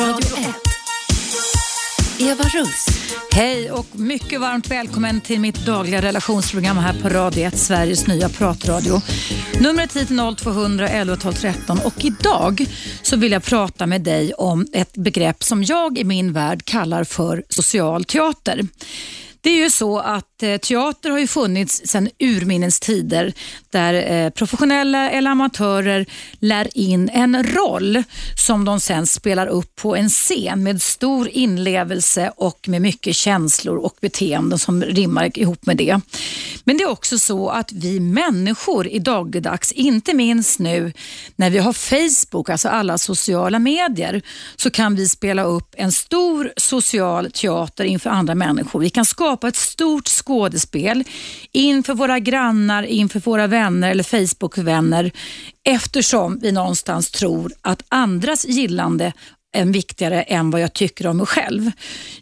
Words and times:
Radio 0.00 0.36
1. 0.36 0.54
Eva 2.20 2.44
Russ. 2.44 2.86
Hej 3.32 3.70
och 3.70 3.86
mycket 3.92 4.40
varmt 4.40 4.70
välkommen 4.70 5.20
till 5.20 5.40
mitt 5.40 5.66
dagliga 5.66 6.02
relationsprogram 6.02 6.76
här 6.76 7.02
på 7.02 7.08
Radio 7.08 7.44
1, 7.44 7.58
Sveriges 7.58 8.06
nya 8.06 8.28
pratradio. 8.28 9.00
Numret 9.60 9.96
hit 9.96 10.10
är 10.10 10.34
0200 10.34 10.88
11 10.88 11.16
12 11.16 11.34
13 11.34 11.78
och 11.84 12.04
idag 12.04 12.66
så 13.02 13.16
vill 13.16 13.32
jag 13.32 13.44
prata 13.44 13.86
med 13.86 14.00
dig 14.00 14.32
om 14.34 14.66
ett 14.72 14.92
begrepp 14.96 15.42
som 15.42 15.64
jag 15.64 15.98
i 15.98 16.04
min 16.04 16.32
värld 16.32 16.64
kallar 16.64 17.04
för 17.04 17.44
social 17.48 18.04
teater. 18.04 18.60
Det 19.40 19.50
är 19.50 19.56
ju 19.56 19.70
så 19.70 19.98
att 19.98 20.29
Eh, 20.42 20.58
teater 20.58 21.10
har 21.10 21.18
ju 21.18 21.26
funnits 21.26 21.82
sedan 21.84 22.08
urminnes 22.18 22.80
tider 22.80 23.32
där 23.70 24.12
eh, 24.12 24.30
professionella 24.30 25.10
eller 25.10 25.30
amatörer 25.30 26.06
lär 26.38 26.78
in 26.78 27.08
en 27.08 27.44
roll 27.44 28.02
som 28.46 28.64
de 28.64 28.80
sen 28.80 29.06
spelar 29.06 29.46
upp 29.46 29.76
på 29.76 29.96
en 29.96 30.08
scen 30.08 30.62
med 30.62 30.82
stor 30.82 31.28
inlevelse 31.28 32.32
och 32.36 32.68
med 32.68 32.82
mycket 32.82 33.16
känslor 33.16 33.76
och 33.76 33.96
beteenden 34.00 34.58
som 34.58 34.82
rimmar 34.82 35.38
ihop 35.38 35.66
med 35.66 35.76
det. 35.76 36.00
Men 36.64 36.76
det 36.76 36.82
är 36.82 36.90
också 36.90 37.18
så 37.18 37.48
att 37.48 37.72
vi 37.72 38.00
människor 38.00 38.86
i 38.86 38.98
dagligdags, 38.98 39.72
inte 39.72 40.14
minst 40.14 40.58
nu 40.58 40.92
när 41.36 41.50
vi 41.50 41.58
har 41.58 41.72
Facebook, 41.72 42.48
alltså 42.48 42.68
alla 42.68 42.98
sociala 42.98 43.58
medier, 43.58 44.22
så 44.56 44.70
kan 44.70 44.94
vi 44.94 45.08
spela 45.08 45.42
upp 45.42 45.74
en 45.76 45.92
stor 45.92 46.52
social 46.56 47.30
teater 47.32 47.84
inför 47.84 48.10
andra 48.10 48.34
människor. 48.34 48.80
Vi 48.80 48.90
kan 48.90 49.04
skapa 49.04 49.48
ett 49.48 49.56
stort 49.56 50.08
skådespel 50.08 50.29
skådespel 50.30 51.04
inför 51.52 51.94
våra 51.94 52.18
grannar, 52.18 52.82
inför 52.82 53.20
våra 53.20 53.46
vänner 53.46 53.90
eller 53.90 54.04
Facebook-vänner 54.04 55.10
eftersom 55.64 56.38
vi 56.42 56.52
någonstans 56.52 57.10
tror 57.10 57.52
att 57.62 57.82
andras 57.88 58.44
gillande 58.44 59.12
är 59.52 59.64
viktigare 59.64 60.22
än 60.22 60.50
vad 60.50 60.60
jag 60.60 60.72
tycker 60.72 61.06
om 61.06 61.16
mig 61.16 61.26
själv. 61.26 61.70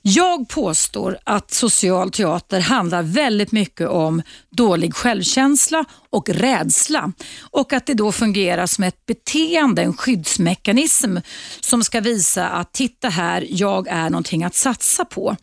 Jag 0.03 0.49
påstår 0.49 1.19
att 1.25 1.51
social 1.51 2.11
teater 2.11 2.61
handlar 2.61 3.03
väldigt 3.03 3.53
mycket 3.53 3.89
om 3.89 4.23
dålig 4.51 4.95
självkänsla 4.95 5.85
och 6.11 6.29
rädsla 6.29 7.13
och 7.51 7.73
att 7.73 7.87
det 7.87 7.95
då 7.95 8.13
fungerar 8.13 8.67
som 8.67 8.85
ett 8.85 9.07
beteende, 9.07 9.83
en 9.83 9.97
skyddsmekanism 9.97 11.17
som 11.61 11.85
ska 11.85 12.01
visa 12.01 12.49
att 12.49 12.73
titta 12.73 13.09
här, 13.09 13.47
jag 13.51 13.89
är 13.89 14.11
någonting 14.11 14.45
att 14.45 14.55
satsa 14.55 15.05
på. 15.05 15.37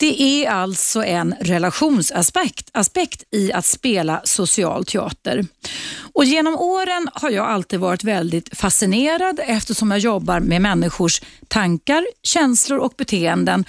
Det 0.00 0.22
är 0.22 0.50
alltså 0.50 1.04
en 1.04 1.34
relationsaspekt 1.40 2.70
aspekt 2.72 3.24
i 3.30 3.52
att 3.52 3.64
spela 3.64 4.20
social 4.24 4.84
teater. 4.84 5.46
Och 6.12 6.24
genom 6.24 6.56
åren 6.56 7.08
har 7.14 7.30
jag 7.30 7.46
alltid 7.46 7.80
varit 7.80 8.04
väldigt 8.04 8.58
fascinerad 8.58 9.40
eftersom 9.46 9.90
jag 9.90 10.00
jobbar 10.00 10.40
med 10.40 10.62
människors 10.62 11.22
tankar, 11.48 12.06
känslor 12.22 12.78
och 12.78 12.94
beteenden 12.96 13.64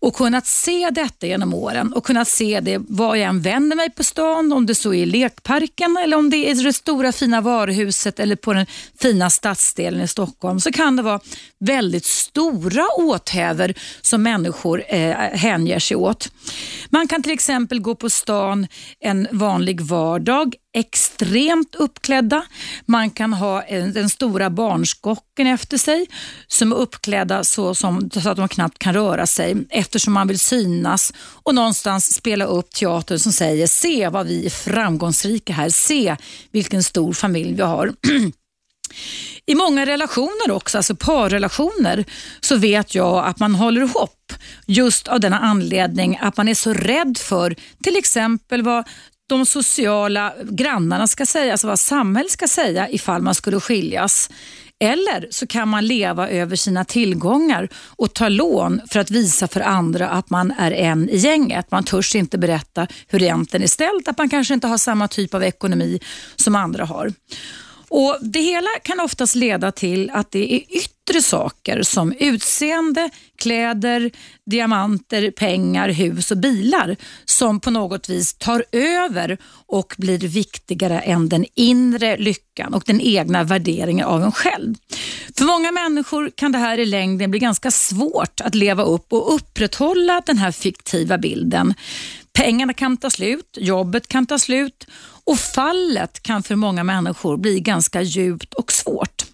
och 0.00 0.14
kunnat 0.14 0.46
se 0.46 0.90
detta 0.90 1.26
genom 1.26 1.54
åren 1.54 1.92
och 1.92 2.04
kunnat 2.04 2.28
se 2.28 2.60
det 2.60 2.78
var 2.88 3.16
jag 3.16 3.28
än 3.28 3.40
vänder 3.40 3.76
mig 3.76 3.90
på 3.90 4.04
stan, 4.04 4.52
om 4.52 4.66
det 4.66 4.74
så 4.74 4.94
är 4.94 5.02
i 5.02 5.06
lekparken 5.06 5.96
eller 5.96 6.16
om 6.16 6.30
det 6.30 6.36
är 6.36 6.60
i 6.60 6.62
det 6.62 6.72
stora 6.72 7.12
fina 7.12 7.40
varuhuset 7.40 8.20
eller 8.20 8.36
på 8.36 8.52
den 8.52 8.66
fina 9.00 9.30
stadsdelen 9.30 10.00
i 10.00 10.08
Stockholm 10.08 10.60
så 10.60 10.72
kan 10.72 10.96
det 10.96 11.02
vara 11.02 11.20
väldigt 11.60 12.04
stora 12.04 12.84
åthävor 12.96 13.74
som 14.00 14.22
människor 14.22 14.84
eh, 14.88 15.16
hänger 15.16 15.78
sig 15.78 15.96
åt. 15.96 16.32
Man 16.90 17.08
kan 17.08 17.22
till 17.22 17.32
exempel 17.32 17.80
gå 17.80 17.94
på 17.94 18.10
stan 18.10 18.66
en 19.00 19.28
vanlig 19.30 19.80
vardag 19.80 20.54
extremt 20.78 21.74
uppklädda. 21.74 22.42
Man 22.86 23.10
kan 23.10 23.32
ha 23.32 23.62
den 23.68 24.10
stora 24.10 24.50
barnskocken 24.50 25.46
efter 25.46 25.78
sig 25.78 26.06
som 26.46 26.72
är 26.72 26.76
uppklädda 26.76 27.44
så, 27.44 27.74
som, 27.74 28.10
så 28.10 28.28
att 28.28 28.36
de 28.36 28.48
knappt 28.48 28.78
kan 28.78 28.94
röra 28.94 29.26
sig 29.26 29.56
eftersom 29.70 30.12
man 30.12 30.28
vill 30.28 30.38
synas 30.38 31.12
och 31.42 31.54
någonstans 31.54 32.14
spela 32.14 32.44
upp 32.44 32.70
teater 32.70 33.18
som 33.18 33.32
säger 33.32 33.66
se 33.66 34.08
vad 34.08 34.26
vi 34.26 34.46
är 34.46 34.50
framgångsrika 34.50 35.52
här, 35.52 35.68
se 35.68 36.16
vilken 36.52 36.82
stor 36.82 37.12
familj 37.12 37.54
vi 37.54 37.62
har. 37.62 37.92
I 39.46 39.54
många 39.54 39.86
relationer 39.86 40.50
också, 40.50 40.78
alltså 40.78 40.96
parrelationer, 40.96 42.04
så 42.40 42.56
vet 42.56 42.94
jag 42.94 43.26
att 43.26 43.38
man 43.38 43.54
håller 43.54 43.80
ihop 43.80 44.32
just 44.66 45.08
av 45.08 45.20
denna 45.20 45.38
anledning 45.38 46.18
att 46.20 46.36
man 46.36 46.48
är 46.48 46.54
så 46.54 46.72
rädd 46.72 47.18
för 47.18 47.56
till 47.82 47.96
exempel 47.96 48.62
vad 48.62 48.84
de 49.28 49.46
sociala 49.46 50.34
grannarna 50.42 51.06
ska 51.06 51.26
säga, 51.26 51.52
alltså 51.52 51.66
vad 51.66 51.78
samhället 51.78 52.32
ska 52.32 52.48
säga 52.48 52.88
ifall 52.88 53.22
man 53.22 53.34
skulle 53.34 53.60
skiljas. 53.60 54.30
Eller 54.80 55.28
så 55.30 55.46
kan 55.46 55.68
man 55.68 55.86
leva 55.86 56.28
över 56.28 56.56
sina 56.56 56.84
tillgångar 56.84 57.68
och 57.74 58.14
ta 58.14 58.28
lån 58.28 58.80
för 58.90 59.00
att 59.00 59.10
visa 59.10 59.48
för 59.48 59.60
andra 59.60 60.08
att 60.08 60.30
man 60.30 60.50
är 60.58 60.72
en 60.72 61.08
i 61.08 61.16
gänget. 61.16 61.70
Man 61.70 61.84
törs 61.84 62.14
inte 62.14 62.38
berätta 62.38 62.86
hur 63.08 63.18
det 63.18 63.24
egentligen 63.24 63.62
är 63.64 63.68
ställt, 63.68 64.08
att 64.08 64.18
man 64.18 64.28
kanske 64.28 64.54
inte 64.54 64.66
har 64.66 64.78
samma 64.78 65.08
typ 65.08 65.34
av 65.34 65.44
ekonomi 65.44 66.00
som 66.36 66.54
andra 66.54 66.84
har. 66.84 67.12
Och 67.88 68.18
Det 68.20 68.40
hela 68.40 68.68
kan 68.82 69.00
oftast 69.00 69.34
leda 69.34 69.72
till 69.72 70.10
att 70.10 70.30
det 70.30 70.54
är 70.54 70.60
yttre 70.76 71.22
saker 71.22 71.82
som 71.82 72.12
utseende, 72.12 73.10
kläder, 73.38 74.10
diamanter, 74.46 75.30
pengar, 75.30 75.88
hus 75.88 76.30
och 76.30 76.36
bilar 76.36 76.96
som 77.24 77.60
på 77.60 77.70
något 77.70 78.08
vis 78.08 78.34
tar 78.34 78.64
över 78.72 79.38
och 79.66 79.94
blir 79.98 80.18
viktigare 80.18 81.00
än 81.00 81.28
den 81.28 81.46
inre 81.54 82.16
lyckan 82.16 82.74
och 82.74 82.82
den 82.86 83.00
egna 83.00 83.44
värderingen 83.44 84.06
av 84.06 84.22
en 84.22 84.32
själv. 84.32 84.74
För 85.38 85.44
många 85.44 85.72
människor 85.72 86.30
kan 86.34 86.52
det 86.52 86.58
här 86.58 86.78
i 86.78 86.86
längden 86.86 87.30
bli 87.30 87.40
ganska 87.40 87.70
svårt 87.70 88.40
att 88.40 88.54
leva 88.54 88.82
upp 88.82 89.12
och 89.12 89.34
upprätthålla 89.34 90.22
den 90.26 90.38
här 90.38 90.52
fiktiva 90.52 91.18
bilden. 91.18 91.74
Pengarna 92.38 92.72
kan 92.72 92.96
ta 92.96 93.10
slut, 93.10 93.58
jobbet 93.60 94.08
kan 94.08 94.26
ta 94.26 94.38
slut 94.38 94.86
och 95.24 95.38
fallet 95.38 96.22
kan 96.22 96.42
för 96.42 96.56
många 96.56 96.84
människor 96.84 97.36
bli 97.36 97.60
ganska 97.60 98.02
djupt 98.02 98.54
och 98.54 98.72
svårt. 98.72 99.24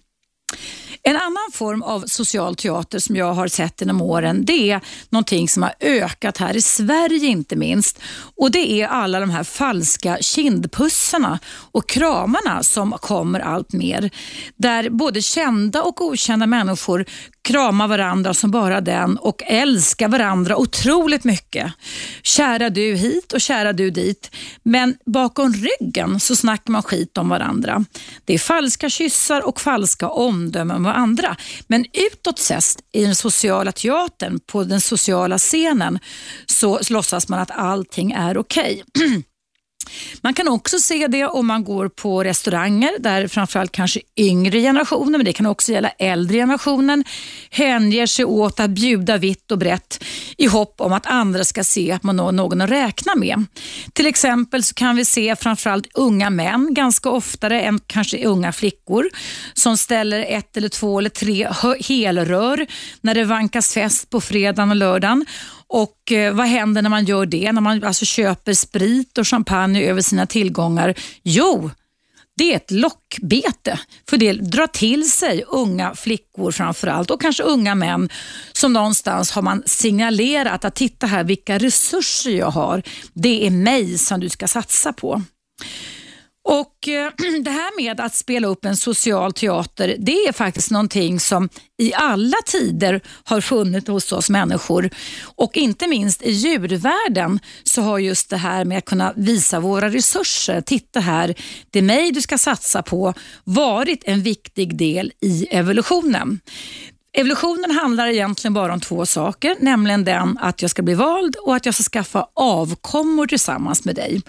En 1.03 1.15
annan 1.15 1.51
form 1.53 1.81
av 1.83 2.03
social 2.07 2.55
teater 2.55 2.99
som 2.99 3.15
jag 3.15 3.33
har 3.33 3.47
sett 3.47 3.81
genom 3.81 4.01
åren 4.01 4.45
det 4.45 4.71
är 4.71 4.81
någonting 5.09 5.49
som 5.49 5.63
har 5.63 5.73
ökat 5.79 6.37
här 6.37 6.57
i 6.57 6.61
Sverige 6.61 7.27
inte 7.27 7.55
minst. 7.55 7.99
Och 8.37 8.51
Det 8.51 8.81
är 8.81 8.87
alla 8.87 9.19
de 9.19 9.29
här 9.29 9.43
falska 9.43 10.17
kindpussarna 10.21 11.39
och 11.71 11.89
kramarna 11.89 12.63
som 12.63 12.91
kommer 12.91 13.39
allt 13.39 13.73
mer. 13.73 14.09
Där 14.55 14.89
både 14.89 15.21
kända 15.21 15.81
och 15.81 16.01
okända 16.01 16.47
människor 16.47 17.05
kramar 17.45 17.87
varandra 17.87 18.33
som 18.33 18.51
bara 18.51 18.81
den 18.81 19.17
och 19.17 19.43
älskar 19.45 20.07
varandra 20.07 20.57
otroligt 20.57 21.23
mycket. 21.23 21.73
Kära 22.23 22.69
du 22.69 22.95
hit 22.95 23.33
och 23.33 23.41
kära 23.41 23.73
du 23.73 23.89
dit. 23.89 24.31
Men 24.63 24.97
bakom 25.05 25.53
ryggen 25.53 26.19
så 26.19 26.35
snackar 26.35 26.71
man 26.71 26.83
skit 26.83 27.17
om 27.17 27.29
varandra. 27.29 27.85
Det 28.25 28.33
är 28.33 28.39
falska 28.39 28.89
kyssar 28.89 29.47
och 29.47 29.61
falska 29.61 30.09
omdömen 30.09 30.77
om 30.77 30.85
andra. 30.85 31.35
Men 31.67 31.85
utåt 31.93 32.39
sett 32.39 32.65
i 32.91 33.05
den 33.05 33.15
sociala 33.15 33.71
teatern, 33.71 34.39
på 34.39 34.63
den 34.63 34.81
sociala 34.81 35.37
scenen, 35.37 35.99
så 36.45 36.79
låtsas 36.89 37.27
man 37.27 37.39
att 37.39 37.51
allting 37.51 38.11
är 38.11 38.37
okej. 38.37 38.83
Okay. 38.95 39.21
Man 40.21 40.33
kan 40.33 40.47
också 40.47 40.79
se 40.79 41.07
det 41.07 41.25
om 41.25 41.47
man 41.47 41.63
går 41.63 41.89
på 41.89 42.23
restauranger 42.23 42.91
där 42.99 43.27
framförallt 43.27 43.71
kanske 43.71 44.01
yngre 44.17 44.59
generationer, 44.59 45.17
men 45.17 45.25
det 45.25 45.33
kan 45.33 45.45
också 45.45 45.71
gälla 45.71 45.89
äldre 45.89 46.37
generationen, 46.37 47.03
hänger 47.49 48.05
sig 48.05 48.25
åt 48.25 48.59
att 48.59 48.69
bjuda 48.69 49.17
vitt 49.17 49.51
och 49.51 49.57
brett 49.57 50.03
i 50.37 50.47
hopp 50.47 50.81
om 50.81 50.93
att 50.93 51.05
andra 51.05 51.43
ska 51.43 51.63
se 51.63 51.91
att 51.91 52.03
man 52.03 52.19
har 52.19 52.31
någon 52.31 52.61
att 52.61 52.69
räkna 52.69 53.15
med. 53.15 53.45
Till 53.93 54.05
exempel 54.05 54.63
så 54.63 54.73
kan 54.73 54.95
vi 54.95 55.05
se 55.05 55.35
framförallt 55.35 55.87
unga 55.93 56.29
män 56.29 56.73
ganska 56.73 57.09
oftare 57.09 57.61
än 57.61 57.79
kanske 57.87 58.25
unga 58.25 58.53
flickor 58.53 59.09
som 59.53 59.77
ställer 59.77 60.25
ett 60.29 60.57
eller 60.57 60.69
två 60.69 60.99
eller 60.99 61.09
tre 61.09 61.47
helrör 61.87 62.65
när 63.01 63.15
det 63.15 63.23
vankas 63.23 63.73
fest 63.73 64.09
på 64.09 64.21
fredagen 64.21 64.69
och 64.69 64.75
lördagen 64.75 65.25
och 65.75 66.11
eh, 66.11 66.33
vad 66.33 66.47
händer 66.47 66.81
när 66.81 66.89
man 66.89 67.05
gör 67.05 67.25
det? 67.25 67.51
När 67.51 67.61
man 67.61 67.83
alltså 67.83 68.05
köper 68.05 68.53
sprit 68.53 69.17
och 69.17 69.27
champagne 69.27 69.83
över 69.89 70.01
sina 70.01 70.25
tillgångar? 70.25 70.93
Jo, 71.23 71.71
det 72.37 72.51
är 72.51 72.55
ett 72.55 72.71
lockbete. 72.71 73.79
För 74.09 74.17
det 74.17 74.33
drar 74.33 74.67
till 74.67 75.11
sig 75.11 75.43
unga 75.47 75.95
flickor 75.95 76.51
framförallt 76.51 77.11
och 77.11 77.21
kanske 77.21 77.43
unga 77.43 77.75
män 77.75 78.09
som 78.53 78.73
någonstans 78.73 79.31
har 79.31 79.41
man 79.41 79.63
signalerat 79.65 80.65
att 80.65 80.75
titta 80.75 81.07
här 81.07 81.23
vilka 81.23 81.57
resurser 81.57 82.31
jag 82.31 82.51
har. 82.51 82.83
Det 83.13 83.47
är 83.47 83.51
mig 83.51 83.97
som 83.97 84.19
du 84.19 84.29
ska 84.29 84.47
satsa 84.47 84.93
på. 84.93 85.21
Och 86.45 86.87
eh, 86.87 87.11
Det 87.41 87.51
här 87.51 87.81
med 87.81 87.99
att 87.99 88.15
spela 88.15 88.47
upp 88.47 88.65
en 88.65 88.77
social 88.77 89.33
teater, 89.33 89.95
det 89.99 90.11
är 90.11 90.31
faktiskt 90.31 90.71
någonting 90.71 91.19
som 91.19 91.49
i 91.77 91.93
alla 91.93 92.37
tider 92.45 93.01
har 93.23 93.41
funnits 93.41 93.87
hos 93.87 94.11
oss 94.11 94.29
människor. 94.29 94.89
Och 95.23 95.57
inte 95.57 95.87
minst 95.87 96.21
i 96.21 96.31
djurvärlden 96.31 97.39
så 97.63 97.81
har 97.81 97.99
just 97.99 98.29
det 98.29 98.37
här 98.37 98.65
med 98.65 98.77
att 98.77 98.85
kunna 98.85 99.13
visa 99.15 99.59
våra 99.59 99.89
resurser, 99.89 100.61
titta 100.61 100.99
här, 100.99 101.35
det 101.69 101.79
är 101.79 101.83
mig 101.83 102.11
du 102.11 102.21
ska 102.21 102.37
satsa 102.37 102.81
på, 102.83 103.13
varit 103.43 104.03
en 104.05 104.21
viktig 104.21 104.77
del 104.77 105.11
i 105.21 105.47
evolutionen. 105.51 106.39
Evolutionen 107.17 107.71
handlar 107.71 108.07
egentligen 108.07 108.53
bara 108.53 108.73
om 108.73 108.79
två 108.79 109.05
saker, 109.05 109.55
nämligen 109.59 110.03
den 110.03 110.37
att 110.37 110.61
jag 110.61 110.71
ska 110.71 110.81
bli 110.81 110.93
vald 110.93 111.35
och 111.35 111.55
att 111.55 111.65
jag 111.65 111.75
ska 111.75 111.83
skaffa 111.83 112.27
avkommor 112.33 113.27
tillsammans 113.27 113.85
med 113.85 113.95
dig. 113.95 114.21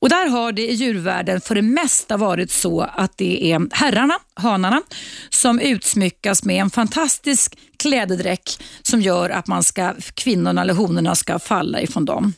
Och 0.00 0.08
Där 0.08 0.28
har 0.28 0.52
det 0.52 0.70
i 0.70 0.74
djurvärlden 0.74 1.40
för 1.40 1.54
det 1.54 1.62
mesta 1.62 2.16
varit 2.16 2.50
så 2.50 2.80
att 2.80 3.18
det 3.18 3.52
är 3.52 3.68
herrarna, 3.72 4.14
hanarna, 4.34 4.82
som 5.30 5.60
utsmyckas 5.60 6.44
med 6.44 6.56
en 6.56 6.70
fantastisk 6.70 7.58
klädedräkt 7.76 8.62
som 8.82 9.00
gör 9.00 9.30
att 9.30 9.46
man 9.46 9.62
ska, 9.62 9.94
kvinnorna 10.14 10.62
eller 10.62 10.74
honorna 10.74 11.14
ska 11.14 11.38
falla 11.38 11.80
ifrån 11.80 12.04
dem. 12.04 12.32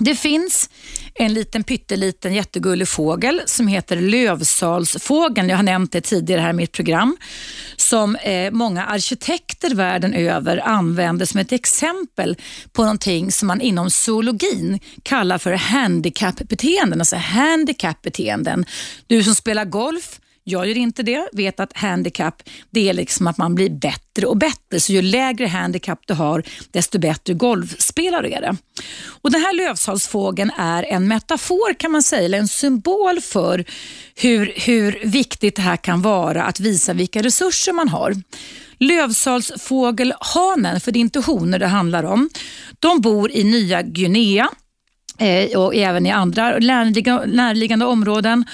Det 0.00 0.14
finns 0.14 0.70
en 1.14 1.34
liten 1.34 1.64
pytteliten 1.64 2.34
jättegullig 2.34 2.88
fågel 2.88 3.42
som 3.46 3.68
heter 3.68 3.96
lövsalsfågeln. 3.96 5.48
Jag 5.48 5.56
har 5.56 5.62
nämnt 5.62 5.92
det 5.92 6.00
tidigare 6.00 6.40
här 6.40 6.50
i 6.50 6.52
mitt 6.52 6.72
program. 6.72 7.16
Som 7.76 8.16
eh, 8.16 8.50
många 8.50 8.84
arkitekter 8.84 9.74
världen 9.74 10.14
över 10.14 10.68
använder 10.68 11.26
som 11.26 11.40
ett 11.40 11.52
exempel 11.52 12.36
på 12.72 12.82
någonting 12.82 13.32
som 13.32 13.48
man 13.48 13.60
inom 13.60 13.90
zoologin 13.90 14.80
kallar 15.02 15.38
för 15.38 15.52
handikappbeteenden. 15.52 17.00
Alltså 17.00 17.16
handikappbeteenden. 17.16 18.64
Du 19.06 19.22
som 19.22 19.34
spelar 19.34 19.64
golf 19.64 20.20
jag 20.48 20.66
gör 20.66 20.76
inte 20.76 21.02
det. 21.02 21.28
Vet 21.32 21.60
att 21.60 21.76
handikapp 21.76 22.42
det 22.70 22.88
är 22.88 22.92
liksom 22.92 23.26
att 23.26 23.38
man 23.38 23.54
blir 23.54 23.70
bättre 23.70 24.26
och 24.26 24.36
bättre. 24.36 24.80
Så 24.80 24.92
ju 24.92 25.02
lägre 25.02 25.46
handikapp 25.46 26.00
du 26.06 26.14
har, 26.14 26.42
desto 26.70 26.98
bättre 26.98 27.34
golfspelare 27.34 28.30
är 28.30 28.40
det. 28.40 28.56
Och 29.22 29.30
Den 29.30 29.40
här 29.40 29.54
lövsalsfågeln 29.54 30.50
är 30.58 30.82
en 30.82 31.08
metafor 31.08 31.74
kan 31.74 31.92
man 31.92 32.02
säga, 32.02 32.24
eller 32.24 32.38
en 32.38 32.48
symbol 32.48 33.20
för 33.20 33.64
hur, 34.14 34.52
hur 34.56 34.98
viktigt 35.04 35.56
det 35.56 35.62
här 35.62 35.76
kan 35.76 36.02
vara 36.02 36.44
att 36.44 36.60
visa 36.60 36.92
vilka 36.92 37.22
resurser 37.22 37.72
man 37.72 37.88
har. 37.88 38.14
Lövsalsfågelhanen, 38.78 40.80
för 40.80 40.92
det 40.92 40.98
är 40.98 41.00
inte 41.00 41.20
honor 41.20 41.58
det 41.58 41.66
handlar 41.66 42.04
om, 42.04 42.30
de 42.78 43.00
bor 43.00 43.30
i 43.30 43.44
Nya 43.44 43.82
Guinea 43.82 44.48
eh, 45.18 45.58
och 45.58 45.74
även 45.74 46.06
i 46.06 46.10
andra 46.10 46.58
närliggande 46.58 47.84
områden 47.84 48.44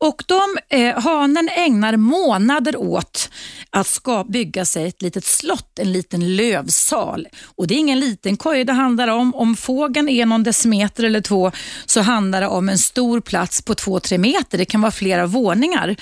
och 0.00 0.24
de, 0.26 0.58
eh, 0.68 1.00
Hanen 1.00 1.48
ägnar 1.48 1.96
månader 1.96 2.76
åt 2.76 3.30
att 3.70 3.86
ska 3.86 4.24
bygga 4.24 4.64
sig 4.64 4.88
ett 4.88 5.02
litet 5.02 5.24
slott, 5.24 5.78
en 5.78 5.92
liten 5.92 6.36
lövsal. 6.36 7.28
Och 7.56 7.66
Det 7.66 7.74
är 7.74 7.78
ingen 7.78 8.00
liten 8.00 8.36
koja 8.36 8.64
det 8.64 8.72
handlar 8.72 9.08
om. 9.08 9.34
Om 9.34 9.56
fågeln 9.56 10.08
är 10.08 10.26
någon 10.26 10.42
decimeter 10.42 11.04
eller 11.04 11.20
två 11.20 11.52
så 11.86 12.00
handlar 12.00 12.40
det 12.40 12.46
om 12.46 12.68
en 12.68 12.78
stor 12.78 13.20
plats 13.20 13.62
på 13.62 13.74
två, 13.74 14.00
tre 14.00 14.18
meter. 14.18 14.58
Det 14.58 14.64
kan 14.64 14.80
vara 14.80 14.92
flera 14.92 15.26
våningar 15.26 15.96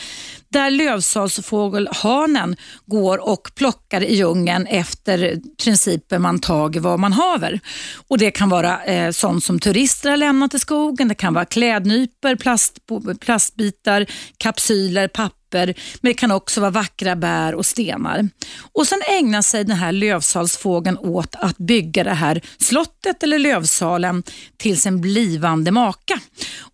där 0.52 0.70
lövsalsfågelhanen 0.70 2.56
går 2.86 3.28
och 3.28 3.50
plockar 3.54 4.04
i 4.04 4.14
djungeln 4.14 4.66
efter 4.66 5.40
principen 5.64 6.22
man 6.22 6.38
tager 6.38 6.80
vad 6.80 7.00
man 7.00 7.12
haver. 7.12 7.60
Och 8.08 8.18
Det 8.18 8.30
kan 8.30 8.48
vara 8.48 8.84
eh, 8.84 9.10
sånt 9.10 9.44
som 9.44 9.58
turister 9.58 10.10
har 10.10 10.16
lämnat 10.16 10.54
i 10.54 10.58
skogen, 10.58 11.08
det 11.08 11.14
kan 11.14 11.34
vara 11.34 11.44
klädnypor, 11.44 12.36
plast, 12.36 12.78
plastbitar, 13.20 14.06
kapsyler, 14.38 15.08
papper 15.08 15.37
men 15.54 15.74
det 16.00 16.14
kan 16.14 16.30
också 16.30 16.60
vara 16.60 16.70
vackra 16.70 17.16
bär 17.16 17.54
och 17.54 17.66
stenar. 17.66 18.28
Och 18.72 18.86
Sen 18.86 19.02
ägnar 19.08 19.42
sig 19.42 19.64
den 19.64 19.76
här 19.76 19.92
lövsalsfågeln 19.92 20.98
åt 20.98 21.34
att 21.34 21.58
bygga 21.58 22.04
det 22.04 22.14
här 22.14 22.40
slottet 22.58 23.22
eller 23.22 23.38
lövsalen 23.38 24.22
till 24.56 24.80
sin 24.80 25.00
blivande 25.00 25.70
maka. 25.70 26.20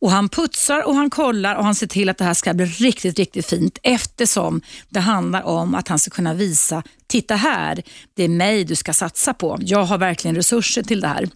Och 0.01 0.11
Han 0.11 0.29
putsar 0.29 0.83
och 0.87 0.95
han 0.95 1.11
kollar 1.11 1.55
och 1.55 1.65
han 1.65 1.75
ser 1.75 1.87
till 1.87 2.09
att 2.09 2.19
det 2.19 2.25
här 2.25 2.35
ska 2.35 2.55
bli 2.55 2.65
riktigt, 2.67 3.19
riktigt 3.19 3.47
fint 3.47 3.79
eftersom 3.83 4.61
det 4.89 5.01
handlar 5.01 5.43
om 5.43 5.75
att 5.75 5.89
han 5.89 5.99
ska 5.99 6.11
kunna 6.11 6.35
visa, 6.35 6.83
titta 7.07 7.37
här, 7.37 7.83
det 8.15 8.25
är 8.25 8.29
mig 8.29 8.65
du 8.65 8.75
ska 8.75 8.93
satsa 8.93 9.35
på. 9.35 9.59
Jag 9.61 9.85
har 9.85 9.99
verkligen 9.99 10.37
resurser 10.37 10.83
till 10.83 11.01
det 11.01 11.09
här. 11.09 11.29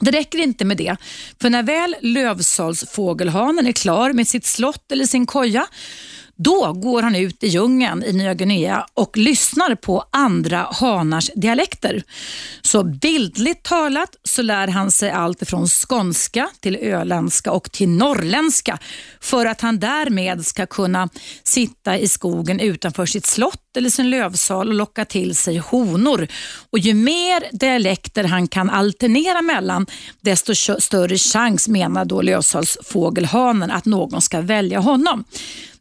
Det 0.00 0.10
räcker 0.10 0.38
inte 0.38 0.64
med 0.64 0.76
det, 0.76 0.96
för 1.40 1.50
när 1.50 1.62
väl 1.62 1.96
lövsalsfågelhanen 2.00 3.66
är 3.66 3.72
klar 3.72 4.12
med 4.12 4.28
sitt 4.28 4.46
slott 4.46 4.92
eller 4.92 5.06
sin 5.06 5.26
koja 5.26 5.66
då 6.44 6.72
går 6.72 7.02
han 7.02 7.14
ut 7.14 7.44
i 7.44 7.46
djungeln 7.46 8.04
i 8.04 8.12
Nya 8.12 8.34
Guinea 8.34 8.86
och 8.94 9.16
lyssnar 9.16 9.74
på 9.74 10.04
andra 10.10 10.66
hanars 10.72 11.30
dialekter. 11.34 12.02
Så 12.62 12.84
bildligt 12.84 13.62
talat 13.62 14.16
så 14.24 14.42
lär 14.42 14.68
han 14.68 14.90
sig 14.90 15.10
allt 15.10 15.48
från 15.48 15.66
skånska 15.68 16.48
till 16.60 16.76
öländska 16.76 17.52
och 17.52 17.72
till 17.72 17.88
norrländska 17.88 18.78
för 19.20 19.46
att 19.46 19.60
han 19.60 19.78
därmed 19.78 20.46
ska 20.46 20.66
kunna 20.66 21.08
sitta 21.44 21.98
i 21.98 22.08
skogen 22.08 22.60
utanför 22.60 23.06
sitt 23.06 23.26
slott 23.26 23.76
eller 23.76 23.90
sin 23.90 24.10
lövsal 24.10 24.68
och 24.68 24.74
locka 24.74 25.04
till 25.04 25.36
sig 25.36 25.58
honor. 25.58 26.28
Och 26.70 26.78
ju 26.78 26.94
mer 26.94 27.56
dialekter 27.56 28.24
han 28.24 28.48
kan 28.48 28.70
alternera 28.70 29.42
mellan 29.42 29.86
desto 30.20 30.54
större 30.80 31.18
chans 31.18 31.68
menar 31.68 32.04
då 32.04 32.22
lövsalsfågelhanen 32.22 33.70
att 33.70 33.84
någon 33.84 34.22
ska 34.22 34.40
välja 34.40 34.78
honom. 34.78 35.24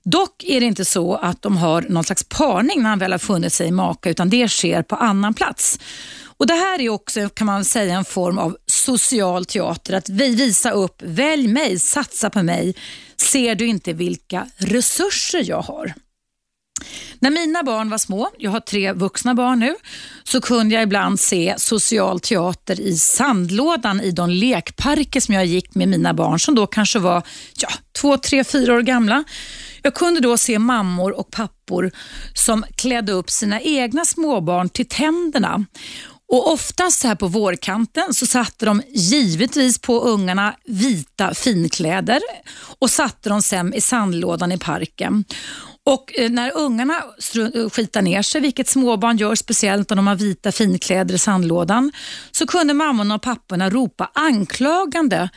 Dock 0.03 0.43
är 0.43 0.59
det 0.59 0.65
inte 0.65 0.85
så 0.85 1.15
att 1.15 1.41
de 1.41 1.57
har 1.57 1.81
någon 1.81 2.03
slags 2.03 2.23
parning 2.23 2.81
när 2.81 2.89
han 2.89 2.99
väl 2.99 3.11
har 3.11 3.19
funnit 3.19 3.53
sig 3.53 3.67
i 3.67 3.71
maka 3.71 4.09
utan 4.09 4.29
det 4.29 4.47
sker 4.49 4.81
på 4.83 4.95
annan 4.95 5.33
plats. 5.33 5.79
Och 6.39 6.47
Det 6.47 6.53
här 6.53 6.81
är 6.81 6.89
också 6.89 7.29
kan 7.29 7.47
man 7.47 7.65
säga 7.65 7.97
en 7.97 8.05
form 8.05 8.37
av 8.37 8.57
social 8.65 9.45
teater. 9.45 9.93
Att 9.93 10.09
vi 10.09 10.35
visa 10.35 10.71
upp, 10.71 11.01
välj 11.05 11.47
mig, 11.47 11.79
satsa 11.79 12.29
på 12.29 12.43
mig. 12.43 12.75
Ser 13.17 13.55
du 13.55 13.65
inte 13.65 13.93
vilka 13.93 14.47
resurser 14.57 15.43
jag 15.47 15.61
har? 15.61 15.93
När 17.19 17.29
mina 17.29 17.63
barn 17.63 17.89
var 17.89 17.97
små, 17.97 18.29
jag 18.37 18.51
har 18.51 18.59
tre 18.59 18.93
vuxna 18.93 19.35
barn 19.35 19.59
nu, 19.59 19.75
så 20.23 20.41
kunde 20.41 20.75
jag 20.75 20.83
ibland 20.83 21.19
se 21.19 21.53
social 21.57 22.19
teater 22.19 22.81
i 22.81 22.97
sandlådan 22.97 24.01
i 24.01 24.11
de 24.11 24.29
lekparker 24.29 25.19
som 25.19 25.35
jag 25.35 25.45
gick 25.45 25.75
med 25.75 25.87
mina 25.87 26.13
barn 26.13 26.39
som 26.39 26.55
då 26.55 26.67
kanske 26.67 26.99
var 26.99 27.23
ja, 27.59 27.69
två, 28.01 28.17
tre, 28.17 28.43
fyra 28.43 28.73
år 28.73 28.81
gamla. 28.81 29.23
Jag 29.81 29.93
kunde 29.93 30.19
då 30.19 30.37
se 30.37 30.59
mammor 30.59 31.19
och 31.19 31.31
pappor 31.31 31.91
som 32.33 32.65
klädde 32.75 33.11
upp 33.11 33.29
sina 33.29 33.61
egna 33.61 34.05
småbarn 34.05 34.69
till 34.69 34.87
tänderna. 34.87 35.65
Och 36.31 36.51
Oftast 36.51 37.03
här 37.03 37.15
på 37.15 37.27
vårkanten 37.27 38.13
så 38.13 38.25
satte 38.25 38.65
de 38.65 38.81
givetvis 38.89 39.79
på 39.79 39.99
ungarna 40.01 40.55
vita 40.65 41.33
finkläder 41.33 42.19
och 42.79 42.89
satte 42.89 43.29
dem 43.29 43.41
sen 43.41 43.73
i 43.73 43.81
sandlådan 43.81 44.51
i 44.51 44.57
parken. 44.57 45.25
Och 45.89 46.19
eh, 46.19 46.29
när 46.29 46.57
ungarna 46.57 47.03
eh, 47.55 47.69
skitar 47.69 48.01
ner 48.01 48.21
sig, 48.21 48.41
vilket 48.41 48.67
småbarn 48.67 49.17
gör, 49.17 49.35
speciellt 49.35 49.91
om 49.91 49.95
de 49.95 50.07
har 50.07 50.15
vita 50.15 50.51
finkläder 50.51 51.15
i 51.15 51.17
sandlådan, 51.17 51.91
så 52.31 52.47
kunde 52.47 52.73
mammorna 52.73 53.15
och 53.15 53.21
papporna 53.21 53.69
ropa 53.69 54.11
anklagande 54.13 55.29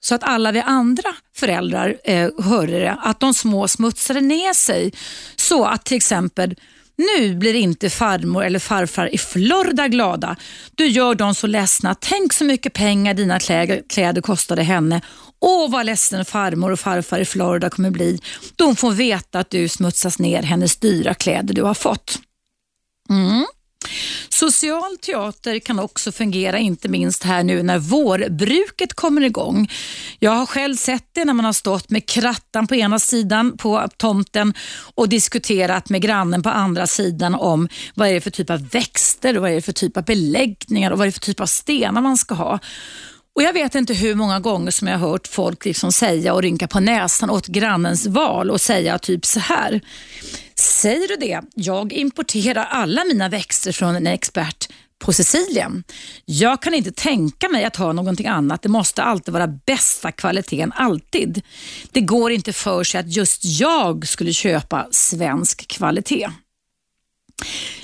så 0.00 0.14
att 0.14 0.22
alla 0.24 0.52
vi 0.52 0.60
andra 0.60 1.14
föräldrar 1.36 1.96
eh, 2.04 2.30
hörde 2.38 2.78
det, 2.78 2.96
att 3.00 3.20
de 3.20 3.34
små 3.34 3.68
smutsade 3.68 4.20
ner 4.20 4.52
sig. 4.52 4.92
Så 5.36 5.64
att 5.64 5.84
till 5.84 5.96
exempel 5.96 6.54
nu 6.96 7.34
blir 7.34 7.54
inte 7.54 7.90
farmor 7.90 8.44
eller 8.44 8.58
farfar 8.58 9.14
i 9.14 9.18
Florida 9.18 9.88
glada. 9.88 10.36
Du 10.74 10.86
gör 10.86 11.14
dem 11.14 11.34
så 11.34 11.46
ledsna. 11.46 11.94
Tänk 12.00 12.32
så 12.32 12.44
mycket 12.44 12.72
pengar 12.72 13.14
dina 13.14 13.38
kläder 13.88 14.20
kostade 14.20 14.62
henne. 14.62 15.00
Åh 15.40 15.70
vad 15.70 15.86
ledsen 15.86 16.24
farmor 16.24 16.72
och 16.72 16.80
farfar 16.80 17.18
i 17.18 17.24
Florida 17.24 17.70
kommer 17.70 17.90
bli. 17.90 18.20
De 18.56 18.76
får 18.76 18.92
veta 18.92 19.38
att 19.38 19.50
du 19.50 19.68
smutsas 19.68 20.18
ner 20.18 20.42
hennes 20.42 20.76
dyra 20.76 21.14
kläder 21.14 21.54
du 21.54 21.62
har 21.62 21.74
fått. 21.74 22.18
Mm. 23.10 23.46
Social 24.28 24.96
teater 25.00 25.58
kan 25.58 25.78
också 25.78 26.12
fungera, 26.12 26.58
inte 26.58 26.88
minst 26.88 27.24
här 27.24 27.42
nu 27.42 27.62
när 27.62 27.78
vårbruket 27.78 28.94
kommer 28.94 29.22
igång. 29.22 29.70
Jag 30.18 30.30
har 30.30 30.46
själv 30.46 30.76
sett 30.76 31.04
det 31.12 31.24
när 31.24 31.32
man 31.32 31.44
har 31.44 31.52
stått 31.52 31.90
med 31.90 32.08
krattan 32.08 32.66
på 32.66 32.74
ena 32.74 32.98
sidan 32.98 33.56
på 33.56 33.88
tomten 33.96 34.54
och 34.94 35.08
diskuterat 35.08 35.88
med 35.88 36.02
grannen 36.02 36.42
på 36.42 36.48
andra 36.48 36.86
sidan 36.86 37.34
om 37.34 37.68
vad 37.94 38.08
är 38.08 38.14
det 38.14 38.20
för 38.20 38.30
typ 38.30 38.50
av 38.50 38.68
växter, 38.68 39.34
vad 39.34 39.50
är 39.50 39.54
det 39.54 39.62
för 39.62 39.72
typ 39.72 39.96
av 39.96 40.04
beläggningar 40.04 40.90
och 40.90 40.98
vad 40.98 41.06
är 41.06 41.08
det 41.08 41.12
för 41.12 41.20
typ 41.20 41.40
av 41.40 41.46
stenar 41.46 42.00
man 42.00 42.16
ska 42.16 42.34
ha. 42.34 42.58
Och 43.40 43.44
Jag 43.44 43.52
vet 43.52 43.74
inte 43.74 43.94
hur 43.94 44.14
många 44.14 44.40
gånger 44.40 44.70
som 44.70 44.88
jag 44.88 44.98
har 44.98 45.08
hört 45.08 45.26
folk 45.26 45.64
liksom 45.64 45.92
säga 45.92 46.34
och 46.34 46.42
rynka 46.42 46.68
på 46.68 46.80
näsan 46.80 47.30
åt 47.30 47.46
grannens 47.46 48.06
val 48.06 48.50
och 48.50 48.60
säga 48.60 48.98
typ 48.98 49.26
så 49.26 49.40
här. 49.40 49.80
Säger 50.54 51.08
du 51.08 51.16
det? 51.16 51.40
Jag 51.54 51.92
importerar 51.92 52.64
alla 52.64 53.04
mina 53.04 53.28
växter 53.28 53.72
från 53.72 53.96
en 53.96 54.06
expert 54.06 54.68
på 55.04 55.12
Sicilien. 55.12 55.84
Jag 56.24 56.62
kan 56.62 56.74
inte 56.74 56.92
tänka 56.92 57.48
mig 57.48 57.64
att 57.64 57.76
ha 57.76 57.92
någonting 57.92 58.26
annat. 58.26 58.62
Det 58.62 58.68
måste 58.68 59.02
alltid 59.02 59.34
vara 59.34 59.46
bästa 59.46 60.12
kvaliteten, 60.12 60.72
alltid. 60.72 61.42
Det 61.92 62.00
går 62.00 62.32
inte 62.32 62.52
för 62.52 62.84
sig 62.84 63.00
att 63.00 63.16
just 63.16 63.44
jag 63.44 64.08
skulle 64.08 64.32
köpa 64.32 64.88
svensk 64.90 65.68
kvalitet. 65.68 66.28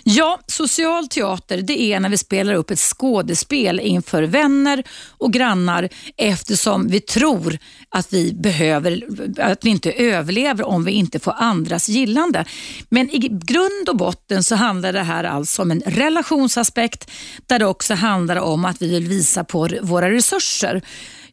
Ja, 0.04 0.40
social 0.46 1.08
teater 1.08 1.62
det 1.62 1.80
är 1.80 2.00
när 2.00 2.08
vi 2.08 2.18
spelar 2.18 2.54
upp 2.54 2.70
ett 2.70 2.78
skådespel 2.78 3.80
inför 3.80 4.22
vänner 4.22 4.82
och 5.18 5.32
grannar 5.32 5.88
eftersom 6.16 6.88
vi 6.88 7.00
tror 7.00 7.58
att 7.88 8.12
vi 8.12 8.32
behöver, 8.32 9.02
att 9.40 9.64
vi 9.64 9.70
inte 9.70 9.92
överlever 9.92 10.66
om 10.66 10.84
vi 10.84 10.92
inte 10.92 11.18
får 11.18 11.34
andras 11.38 11.88
gillande. 11.88 12.44
Men 12.88 13.10
i 13.10 13.18
grund 13.18 13.88
och 13.88 13.96
botten 13.96 14.42
så 14.44 14.54
handlar 14.54 14.92
det 14.92 15.02
här 15.02 15.24
alltså 15.24 15.62
om 15.62 15.70
en 15.70 15.82
relationsaspekt 15.86 17.10
där 17.46 17.58
det 17.58 17.66
också 17.66 17.94
handlar 17.94 18.36
om 18.36 18.64
att 18.64 18.82
vi 18.82 18.90
vill 18.90 19.08
visa 19.08 19.44
på 19.44 19.68
våra 19.82 20.10
resurser. 20.10 20.82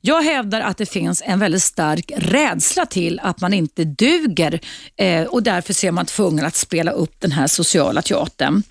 Jag 0.05 0.21
hävdar 0.21 0.61
att 0.61 0.77
det 0.77 0.85
finns 0.85 1.23
en 1.25 1.39
väldigt 1.39 1.63
stark 1.63 2.11
rädsla 2.15 2.85
till 2.85 3.19
att 3.23 3.41
man 3.41 3.53
inte 3.53 3.83
duger 3.83 4.59
eh, 4.97 5.23
och 5.23 5.43
därför 5.43 5.73
ser 5.73 5.91
man 5.91 6.05
tvungen 6.05 6.45
att 6.45 6.55
spela 6.55 6.91
upp 6.91 7.15
den 7.19 7.31
här 7.31 7.47
sociala 7.47 8.01
teatern. 8.01 8.63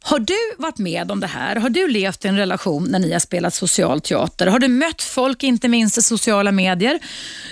Har 0.00 0.18
du 0.18 0.38
varit 0.58 0.78
med 0.78 1.10
om 1.10 1.20
det 1.20 1.26
här? 1.26 1.56
Har 1.56 1.70
du 1.70 1.88
levt 1.88 2.24
i 2.24 2.28
en 2.28 2.36
relation 2.36 2.84
när 2.90 2.98
ni 2.98 3.12
har 3.12 3.18
spelat 3.18 3.54
social 3.54 4.00
teater? 4.00 4.46
Har 4.46 4.58
du 4.58 4.68
mött 4.68 5.02
folk, 5.02 5.42
inte 5.42 5.68
minst 5.68 5.98
i 5.98 6.02
sociala 6.02 6.52
medier, 6.52 6.98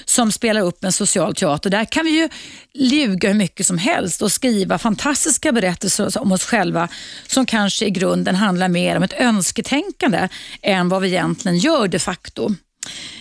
som 0.05 0.33
spelar 0.33 0.61
upp 0.61 0.85
en 0.85 0.93
social 0.93 1.35
teater? 1.35 1.71
Där 1.71 1.85
kan 1.85 2.05
vi 2.05 2.11
ju 2.11 2.29
ljuga 2.75 3.29
hur 3.29 3.37
mycket 3.37 3.67
som 3.67 3.79
helst 3.79 4.23
och 4.23 4.33
skriva 4.33 4.79
fantastiska 4.79 5.53
berättelser 5.53 6.23
om 6.23 6.33
oss 6.33 6.45
själva 6.45 6.89
som 7.27 7.47
kanske 7.47 7.87
i 7.87 7.91
grunden 7.91 8.35
handlar 8.35 8.69
mer 8.69 8.97
om 8.97 9.03
ett 9.03 9.21
önsketänkande 9.21 10.29
än 10.63 10.89
vad 10.89 11.03
vi 11.03 11.09
egentligen 11.09 11.59
gör 11.59 11.89
de 11.89 11.99
facto. 11.99 12.55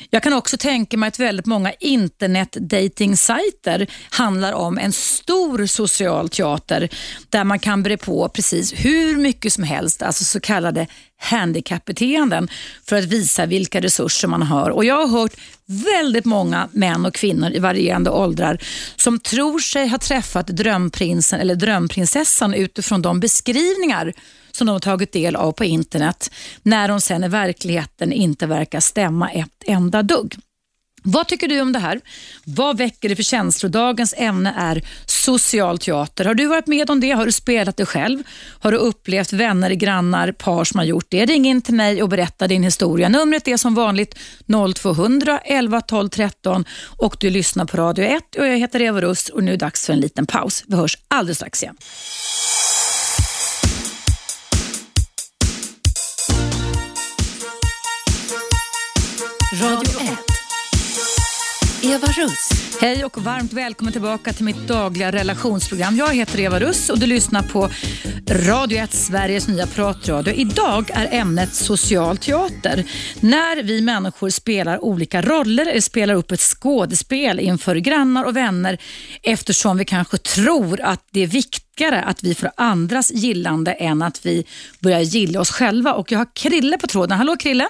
Jag 0.10 0.24
kan 0.24 0.34
också 0.34 0.58
tänka 0.58 0.98
mig 0.98 1.08
att 1.08 1.20
väldigt 1.20 1.46
många 1.46 1.74
internetdating-sajter 1.74 3.88
handlar 4.10 4.54
om 4.54 4.78
en 4.78 4.92
stor 4.92 5.66
social 5.66 6.30
teater 6.30 6.90
där 7.30 7.44
man 7.44 7.60
kan 7.60 7.84
bre 7.84 7.98
på 7.98 8.30
precis 8.30 8.74
hur 8.74 9.16
mycket 9.16 9.54
som 9.54 9.64
helst, 9.64 10.02
alltså 10.02 10.24
så 10.24 10.40
kallade 10.40 10.88
handikappbeteenden 11.18 12.50
för 12.86 12.96
att 12.96 13.04
visa 13.04 13.46
vilka 13.46 13.82
resurser 13.82 14.28
man 14.28 14.42
har. 14.42 14.70
Och 14.70 14.86
Jag 14.86 15.08
har 15.08 15.20
hört 15.20 15.34
väldigt 15.66 16.26
många 16.26 16.70
män 16.72 17.06
och 17.06 17.14
kvinnor 17.14 17.52
i 17.52 17.60
varierande 17.60 18.10
åldrar 18.10 18.58
som 18.96 19.20
tror 19.20 19.60
sig 19.60 19.88
ha 19.88 19.98
träffat 19.98 20.48
drömprinsen 20.48 21.40
eller 21.40 21.56
drömprinsessan 21.56 22.54
utifrån 22.54 23.02
de 23.02 23.20
beskrivningar 23.20 24.14
som 24.56 24.68
de 24.68 24.72
har 24.72 24.80
tagit 24.80 25.12
del 25.12 25.36
av 25.36 25.52
på 25.52 25.66
internet 25.66 26.32
när 26.64 26.88
de 26.88 27.02
sen 27.02 27.24
i 27.24 27.28
verkligheten 27.28 28.14
inte 28.14 28.48
verkar 28.48 28.80
stämma 28.80 29.32
ett 29.32 29.64
enda 29.66 30.04
dugg. 30.04 30.36
Vad 31.06 31.28
tycker 31.28 31.48
du 31.48 31.62
om 31.62 31.72
det 31.72 31.80
här? 31.80 32.02
Vad 32.44 32.78
väcker 32.78 33.10
det 33.10 33.16
för 33.16 33.24
känslor? 33.24 33.70
Dagens 33.70 34.14
ämne 34.18 34.54
är 34.58 34.84
social 35.06 35.80
teater. 35.80 36.26
Har 36.26 36.34
du 36.34 36.48
varit 36.48 36.68
med 36.68 36.90
om 36.90 37.00
det? 37.00 37.12
Har 37.12 37.26
du 37.26 37.32
spelat 37.32 37.78
det 37.78 37.86
själv? 37.86 38.24
Har 38.60 38.72
du 38.72 38.78
upplevt 38.78 39.34
vänner, 39.34 39.72
grannar, 39.72 40.32
par 40.32 40.64
som 40.64 40.78
har 40.78 40.86
gjort 40.86 41.06
det? 41.10 41.26
Ring 41.26 41.46
in 41.46 41.62
till 41.62 41.74
mig 41.74 42.04
och 42.04 42.10
berätta 42.10 42.48
din 42.48 42.64
historia. 42.64 43.10
Numret 43.10 43.48
är 43.48 43.58
som 43.58 43.76
vanligt 43.76 44.16
0200 44.76 45.40
11 45.46 45.82
12 45.82 46.10
13 46.10 46.66
och 46.98 47.18
du 47.20 47.30
lyssnar 47.30 47.66
på 47.66 47.78
Radio 47.78 48.06
1 48.06 48.36
och 48.36 48.48
jag 48.48 48.58
heter 48.58 48.82
Eva 48.82 49.02
Russ 49.02 49.30
och 49.30 49.44
nu 49.44 49.52
är 49.52 49.58
det 49.58 49.66
dags 49.66 49.86
för 49.86 49.94
en 49.94 50.00
liten 50.00 50.26
paus. 50.26 50.64
Vi 50.68 50.76
hörs 50.76 50.98
alldeles 51.08 51.38
strax 51.38 51.64
igen. 51.64 51.78
Radio 59.62 60.00
1. 60.02 60.18
Eva 61.84 62.08
Russ. 62.08 62.50
Hej 62.82 63.06
och 63.06 63.18
varmt 63.24 63.54
välkommen 63.54 63.94
tillbaka 63.94 64.34
till 64.34 64.46
mitt 64.46 64.68
dagliga 64.68 65.12
relationsprogram. 65.12 65.96
Jag 65.96 66.16
heter 66.16 66.40
Eva 66.40 66.60
Russ 66.60 66.90
och 66.90 67.00
du 67.00 67.06
lyssnar 67.06 67.42
på 67.42 67.70
Radio 68.30 68.78
1, 68.78 68.94
Sveriges 68.94 69.48
nya 69.48 69.68
pratradio. 69.68 70.34
Idag 70.34 70.92
är 70.94 71.08
ämnet 71.12 71.54
social 71.54 72.18
teater. 72.18 72.84
När 73.20 73.64
vi 73.64 73.82
människor 73.82 74.30
spelar 74.30 74.84
olika 74.84 75.22
roller 75.22 75.66
eller 75.66 75.82
spelar 75.82 76.14
upp 76.14 76.32
ett 76.32 76.40
skådespel 76.40 77.40
inför 77.40 77.76
grannar 77.76 78.24
och 78.24 78.36
vänner 78.36 78.78
eftersom 79.24 79.78
vi 79.78 79.86
kanske 79.86 80.18
tror 80.18 80.82
att 80.82 81.08
det 81.12 81.20
är 81.20 81.28
viktigare 81.28 82.04
att 82.04 82.24
vi 82.24 82.36
får 82.36 82.52
andras 82.58 83.12
gillande 83.12 83.72
än 83.72 84.02
att 84.02 84.26
vi 84.26 84.46
börjar 84.80 85.02
gilla 85.02 85.40
oss 85.40 85.52
själva. 85.52 85.94
Och 85.94 86.12
Jag 86.12 86.20
har 86.20 86.28
Krille 86.34 86.78
på 86.78 86.88
tråden. 86.88 87.18
Hallå 87.18 87.36
Krille! 87.38 87.70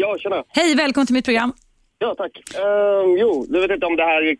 Ja, 0.00 0.18
tjena. 0.18 0.44
Hej, 0.48 0.74
välkommen 0.76 1.06
till 1.06 1.14
mitt 1.14 1.24
program. 1.24 1.52
Ja, 1.98 2.14
tack. 2.18 2.32
Uh, 2.58 3.20
jo, 3.20 3.46
du 3.48 3.60
vet 3.60 3.70
inte 3.70 3.86
om 3.86 3.96
det 3.96 4.04
här 4.04 4.22
är 4.22 4.36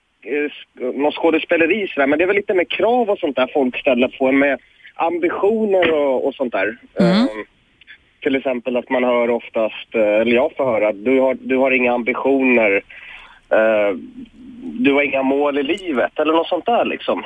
uh, 0.83 0.95
något 0.95 1.15
skådespeleri 1.15 1.89
sådär, 1.89 2.07
men 2.07 2.19
det 2.19 2.25
är 2.25 2.27
väl 2.27 2.37
lite 2.37 2.55
med 2.55 2.69
krav 2.69 3.11
och 3.11 3.19
sånt 3.19 3.37
där 3.37 3.51
folk 3.55 3.79
ställer 3.79 4.09
på 4.09 4.33
med 4.33 4.59
ambitioner 4.95 5.93
och, 5.93 6.27
och 6.27 6.35
sånt 6.35 6.53
där. 6.53 6.79
Mm. 7.01 7.23
Uh, 7.23 7.29
till 8.21 8.37
exempel 8.37 8.77
att 8.77 8.91
man 8.91 9.05
hör 9.05 9.31
oftast, 9.31 9.95
eh, 9.95 10.21
eller 10.21 10.33
jag 10.33 10.57
får 10.57 10.65
höra, 10.65 10.89
att 10.89 11.05
du 11.05 11.21
har, 11.21 11.35
du 11.35 11.57
har 11.57 11.71
inga 11.71 11.93
ambitioner, 11.93 12.77
uh, 13.53 13.99
du 14.63 14.93
har 14.93 15.03
inga 15.03 15.23
mål 15.23 15.59
i 15.59 15.63
livet 15.63 16.19
eller 16.19 16.33
något 16.33 16.49
sånt 16.49 16.67
där 16.67 16.85
liksom. 16.85 17.25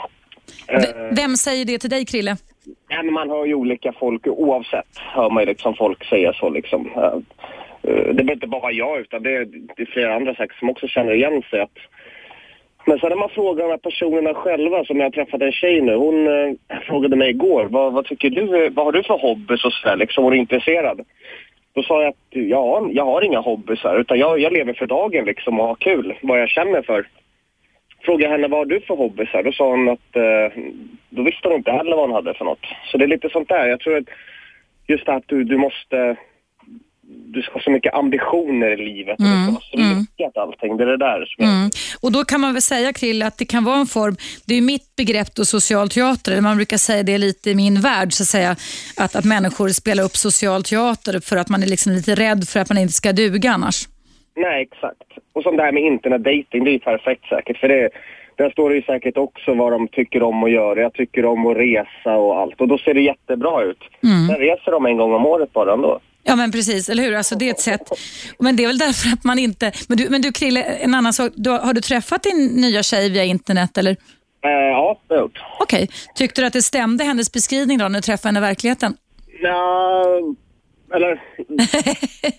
Vem 1.11 1.37
säger 1.37 1.65
det 1.65 1.79
till 1.79 1.91
dig, 1.91 2.05
Krille? 2.05 2.37
Ja, 2.89 3.03
man 3.03 3.31
hör 3.31 3.45
ju 3.45 3.55
olika 3.55 3.93
folk, 3.93 4.27
oavsett 4.27 4.99
hör 5.15 5.31
man 5.31 5.43
ju 5.43 5.47
liksom 5.47 5.75
folk 5.75 6.05
säga 6.05 6.33
så 6.33 6.51
liksom. 6.51 6.91
Eh, 7.83 7.95
det 7.95 8.15
behöver 8.15 8.33
inte 8.33 8.47
bara 8.47 8.61
vara 8.61 8.73
jag 8.73 9.01
utan 9.01 9.23
det 9.23 9.37
är, 9.37 9.45
det 9.77 9.83
är 9.83 9.87
flera 9.87 10.15
andra 10.15 10.35
säkert 10.35 10.59
som 10.59 10.71
också 10.71 10.89
känner 10.89 11.12
igen 11.12 11.43
sig. 11.51 11.61
Att, 11.61 11.79
men 12.87 12.99
sen 12.99 13.09
när 13.09 13.17
man 13.17 13.29
frågar 13.29 13.65
de 13.65 13.71
här 13.71 13.79
personerna 13.79 14.35
själva, 14.35 14.85
som 14.85 15.01
jag 15.01 15.12
träffade 15.12 15.47
en 15.47 15.53
tjej 15.53 15.81
nu, 15.81 15.95
hon 15.95 16.27
eh, 16.27 16.79
frågade 16.87 17.17
mig 17.17 17.31
igår, 17.31 17.65
vad, 17.71 17.93
vad, 17.93 18.05
tycker 18.05 18.31
du, 18.31 18.69
vad 18.69 18.85
har 18.85 18.93
du 18.93 19.03
för 19.03 19.19
hobbys 19.19 19.65
och 19.65 19.73
sådär, 19.73 19.97
liksom, 19.97 20.25
hon 20.25 20.33
är 20.33 20.37
intresserad. 20.37 21.01
Då 21.75 21.83
sa 21.83 22.03
jag 22.03 22.09
att 22.09 22.27
ja, 22.31 22.89
jag 22.93 23.05
har 23.05 23.23
inga 23.23 23.41
hobbys 23.41 23.81
utan 23.85 24.19
jag, 24.19 24.39
jag 24.41 24.53
lever 24.53 24.73
för 24.73 24.87
dagen 24.87 25.25
liksom 25.25 25.61
och 25.61 25.67
har 25.67 25.75
kul, 25.75 26.15
vad 26.23 26.41
jag 26.41 26.49
känner 26.49 26.83
för. 26.83 27.07
Frågade 28.01 28.33
henne 28.33 28.49
vad 28.49 28.61
har 28.61 28.65
du 28.65 28.81
för 28.81 28.97
hobbys 28.97 29.29
då 29.45 29.53
sa 29.53 29.71
hon 29.71 29.89
att 29.89 30.17
eh, 30.17 30.62
då 31.11 31.23
visste 31.23 31.49
hon 31.49 31.57
inte 31.57 31.73
heller 31.73 31.97
vad 31.97 32.09
hon 32.09 32.15
hade 32.15 32.35
för 32.35 32.45
något. 32.45 32.67
Så 32.87 32.99
det 32.99 33.05
är 33.05 33.09
lite 33.09 33.29
sånt 33.29 33.49
där, 33.49 33.67
jag 33.67 33.81
tror 33.81 33.97
att 33.97 34.05
just 34.87 35.07
det 35.07 35.15
att 35.15 35.29
du, 35.29 35.45
du 35.45 35.57
måste 35.57 36.17
du 37.04 37.42
ska 37.42 37.52
ha 37.52 37.61
så 37.61 37.71
mycket 37.71 37.94
ambitioner 37.94 38.71
i 38.71 38.76
livet 38.76 39.18
och 39.21 39.26
mm. 39.26 39.38
det 39.38 39.42
ska 39.42 39.52
vara 39.52 39.62
så 39.71 39.76
mm. 39.76 39.99
lyckat 39.99 40.37
allting. 40.37 40.76
Det 40.76 40.85
är 40.85 40.87
det 40.87 40.97
där 40.97 41.26
som 41.26 41.44
mm. 41.44 41.71
Och 42.02 42.12
då 42.12 42.25
kan 42.25 42.40
man 42.40 42.52
väl 42.52 42.62
säga 42.62 42.92
Krill 42.92 43.23
att 43.23 43.38
det 43.38 43.44
kan 43.44 43.64
vara 43.64 43.76
en 43.76 43.87
form, 43.87 44.16
det 44.47 44.54
är 44.54 44.61
mitt 44.61 44.97
begrepp 44.97 45.35
då 45.35 45.44
social 45.44 45.88
teater, 45.88 46.40
man 46.40 46.56
brukar 46.56 46.76
säga 46.76 47.02
det 47.02 47.18
lite 47.18 47.50
i 47.50 47.54
min 47.54 47.80
värld 47.80 48.12
så 48.12 48.23
att 48.23 48.26
säga, 48.26 48.50
att, 48.97 49.16
att 49.16 49.25
människor 49.25 49.68
spelar 49.68 50.04
upp 50.04 50.16
social 50.16 50.64
teater 50.64 51.21
för 51.21 51.37
att 51.37 51.49
man 51.49 51.62
är 51.62 51.66
liksom 51.66 51.92
lite 51.92 52.14
rädd 52.14 52.49
för 52.49 52.61
att 52.61 52.68
man 52.68 52.78
inte 52.78 52.92
ska 52.92 53.12
duga 53.12 53.50
annars. 53.50 53.88
Nej, 54.37 54.62
exakt. 54.62 55.09
Och 55.32 55.42
som 55.42 55.56
det 55.56 55.62
här 55.62 55.73
med 55.73 55.82
internetdating, 55.82 56.64
det 56.64 56.71
är 56.71 56.73
ju 56.73 56.78
perfekt 56.78 57.25
säkert 57.28 57.59
för 57.59 57.68
det 57.68 57.90
där 58.37 58.50
står 58.50 58.71
det 58.71 58.76
ju 58.76 58.82
säkert 58.82 59.16
också 59.16 59.54
vad 59.54 59.73
de 59.73 59.88
tycker 59.88 60.23
om 60.23 60.44
att 60.44 60.50
göra. 60.50 60.80
Jag 60.80 60.92
tycker 60.92 61.25
om 61.25 61.47
att 61.47 61.56
resa 61.56 62.16
och 62.16 62.38
allt. 62.38 62.61
Och 62.61 62.68
då 62.68 62.78
ser 62.78 62.94
det 62.94 63.00
jättebra 63.00 63.62
ut. 63.62 63.82
Mm. 64.02 64.26
Sen 64.28 64.37
reser 64.37 64.73
de 64.73 64.87
en 64.87 64.97
gång 64.97 65.14
om 65.14 65.26
året 65.26 65.52
bara 65.52 65.73
ändå. 65.73 66.00
Ja 66.25 66.37
men 66.37 66.52
precis, 66.52 66.88
eller 66.88 67.02
hur? 67.02 67.14
Alltså, 67.14 67.35
det 67.35 67.49
är 67.49 67.50
ett 67.50 67.61
sätt. 67.61 67.88
Men 68.38 68.57
det 68.57 68.62
är 68.62 68.67
väl 68.67 68.79
därför 68.79 69.12
att 69.12 69.25
man 69.25 69.38
inte... 69.38 69.73
Men 69.88 69.99
du, 69.99 70.09
men 70.11 70.23
du 70.23 70.33
Krille, 70.33 70.62
en 70.62 70.95
annan 70.95 71.12
sak. 71.12 71.33
Du, 71.35 71.50
har 71.50 71.75
du 71.75 71.81
träffat 71.81 72.23
din 72.23 72.47
nya 72.47 72.83
tjej 72.83 73.11
via 73.11 73.25
internet 73.25 73.79
eller? 73.79 73.91
Eh, 74.45 74.50
ja, 74.50 75.00
det 75.09 75.14
har 75.14 75.21
jag 75.21 75.25
gjort. 75.25 75.43
Okej. 75.59 75.88
Tyckte 76.14 76.41
du 76.41 76.47
att 76.47 76.52
det 76.52 76.62
stämde 76.62 77.05
hennes 77.05 77.33
beskrivning 77.33 77.79
då 77.79 77.88
när 77.88 77.99
du 77.99 78.02
träffade 78.02 78.29
henne 78.29 78.38
i 78.38 78.49
verkligheten? 78.49 78.97
Ja, 79.43 80.05
eller... 80.95 81.21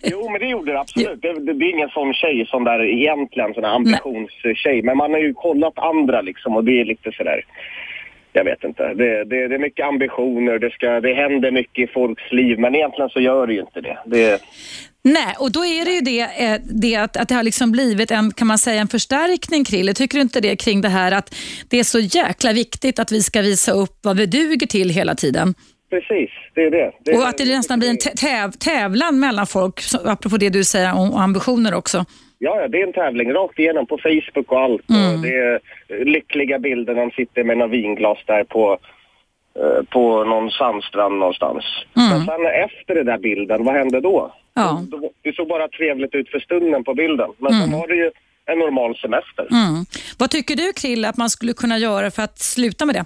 jo, 0.11 0.29
men 0.29 0.39
det 0.41 0.47
gjorde 0.47 0.71
det 0.71 0.79
absolut. 0.79 1.21
Det, 1.21 1.33
det, 1.33 1.53
det 1.53 1.65
är 1.65 1.69
ingen 1.69 1.89
sån 1.89 2.13
tjej 2.13 2.45
som 2.47 2.63
där 2.63 2.83
egentligen, 2.83 3.53
sån 3.53 3.63
här 3.63 3.75
ambitionstjej. 3.75 4.81
Men 4.83 4.97
man 4.97 5.11
har 5.11 5.19
ju 5.19 5.33
kollat 5.33 5.79
andra 5.79 6.21
liksom 6.21 6.55
och 6.55 6.63
det 6.63 6.81
är 6.81 6.85
lite 6.85 7.11
sådär 7.11 7.45
jag 8.33 8.43
vet 8.43 8.63
inte. 8.63 8.93
Det, 8.93 9.23
det, 9.23 9.47
det, 9.47 9.55
är 9.55 9.59
mycket 9.59 9.85
ambitioner, 9.85 10.59
det, 10.59 10.71
ska, 10.71 11.01
det 11.01 11.13
händer 11.13 11.51
mycket 11.51 11.89
i 11.89 11.93
folks 11.93 12.31
liv, 12.31 12.59
men 12.59 12.75
egentligen 12.75 13.09
så 13.09 13.19
gör 13.19 13.47
det 13.47 13.53
ju 13.53 13.59
inte 13.59 13.81
det. 13.81 13.97
det... 14.05 14.41
Nej, 15.03 15.35
och 15.39 15.51
då 15.51 15.65
är 15.65 15.85
det 15.85 15.91
ju 15.91 16.01
det, 16.01 16.21
eh, 16.21 16.61
det 16.63 16.95
att, 16.95 17.17
att 17.17 17.29
det 17.29 17.35
har 17.35 17.43
liksom 17.43 17.71
blivit 17.71 18.11
en, 18.11 18.31
kan 18.31 18.47
man 18.47 18.57
säga, 18.57 18.81
en 18.81 18.87
förstärkning, 18.87 19.65
Krille. 19.65 19.93
Tycker 19.93 20.17
du 20.17 20.21
inte 20.21 20.41
det 20.41 20.55
kring 20.55 20.81
det 20.81 20.89
här 20.89 21.11
att 21.11 21.35
det 21.69 21.79
är 21.79 21.83
så 21.83 21.99
jäkla 21.99 22.53
viktigt 22.53 22.99
att 22.99 23.11
vi 23.11 23.21
ska 23.21 23.41
visa 23.41 23.71
upp 23.71 23.99
vad 24.01 24.17
vi 24.17 24.25
duger 24.25 24.67
till 24.67 24.89
hela 24.89 25.15
tiden? 25.15 25.53
Precis, 25.89 26.29
det 26.55 26.61
är 26.61 26.71
det. 26.71 26.91
det 26.99 27.17
och 27.17 27.27
att 27.27 27.37
det 27.37 27.45
nästan 27.45 27.79
blir 27.79 27.89
en 27.89 27.97
täv 27.97 28.51
tävlan 28.51 29.19
mellan 29.19 29.47
folk, 29.47 29.81
apropå 30.05 30.37
det 30.37 30.49
du 30.49 30.63
säger 30.63 30.93
om 30.93 31.13
ambitioner 31.13 31.73
också. 31.73 32.05
Ja, 32.43 32.67
det 32.67 32.81
är 32.81 32.87
en 32.87 32.93
tävling 32.93 33.33
rakt 33.33 33.59
igenom 33.59 33.85
på 33.85 33.97
Facebook 33.97 34.51
och 34.51 34.59
allt. 34.59 34.89
Mm. 34.89 35.21
Det 35.21 35.35
är 35.35 35.59
lyckliga 36.05 36.59
bilder 36.59 36.93
när 36.93 37.01
de 37.01 37.11
sitter 37.11 37.43
med 37.43 37.57
några 37.57 37.71
vinglas 37.71 38.17
där 38.25 38.43
på, 38.43 38.77
eh, 39.59 39.83
på 39.89 40.23
någon 40.23 40.51
sandstrand 40.51 41.17
någonstans. 41.19 41.65
Mm. 41.97 42.09
Men 42.09 42.25
sen 42.25 42.45
efter 42.45 42.95
den 42.95 43.05
där 43.05 43.17
bilden, 43.17 43.63
vad 43.63 43.75
hände 43.75 44.01
då? 44.01 44.33
Ja. 44.53 44.81
Det 45.21 45.35
såg 45.35 45.47
bara 45.47 45.67
trevligt 45.67 46.15
ut 46.15 46.29
för 46.29 46.39
stunden 46.39 46.83
på 46.83 46.93
bilden. 46.93 47.29
Men 47.37 47.53
mm. 47.53 47.63
sen 47.63 47.79
var 47.79 47.87
det 47.87 47.95
ju 47.95 48.11
en 48.45 48.59
normal 48.59 48.95
semester. 48.95 49.47
Mm. 49.51 49.85
Vad 50.19 50.29
tycker 50.29 50.55
du 50.55 50.73
Krill 50.73 51.05
att 51.05 51.17
man 51.17 51.29
skulle 51.29 51.53
kunna 51.53 51.77
göra 51.77 52.11
för 52.11 52.23
att 52.23 52.39
sluta 52.39 52.85
med 52.85 52.95
det? 52.95 53.05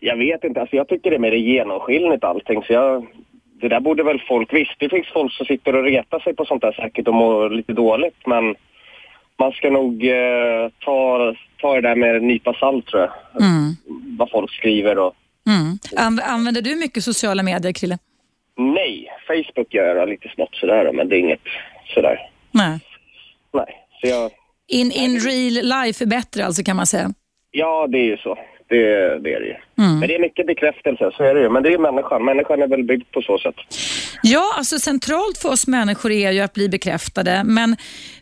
Jag 0.00 0.16
vet 0.16 0.44
inte, 0.44 0.60
alltså 0.60 0.76
jag 0.76 0.88
tycker 0.88 1.10
det 1.10 1.16
är 1.16 1.20
mer 1.20 1.32
genomskinligt 1.32 2.24
allting 2.24 2.62
så 2.62 2.72
jag... 2.72 3.06
Det 3.60 3.68
där 3.68 3.80
borde 3.80 4.02
väl 4.02 4.22
folk... 4.28 4.52
Visst, 4.52 4.74
det 4.78 4.88
finns 4.88 5.06
folk 5.12 5.32
som 5.32 5.46
sitter 5.46 5.76
och 5.76 5.84
retar 5.84 6.20
sig 6.20 6.34
på 6.34 6.44
sånt 6.44 6.62
där 6.62 6.72
säkert 6.72 7.08
och 7.08 7.14
mår 7.14 7.50
lite 7.50 7.72
dåligt 7.72 8.26
men 8.26 8.54
man 9.38 9.52
ska 9.52 9.70
nog 9.70 10.06
eh, 10.06 10.68
ta, 10.78 11.34
ta 11.60 11.74
det 11.74 11.80
där 11.80 11.96
med 11.96 12.16
en 12.16 12.26
nypa 12.26 12.54
salt 12.54 12.86
tror 12.86 13.02
jag. 13.02 13.42
Mm. 13.42 13.76
Vad 14.18 14.30
folk 14.30 14.52
skriver 14.52 14.98
och... 14.98 15.14
Mm. 15.46 15.78
An 15.96 16.20
använder 16.24 16.62
du 16.62 16.76
mycket 16.76 17.04
sociala 17.04 17.42
medier, 17.42 17.72
Krille? 17.72 17.98
Nej, 18.56 19.08
Facebook 19.26 19.74
gör 19.74 19.96
jag 19.96 20.08
lite 20.08 20.28
smått 20.28 20.54
sådär 20.54 20.92
men 20.92 21.08
det 21.08 21.16
är 21.16 21.20
inget 21.20 21.48
sådär. 21.94 22.30
Nej. 22.50 22.78
Nej, 23.52 23.86
så 24.00 24.08
jag... 24.08 24.30
In, 24.68 24.92
in 24.92 25.20
real 25.20 25.84
life 25.84 26.04
är 26.04 26.06
bättre 26.06 26.44
alltså 26.44 26.62
kan 26.62 26.76
man 26.76 26.86
säga? 26.86 27.10
Ja, 27.50 27.86
det 27.86 27.98
är 27.98 28.04
ju 28.04 28.16
så. 28.16 28.38
Det, 28.68 29.18
det 29.18 29.34
är 29.34 29.40
det 29.40 29.46
ju. 29.46 29.84
Mm. 29.84 29.98
Men 29.98 30.08
det 30.08 30.14
är 30.14 30.20
mycket 30.20 30.46
bekräftelse, 30.46 31.10
så 31.16 31.24
är 31.24 31.34
det 31.34 31.40
ju. 31.40 31.48
Men 31.48 31.62
det 31.62 31.72
är 31.72 31.78
människan. 31.78 32.24
Människan 32.24 32.62
är 32.62 32.66
väl 32.66 32.84
byggd 32.84 33.10
på 33.12 33.22
så 33.22 33.38
sätt. 33.38 33.54
Ja, 34.22 34.54
alltså 34.56 34.78
centralt 34.78 35.38
för 35.38 35.48
oss 35.48 35.66
människor 35.66 36.12
är 36.12 36.30
ju 36.30 36.40
att 36.40 36.52
bli 36.52 36.68
bekräftade. 36.68 37.42
Men, 37.44 37.76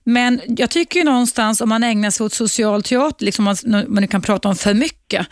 men 0.04 0.40
jag 0.46 0.70
tycker 0.70 0.98
ju 0.98 1.04
någonstans 1.04 1.60
om 1.60 1.68
man 1.68 1.82
ägnar 1.82 2.10
sig 2.10 2.24
åt 2.26 2.32
social 2.32 2.82
teater, 2.82 3.24
liksom 3.24 3.44
man, 3.44 3.56
man 3.64 4.00
nu 4.00 4.06
kan 4.06 4.22
prata 4.22 4.48
om 4.48 4.56
för 4.56 4.74
mycket, 4.74 5.26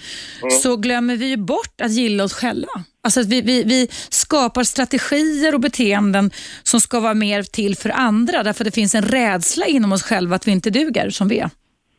så 0.63 0.77
glömmer 0.77 1.17
vi 1.17 1.27
ju 1.27 1.37
bort 1.37 1.81
att 1.83 1.93
gilla 1.93 2.25
oss 2.25 2.35
själva. 2.35 2.73
Alltså 3.05 3.21
att 3.21 3.27
vi, 3.27 3.41
vi, 3.41 3.63
vi 3.63 3.89
skapar 4.09 4.65
strategier 4.65 5.55
och 5.55 5.61
beteenden 5.61 6.31
som 6.63 6.81
ska 6.81 7.01
vara 7.01 7.15
mer 7.15 7.43
till 7.43 7.77
för 7.77 7.91
andra, 7.91 8.43
därför 8.43 8.65
det 8.65 8.75
finns 8.75 8.95
en 8.95 9.03
rädsla 9.03 9.67
inom 9.67 9.93
oss 9.93 10.03
själva 10.03 10.37
att 10.37 10.49
vi 10.49 10.53
inte 10.53 10.71
duger 10.71 11.11
som 11.11 11.29
vi 11.29 11.39
är. 11.39 11.51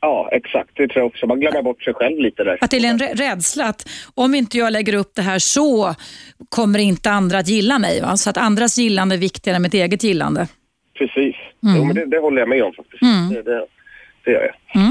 Ja, 0.06 0.30
exakt. 0.32 0.70
Det 0.74 0.88
tror 0.88 0.98
jag 1.02 1.06
också. 1.08 1.26
Man 1.28 1.40
glömmer 1.40 1.62
bort 1.62 1.84
sig 1.84 1.94
själv 1.94 2.20
lite 2.20 2.44
där. 2.44 2.58
Att 2.62 2.72
det 2.72 2.78
är 2.78 2.86
en 2.86 3.00
rä- 3.00 3.16
rädsla 3.16 3.66
att 3.66 3.90
om 4.16 4.36
inte 4.36 4.58
jag 4.58 4.74
lägger 4.74 4.94
upp 4.96 5.12
det 5.16 5.22
här 5.22 5.40
så 5.40 5.96
kommer 6.50 6.80
inte 6.80 7.12
andra 7.12 7.38
att 7.38 7.48
gilla 7.48 7.80
mig. 7.80 8.02
Va? 8.02 8.18
Så 8.18 8.30
att 8.30 8.38
andras 8.38 8.78
gillande 8.78 9.16
är 9.16 9.20
viktigare 9.20 9.56
än 9.56 9.62
mitt 9.62 9.74
eget 9.74 10.04
gillande. 10.04 10.48
Precis. 10.98 11.36
Mm. 11.64 11.78
Jo, 11.78 11.84
men 11.86 11.96
det, 11.96 12.06
det 12.06 12.20
håller 12.20 12.40
jag 12.40 12.50
med 12.50 12.64
om 12.64 12.74
faktiskt. 12.74 13.02
Det, 13.32 13.42
det, 13.52 13.66
det 14.26 14.32
gör 14.32 14.52
jag. 14.74 14.82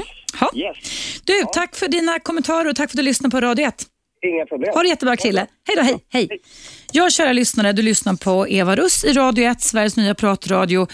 Ha. 0.41 0.51
Yes. 0.57 0.77
Du, 1.25 1.33
tack 1.55 1.77
för 1.77 1.89
dina 1.89 2.19
kommentarer 2.19 2.69
och 2.71 2.77
tack 2.77 2.91
för 2.91 2.97
att 2.97 3.01
du 3.01 3.03
lyssnade 3.03 3.31
på 3.31 3.41
Radio 3.41 3.67
1. 3.67 3.75
Inga 4.25 4.47
problem. 4.47 4.71
Ha 4.75 4.83
det 4.83 4.89
jättebra 4.89 5.17
Krille. 5.17 5.47
Hej 5.67 5.77
då, 5.77 5.83
hej. 5.83 6.07
hej. 6.09 6.29
Jag 6.93 7.13
kära 7.13 7.33
lyssnare, 7.33 7.73
du 7.73 7.83
lyssnar 7.83 8.15
på 8.15 8.49
Eva 8.49 8.77
Russ 8.77 9.05
i 9.05 9.13
Radio 9.13 9.45
1, 9.45 9.61
Sveriges 9.61 9.97
nya 9.97 10.15
pratradio. 10.15 10.87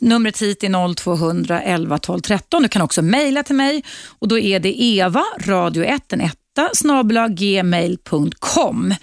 Numret 0.00 0.42
hit 0.42 0.64
är 0.64 0.94
0200 0.94 1.62
11 1.62 1.98
12 1.98 2.20
13. 2.20 2.62
Du 2.62 2.68
kan 2.68 2.82
också 2.82 3.02
mejla 3.02 3.42
till 3.42 3.54
mig 3.54 3.84
och 4.18 4.28
då 4.28 4.38
är 4.38 4.60
det 4.60 4.82
eva, 4.82 5.24
radio 5.38 5.84
1, 5.84 6.12
en 6.12 6.20
etta, 6.20 6.70
snabla 6.74 7.28
gmail.com. 7.28 8.94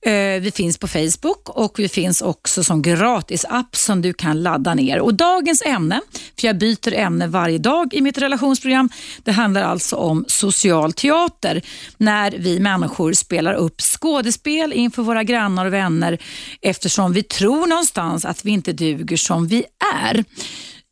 Eh, 0.00 0.40
vi 0.40 0.50
finns 0.54 0.78
på 0.78 0.88
Facebook 0.88 1.48
och 1.48 1.78
vi 1.78 1.88
finns 1.88 2.22
också 2.22 2.64
som 2.64 2.82
gratisapp 2.82 3.76
som 3.76 4.02
du 4.02 4.12
kan 4.12 4.42
ladda 4.42 4.74
ner. 4.74 5.00
Och 5.00 5.14
Dagens 5.14 5.62
ämne, 5.62 6.00
för 6.40 6.46
jag 6.46 6.58
byter 6.58 6.92
ämne 6.92 7.26
varje 7.26 7.58
dag 7.58 7.94
i 7.94 8.00
mitt 8.00 8.18
relationsprogram, 8.18 8.88
det 9.24 9.32
handlar 9.32 9.62
alltså 9.62 9.96
om 9.96 10.24
social 10.28 10.92
teater. 10.92 11.62
När 11.96 12.30
vi 12.38 12.60
människor 12.60 13.12
spelar 13.12 13.54
upp 13.54 13.80
skådespel 13.80 14.72
inför 14.72 15.02
våra 15.02 15.24
grannar 15.24 15.66
och 15.66 15.72
vänner 15.72 16.18
eftersom 16.60 17.12
vi 17.12 17.22
tror 17.22 17.66
någonstans 17.66 18.24
att 18.24 18.44
vi 18.44 18.50
inte 18.50 18.72
duger 18.72 19.16
som 19.16 19.46
vi 19.46 19.64
är. 20.02 20.24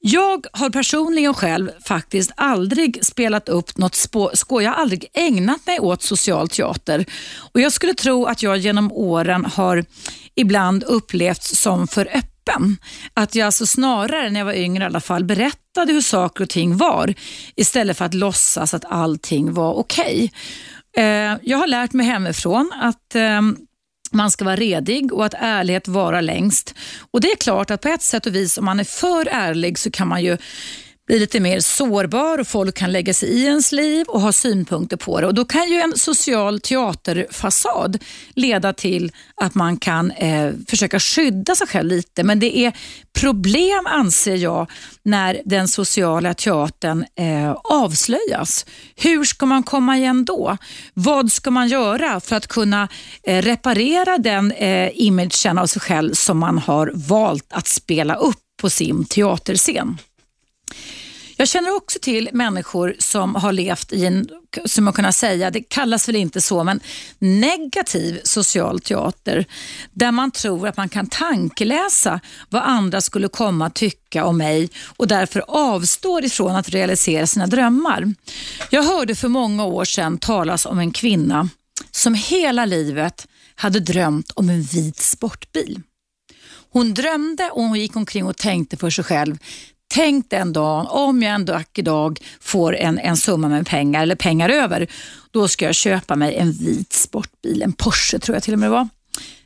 Jag 0.08 0.46
har 0.52 0.70
personligen 0.70 1.34
själv 1.34 1.70
faktiskt 1.84 2.32
aldrig 2.36 3.04
spelat 3.04 3.48
upp 3.48 3.78
något 3.78 3.94
skoj. 4.32 4.64
Jag 4.64 4.70
har 4.70 4.80
aldrig 4.80 5.06
ägnat 5.14 5.66
mig 5.66 5.80
åt 5.80 6.02
social 6.02 6.48
teater. 6.48 7.04
Och 7.52 7.60
Jag 7.60 7.72
skulle 7.72 7.94
tro 7.94 8.25
att 8.25 8.42
jag 8.42 8.58
genom 8.58 8.92
åren 8.92 9.44
har 9.44 9.84
ibland 10.34 10.82
upplevts 10.84 11.60
som 11.60 11.88
för 11.88 12.06
öppen. 12.06 12.76
Att 13.14 13.34
jag 13.34 13.46
alltså 13.46 13.66
snarare, 13.66 14.30
när 14.30 14.40
jag 14.40 14.44
var 14.44 14.52
yngre 14.52 14.82
i 14.84 14.86
alla 14.86 15.00
fall, 15.00 15.25
berättade 15.25 15.92
hur 15.92 16.00
saker 16.00 16.44
och 16.44 16.50
ting 16.50 16.76
var 16.76 17.14
istället 17.56 17.98
för 17.98 18.04
att 18.04 18.14
låtsas 18.14 18.75
att 18.75 18.84
allting 18.84 19.54
var 19.54 19.75
okej. 19.75 20.32
Okay. 20.92 21.38
Jag 21.42 21.58
har 21.58 21.66
lärt 21.66 21.92
mig 21.92 22.06
hemifrån 22.06 22.72
att 22.82 23.14
ehm, 23.14 23.56
man 24.16 24.30
ska 24.30 24.44
vara 24.44 24.56
redig 24.56 25.12
och 25.12 25.24
att 25.24 25.34
ärlighet 25.38 25.88
vara 25.88 26.20
längst. 26.20 26.74
Och 27.10 27.20
Det 27.20 27.32
är 27.32 27.36
klart 27.36 27.70
att 27.70 27.80
på 27.80 27.88
ett 27.88 28.02
sätt 28.02 28.26
och 28.26 28.34
vis 28.34 28.58
om 28.58 28.64
man 28.64 28.80
är 28.80 28.84
för 28.84 29.28
ärlig 29.30 29.78
så 29.78 29.90
kan 29.90 30.08
man 30.08 30.22
ju 30.24 30.38
blir 31.06 31.21
lite 31.21 31.40
mer 31.40 31.60
sårbar 31.60 32.38
och 32.38 32.49
folk 32.49 32.75
kan 32.75 32.92
lägga 32.92 33.14
sig 33.14 33.28
i 33.28 33.45
ens 33.45 33.73
liv 33.73 34.06
och 34.08 34.21
ha 34.21 34.32
synpunkter 34.32 34.97
på 34.97 35.21
det. 35.21 35.26
Och 35.26 35.34
Då 35.34 35.45
kan 35.45 35.71
ju 35.71 35.80
en 35.80 35.99
social 35.99 36.60
teaterfasad 36.60 38.02
leda 38.34 38.73
till 38.73 39.12
att 39.34 39.54
man 39.54 39.76
kan 39.76 40.10
eh, 40.10 40.52
försöka 40.69 41.00
skydda 41.00 41.54
sig 41.54 41.66
själv 41.66 41.88
lite. 41.88 42.23
Men 42.23 42.40
det 42.40 42.58
är 42.58 42.73
problem 43.12 43.86
anser 43.86 44.36
jag 44.36 44.71
när 45.02 45.42
den 45.45 45.69
sociala 45.69 46.34
teatern 46.34 47.04
eh, 47.19 47.52
avslöjas. 47.64 48.66
Hur 48.97 49.25
ska 49.25 49.47
man 49.47 49.62
komma 49.62 49.97
igen 49.97 50.25
då? 50.25 50.56
Vad 50.95 51.32
ska 51.32 51.50
man 51.50 51.69
göra 51.69 52.21
för 52.21 52.36
att 52.36 52.47
kunna 52.47 52.88
eh, 53.23 53.42
reparera 53.42 54.19
den 54.19 54.52
eh, 54.52 54.90
imagen 54.95 55.58
av 55.58 55.66
sig 55.66 55.82
själv 55.82 56.14
som 56.14 56.38
man 56.38 56.58
har 56.58 56.92
valt 56.95 57.47
att 57.50 57.66
spela 57.66 58.14
upp 58.14 58.36
på 58.60 58.71
sin 58.71 59.04
teaterscen? 59.04 59.99
Jag 61.38 61.48
känner 61.48 61.76
också 61.76 61.98
till 62.02 62.30
människor 62.32 62.96
som 62.98 63.34
har 63.34 63.52
levt 63.52 63.92
i 63.92 64.04
en, 64.06 64.28
som 64.64 64.84
man 64.84 64.92
kan 64.94 65.12
säga, 65.12 65.50
det 65.50 65.60
kallas 65.60 66.08
väl 66.08 66.16
inte 66.16 66.40
så, 66.40 66.64
men 66.64 66.80
negativ 67.18 68.20
social 68.24 68.80
teater. 68.80 69.46
Där 69.92 70.12
man 70.12 70.30
tror 70.30 70.68
att 70.68 70.76
man 70.76 70.88
kan 70.88 71.06
tankeläsa 71.06 72.20
vad 72.50 72.62
andra 72.62 73.00
skulle 73.00 73.28
komma 73.28 73.66
att 73.66 73.74
tycka 73.74 74.24
om 74.24 74.38
mig 74.38 74.70
och 74.96 75.08
därför 75.08 75.44
avstår 75.48 76.24
ifrån 76.24 76.56
att 76.56 76.68
realisera 76.68 77.26
sina 77.26 77.46
drömmar. 77.46 78.14
Jag 78.70 78.82
hörde 78.82 79.14
för 79.14 79.28
många 79.28 79.64
år 79.64 79.84
sedan 79.84 80.18
talas 80.18 80.66
om 80.66 80.78
en 80.78 80.92
kvinna 80.92 81.48
som 81.90 82.14
hela 82.14 82.64
livet 82.64 83.26
hade 83.54 83.80
drömt 83.80 84.30
om 84.34 84.50
en 84.50 84.62
vit 84.62 85.00
sportbil. 85.00 85.80
Hon 86.70 86.94
drömde 86.94 87.50
och 87.50 87.62
hon 87.62 87.80
gick 87.80 87.96
omkring 87.96 88.26
och 88.26 88.36
tänkte 88.36 88.76
för 88.76 88.90
sig 88.90 89.04
själv, 89.04 89.38
Tänk 89.88 90.30
den 90.30 90.52
dagen, 90.52 90.86
om 90.86 91.22
jag 91.22 91.34
en 91.34 91.44
vacker 91.44 91.82
dag 91.82 92.20
får 92.40 92.76
en, 92.76 92.99
en 92.99 93.16
summa 93.16 93.49
med 93.49 93.66
pengar 93.66 94.02
eller 94.02 94.16
pengar 94.16 94.49
över, 94.49 94.86
då 95.30 95.49
ska 95.49 95.64
jag 95.64 95.75
köpa 95.75 96.16
mig 96.16 96.36
en 96.36 96.52
vit 96.52 96.92
sportbil, 96.92 97.62
en 97.62 97.72
Porsche 97.72 98.18
tror 98.18 98.36
jag 98.36 98.42
till 98.42 98.52
och 98.52 98.58
med 98.58 98.66
det 98.66 98.75
var. 98.75 98.88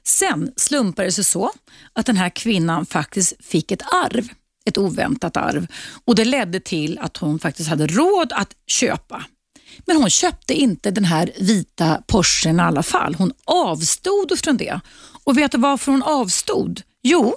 Sen 0.05 0.53
slumpade 0.57 1.09
det 1.09 1.13
sig 1.13 1.25
så 1.25 1.51
att 1.93 2.07
den 2.07 2.17
här 2.17 2.31
kvinnan 2.31 2.87
faktiskt 2.87 3.45
fick 3.45 3.73
ett 3.73 3.83
arv, 3.93 4.29
ett 4.65 4.79
oväntat 4.79 5.37
arv 5.37 5.67
och 6.05 6.15
det 6.15 6.25
ledde 6.25 6.61
till 6.61 6.99
att 6.99 7.17
hon 7.17 7.39
faktiskt 7.39 7.69
hade 7.69 7.87
råd 7.87 8.33
att 8.33 8.55
köpa. 8.67 9.25
Men 9.87 9.97
hon 9.97 10.11
köpte 10.11 10.55
inte 10.55 10.91
den 10.91 11.05
här 11.05 11.31
vita 11.41 12.03
Porschen 12.07 12.61
i 12.61 12.63
alla 12.63 12.83
fall. 12.83 13.15
Hon 13.15 13.33
avstod 13.45 14.39
från 14.39 14.57
det. 14.57 14.81
Och 15.25 15.39
vet 15.39 15.53
du 15.53 15.59
varför 15.59 15.93
hon 15.93 16.03
avstod? 16.03 16.83
Jo, 17.03 17.35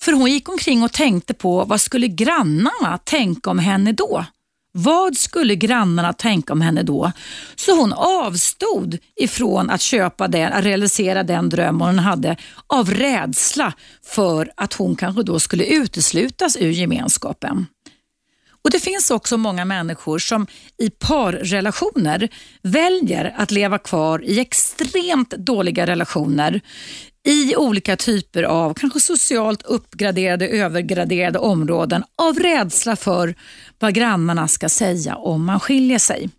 för 0.00 0.12
hon 0.12 0.30
gick 0.30 0.48
omkring 0.48 0.82
och 0.82 0.92
tänkte 0.92 1.34
på 1.34 1.64
vad 1.64 1.80
skulle 1.80 2.08
grannarna 2.08 2.98
tänka 3.04 3.50
om 3.50 3.58
henne 3.58 3.92
då? 3.92 4.24
Vad 4.78 5.16
skulle 5.16 5.56
grannarna 5.56 6.12
tänka 6.12 6.52
om 6.52 6.60
henne 6.60 6.82
då? 6.82 7.12
Så 7.56 7.80
hon 7.80 7.92
avstod 7.92 8.98
ifrån 9.20 9.70
att 9.70 9.80
köpa 9.80 10.28
den, 10.28 10.52
att 10.52 10.64
realisera 10.64 11.22
den 11.22 11.48
dröm 11.48 11.80
hon 11.80 11.98
hade 11.98 12.36
av 12.66 12.90
rädsla 12.90 13.72
för 14.04 14.50
att 14.56 14.72
hon 14.72 14.96
kanske 14.96 15.22
då 15.22 15.40
skulle 15.40 15.64
uteslutas 15.64 16.56
ur 16.56 16.70
gemenskapen. 16.70 17.66
Och 18.66 18.72
Det 18.72 18.80
finns 18.80 19.10
också 19.10 19.36
många 19.36 19.64
människor 19.64 20.18
som 20.18 20.46
i 20.78 20.90
parrelationer 20.90 22.28
väljer 22.62 23.34
att 23.36 23.50
leva 23.50 23.78
kvar 23.78 24.24
i 24.24 24.40
extremt 24.40 25.30
dåliga 25.30 25.86
relationer 25.86 26.60
i 27.28 27.56
olika 27.56 27.96
typer 27.96 28.42
av 28.42 28.74
kanske 28.74 29.00
socialt 29.00 29.62
uppgraderade, 29.62 30.48
övergraderade 30.48 31.38
områden 31.38 32.04
av 32.22 32.38
rädsla 32.38 32.96
för 32.96 33.34
vad 33.78 33.94
grannarna 33.94 34.48
ska 34.48 34.68
säga 34.68 35.16
om 35.16 35.44
man 35.44 35.60
skiljer 35.60 35.98
sig. 35.98 36.30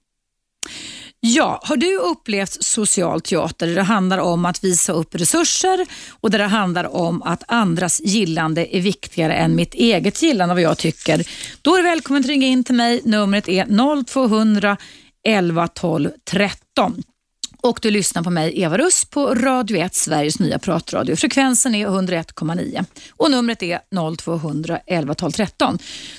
Ja, 1.19 1.60
har 1.63 1.77
du 1.77 1.97
upplevt 1.97 2.63
social 2.63 3.21
teater 3.21 3.67
där 3.67 3.75
det 3.75 3.82
handlar 3.82 4.17
om 4.17 4.45
att 4.45 4.63
visa 4.63 4.93
upp 4.93 5.15
resurser 5.15 5.86
och 6.10 6.32
där 6.32 6.39
det 6.39 6.45
handlar 6.45 6.95
om 6.95 7.23
att 7.23 7.43
andras 7.47 8.01
gillande 8.01 8.75
är 8.75 8.82
viktigare 8.82 9.34
än 9.34 9.56
mitt 9.56 9.73
eget 9.73 10.23
gillande 10.23 10.56
vad 10.56 10.63
jag 10.63 10.77
tycker, 10.77 11.27
då 11.62 11.73
är 11.73 11.77
du 11.77 11.84
välkommen 11.84 12.19
att 12.19 12.27
ringa 12.27 12.47
in 12.47 12.63
till 12.63 12.75
mig. 12.75 13.01
Numret 13.03 13.47
är 13.47 14.03
0200 14.06 14.77
11 15.27 15.67
12 15.67 16.10
13. 16.32 17.03
Och 17.67 17.80
du 17.82 17.91
lyssnar 17.91 18.23
på 18.23 18.30
mig, 18.30 18.62
Eva 18.62 18.77
Russ, 18.77 19.06
på 19.06 19.36
Radio 19.36 19.77
1, 19.77 19.95
Sveriges 19.95 20.39
nya 20.39 20.60
pratradio. 20.60 21.15
Frekvensen 21.15 21.75
är 21.75 21.88
101,9 21.88 22.86
och 23.12 23.32
numret 23.32 23.63
är 23.63 23.80
0200 24.17 24.80
11 24.86 25.15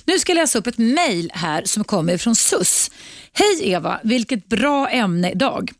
Nu 0.04 0.18
ska 0.18 0.32
jag 0.32 0.36
läsa 0.36 0.58
upp 0.58 0.66
ett 0.66 0.78
mejl 0.78 1.30
här 1.34 1.62
som 1.64 1.84
kommer 1.84 2.18
från 2.18 2.36
SUS. 2.36 2.90
Hej 3.32 3.70
Eva, 3.70 4.00
vilket 4.02 4.48
bra 4.48 4.88
ämne 4.88 5.30
idag. 5.30 5.72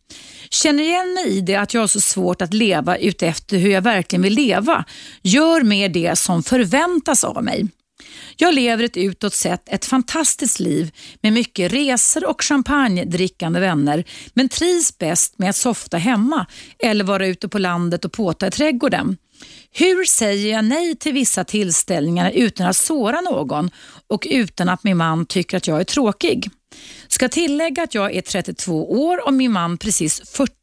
Känner 0.51 0.83
igen 0.83 1.15
mig 1.15 1.39
i 1.39 1.41
det 1.41 1.57
att 1.57 1.75
jag 1.75 1.81
har 1.81 1.89
så 1.89 2.01
svårt 2.01 2.43
att 2.43 2.55
leva 2.55 2.97
utefter 2.97 3.59
hur 3.59 3.71
jag 3.71 3.83
verkligen 3.83 4.23
vill 4.23 4.35
leva. 4.35 4.85
Gör 5.23 5.63
mer 5.63 5.89
det 5.89 6.19
som 6.19 6.43
förväntas 6.43 7.25
av 7.25 7.45
mig. 7.45 7.69
Jag 8.37 8.55
lever 8.55 8.85
ett 8.85 8.97
utåt 8.97 9.35
sett 9.35 9.69
ett 9.69 9.85
fantastiskt 9.85 10.61
liv 10.61 10.91
med 11.21 11.33
mycket 11.33 11.73
resor 11.73 12.27
och 12.27 12.43
champagnedrickande 12.43 13.61
vänner 13.61 14.05
men 14.35 14.49
trivs 14.49 14.99
bäst 14.99 15.39
med 15.39 15.51
att 15.51 15.57
softa 15.57 15.97
hemma 15.97 16.47
eller 16.79 17.05
vara 17.05 17.27
ute 17.27 17.49
på 17.49 17.59
landet 17.59 18.05
och 18.05 18.13
påta 18.13 18.47
i 18.47 18.51
trädgården. 18.51 19.17
Hur 19.73 20.05
säger 20.05 20.53
jag 20.53 20.65
nej 20.65 20.97
till 20.97 21.13
vissa 21.13 21.45
tillställningar 21.45 22.31
utan 22.31 22.67
att 22.67 22.77
såra 22.77 23.21
någon 23.21 23.71
och 24.09 24.27
utan 24.31 24.69
att 24.69 24.85
min 24.85 24.97
man 24.97 25.27
tycker 25.27 25.57
att 25.57 25.67
jag 25.67 25.81
är 25.81 25.85
tråkig? 25.85 26.51
Ska 27.09 27.29
tillägga 27.29 27.83
att 27.83 27.95
jag 27.95 28.17
är 28.17 28.21
32 28.21 28.93
år 28.93 29.27
och 29.27 29.35
min 29.35 29.53
man 29.53 29.79
precis 29.79 30.31
40. 30.31 30.58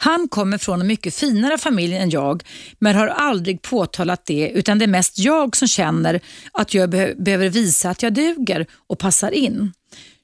Han 0.00 0.28
kommer 0.28 0.58
från 0.58 0.80
en 0.80 0.86
mycket 0.86 1.14
finare 1.14 1.58
familj 1.58 1.96
än 1.96 2.10
jag 2.10 2.42
men 2.78 2.96
har 2.96 3.06
aldrig 3.06 3.62
påtalat 3.62 4.26
det 4.26 4.48
utan 4.48 4.78
det 4.78 4.84
är 4.84 4.88
mest 4.88 5.18
jag 5.18 5.56
som 5.56 5.68
känner 5.68 6.20
att 6.52 6.74
jag 6.74 6.90
behöver 6.90 7.48
visa 7.48 7.90
att 7.90 8.02
jag 8.02 8.12
duger 8.12 8.66
och 8.86 8.98
passar 8.98 9.30
in. 9.30 9.72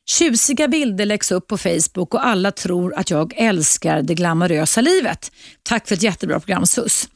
Tjusiga 0.06 0.68
bilder 0.68 1.06
läggs 1.06 1.32
upp 1.32 1.46
på 1.46 1.58
Facebook 1.58 2.14
och 2.14 2.26
alla 2.26 2.50
tror 2.50 2.94
att 2.94 3.10
jag 3.10 3.32
älskar 3.36 4.02
det 4.02 4.14
glamorösa 4.14 4.80
livet. 4.80 5.32
Tack 5.62 5.88
för 5.88 5.94
ett 5.94 6.02
jättebra 6.02 6.40
program 6.40 6.66
Sus. 6.66 7.08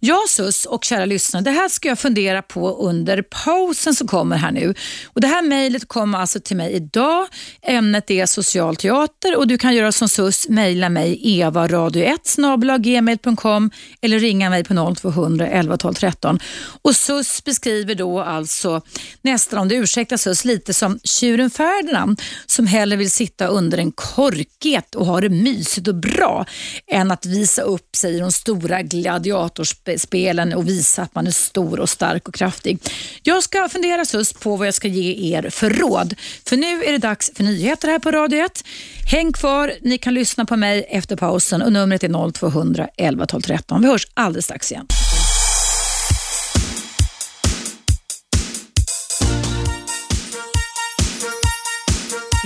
Ja 0.00 0.18
Sus 0.28 0.66
och 0.66 0.84
kära 0.84 1.04
lyssnare, 1.04 1.44
det 1.44 1.50
här 1.50 1.68
ska 1.68 1.88
jag 1.88 1.98
fundera 1.98 2.42
på 2.42 2.70
under 2.70 3.22
pausen 3.22 3.94
som 3.94 4.08
kommer 4.08 4.36
här 4.36 4.52
nu. 4.52 4.74
Och 5.04 5.20
Det 5.20 5.26
här 5.26 5.42
mejlet 5.42 5.88
kommer 5.88 6.18
alltså 6.18 6.40
till 6.40 6.56
mig 6.56 6.72
idag. 6.72 7.26
Ämnet 7.62 8.10
är 8.10 8.26
social 8.26 8.76
teater 8.76 9.36
och 9.36 9.46
du 9.46 9.58
kan 9.58 9.74
göra 9.74 9.92
som 9.92 10.08
Sus, 10.08 10.48
mejla 10.48 10.88
mig 10.88 11.20
evaradio1 11.24 12.78
gmail.com 12.78 13.70
eller 14.00 14.18
ringa 14.18 14.50
mig 14.50 14.64
på 14.64 14.94
0200 14.94 15.46
11 15.46 15.76
12 15.76 15.94
13. 15.94 16.38
Och 16.82 16.96
Sus 16.96 17.44
beskriver 17.44 17.94
då 17.94 18.20
alltså 18.20 18.82
nästan, 19.22 19.58
om 19.58 19.68
du 19.68 19.74
ursäktar 19.76 20.16
Sus, 20.16 20.44
lite 20.44 20.74
som 20.74 20.98
tjuren 21.04 21.50
Ferdinand 21.50 22.20
som 22.46 22.66
hellre 22.66 22.96
vill 22.96 23.10
sitta 23.10 23.46
under 23.46 23.78
en 23.78 23.92
korket 23.92 24.94
och 24.94 25.06
ha 25.06 25.20
det 25.20 25.28
mysigt 25.28 25.88
och 25.88 25.94
bra 25.94 26.46
än 26.86 27.10
att 27.10 27.26
visa 27.26 27.62
upp 27.62 27.96
sig 27.96 28.16
i 28.16 28.18
de 28.18 28.32
stora 28.32 28.82
gladiatorspelen 28.82 30.52
och 30.52 30.68
visa 30.68 31.02
att 31.02 31.14
man 31.14 31.26
är 31.26 31.30
stor 31.30 31.80
och 31.80 31.88
stark 31.88 32.28
och 32.28 32.34
kraftig. 32.34 32.78
Jag 33.22 33.42
ska 33.42 33.68
fundera 33.68 34.04
sus 34.04 34.32
på 34.32 34.56
vad 34.56 34.66
jag 34.66 34.74
ska 34.74 34.88
ge 34.88 35.36
er 35.36 35.50
för 35.50 35.70
råd. 35.70 36.14
För 36.46 36.56
nu 36.56 36.84
är 36.84 36.92
det 36.92 36.98
dags 36.98 37.32
för 37.34 37.44
nyheter 37.44 37.88
här 37.88 37.98
på 37.98 38.10
Radio 38.10 38.44
1. 38.44 38.64
Häng 39.10 39.32
kvar, 39.32 39.72
ni 39.80 39.98
kan 39.98 40.14
lyssna 40.14 40.44
på 40.44 40.56
mig 40.56 40.86
efter 40.90 41.16
pausen 41.16 41.62
och 41.62 41.72
numret 41.72 42.04
är 42.04 42.32
0200 42.32 42.88
11 42.96 43.26
12 43.26 43.42
13. 43.42 43.82
Vi 43.82 43.88
hörs 43.88 44.06
alldeles 44.14 44.44
strax 44.44 44.72
igen. 44.72 44.86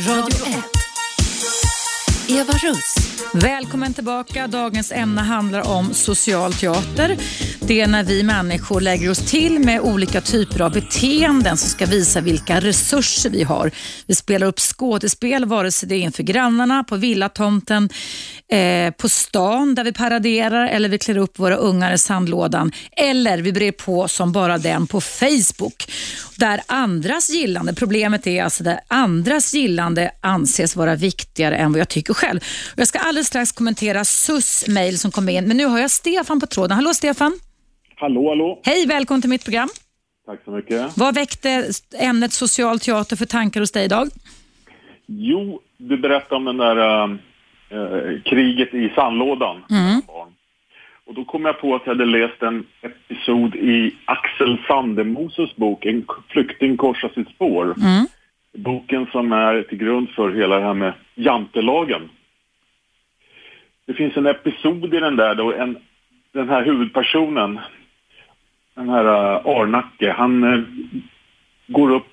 Radio 0.09 0.43
1. 0.47 0.65
Eva 2.29 2.57
Russ. 2.63 3.08
Välkommen 3.35 3.95
tillbaka. 3.95 4.47
Dagens 4.47 4.93
ämne 4.93 5.21
handlar 5.21 5.69
om 5.69 5.95
social 5.95 6.53
teater. 6.53 7.17
Det 7.61 7.81
är 7.81 7.87
när 7.87 8.05
vi 8.05 8.23
människor 8.23 8.81
lägger 8.81 9.11
oss 9.11 9.31
till 9.31 9.59
med 9.59 9.81
olika 9.81 10.21
typer 10.21 10.61
av 10.61 10.73
beteenden 10.73 11.57
som 11.57 11.69
ska 11.69 11.87
visa 11.87 12.21
vilka 12.21 12.61
resurser 12.61 13.31
vi 13.31 13.43
har. 13.43 13.71
Vi 14.07 14.15
spelar 14.15 14.47
upp 14.47 14.61
skådespel, 14.61 15.45
vare 15.45 15.73
sig 15.73 15.89
det 15.89 15.95
är 15.95 16.01
inför 16.01 16.23
grannarna, 16.23 16.85
på 16.85 16.97
villatomten, 16.97 17.89
eh, 18.53 18.91
på 18.91 19.09
stan 19.09 19.75
där 19.75 19.85
vi 19.85 19.93
paraderar 19.93 20.69
eller 20.69 20.89
vi 20.89 20.99
klär 20.99 21.19
upp 21.19 21.39
våra 21.39 21.57
ungar 21.57 21.93
i 21.93 21.99
sandlådan 21.99 22.73
eller 22.93 23.39
vi 23.39 23.53
brer 23.53 23.73
på 23.73 24.09
som 24.09 24.33
bara 24.33 24.59
den 24.59 24.87
på 24.87 25.01
Facebook. 25.01 25.93
Där 26.37 26.61
andras 26.67 27.31
gillande, 27.31 27.75
problemet 27.75 28.27
är 28.27 28.45
alltså 28.45 28.65
där 28.65 28.81
andras 28.89 29.55
gillande 29.55 30.11
anses 30.21 30.77
vara 30.77 30.95
viktigare 30.95 31.57
än 31.57 31.73
vad 31.73 31.81
jag 31.81 31.89
tycker 31.89 32.15
själv. 32.15 32.41
Jag 32.77 32.89
ska 32.89 32.99
alldeles 33.09 33.27
strax 33.27 33.53
kommentera 33.53 34.05
SUS 34.05 34.69
mail 34.69 34.99
som 34.99 35.11
kom 35.11 35.29
in, 35.29 35.49
men 35.49 35.57
nu 35.57 35.67
har 35.67 35.79
jag 35.79 35.91
Stefan 35.91 36.41
på 36.41 36.47
tråden. 36.47 36.77
Hallå 36.77 36.95
Stefan! 36.95 37.33
Hallå, 37.97 38.29
hallå! 38.29 38.61
Hej, 38.65 38.87
välkommen 38.87 39.21
till 39.21 39.31
mitt 39.31 39.45
program. 39.45 39.69
Tack 40.27 40.41
så 40.45 40.51
mycket. 40.51 40.97
Vad 40.97 41.15
väckte 41.15 41.65
ämnet 42.01 42.33
social 42.33 42.81
teater 42.81 43.17
för 43.17 43.27
tankar 43.27 43.61
hos 43.61 43.73
dig 43.73 43.85
idag? 43.85 44.09
Jo, 45.07 45.61
du 45.77 45.97
berättade 45.97 46.35
om 46.35 46.45
den 46.45 46.57
där 46.57 47.03
äh, 47.03 48.23
kriget 48.25 48.75
i 48.75 48.93
sandlådan. 48.95 49.65
Mm. 49.71 50.03
Och 51.07 51.15
då 51.15 51.25
kom 51.25 51.45
jag 51.45 51.61
på 51.61 51.75
att 51.75 51.83
jag 51.85 51.95
hade 51.95 52.05
läst 52.05 52.43
en 52.43 52.67
episod 52.83 53.55
i 53.55 53.97
Axel 54.05 54.59
Sandemoses 54.67 55.57
bok 55.57 55.85
En 55.87 56.05
flykting 56.29 56.77
korsar 56.77 57.09
sitt 57.15 57.29
spår. 57.29 57.65
Mm. 57.65 58.07
Boken 58.57 59.07
som 59.13 59.33
är 59.33 59.63
till 59.63 59.79
grund 59.79 60.09
för 60.09 60.33
hela 60.33 60.57
det 60.57 60.65
här 60.65 60.75
med 60.75 60.93
jantelagen. 61.15 62.09
Det 63.89 63.95
finns 63.95 64.17
en 64.17 64.27
episod 64.27 64.95
i 64.95 65.01
den 65.01 65.17
där 65.17 65.35
då 65.35 65.53
en, 65.53 65.79
den 66.33 66.49
här 66.49 66.65
huvudpersonen, 66.65 67.61
den 68.75 68.89
här 68.89 69.05
uh, 69.05 69.47
Arnacke, 69.47 70.13
han 70.13 70.45
uh, 70.45 70.65
går 71.67 71.91
upp 71.91 72.07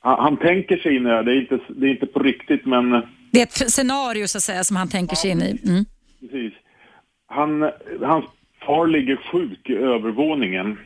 han, 0.00 0.20
han, 0.20 0.36
tänker 0.36 0.76
sig 0.76 0.96
in 0.96 1.06
i 1.06 1.10
det, 1.10 1.22
det 1.22 1.32
är, 1.32 1.40
inte, 1.40 1.58
det 1.68 1.86
är 1.86 1.90
inte 1.90 2.06
på 2.06 2.18
riktigt 2.18 2.66
men... 2.66 2.90
Det 3.32 3.40
är 3.40 3.42
ett 3.42 3.72
scenario 3.72 4.26
så 4.26 4.38
att 4.38 4.42
säga 4.42 4.64
som 4.64 4.76
han 4.76 4.88
tänker 4.88 5.16
sig 5.16 5.30
in 5.30 5.42
i. 5.42 5.58
Mm. 5.68 5.84
Precis. 6.20 6.52
Han, 7.26 7.70
hans 8.02 8.24
far 8.66 8.86
ligger 8.86 9.16
sjuk 9.16 9.70
i 9.70 9.74
övervåningen 9.74 10.78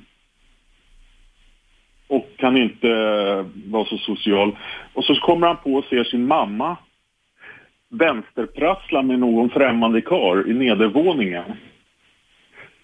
och 2.09 2.28
kan 2.37 2.57
inte 2.57 2.88
vara 3.66 3.85
så 3.85 3.98
social. 3.98 4.57
Och 4.94 5.04
så 5.04 5.14
kommer 5.14 5.46
han 5.46 5.57
på 5.57 5.74
och 5.74 5.85
ser 5.85 6.04
sin 6.04 6.26
mamma 6.26 6.76
vänsterprassla 7.88 9.03
med 9.03 9.18
någon 9.18 9.51
främmande 9.51 10.01
kar 10.01 10.51
i 10.51 10.55
nedervåningen. 10.55 11.44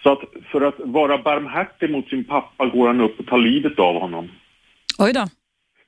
Så 0.03 0.13
att 0.13 0.21
för 0.53 0.61
att 0.61 0.75
vara 0.79 1.19
barmhärtig 1.19 1.91
mot 1.91 2.09
sin 2.09 2.25
pappa 2.25 2.67
går 2.67 2.87
han 2.87 3.01
upp 3.01 3.21
och 3.21 3.27
tar 3.27 3.39
livet 3.39 3.79
av 3.79 4.01
honom. 4.01 4.29
Oj 4.99 5.13
då. 5.13 5.25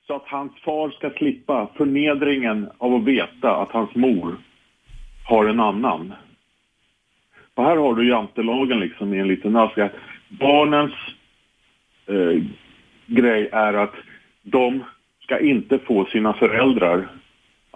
Så 0.07 0.15
att 0.15 0.27
hans 0.27 0.51
far 0.61 0.89
ska 0.89 1.09
slippa 1.09 1.69
förnedringen 1.77 2.69
av 2.77 2.93
att 2.93 3.03
veta 3.03 3.55
att 3.55 3.71
hans 3.71 3.95
mor 3.95 4.37
har 5.25 5.45
en 5.45 5.59
annan. 5.59 6.13
Och 7.53 7.63
här 7.63 7.77
har 7.77 7.95
du 7.95 8.09
jantelagen 8.09 8.79
liksom 8.79 9.13
i 9.13 9.19
en 9.19 9.27
liten 9.27 9.55
ask. 9.55 9.75
Barnens 10.29 10.93
eh, 12.05 12.43
grej 13.05 13.49
är 13.51 13.73
att 13.73 13.93
de 14.41 14.83
ska 15.23 15.39
inte 15.39 15.79
få 15.79 16.05
sina 16.05 16.33
föräldrar 16.33 17.07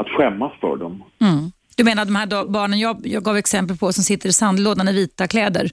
att 0.01 0.09
skämmas 0.09 0.51
för 0.61 0.77
dem. 0.77 1.03
Mm. 1.21 1.51
Du 1.77 1.83
menar 1.83 2.05
de 2.05 2.15
här 2.15 2.47
barnen 2.47 2.79
jag, 2.79 2.97
jag 3.03 3.23
gav 3.23 3.37
exempel 3.37 3.77
på 3.77 3.93
som 3.93 4.03
sitter 4.03 4.29
i 4.29 4.33
sandlådan 4.33 4.87
i 4.87 4.93
vita 4.93 5.27
kläder? 5.27 5.71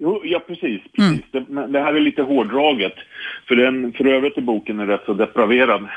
Jo, 0.00 0.20
ja, 0.24 0.38
precis. 0.38 0.80
precis. 0.96 1.22
Mm. 1.34 1.54
Det, 1.54 1.66
det, 1.72 1.80
här 1.80 1.94
är 1.94 2.00
lite 2.00 2.22
hårdraget. 2.22 2.94
För, 3.48 3.56
den, 3.56 3.92
för 3.92 4.06
övrigt 4.06 4.36
är 4.36 4.42
boken 4.42 4.80
är 4.80 4.86
rätt 4.86 5.04
så 5.06 5.14
depraverad. 5.14 5.88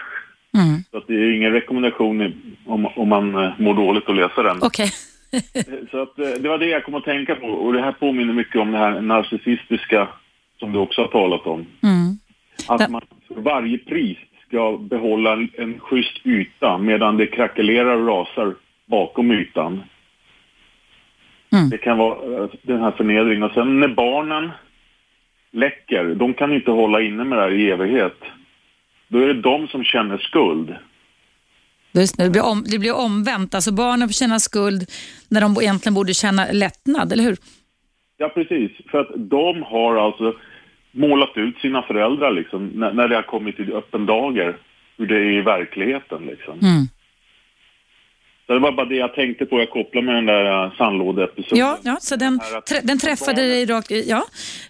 Mm. 0.57 0.83
Så 0.91 0.97
att 0.97 1.07
det 1.07 1.13
är 1.13 1.36
ingen 1.36 1.51
rekommendation 1.51 2.33
om, 2.65 2.86
om 2.86 3.10
man 3.10 3.36
eh, 3.36 3.51
mår 3.57 3.73
dåligt 3.73 4.10
att 4.10 4.15
läsa 4.15 4.43
den. 4.43 4.63
Okay. 4.63 4.88
så 5.91 6.01
att, 6.01 6.19
eh, 6.19 6.29
det 6.39 6.49
var 6.49 6.57
det 6.57 6.65
jag 6.65 6.83
kom 6.83 6.95
att 6.95 7.03
tänka 7.03 7.36
på. 7.36 7.47
Och 7.47 7.73
det 7.73 7.81
här 7.81 7.91
påminner 7.91 8.33
mycket 8.33 8.62
om 8.62 8.71
det 8.71 8.77
här 8.77 9.01
narcissistiska 9.01 10.07
som 10.60 10.71
du 10.71 10.79
också 10.79 11.01
har 11.01 11.07
talat 11.07 11.47
om. 11.47 11.65
Mm. 11.83 12.17
Att 12.67 12.89
man 12.89 13.01
för 13.27 13.41
varje 13.41 13.77
pris 13.77 14.17
ska 14.47 14.77
behålla 14.77 15.33
en, 15.33 15.49
en 15.57 15.79
schysst 15.79 16.25
yta 16.25 16.77
medan 16.77 17.17
det 17.17 17.27
krackelerar 17.27 17.95
och 17.95 18.07
rasar 18.07 18.55
bakom 18.86 19.31
ytan. 19.31 19.83
Mm. 21.51 21.69
Det 21.69 21.77
kan 21.77 21.97
vara 21.97 22.43
eh, 22.43 22.49
den 22.62 22.81
här 22.81 22.91
förnedringen. 22.91 23.43
Och 23.43 23.51
sen 23.51 23.79
när 23.79 23.88
barnen 23.88 24.51
läcker, 25.51 26.15
de 26.15 26.33
kan 26.33 26.53
inte 26.53 26.71
hålla 26.71 27.01
inne 27.01 27.23
med 27.23 27.38
det 27.38 27.41
här 27.41 27.51
i 27.51 27.71
evighet. 27.71 28.17
Då 29.07 29.19
är 29.19 29.27
det 29.27 29.41
de 29.41 29.67
som 29.67 29.83
känner 29.83 30.17
skuld. 30.17 30.75
Det 31.91 32.29
blir, 32.31 32.45
om, 32.45 32.63
det 32.63 32.79
blir 32.79 32.95
omvänt, 32.95 33.55
alltså 33.55 33.73
barnen 33.73 34.07
får 34.07 34.13
känna 34.13 34.39
skuld 34.39 34.83
när 35.29 35.41
de 35.41 35.57
egentligen 35.62 35.93
borde 35.93 36.13
känna 36.13 36.45
lättnad, 36.51 37.13
eller 37.13 37.23
hur? 37.23 37.38
Ja, 38.17 38.29
precis. 38.29 38.71
För 38.91 38.99
att 38.99 39.12
de 39.15 39.63
har 39.63 39.95
alltså 39.95 40.36
målat 40.97 41.31
ut 41.36 41.57
sina 41.57 41.81
föräldrar 41.81 42.31
liksom, 42.31 42.67
när, 42.67 42.93
när 42.93 43.07
det 43.07 43.15
har 43.15 43.23
kommit 43.23 43.55
till 43.55 43.73
öppen 43.73 44.05
dager, 44.05 44.57
hur 44.97 45.07
det 45.07 45.15
är 45.15 45.39
i 45.39 45.41
verkligheten. 45.41 46.25
Liksom. 46.25 46.60
Mm. 46.60 46.88
Så 48.47 48.53
det 48.53 48.60
var 48.60 48.71
bara 48.71 48.86
det 48.86 48.95
jag 48.95 49.13
tänkte 49.13 49.45
på, 49.45 49.60
jag 49.60 49.69
kopplade 49.69 50.05
med 50.05 50.15
den 50.15 50.25
där 50.25 50.65
uh, 50.65 50.77
sandlådeepisoden. 50.77 51.60
Ja, 51.60 51.77
ja, 51.83 51.97
så 52.01 52.15
den, 52.15 52.39
trä, 52.69 52.81
den 52.83 52.99
träffade 52.99 53.41
dig 53.41 53.65
rakt 53.65 53.91
ja. 53.91 54.23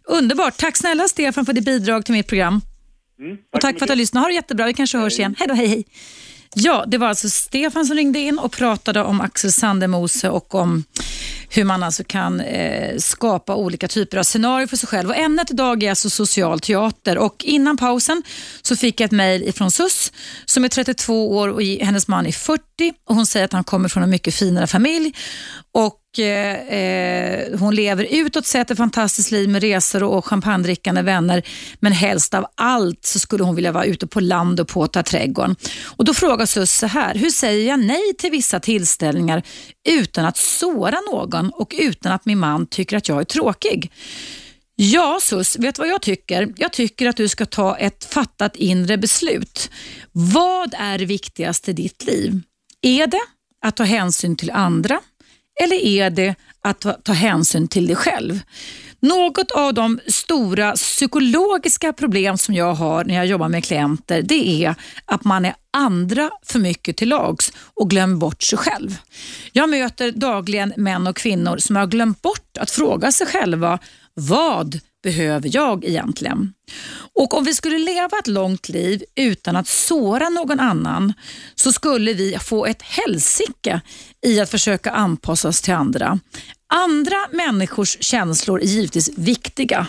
Underbart. 0.03 0.57
Tack 0.57 0.77
snälla 0.77 1.03
Stefan 1.03 1.45
för 1.45 1.53
ditt 1.53 1.65
bidrag 1.65 2.05
till 2.05 2.13
mitt 2.13 2.27
program. 2.27 2.61
Mm, 3.19 3.37
och 3.53 3.61
tack 3.61 3.77
för 3.77 3.85
att 3.85 3.87
du 3.87 3.91
har 3.91 3.97
lyssnat. 3.97 4.23
Ha 4.23 4.27
det 4.27 4.35
jättebra, 4.35 4.65
vi 4.65 4.73
kanske 4.73 4.97
hej. 4.97 5.03
hörs 5.03 5.19
igen. 5.19 5.35
Hej 5.39 5.47
då, 5.47 5.53
hej 5.53 5.67
hej. 5.67 5.83
Ja, 6.59 6.83
det 6.87 6.97
var 6.97 7.07
alltså 7.07 7.29
Stefan 7.29 7.85
som 7.85 7.95
ringde 7.95 8.19
in 8.19 8.39
och 8.39 8.51
pratade 8.51 9.03
om 9.03 9.21
Axel 9.21 9.51
Sandemose 9.51 10.29
och 10.29 10.55
om 10.55 10.83
hur 11.49 11.63
man 11.63 11.83
alltså 11.83 12.03
kan 12.03 12.39
eh, 12.39 12.97
skapa 12.97 13.55
olika 13.55 13.87
typer 13.87 14.17
av 14.17 14.23
scenarier 14.23 14.67
för 14.67 14.77
sig 14.77 14.89
själv. 14.89 15.09
Och 15.09 15.17
ämnet 15.17 15.51
idag 15.51 15.83
är 15.83 15.89
alltså 15.89 16.09
social 16.09 16.59
teater. 16.59 17.17
Och 17.17 17.43
innan 17.45 17.77
pausen 17.77 18.23
så 18.61 18.75
fick 18.75 18.99
jag 19.01 19.05
ett 19.05 19.11
mejl 19.11 19.43
ifrån 19.43 19.71
Sus 19.71 20.11
som 20.45 20.63
är 20.63 20.69
32 20.69 21.37
år 21.37 21.47
och 21.47 21.61
hennes 21.61 22.07
man 22.07 22.25
är 22.25 22.31
40 22.31 22.63
och 23.07 23.15
hon 23.15 23.25
säger 23.25 23.45
att 23.45 23.53
han 23.53 23.63
kommer 23.63 23.89
från 23.89 24.03
en 24.03 24.09
mycket 24.09 24.35
finare 24.35 24.67
familj. 24.67 25.13
Och 25.71 25.99
eh, 26.19 27.59
hon 27.59 27.75
lever 27.75 28.07
utåt 28.11 28.45
sett 28.45 28.71
ett 28.71 28.77
fantastiskt 28.77 29.31
liv 29.31 29.49
med 29.49 29.61
resor 29.61 30.03
och 30.03 30.25
champagnedrickande 30.25 31.01
vänner. 31.01 31.43
Men 31.79 31.91
helst 31.91 32.33
av 32.33 32.45
allt 32.55 33.05
så 33.05 33.19
skulle 33.19 33.43
hon 33.43 33.55
vilja 33.55 33.71
vara 33.71 33.85
ute 33.85 34.07
på 34.07 34.19
land 34.19 34.59
och 34.59 34.67
påta 34.67 35.03
trädgården. 35.03 35.55
Och 35.83 36.05
då 36.05 36.13
frågar 36.13 36.45
Sus 36.45 36.71
så 36.71 36.87
här, 36.87 37.15
hur 37.15 37.29
säger 37.29 37.67
jag 37.67 37.79
nej 37.79 38.13
till 38.17 38.31
vissa 38.31 38.59
tillställningar 38.59 39.43
utan 39.89 40.25
att 40.25 40.37
såra 40.37 40.97
någon 41.11 41.49
och 41.49 41.75
utan 41.79 42.11
att 42.11 42.25
min 42.25 42.37
man 42.37 42.67
tycker 42.67 42.97
att 42.97 43.09
jag 43.09 43.19
är 43.19 43.23
tråkig? 43.23 43.91
Ja, 44.75 45.19
Sus, 45.21 45.59
vet 45.59 45.75
du 45.75 45.79
vad 45.79 45.89
jag 45.89 46.01
tycker? 46.01 46.53
Jag 46.57 46.73
tycker 46.73 47.07
att 47.07 47.17
du 47.17 47.27
ska 47.27 47.45
ta 47.45 47.77
ett 47.77 48.05
fattat 48.05 48.55
inre 48.55 48.97
beslut. 48.97 49.69
Vad 50.11 50.73
är 50.77 50.99
viktigast 50.99 51.69
i 51.69 51.73
ditt 51.73 52.05
liv? 52.05 52.41
Är 52.81 53.07
det 53.07 53.21
att 53.61 53.75
ta 53.75 53.83
hänsyn 53.83 54.35
till 54.35 54.51
andra 54.51 54.99
eller 55.63 55.75
är 55.75 56.09
det 56.09 56.35
att 56.61 56.79
ta, 56.79 56.93
ta 56.93 57.13
hänsyn 57.13 57.67
till 57.67 57.87
dig 57.87 57.95
själv? 57.95 58.39
Något 58.99 59.51
av 59.51 59.73
de 59.73 59.99
stora 60.07 60.71
psykologiska 60.71 61.93
problem 61.93 62.37
som 62.37 62.55
jag 62.55 62.73
har 62.73 63.03
när 63.05 63.15
jag 63.15 63.25
jobbar 63.25 63.49
med 63.49 63.63
klienter, 63.63 64.21
det 64.21 64.65
är 64.65 64.75
att 65.05 65.23
man 65.23 65.45
är 65.45 65.55
andra 65.73 66.29
för 66.45 66.59
mycket 66.59 66.97
till 66.97 67.09
lags 67.09 67.51
och 67.73 67.89
glömmer 67.89 68.15
bort 68.15 68.43
sig 68.43 68.57
själv. 68.57 68.97
Jag 69.51 69.69
möter 69.69 70.11
dagligen 70.11 70.73
män 70.77 71.07
och 71.07 71.15
kvinnor 71.15 71.57
som 71.57 71.75
har 71.75 71.87
glömt 71.87 72.21
bort 72.21 72.57
att 72.59 72.71
fråga 72.71 73.11
sig 73.11 73.27
själva, 73.27 73.79
vad 74.13 74.79
behöver 75.03 75.49
jag 75.55 75.85
egentligen? 75.85 76.53
Och 77.15 77.33
Om 77.37 77.43
vi 77.43 77.53
skulle 77.53 77.79
leva 77.79 78.19
ett 78.19 78.27
långt 78.27 78.69
liv 78.69 79.03
utan 79.15 79.55
att 79.55 79.67
såra 79.67 80.29
någon 80.29 80.59
annan 80.59 81.13
så 81.55 81.71
skulle 81.71 82.13
vi 82.13 82.37
få 82.39 82.65
ett 82.65 82.81
helsike 82.81 83.81
i 84.25 84.39
att 84.39 84.49
försöka 84.49 84.91
anpassa 84.91 85.47
oss 85.47 85.61
till 85.61 85.73
andra. 85.73 86.19
Andra 86.73 87.17
människors 87.31 87.97
känslor 87.99 88.61
är 88.61 88.65
givetvis 88.65 89.09
viktiga, 89.17 89.87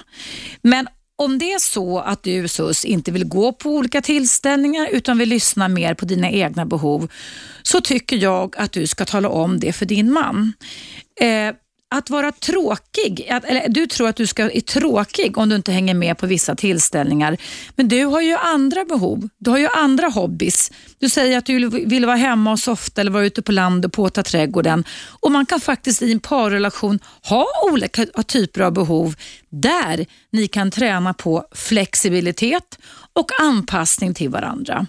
men 0.63 0.89
om 1.23 1.39
det 1.39 1.53
är 1.53 1.59
så 1.59 1.99
att 1.99 2.23
du 2.23 2.49
SUS 2.49 2.85
inte 2.85 3.11
vill 3.11 3.25
gå 3.25 3.53
på 3.53 3.71
olika 3.71 4.03
tillställningar 4.03 4.89
utan 4.93 5.19
vill 5.19 5.29
lyssna 5.29 5.69
mer 5.69 5.95
på 5.95 6.05
dina 6.05 6.31
egna 6.31 6.67
behov 6.67 7.09
så 7.63 7.81
tycker 7.81 8.17
jag 8.17 8.57
att 8.57 8.73
du 8.73 8.87
ska 8.87 9.05
tala 9.05 9.29
om 9.29 9.61
det 9.61 9.73
för 9.73 9.87
din 9.87 10.13
man. 10.13 10.53
Eh, 11.21 11.55
att 11.91 12.11
vara 12.11 12.33
tråkig, 12.33 13.29
att, 13.31 13.45
eller 13.45 13.69
du 13.69 13.87
tror 13.87 14.09
att 14.09 14.17
du 14.17 14.27
ska 14.27 14.51
är 14.51 14.61
tråkig 14.61 15.39
om 15.39 15.49
du 15.49 15.57
inte 15.57 15.73
hänger 15.73 15.95
med 15.95 16.19
på 16.19 16.27
vissa 16.27 16.55
tillställningar. 16.55 17.37
Men 17.77 17.89
du 17.89 18.05
har 18.05 18.21
ju 18.21 18.35
andra 18.37 18.85
behov. 18.85 19.29
Du 19.39 19.51
har 19.51 19.59
ju 19.59 19.69
andra 19.69 20.09
hobbys. 20.09 20.73
Du 20.99 21.09
säger 21.09 21.39
att 21.39 21.47
du 21.47 21.69
vill 21.69 22.07
vara 22.07 22.17
hemma 22.17 22.53
och 22.53 22.59
softa 22.59 23.01
eller 23.01 23.11
vara 23.11 23.25
ute 23.25 23.43
på 23.43 23.53
land 23.53 23.85
och 23.85 23.93
påta 23.93 24.23
trädgården. 24.23 24.85
Och 25.21 25.33
Man 25.33 25.47
kan 25.47 25.61
faktiskt 25.61 26.03
i 26.03 26.13
en 26.13 26.21
parrelation 26.21 26.99
ha 27.23 27.47
olika 27.73 28.07
typer 28.07 28.61
av 28.61 28.73
behov 28.73 29.15
där 29.51 30.07
ni 30.33 30.49
kan 30.49 30.71
träna 30.71 31.15
på 31.15 31.45
flexibilitet 31.53 32.79
och 33.13 33.41
anpassning 33.41 34.15
till 34.15 34.29
varandra. 34.29 34.87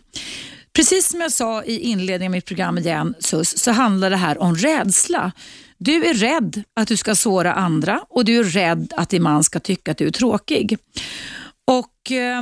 Precis 0.74 1.10
som 1.10 1.22
jag 1.22 1.32
sa 1.32 1.64
i 1.64 1.80
inledningen 1.80 2.32
av 2.32 2.36
mitt 2.36 2.46
program 2.46 2.78
igen, 2.78 3.16
SUS, 3.20 3.58
så 3.58 3.72
handlar 3.72 4.10
det 4.10 4.18
här 4.18 4.42
om 4.42 4.56
rädsla. 4.56 5.32
Du 5.80 6.06
är 6.06 6.14
rädd 6.14 6.64
att 6.74 6.88
du 6.88 6.98
ska 6.98 7.16
såra 7.16 7.54
andra 7.54 8.02
och 8.10 8.26
du 8.26 8.40
är 8.40 8.44
rädd 8.44 8.94
att 8.98 9.10
din 9.10 9.24
man 9.24 9.44
ska 9.44 9.60
tycka 9.60 9.92
att 9.92 9.98
du 9.98 10.08
är 10.08 10.12
tråkig. 10.12 10.78
Och 11.68 12.12
eh, 12.12 12.42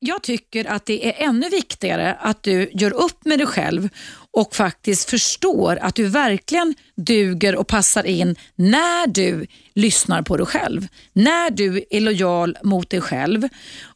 Jag 0.00 0.22
tycker 0.22 0.64
att 0.64 0.86
det 0.86 1.08
är 1.08 1.28
ännu 1.28 1.48
viktigare 1.48 2.14
att 2.20 2.42
du 2.42 2.70
gör 2.72 2.92
upp 2.92 3.24
med 3.24 3.38
dig 3.38 3.46
själv 3.46 3.88
och 4.30 4.54
faktiskt 4.54 5.10
förstår 5.10 5.78
att 5.82 5.94
du 5.94 6.06
verkligen 6.06 6.74
duger 6.96 7.56
och 7.56 7.66
passar 7.66 8.06
in 8.06 8.36
när 8.54 9.06
du 9.06 9.46
lyssnar 9.74 10.22
på 10.22 10.36
dig 10.36 10.46
själv. 10.46 10.88
När 11.12 11.50
du 11.50 11.84
är 11.90 12.00
lojal 12.00 12.56
mot 12.62 12.90
dig 12.90 13.00
själv 13.00 13.48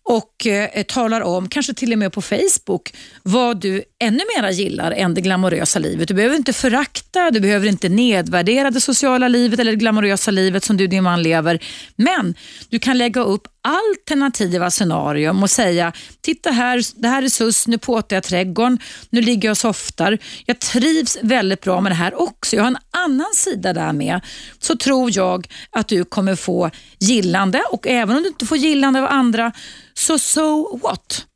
och 0.05 0.47
eh, 0.47 0.65
eh, 0.73 0.83
talar 0.83 1.21
om, 1.21 1.49
kanske 1.49 1.75
till 1.75 1.93
och 1.93 1.99
med 1.99 2.12
på 2.12 2.23
Facebook, 2.23 2.95
vad 3.23 3.61
du 3.61 3.83
ännu 3.99 4.21
mer 4.37 4.51
gillar 4.51 4.91
än 4.91 5.15
det 5.15 5.21
glamorösa 5.21 5.79
livet. 5.79 6.09
Du 6.09 6.15
behöver 6.15 6.37
inte 6.37 6.53
förakta, 6.53 7.31
du 7.31 7.41
behöver 7.41 7.69
inte 7.69 7.88
nedvärdera 7.88 8.71
det 8.71 8.81
sociala 8.81 9.29
livet 9.29 9.61
eller 9.61 9.71
det 9.71 9.77
glamorösa 9.77 10.31
livet 10.31 10.65
som 10.65 10.77
du 10.77 10.85
och 10.85 10.91
din 10.91 11.03
man 11.03 11.23
lever. 11.23 11.65
Men 11.97 12.35
du 12.69 12.79
kan 12.79 12.99
lägga 12.99 13.23
upp 13.23 13.49
alternativa 13.62 14.70
scenarium 14.70 15.42
och 15.42 15.51
säga, 15.51 15.92
titta 16.20 16.51
här, 16.51 17.01
det 17.01 17.09
här 17.09 17.22
är 17.22 17.29
SUS, 17.29 17.66
nu 17.66 17.79
påtar 17.79 18.16
jag 18.16 18.22
trädgården, 18.22 18.79
nu 19.11 19.20
ligger 19.20 19.48
jag 19.48 19.53
och 19.53 19.59
softar. 19.59 20.18
Jag 20.46 20.59
trivs 20.59 21.18
väldigt 21.22 21.61
bra 21.61 21.81
med 21.81 21.92
det 21.92 21.96
här 21.96 22.20
också. 22.20 22.57
Jag 22.57 22.62
har 22.62 22.68
en 22.68 22.79
annan 22.90 23.35
sida 23.35 23.72
där 23.72 23.92
med. 23.92 24.20
Så 24.59 24.77
tror 24.77 25.16
jag 25.16 25.48
att 25.70 25.88
du 25.88 26.05
kommer 26.05 26.37
få 26.37 26.70
gillande 26.98 27.62
och 27.70 27.87
även 27.87 28.16
om 28.16 28.22
du 28.22 28.29
inte 28.29 28.46
får 28.46 28.59
gillande 28.59 29.01
av 29.01 29.07
andra, 29.07 29.53
så 29.94 30.18
so 30.18 30.79
what? 30.83 31.27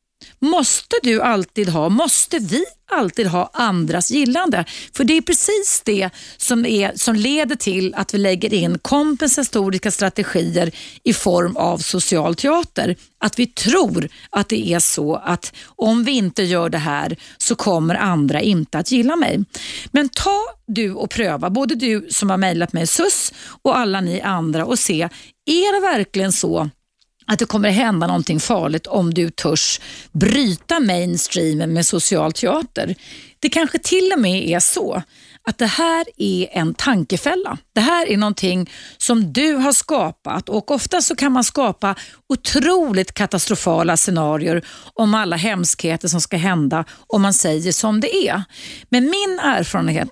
Måste 0.47 0.97
du 1.03 1.23
alltid 1.23 1.69
ha, 1.69 1.89
måste 1.89 2.39
vi 2.39 2.65
alltid 2.91 3.27
ha 3.27 3.51
andras 3.53 4.11
gillande? 4.11 4.65
För 4.97 5.05
det 5.05 5.17
är 5.17 5.21
precis 5.21 5.83
det 5.85 6.11
som, 6.37 6.67
är, 6.67 6.93
som 6.95 7.17
leder 7.17 7.57
till 7.57 7.95
att 7.95 8.15
vi 8.15 8.19
lägger 8.19 8.55
in 8.55 8.79
kompensatoriska 8.79 9.91
strategier 9.91 10.71
i 11.03 11.13
form 11.13 11.57
av 11.57 11.79
social 11.79 12.35
teater. 12.35 12.97
Att 13.19 13.39
vi 13.39 13.47
tror 13.47 14.09
att 14.31 14.49
det 14.49 14.73
är 14.73 14.79
så 14.79 15.17
att 15.17 15.53
om 15.67 16.05
vi 16.05 16.13
inte 16.13 16.43
gör 16.43 16.69
det 16.69 16.79
här 16.79 17.17
så 17.39 17.55
kommer 17.55 17.95
andra 17.95 18.41
inte 18.41 18.79
att 18.79 18.91
gilla 18.91 19.17
mig. 19.17 19.45
Men 19.91 20.09
ta 20.09 20.41
du 20.67 20.93
och 20.93 21.11
pröva, 21.11 21.51
både 21.51 21.75
du 21.75 22.07
som 22.11 22.31
har 22.31 22.37
mejlat 22.37 22.73
mig 22.73 22.87
SUS 22.87 23.33
och 23.63 23.79
alla 23.79 24.01
ni 24.01 24.21
andra 24.21 24.65
och 24.65 24.79
se, 24.79 25.09
är 25.47 25.75
det 25.75 25.81
verkligen 25.81 26.33
så 26.33 26.71
att 27.27 27.39
det 27.39 27.47
kommer 27.47 27.71
hända 27.71 28.07
någonting 28.07 28.41
farligt 28.41 28.87
om 28.87 29.15
du 29.15 29.31
törs 29.31 29.81
bryta 30.13 30.81
mainstreamen 30.81 31.73
med 31.73 31.87
social 31.87 32.33
teater. 32.33 32.95
Det 33.41 33.49
kanske 33.49 33.79
till 33.79 34.13
och 34.15 34.21
med 34.21 34.49
är 34.49 34.61
så 34.61 35.03
att 35.51 35.59
det 35.59 35.67
här 35.67 36.05
är 36.17 36.49
en 36.53 36.75
tankefälla. 36.75 37.59
Det 37.75 37.81
här 37.81 38.09
är 38.09 38.17
någonting 38.17 38.71
som 38.99 39.33
du 39.33 39.55
har 39.55 39.73
skapat 39.73 40.49
och 40.49 40.71
ofta 40.71 41.03
så 41.03 41.17
kan 41.17 41.33
man 41.33 41.45
skapa 41.45 41.95
otroligt 42.29 43.13
katastrofala 43.13 43.97
scenarier 43.97 44.65
om 44.95 45.15
alla 45.15 45.37
hemskheter 45.37 46.09
som 46.09 46.21
ska 46.21 46.37
hända 46.37 46.85
om 47.07 47.23
man 47.23 47.35
säger 47.35 47.73
som 47.73 48.01
det 48.01 48.29
är. 48.29 48.43
Men 48.89 49.05
min 49.05 49.39
erfarenhet, 49.43 50.09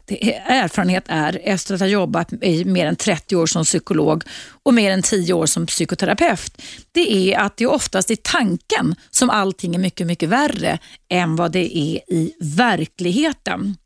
erfarenhet 0.47 1.05
är, 1.09 1.41
efter 1.45 1.75
att 1.75 1.81
ha 1.81 1.87
jobbat 1.87 2.33
i 2.33 2.65
mer 2.65 2.87
än 2.87 2.97
30 2.97 3.37
år 3.37 3.47
som 3.47 3.65
psykolog 3.65 4.25
och 4.63 4.75
mer 4.75 4.91
än 4.91 5.03
10 5.03 5.33
år 5.33 5.47
som 5.47 5.67
psykoterapeut, 5.67 6.63
det 6.93 7.33
är 7.33 7.39
att 7.39 7.57
det 7.57 7.67
oftast 7.67 8.11
är 8.11 8.17
tanken 8.17 8.95
som 9.11 9.31
allting 9.31 9.75
är 9.75 9.79
mycket, 9.79 10.07
mycket 10.07 10.29
värre 10.29 10.79
än 11.11 11.37
vad 11.37 11.53
det 11.53 11.79
är 11.79 12.13
i 12.15 12.33
verkligheten. 12.41 13.77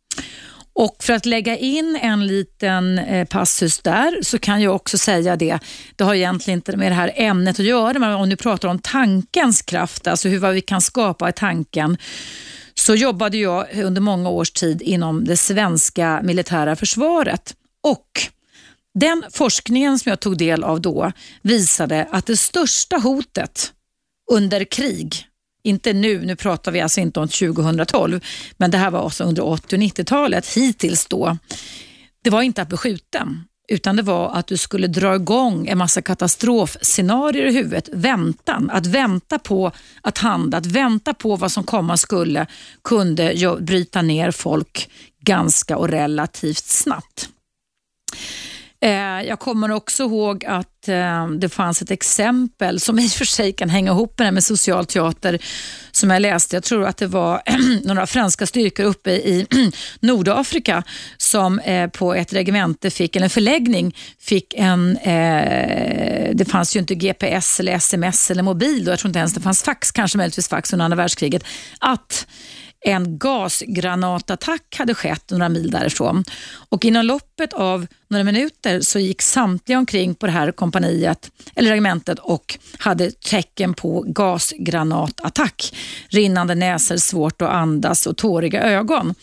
Och 0.78 1.04
För 1.04 1.12
att 1.12 1.26
lägga 1.26 1.56
in 1.56 1.98
en 2.02 2.26
liten 2.26 2.98
eh, 2.98 3.26
passus 3.26 3.78
där 3.78 4.22
så 4.22 4.38
kan 4.38 4.62
jag 4.62 4.74
också 4.74 4.98
säga 4.98 5.36
det, 5.36 5.58
det 5.96 6.04
har 6.04 6.14
egentligen 6.14 6.58
inte 6.58 6.76
med 6.76 6.92
det 6.92 6.96
här 6.96 7.12
ämnet 7.14 7.60
att 7.60 7.66
göra, 7.66 7.98
men 7.98 8.14
om 8.14 8.28
du 8.28 8.36
pratar 8.36 8.68
om 8.68 8.78
tankens 8.78 9.62
kraft, 9.62 10.06
alltså 10.06 10.28
hur 10.28 10.38
vad 10.38 10.54
vi 10.54 10.60
kan 10.60 10.80
skapa 10.80 11.28
i 11.28 11.32
tanken, 11.32 11.96
så 12.74 12.94
jobbade 12.94 13.36
jag 13.36 13.66
under 13.74 14.00
många 14.00 14.28
års 14.28 14.50
tid 14.50 14.82
inom 14.82 15.24
det 15.24 15.36
svenska 15.36 16.20
militära 16.24 16.76
försvaret. 16.76 17.54
Och 17.82 18.10
den 18.94 19.24
forskningen 19.32 19.98
som 19.98 20.10
jag 20.10 20.20
tog 20.20 20.38
del 20.38 20.64
av 20.64 20.80
då 20.80 21.12
visade 21.42 22.06
att 22.10 22.26
det 22.26 22.36
största 22.36 22.96
hotet 22.96 23.72
under 24.32 24.64
krig 24.64 25.27
inte 25.68 25.92
nu, 25.92 26.26
nu 26.26 26.36
pratar 26.36 26.72
vi 26.72 26.80
alltså 26.80 27.00
inte 27.00 27.20
om 27.20 27.28
2012, 27.28 28.20
men 28.56 28.70
det 28.70 28.78
här 28.78 28.90
var 28.90 29.02
alltså 29.04 29.24
under 29.24 29.44
80 29.44 29.76
och 29.76 29.82
90-talet 29.82 30.46
hittills 30.46 31.06
då. 31.06 31.38
Det 32.24 32.30
var 32.30 32.42
inte 32.42 32.62
att 32.62 32.68
bli 32.68 32.76
skjuten, 32.76 33.44
utan 33.68 33.96
det 33.96 34.02
var 34.02 34.34
att 34.34 34.46
du 34.46 34.56
skulle 34.56 34.86
dra 34.86 35.14
igång 35.14 35.66
en 35.68 35.78
massa 35.78 36.02
katastrofscenarier 36.02 37.46
i 37.46 37.52
huvudet. 37.52 37.88
Väntan, 37.92 38.70
att 38.70 38.86
vänta 38.86 39.38
på 39.38 39.72
att 40.00 40.18
handla, 40.18 40.58
att 40.58 40.66
vänta 40.66 41.14
på 41.14 41.36
vad 41.36 41.52
som 41.52 41.64
komma 41.64 41.96
skulle 41.96 42.46
kunde 42.84 43.56
bryta 43.60 44.02
ner 44.02 44.30
folk 44.30 44.90
ganska 45.20 45.76
och 45.76 45.88
relativt 45.88 46.64
snabbt. 46.64 47.28
Eh, 48.80 49.22
jag 49.28 49.38
kommer 49.38 49.70
också 49.70 50.02
ihåg 50.02 50.44
att 50.44 50.88
eh, 50.88 51.28
det 51.28 51.48
fanns 51.48 51.82
ett 51.82 51.90
exempel 51.90 52.80
som 52.80 52.98
i 52.98 53.06
och 53.06 53.10
för 53.10 53.24
sig 53.24 53.52
kan 53.52 53.68
hänga 53.68 53.90
ihop 53.90 54.18
med 54.18 54.26
det 54.26 54.32
med 54.32 54.44
social 54.44 54.86
teater 54.86 55.38
som 55.90 56.10
jag 56.10 56.22
läste. 56.22 56.56
Jag 56.56 56.62
tror 56.62 56.84
att 56.84 56.96
det 56.96 57.06
var 57.06 57.42
några 57.86 58.06
franska 58.06 58.46
styrkor 58.46 58.84
uppe 58.84 59.10
i 59.10 59.46
Nordafrika 60.00 60.82
som 61.16 61.58
eh, 61.58 61.90
på 61.90 62.14
ett 62.14 62.32
regemente 62.32 62.90
fick, 62.90 63.16
eller 63.16 63.26
en 63.26 63.30
förläggning, 63.30 63.96
fick 64.20 64.54
en, 64.54 64.98
det 66.34 66.48
fanns 66.48 66.76
ju 66.76 66.80
inte 66.80 66.94
GPS 66.94 67.60
eller 67.60 67.72
sms 67.72 68.30
eller 68.30 68.42
mobil 68.42 68.84
då, 68.84 68.92
jag 68.92 68.98
tror 68.98 69.08
inte 69.08 69.18
ens 69.18 69.34
det 69.34 69.40
fanns 69.40 69.62
fax, 69.62 69.92
kanske 69.92 70.18
möjligtvis 70.18 70.48
fax 70.48 70.72
under 70.72 70.84
andra 70.84 70.96
världskriget, 70.96 71.44
att 71.78 72.26
en 72.84 73.18
gasgranatattack 73.18 74.76
hade 74.78 74.94
skett 74.94 75.30
några 75.30 75.48
mil 75.48 75.70
därifrån. 75.70 76.24
Och 76.68 76.84
inom 76.84 77.04
loppet 77.04 77.52
av 77.52 77.86
några 78.08 78.24
minuter 78.24 78.80
så 78.80 78.98
gick 78.98 79.22
samtliga 79.22 79.78
omkring 79.78 80.14
på 80.14 80.26
det 80.26 80.32
här 80.32 80.52
kompaniet, 80.52 81.30
eller 81.54 81.70
regementet 81.70 82.18
och 82.18 82.58
hade 82.78 83.10
tecken 83.10 83.74
på 83.74 84.04
gasgranatattack. 84.06 85.76
Rinnande 86.08 86.54
näsor, 86.54 86.96
svårt 86.96 87.42
att 87.42 87.50
andas 87.50 88.06
och 88.06 88.16
tåriga 88.16 88.62
ögon. 88.62 89.14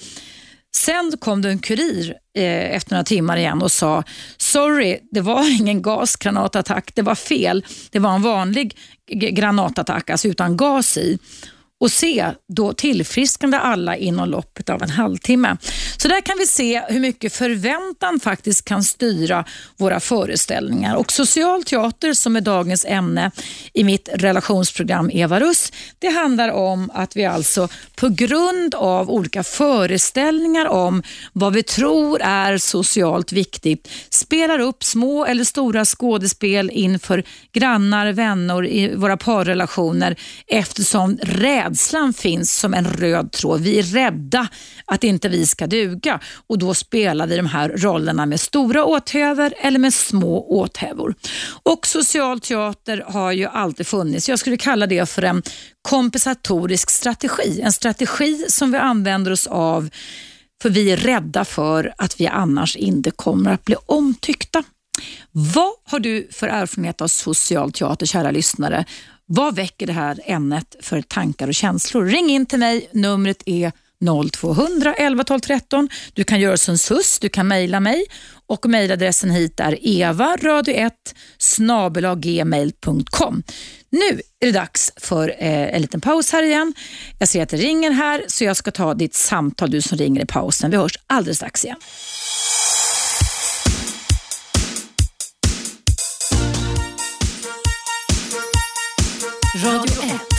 Sen 0.76 1.14
kom 1.20 1.42
det 1.42 1.50
en 1.50 1.60
kurir 1.60 2.16
eh, 2.38 2.76
efter 2.76 2.92
några 2.92 3.04
timmar 3.04 3.38
igen 3.38 3.62
och 3.62 3.72
sa 3.72 4.04
sorry, 4.38 5.00
det 5.12 5.22
var 5.22 5.60
ingen 5.60 5.82
gasgranatattack, 5.82 6.92
det 6.96 7.02
var 7.02 7.16
fel. 7.16 7.66
Det 7.92 8.00
var 8.00 8.16
en 8.16 8.22
vanlig 8.22 8.78
granatattack, 9.12 10.10
alltså 10.10 10.28
utan 10.28 10.58
gas 10.58 10.98
i 10.98 11.20
och 11.86 11.92
se 11.92 12.32
då 12.48 12.74
tillfrisknade 12.74 13.60
alla 13.60 13.96
inom 13.98 14.30
loppet 14.30 14.70
av 14.70 14.84
en 14.84 14.90
halvtimme. 14.90 15.58
Så 15.98 16.08
där 16.08 16.22
kan 16.22 16.38
vi 16.40 16.48
se 16.48 16.82
hur 16.90 17.00
mycket 17.00 17.34
förväntan 17.34 18.20
faktiskt 18.20 18.66
kan 18.66 18.84
styra 18.84 19.46
våra 19.78 20.00
föreställningar. 20.00 20.96
Och 20.96 21.12
social 21.12 21.64
teater 21.64 22.14
som 22.14 22.36
är 22.36 22.42
dagens 22.42 22.86
ämne 22.86 23.32
i 23.74 23.84
mitt 23.84 24.10
relationsprogram 24.14 25.10
Eva 25.14 25.40
Russ, 25.40 25.72
det 26.00 26.08
handlar 26.08 26.50
om 26.50 26.92
att 26.94 27.16
vi 27.16 27.26
alltså 27.26 27.68
på 27.96 28.10
grund 28.10 28.76
av 28.76 29.10
olika 29.10 29.44
föreställningar 29.44 30.66
om 30.66 31.04
vad 31.34 31.54
vi 31.54 31.64
tror 31.64 32.22
är 32.22 32.58
socialt 32.58 33.32
viktigt 33.32 33.90
spelar 34.10 34.60
upp 34.60 34.84
små 34.84 35.26
eller 35.26 35.44
stora 35.44 35.86
skådespel 35.86 36.70
inför 36.74 37.24
grannar, 37.54 38.12
vänner 38.12 38.66
i 38.66 38.96
våra 38.96 39.18
parrelationer 39.18 40.16
eftersom 40.48 41.18
rädslan 41.22 41.75
rädslan 41.76 42.14
finns 42.14 42.60
som 42.60 42.74
en 42.74 42.86
röd 42.86 43.32
tråd. 43.32 43.62
Vi 43.62 43.80
är 43.80 43.84
rädda 43.84 44.48
att 44.86 45.04
inte 45.04 45.30
vi 45.30 45.46
ska 45.46 45.68
duga 45.68 46.20
och 46.48 46.58
då 46.58 46.74
spelar 46.74 47.28
vi 47.28 47.38
de 47.38 47.46
här 47.46 47.70
rollerna 47.70 48.26
med 48.26 48.40
stora 48.40 48.86
åthävor 48.86 49.54
eller 49.58 49.80
med 49.80 49.94
små 49.94 50.40
åthävor. 50.50 51.16
Och 51.64 51.88
social 51.88 52.40
teater 52.40 53.04
har 53.08 53.32
ju 53.32 53.46
alltid 53.46 53.88
funnits. 53.88 54.30
Jag 54.30 54.40
skulle 54.40 54.58
kalla 54.58 54.88
det 54.88 55.10
för 55.10 55.22
en 55.22 55.44
kompensatorisk 55.82 56.90
strategi. 56.90 57.62
En 57.62 57.74
strategi 57.74 58.46
som 58.50 58.72
vi 58.72 58.78
använder 58.78 59.32
oss 59.32 59.48
av 59.48 59.90
för 60.62 60.70
vi 60.70 60.92
är 60.92 60.98
rädda 60.98 61.46
för 61.46 61.94
att 61.98 62.20
vi 62.20 62.28
annars 62.28 62.76
inte 62.76 63.12
kommer 63.12 63.54
att 63.54 63.66
bli 63.66 63.76
omtyckta. 63.86 64.64
Vad 65.32 65.74
har 65.86 66.00
du 66.00 66.28
för 66.32 66.48
erfarenhet 66.48 67.02
av 67.02 67.08
social 67.08 67.72
teater, 67.72 68.06
kära 68.06 68.32
lyssnare? 68.32 68.86
Vad 69.28 69.56
väcker 69.56 69.88
det 69.88 69.94
här 69.94 70.20
ämnet 70.26 70.76
för 70.80 71.02
tankar 71.02 71.48
och 71.48 71.54
känslor? 71.54 72.06
Ring 72.06 72.30
in 72.30 72.46
till 72.46 72.60
mig. 72.60 72.90
Numret 72.92 73.44
är 73.46 73.72
0200 74.32 74.94
11 74.94 75.24
12 75.24 75.40
13. 75.40 75.90
Du 76.14 76.24
kan 76.24 76.40
göra 76.40 76.58
som 76.58 76.78
SUS, 76.78 77.20
du 77.20 77.30
kan 77.30 77.48
mejla 77.48 77.80
mig 77.80 78.06
och 78.48 78.66
mejladressen 78.66 79.30
hit 79.30 79.60
är 79.60 79.72
evaradio1 79.72 80.92
snabelaggmail.com. 81.38 83.44
Nu 83.90 84.22
är 84.40 84.46
det 84.46 84.52
dags 84.52 84.92
för 84.98 85.30
eh, 85.30 85.76
en 85.76 85.82
liten 85.82 86.02
paus 86.02 86.32
här 86.32 86.44
igen. 86.44 86.74
Jag 87.20 87.30
ser 87.30 87.44
att 87.44 87.50
det 87.50 87.58
ringer 87.58 87.92
här 87.92 88.26
så 88.28 88.44
jag 88.44 88.58
ska 88.58 88.72
ta 88.72 88.94
ditt 88.94 89.16
samtal, 89.16 89.72
du 89.72 89.82
som 89.82 89.98
ringer 89.98 90.24
i 90.24 90.26
pausen. 90.26 90.72
Vi 90.72 90.78
hörs 90.78 91.00
alldeles 91.08 91.38
strax 91.38 91.66
igen. 91.66 91.78
Radio 99.56 100.02
1. 100.02 100.35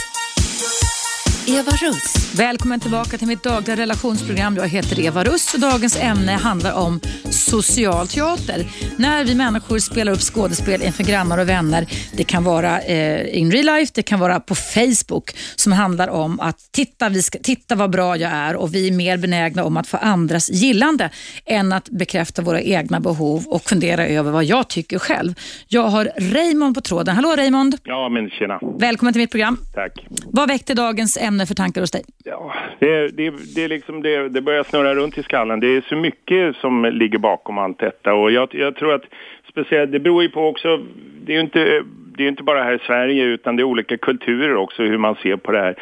Eva 1.49 1.71
Russ. 1.71 2.33
Välkommen 2.39 2.79
tillbaka 2.79 3.17
till 3.17 3.27
mitt 3.27 3.43
dagliga 3.43 3.75
relationsprogram. 3.77 4.55
Jag 4.55 4.67
heter 4.67 4.99
Eva 4.99 5.23
Russ 5.23 5.53
och 5.53 5.59
dagens 5.59 5.99
ämne 6.01 6.31
handlar 6.31 6.73
om 6.73 6.99
social 7.31 8.07
teater. 8.07 8.65
När 8.97 9.25
vi 9.25 9.35
människor 9.35 9.79
spelar 9.79 10.11
upp 10.11 10.19
skådespel 10.19 10.81
inför 10.81 11.03
grannar 11.03 11.37
och 11.37 11.49
vänner. 11.49 11.85
Det 12.17 12.23
kan 12.23 12.43
vara 12.43 12.81
eh, 12.81 13.37
in 13.37 13.51
real 13.51 13.65
life, 13.65 13.91
det 13.95 14.03
kan 14.03 14.19
vara 14.19 14.39
på 14.39 14.55
Facebook 14.55 15.31
som 15.55 15.71
handlar 15.71 16.07
om 16.07 16.39
att 16.39 16.57
titta, 16.71 17.09
vi 17.09 17.21
ska, 17.21 17.39
titta 17.39 17.75
vad 17.75 17.91
bra 17.91 18.17
jag 18.17 18.31
är 18.31 18.55
och 18.55 18.75
vi 18.75 18.87
är 18.87 18.91
mer 18.91 19.17
benägna 19.17 19.63
om 19.63 19.77
att 19.77 19.87
få 19.87 19.97
andras 19.97 20.49
gillande 20.49 21.09
än 21.45 21.73
att 21.73 21.89
bekräfta 21.89 22.41
våra 22.41 22.61
egna 22.61 22.99
behov 22.99 23.47
och 23.47 23.61
fundera 23.61 24.07
över 24.07 24.31
vad 24.31 24.43
jag 24.43 24.67
tycker 24.67 24.99
själv. 24.99 25.33
Jag 25.67 25.87
har 25.87 26.11
Raymond 26.17 26.75
på 26.75 26.81
tråden. 26.81 27.15
Hallå 27.15 27.35
Raymond! 27.37 27.77
Ja, 27.83 28.09
men 28.09 28.29
tjena. 28.29 28.59
Välkommen 28.79 29.13
till 29.13 29.21
mitt 29.21 29.31
program. 29.31 29.57
Tack. 29.73 29.91
Vad 30.25 30.47
väckte 30.47 30.73
dagens 30.73 31.17
ämne 31.17 31.36
för 31.45 31.55
tankar 31.55 31.81
hos 31.81 31.91
dig? 31.91 32.03
Ja, 32.23 32.53
det, 32.79 33.07
det, 33.07 33.33
det, 33.55 33.63
är 33.63 33.69
liksom 33.69 34.01
det, 34.01 34.29
det 34.29 34.41
börjar 34.41 34.63
snurra 34.63 34.95
runt 34.95 35.17
i 35.17 35.23
skallen. 35.23 35.59
Det 35.59 35.67
är 35.67 35.81
så 35.81 35.95
mycket 35.95 36.55
som 36.55 36.85
ligger 36.85 37.17
bakom 37.17 37.57
allt 37.57 37.79
detta 37.79 38.13
och 38.13 38.31
jag, 38.31 38.55
jag 38.55 38.75
tror 38.75 38.93
att 38.93 39.03
speciellt, 39.49 39.91
det 39.91 39.99
beror 39.99 40.23
ju 40.23 40.29
på 40.29 40.47
också, 40.47 40.77
det 41.25 41.31
är 41.31 41.35
ju 41.35 41.41
inte, 41.41 41.83
det 42.17 42.23
är 42.23 42.27
inte 42.27 42.43
bara 42.43 42.63
här 42.63 42.73
i 42.73 42.79
Sverige 42.79 43.23
utan 43.23 43.55
det 43.55 43.61
är 43.61 43.65
olika 43.65 43.97
kulturer 43.97 44.55
också 44.55 44.83
hur 44.83 44.97
man 44.97 45.15
ser 45.15 45.35
på 45.35 45.51
det 45.51 45.59
här. 45.59 45.75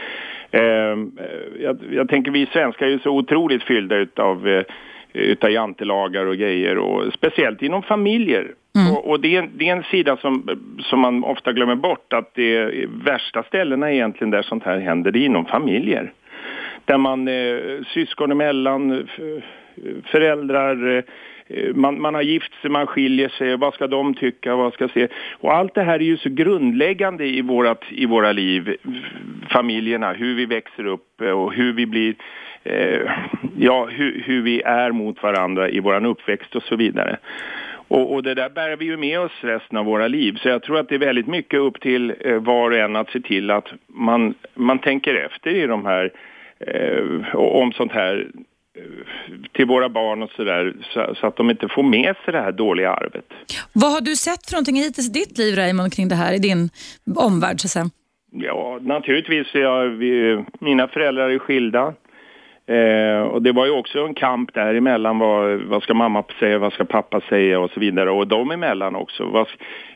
Eh, 0.52 0.98
jag, 1.60 1.78
jag, 1.91 2.10
tänker 2.10 2.32
vi 2.32 2.46
svenskar 2.46 2.86
är 2.86 2.89
ju 2.89 3.00
så 3.00 3.10
otroligt 3.10 3.63
fyllda 3.63 3.96
utav 3.96 4.48
eh, 4.48 4.63
utav 5.15 5.51
jantelagar 5.51 6.25
och 6.25 6.38
grejer 6.38 6.78
och 6.78 7.13
speciellt 7.13 7.62
inom 7.62 7.84
familjer. 7.84 8.54
Mm. 8.75 8.91
Och, 8.91 9.10
och 9.10 9.19
det, 9.19 9.36
är, 9.36 9.49
det, 9.56 9.69
är, 9.69 9.75
en 9.75 9.84
sida 9.84 10.17
som, 10.17 10.49
som 10.80 10.99
man 10.99 11.23
ofta 11.23 11.54
glömmer 11.54 11.75
bort 11.75 12.13
att 12.13 12.32
det 12.34 12.86
värsta 13.06 13.43
ställena 13.43 13.91
egentligen 13.91 14.32
där 14.32 14.41
sånt 14.41 14.63
här 14.63 14.80
händer, 14.80 15.12
det 15.12 15.19
är 15.19 15.25
inom 15.25 15.45
familjer. 15.45 16.13
Där 16.86 16.97
man 16.97 17.28
eh, 17.28 17.84
syskon 17.93 18.32
emellan, 18.32 19.08
föräldrar, 20.06 21.04
eh, 21.47 21.75
man, 21.75 22.01
man 22.01 22.13
har 22.15 22.21
gift 22.21 22.62
sig, 22.62 22.69
man 22.69 22.88
skiljer 22.88 23.30
sig, 23.30 23.58
vad 23.58 23.73
ska 23.73 23.88
de 23.88 24.13
tycka, 24.13 24.56
vad 24.56 24.73
ska 24.73 24.88
se? 24.88 25.08
Och 25.39 25.54
allt 25.54 25.73
det 25.73 25.84
här 25.84 25.99
är 25.99 26.06
ju 26.06 26.17
så 26.17 26.30
grundläggande 26.30 27.25
i, 27.25 27.41
vårat, 27.41 27.84
i 27.89 28.06
våra 28.06 28.32
liv, 28.32 28.75
familjerna, 29.49 30.13
hur 30.13 30.36
vi 30.36 30.45
växer 30.45 30.86
upp 30.86 31.21
och 31.21 31.54
hur 31.54 31.73
vi 31.73 31.86
blir 31.86 32.15
eh, 32.65 33.12
ja, 33.58 33.86
hur, 33.86 34.23
hur, 34.25 34.41
vi 34.41 34.62
är 34.62 34.91
mot 34.91 35.23
varandra 35.23 35.69
i 35.69 35.80
vår 35.80 36.06
uppväxt 36.06 36.56
och 36.56 36.63
så 36.63 36.75
vidare. 36.75 37.17
Och, 37.88 38.13
och, 38.13 38.23
det 38.23 38.34
där 38.34 38.49
bär 38.49 38.75
vi 38.75 38.86
ju 38.86 38.97
med 38.97 39.19
oss 39.19 39.32
resten 39.41 39.78
av 39.78 39.86
våra 39.86 40.08
liv. 40.08 40.38
Så 40.41 40.49
jag 40.49 40.63
tror 40.63 40.80
att 40.80 40.89
det 40.89 40.95
är 40.95 40.99
väldigt 40.99 41.28
mycket 41.28 41.60
upp 41.60 41.82
till 41.82 42.13
eh, 42.19 42.36
var 42.36 42.71
och 42.71 42.78
en 42.78 42.95
att 42.95 43.10
se 43.10 43.19
till 43.19 43.51
att 43.51 43.67
man, 43.88 44.34
man 44.54 44.80
tänker 44.80 45.15
efter 45.15 45.51
i 45.51 45.67
de 45.67 45.86
här, 45.86 46.12
eh, 46.60 47.36
om 47.36 47.71
sånt 47.71 47.91
här 47.91 48.28
eh, 48.75 48.82
till 49.51 49.65
våra 49.65 49.89
barn 49.89 50.23
och 50.23 50.30
sådär 50.30 50.73
så, 50.82 51.15
så, 51.15 51.28
att 51.28 51.36
de 51.36 51.49
inte 51.49 51.67
får 51.67 51.84
med 51.84 52.15
sig 52.25 52.34
det 52.34 52.41
här 52.41 52.51
dåliga 52.51 52.91
arvet. 52.91 53.25
Vad 53.73 53.91
har 53.91 54.01
du 54.01 54.15
sett 54.15 54.45
för 54.45 54.54
någonting 54.54 54.75
hittills 54.75 55.10
i 55.10 55.19
ditt 55.19 55.38
liv 55.38 55.56
Raymond 55.56 55.93
kring 55.93 56.08
det 56.08 56.15
här 56.15 56.34
i 56.34 56.39
din 56.39 56.69
omvärld 57.15 57.60
så 57.60 57.67
att 57.67 57.71
säga? 57.71 57.86
Ja, 58.32 58.80
naturligtvis. 58.82 59.47
Jag, 59.54 59.86
vi, 59.86 60.43
mina 60.60 60.88
föräldrar 60.88 61.30
är 61.30 61.39
skilda. 61.39 61.93
Eh, 62.67 63.21
och 63.21 63.41
det 63.41 63.51
var 63.51 63.65
ju 63.65 63.71
också 63.71 63.99
en 63.99 64.13
kamp 64.13 64.54
däremellan. 64.54 65.19
Vad, 65.19 65.62
vad 65.62 65.84
ska 65.84 65.93
mamma 65.93 66.23
säga, 66.39 66.60
vad 66.60 66.73
ska 66.73 66.86
pappa 66.86 67.21
säga 67.21 67.60
och 67.60 67.71
så 67.71 67.80
vidare. 67.80 68.12
Och 68.12 68.28
de 68.28 68.51
emellan 68.51 68.95
också. 68.95 69.25
Vad, 69.25 69.47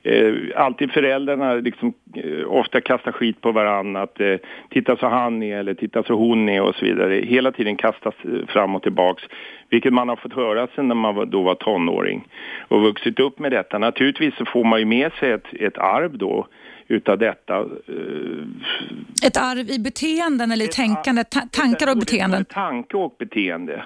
eh, 0.04 0.34
alltid 0.56 0.92
föräldrarna 0.92 1.54
liksom, 1.54 1.94
eh, 2.16 2.48
ofta 2.48 2.82
kastar 2.82 3.12
skit 3.12 3.42
på 3.42 3.52
varandra. 3.52 4.02
Att, 4.02 4.20
eh, 4.20 4.36
titta 4.70 4.98
så 4.98 5.08
han 5.08 5.44
är 5.44 5.58
eller 5.58 5.74
titta 5.74 6.04
så 6.04 6.14
hon 6.14 6.50
är 6.50 6.62
och 6.62 6.76
så 6.76 6.86
vidare. 6.86 7.16
Hela 7.16 7.52
tiden 7.52 7.76
kastas 7.76 8.16
eh, 8.24 8.48
fram 8.48 8.76
och 8.76 8.84
tillbaks. 8.84 9.24
Vilket 9.70 9.94
man 9.94 10.10
har 10.10 10.16
fått 10.16 10.34
höra 10.34 10.68
sedan 10.68 10.88
när 10.88 10.96
man 10.96 11.16
var, 11.16 11.26
då 11.26 11.42
var 11.42 11.56
tonåring. 11.56 12.28
Och 12.68 12.82
vuxit 12.82 13.20
upp 13.20 13.40
med 13.40 13.52
detta. 13.52 13.78
Naturligtvis 13.78 14.36
så 14.36 14.46
får 14.46 14.64
man 14.64 14.80
ju 14.80 14.86
med 14.86 15.12
sig 15.14 15.32
ett, 15.32 15.54
ett 15.60 15.78
arv 15.78 16.18
då 16.18 16.48
utav 16.88 17.18
detta. 17.18 17.58
Eh, 17.58 19.28
ett 19.28 19.38
arv 19.38 19.70
i 19.70 19.80
beteenden 19.80 20.52
eller 20.52 20.66
i 20.66 20.68
tänkande, 20.68 21.24
ta 21.24 21.39
tankar 21.52 21.91
och 21.91 21.97
beteenden? 21.97 22.45
Tanke 22.45 22.97
och 22.97 23.16
beteende. 23.20 23.84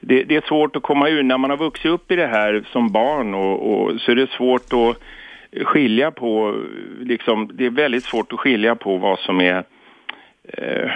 Det, 0.00 0.24
det, 0.24 0.36
är 0.36 0.40
svårt 0.40 0.76
att 0.76 0.82
komma 0.82 1.08
ur. 1.08 1.22
När 1.22 1.38
man 1.38 1.50
har 1.50 1.56
vuxit 1.56 1.90
upp 1.90 2.10
i 2.10 2.16
det 2.16 2.26
här 2.26 2.64
som 2.72 2.92
barn 2.92 3.34
och, 3.34 3.72
och 3.72 4.00
så 4.00 4.10
är 4.10 4.16
det 4.16 4.30
svårt 4.30 4.72
att 4.72 5.02
skilja 5.64 6.10
på, 6.10 6.62
liksom, 7.00 7.50
det 7.54 7.66
är 7.66 7.70
väldigt 7.70 8.04
svårt 8.04 8.32
att 8.32 8.38
skilja 8.38 8.74
på 8.74 8.96
vad 8.96 9.18
som 9.18 9.40
är 9.40 9.64
eh, 10.48 10.90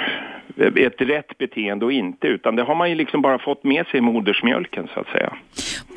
ett 0.57 1.01
rätt 1.01 1.39
beteende 1.39 1.85
och 1.85 1.93
inte, 1.93 2.27
utan 2.27 2.57
det 2.57 2.63
har 2.63 2.75
man 2.75 2.91
ju 2.91 2.95
liksom 2.97 3.23
bara 3.23 3.39
fått 3.39 3.65
med 3.65 3.87
sig 3.87 3.99
i 3.99 4.01
modersmjölken 4.01 4.89
så 4.95 5.01
att 5.01 5.07
säga. 5.07 5.37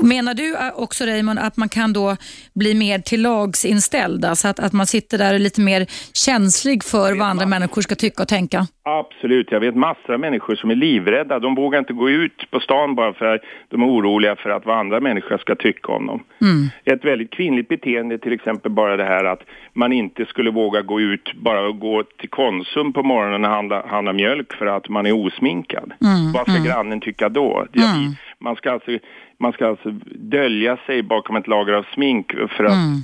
Menar 0.02 0.34
du 0.34 0.56
också 0.76 1.06
Raymond 1.06 1.40
att 1.40 1.58
man 1.58 1.70
kan 1.70 1.94
då 1.94 2.18
bli 2.54 2.74
mer 2.74 3.00
till 3.00 3.22
lagsinställd, 3.22 4.26
alltså 4.26 4.48
att, 4.48 4.60
att 4.60 4.74
man 4.74 4.88
sitter 4.88 5.18
där 5.18 5.30
och 5.30 5.36
är 5.36 5.40
lite 5.40 5.62
mer 5.62 5.86
känslig 6.14 6.84
för 6.84 7.16
vad 7.16 7.28
andra 7.28 7.46
människor 7.46 7.82
ska 7.82 7.96
tycka 7.96 8.24
och 8.24 8.30
tänka? 8.30 8.68
Absolut, 8.90 9.52
jag 9.52 9.60
vet 9.60 9.76
massor 9.76 10.14
av 10.14 10.20
människor 10.20 10.56
som 10.56 10.72
är 10.72 10.76
livrädda. 10.76 11.40
De 11.40 11.56
vågar 11.56 11.80
inte 11.80 11.94
gå 11.94 12.10
ut 12.10 12.52
på 12.52 12.60
stan 12.60 12.96
bara 12.96 13.14
för 13.14 13.36
att 13.36 13.42
de 13.70 13.82
är 13.82 13.88
oroliga 13.88 14.36
för 14.36 14.50
att 14.50 14.66
vad 14.66 14.78
andra 14.78 15.00
människor 15.00 15.38
ska 15.38 15.56
tycka 15.56 15.92
om 15.92 16.06
dem. 16.06 16.24
Mm. 16.42 16.68
Ett 16.84 17.06
väldigt 17.06 17.32
kvinnligt 17.32 17.68
beteende 17.68 18.18
till 18.18 18.34
exempel 18.34 18.72
bara 18.72 18.98
det 18.98 19.04
här 19.04 19.24
att 19.24 19.44
man 19.74 19.94
inte 19.94 20.26
skulle 20.26 20.52
våga 20.52 20.82
gå 20.82 21.02
ut, 21.02 21.34
bara 21.34 21.72
gå 21.72 22.04
till 22.04 22.30
Konsum 22.30 22.94
på 22.94 23.04
morgonen 23.04 23.46
och 23.46 23.52
handla, 23.52 23.88
handla 23.88 24.14
mjölk 24.14 24.54
för 24.54 24.66
att 24.66 24.90
man 24.90 25.06
är 25.06 25.26
osminkad. 25.26 25.94
Mm. 26.02 26.32
Vad 26.34 26.42
ska 26.42 26.52
mm. 26.52 26.64
grannen 26.64 27.00
tycka 27.00 27.30
då? 27.30 27.66
Mm. 27.74 28.14
Man, 28.40 28.56
ska 28.56 28.72
alltså, 28.72 28.92
man 29.40 29.52
ska 29.52 29.68
alltså 29.68 29.90
dölja 30.16 30.78
sig 30.86 31.04
bakom 31.04 31.36
ett 31.36 31.48
lager 31.48 31.74
av 31.74 31.86
smink 31.94 32.32
för 32.32 32.64
att 32.64 32.72
mm. 32.72 33.04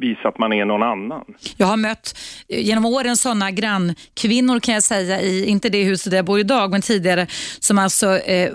Visa 0.00 0.28
att 0.28 0.38
man 0.38 0.52
är 0.52 0.64
någon 0.64 0.82
annan. 0.82 1.24
Jag 1.56 1.66
har 1.66 1.76
mött 1.76 2.18
genom 2.48 2.86
åren 2.86 3.16
sådana 3.16 3.50
grannkvinnor 3.50 4.60
kan 4.60 4.74
jag 4.74 4.82
säga, 4.82 5.20
i, 5.20 5.46
inte 5.46 5.68
det 5.68 5.84
huset 5.84 6.10
där 6.10 6.18
jag 6.18 6.24
bor 6.24 6.40
idag, 6.40 6.70
men 6.70 6.82
tidigare, 6.82 7.26
som 7.60 7.78
alltså 7.78 8.18
eh, 8.18 8.52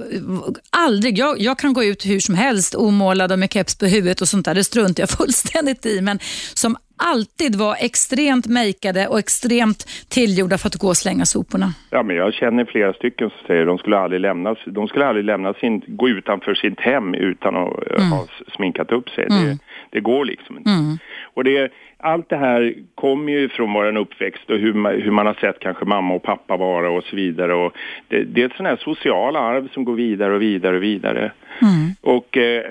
aldrig, 0.69 1.17
jag, 1.17 1.39
jag, 1.39 1.59
kan 1.59 1.73
gå 1.73 1.83
ut 1.83 2.05
hur 2.05 2.19
som 2.19 2.35
helst 2.35 2.75
omålad 2.75 3.31
och 3.31 3.39
med 3.39 3.53
keps 3.53 3.77
på 3.77 3.85
huvudet 3.85 4.21
och 4.21 4.27
sånt 4.27 4.45
där, 4.45 4.55
det 4.55 4.63
struntar 4.63 5.01
jag 5.01 5.09
fullständigt 5.17 5.85
i, 5.85 6.01
men 6.01 6.19
som 6.53 6.77
alltid 6.97 7.55
var 7.55 7.75
extremt 7.79 8.47
makeade 8.47 9.07
och 9.07 9.19
extremt 9.19 10.07
tillgjorda 10.09 10.57
för 10.57 10.67
att 10.67 10.75
gå 10.75 10.87
och 10.87 10.97
slänga 10.97 11.25
soporna. 11.25 11.73
Ja, 11.89 12.03
men 12.03 12.15
jag 12.15 12.33
känner 12.33 12.65
flera 12.65 12.93
stycken 12.93 13.29
som 13.29 13.47
säger 13.47 13.61
att 13.61 13.67
de 13.67 13.77
skulle 13.77 13.97
aldrig 13.97 14.21
lämna, 14.21 14.55
de 14.65 14.87
skulle 14.87 15.05
aldrig 15.05 15.25
lämna 15.25 15.53
sin, 15.53 15.81
gå 15.87 16.09
utanför 16.09 16.55
sitt 16.55 16.79
hem 16.79 17.13
utan 17.13 17.55
att 17.55 17.91
mm. 17.91 18.11
ha 18.11 18.27
sminkat 18.55 18.91
upp 18.91 19.09
sig. 19.09 19.27
Mm. 19.31 19.45
Det, 19.45 19.57
det, 19.89 19.99
går 19.99 20.25
liksom 20.25 20.57
inte. 20.57 20.69
Mm. 20.69 20.97
Och 21.33 21.43
det, 21.43 21.71
allt 21.97 22.29
det 22.29 22.37
här 22.37 22.73
kommer 22.95 23.33
ju 23.33 23.49
från 23.49 23.73
vår 23.73 23.97
uppväxt 23.97 24.49
och 24.49 24.57
hur 24.57 24.73
man, 24.73 25.01
hur 25.01 25.11
man 25.11 25.25
har 25.25 25.33
sett 25.33 25.59
kanske 25.59 25.85
mamma 25.85 26.13
och 26.13 26.23
pappa 26.23 26.57
vara 26.57 26.89
och 26.89 27.03
så 27.03 27.15
vidare. 27.15 27.53
Och 27.53 27.73
det, 28.07 28.23
det 28.23 28.41
är 28.41 28.45
ett 28.45 28.55
sånt 28.55 28.69
här 28.69 28.77
sociala 28.77 29.39
arv 29.39 29.69
som 29.73 29.85
går 29.85 29.95
vidare 29.95 30.35
och 30.35 30.41
vidare 30.41 30.75
och 30.75 30.83
vidare. 30.83 31.31
Mm. 31.61 31.91
Och 32.01 32.37
eh, 32.37 32.63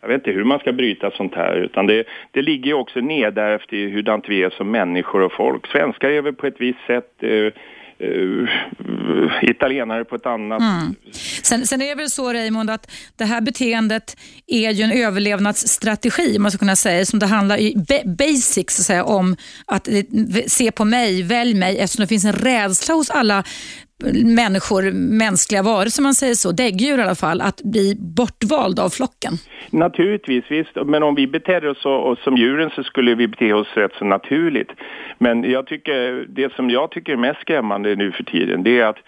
jag 0.00 0.08
vet 0.08 0.14
inte 0.26 0.30
hur 0.30 0.44
man 0.44 0.58
ska 0.58 0.72
bryta 0.72 1.10
sånt 1.10 1.34
här 1.34 1.56
utan 1.56 1.86
det, 1.86 2.04
det 2.30 2.42
ligger 2.42 2.66
ju 2.66 2.74
också 2.74 3.00
nedärvt 3.00 3.72
i 3.72 3.90
hurdant 3.90 4.28
vi 4.28 4.42
är 4.42 4.50
som 4.50 4.70
människor 4.70 5.22
och 5.22 5.32
folk. 5.32 5.66
Svenskar 5.66 6.10
är 6.10 6.22
väl 6.22 6.34
på 6.34 6.46
ett 6.46 6.60
visst 6.60 6.86
sätt 6.86 7.12
eh, 7.20 7.52
Uh, 8.00 8.48
italienare 9.42 10.04
på 10.04 10.14
ett 10.14 10.26
annat. 10.26 10.60
Mm. 10.60 10.94
Sen, 11.42 11.66
sen, 11.66 11.82
är 11.82 11.88
det 11.88 11.94
väl 11.94 12.10
så 12.10 12.32
Raymond 12.32 12.70
att 12.70 12.90
det 13.16 13.24
här 13.24 13.40
beteendet 13.40 14.16
är 14.46 14.70
ju 14.70 14.82
en 14.82 14.92
överlevnadsstrategi 14.92 16.38
man 16.38 16.50
ska 16.50 16.58
kunna 16.58 16.76
säga 16.76 17.06
som 17.06 17.18
det 17.18 17.26
handlar 17.26 17.58
i 17.58 17.74
basics 18.04 18.76
så 18.76 18.82
att 18.82 18.86
säga, 18.86 19.04
om 19.04 19.36
att 19.66 19.88
eh, 19.88 20.02
se 20.46 20.72
på 20.72 20.84
mig, 20.84 21.22
välj 21.22 21.54
mig 21.54 21.78
eftersom 21.78 22.02
det 22.02 22.06
finns 22.06 22.24
en 22.24 22.32
rädsla 22.32 22.94
hos 22.94 23.10
alla 23.10 23.44
människor, 24.24 24.82
mänskliga 25.18 25.62
varelser 25.62 26.02
man 26.02 26.14
säger 26.14 26.34
så, 26.34 26.52
däggdjur 26.52 26.98
i 26.98 27.02
alla 27.02 27.14
fall, 27.14 27.40
att 27.40 27.62
bli 27.62 27.96
bortvald 27.98 28.78
av 28.80 28.88
flocken? 28.88 29.32
Naturligtvis, 29.70 30.44
visst. 30.48 30.70
Men 30.86 31.02
om 31.02 31.14
vi 31.14 31.26
beter 31.26 31.66
oss 31.66 31.82
så, 31.82 32.16
som 32.24 32.36
djuren 32.36 32.70
så 32.70 32.82
skulle 32.82 33.14
vi 33.14 33.28
bete 33.28 33.52
oss 33.52 33.68
rätt 33.74 33.92
så 33.98 34.04
naturligt. 34.04 34.70
Men 35.18 35.50
jag 35.50 35.66
tycker, 35.66 36.26
det 36.28 36.52
som 36.52 36.70
jag 36.70 36.90
tycker 36.90 37.12
är 37.12 37.16
mest 37.16 37.40
skrämmande 37.40 37.96
nu 37.96 38.12
för 38.12 38.24
tiden, 38.24 38.62
det 38.62 38.78
är 38.78 38.84
att 38.84 38.98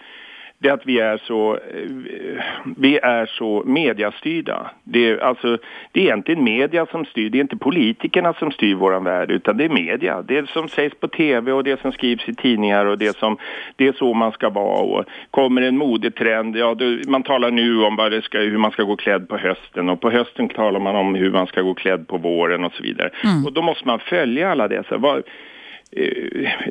det 0.61 0.69
är 0.69 0.73
att 0.73 0.85
vi 0.85 0.99
är 0.99 1.17
så, 1.17 1.53
eh, 1.53 2.39
vi 2.77 2.97
är 2.97 3.25
så 3.25 3.63
mediastyrda. 3.65 4.71
Det 4.83 5.09
är, 5.09 5.17
alltså, 5.17 5.57
det 5.91 5.99
är 5.99 6.03
egentligen 6.03 6.43
media 6.43 6.85
som 6.85 7.05
styr, 7.05 7.29
det 7.29 7.37
är 7.37 7.41
inte 7.41 7.57
politikerna 7.57 8.33
som 8.33 8.51
styr 8.51 8.75
vår 8.75 8.99
värld 8.99 9.31
utan 9.31 9.57
det 9.57 9.65
är 9.65 9.69
media. 9.69 10.21
Det 10.21 10.49
som 10.49 10.67
sägs 10.67 10.95
på 10.99 11.07
tv 11.07 11.51
och 11.51 11.63
det 11.63 11.81
som 11.81 11.91
skrivs 11.91 12.29
i 12.29 12.35
tidningar 12.35 12.85
och 12.85 12.97
det 12.97 13.17
som, 13.17 13.37
det 13.75 13.87
är 13.87 13.93
så 13.93 14.13
man 14.13 14.31
ska 14.31 14.49
vara. 14.49 14.81
Och 14.81 15.05
kommer 15.31 15.61
en 15.61 15.77
modetrend, 15.77 16.57
ja 16.57 16.73
då, 16.73 16.85
man 17.07 17.23
talar 17.23 17.51
nu 17.51 17.83
om 17.83 17.95
vad 17.95 18.23
ska, 18.23 18.39
hur 18.39 18.57
man 18.57 18.71
ska 18.71 18.83
gå 18.83 18.95
klädd 18.95 19.29
på 19.29 19.37
hösten 19.37 19.89
och 19.89 20.01
på 20.01 20.09
hösten 20.09 20.49
talar 20.49 20.79
man 20.79 20.95
om 20.95 21.15
hur 21.15 21.31
man 21.31 21.47
ska 21.47 21.61
gå 21.61 21.73
klädd 21.73 22.07
på 22.07 22.17
våren 22.17 22.63
och 22.63 22.73
så 22.73 22.83
vidare. 22.83 23.09
Mm. 23.23 23.45
Och 23.45 23.53
då 23.53 23.61
måste 23.61 23.87
man 23.87 23.99
följa 23.99 24.51
alla 24.51 24.67
dessa. 24.67 24.95
Eh, 24.95 25.21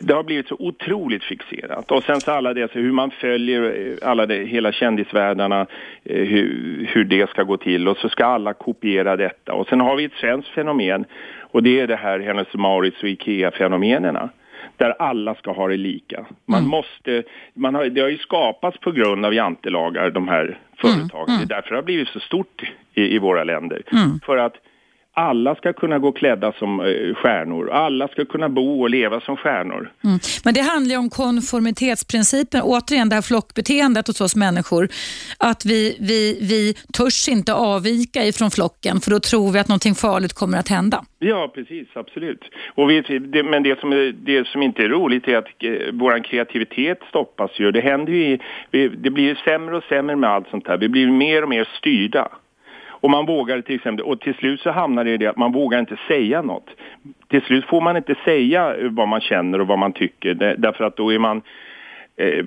det 0.00 0.14
har 0.14 0.22
blivit 0.22 0.48
så 0.48 0.56
otroligt 0.58 1.24
fixerat. 1.24 1.90
Och 1.90 2.02
sen 2.02 2.20
så 2.20 2.32
alla 2.32 2.54
det, 2.54 2.72
så 2.72 2.78
hur 2.78 2.92
man 2.92 3.10
följer 3.10 3.62
eh, 3.62 4.08
alla 4.10 4.26
det, 4.26 4.44
hela 4.44 4.72
kändisvärldarna, 4.72 5.66
eh, 6.04 6.24
hur, 6.24 6.86
hur 6.92 7.04
det 7.04 7.30
ska 7.30 7.42
gå 7.42 7.56
till 7.56 7.88
och 7.88 7.96
så 7.96 8.08
ska 8.08 8.24
alla 8.24 8.52
kopiera 8.52 9.16
detta. 9.16 9.52
Och 9.52 9.68
sen 9.68 9.80
har 9.80 9.96
vi 9.96 10.04
ett 10.04 10.12
svenskt 10.20 10.48
fenomen 10.48 11.04
och 11.40 11.62
det 11.62 11.80
är 11.80 11.86
det 11.86 11.96
här 11.96 12.20
Hennes 12.20 12.54
Mauritz 12.54 13.02
och 13.02 13.08
Ikea-fenomenerna 13.08 14.28
där 14.76 14.94
alla 14.98 15.34
ska 15.34 15.52
ha 15.52 15.68
det 15.68 15.76
lika. 15.76 16.26
Man 16.46 16.58
mm. 16.58 16.70
måste, 16.70 17.22
man 17.54 17.74
har, 17.74 17.84
det 17.84 18.00
har 18.00 18.08
ju 18.08 18.18
skapats 18.18 18.78
på 18.78 18.90
grund 18.92 19.26
av 19.26 19.34
jantelagar, 19.34 20.10
de 20.10 20.28
här 20.28 20.58
företagen. 20.76 21.24
Mm. 21.28 21.34
Mm. 21.34 21.48
Det 21.48 21.54
är 21.54 21.56
därför 21.56 21.70
det 21.70 21.76
har 21.76 21.82
blivit 21.82 22.08
så 22.08 22.20
stort 22.20 22.62
i, 22.94 23.14
i 23.14 23.18
våra 23.18 23.44
länder. 23.44 23.82
Mm. 23.92 24.20
För 24.26 24.36
att 24.36 24.54
alla 25.12 25.54
ska 25.54 25.72
kunna 25.72 25.98
gå 25.98 26.12
klädda 26.12 26.52
som 26.52 26.80
eh, 26.80 27.14
stjärnor. 27.14 27.70
Alla 27.70 28.08
ska 28.08 28.24
kunna 28.24 28.48
bo 28.48 28.82
och 28.82 28.90
leva 28.90 29.20
som 29.20 29.36
stjärnor. 29.36 29.92
Mm. 30.04 30.18
Men 30.44 30.54
det 30.54 30.60
handlar 30.60 30.92
ju 30.94 30.98
om 30.98 31.10
konformitetsprincipen. 31.10 32.62
Återigen 32.62 33.08
det 33.08 33.14
här 33.14 33.22
flockbeteendet 33.22 34.06
hos 34.06 34.20
oss 34.20 34.36
människor. 34.36 34.88
Att 35.38 35.64
vi, 35.64 35.96
vi, 36.00 36.38
vi 36.40 36.74
törs 36.92 37.28
inte 37.28 37.54
avvika 37.54 38.24
ifrån 38.24 38.50
flocken 38.50 39.00
för 39.00 39.10
då 39.10 39.20
tror 39.20 39.52
vi 39.52 39.58
att 39.58 39.68
någonting 39.68 39.94
farligt 39.94 40.32
kommer 40.32 40.58
att 40.58 40.68
hända. 40.68 41.04
Ja, 41.18 41.52
precis. 41.54 41.88
Absolut. 41.94 42.40
Och 42.74 42.90
vi, 42.90 43.00
det, 43.00 43.42
men 43.42 43.62
det 43.62 43.80
som, 43.80 44.14
det 44.24 44.46
som 44.46 44.62
inte 44.62 44.82
är 44.82 44.88
roligt 44.88 45.28
är 45.28 45.36
att 45.36 45.46
eh, 45.64 45.70
vår 45.92 46.24
kreativitet 46.24 46.98
stoppas 47.08 47.50
ju. 47.60 47.72
Det 47.72 47.80
händer 47.80 48.12
ju, 48.12 48.38
vi, 48.70 48.88
det 48.88 49.10
blir 49.10 49.34
sämre 49.34 49.76
och 49.76 49.84
sämre 49.84 50.16
med 50.16 50.30
allt 50.30 50.48
sånt 50.50 50.68
här. 50.68 50.76
Vi 50.76 50.88
blir 50.88 51.06
mer 51.06 51.42
och 51.42 51.48
mer 51.48 51.68
styrda. 51.78 52.28
Och 53.00 53.10
man 53.10 53.26
vågar 53.26 53.60
till 53.60 53.74
exempel, 53.74 54.06
och 54.06 54.20
till 54.20 54.34
slut 54.34 54.60
så 54.60 54.70
hamnar 54.70 55.04
det 55.04 55.10
i 55.10 55.16
det 55.16 55.26
att 55.26 55.36
man 55.36 55.52
vågar 55.52 55.78
inte 55.78 55.96
säga 56.08 56.42
något. 56.42 56.66
Till 57.28 57.42
slut 57.42 57.64
får 57.64 57.80
man 57.80 57.96
inte 57.96 58.14
säga 58.24 58.74
vad 58.90 59.08
man 59.08 59.20
känner 59.20 59.60
och 59.60 59.66
vad 59.66 59.78
man 59.78 59.92
tycker 59.92 60.34
därför 60.58 60.84
att 60.84 60.96
då 60.96 61.12
är 61.12 61.18
man, 61.18 61.42
eh, 62.16 62.44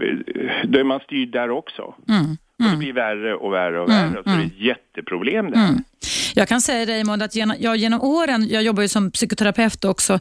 då 0.63 0.79
är 0.79 0.83
man 0.83 0.99
styrd 0.99 1.29
där 1.29 1.49
också. 1.49 1.93
Mm. 2.09 2.21
Mm. 2.21 2.37
Och 2.59 2.71
det 2.71 2.77
blir 2.77 2.93
värre 2.93 3.35
och 3.35 3.53
värre 3.53 3.79
och 3.79 3.89
värre. 3.89 4.07
Mm. 4.07 4.23
Så 4.23 4.29
det 4.29 4.35
är 4.35 4.45
ett 4.45 4.51
mm. 4.51 4.67
jätteproblem 4.67 5.51
det 5.51 5.57
här. 5.57 5.69
Mm. 5.69 5.83
Jag 6.33 6.47
kan 6.47 6.61
säga 6.61 6.85
Raymond 6.85 7.23
att 7.23 7.35
genom, 7.35 7.57
jag, 7.59 7.77
genom 7.77 8.01
åren, 8.01 8.47
jag 8.49 8.63
jobbar 8.63 8.81
ju 8.81 8.87
som 8.89 9.11
psykoterapeut 9.11 9.85
också, 9.85 10.19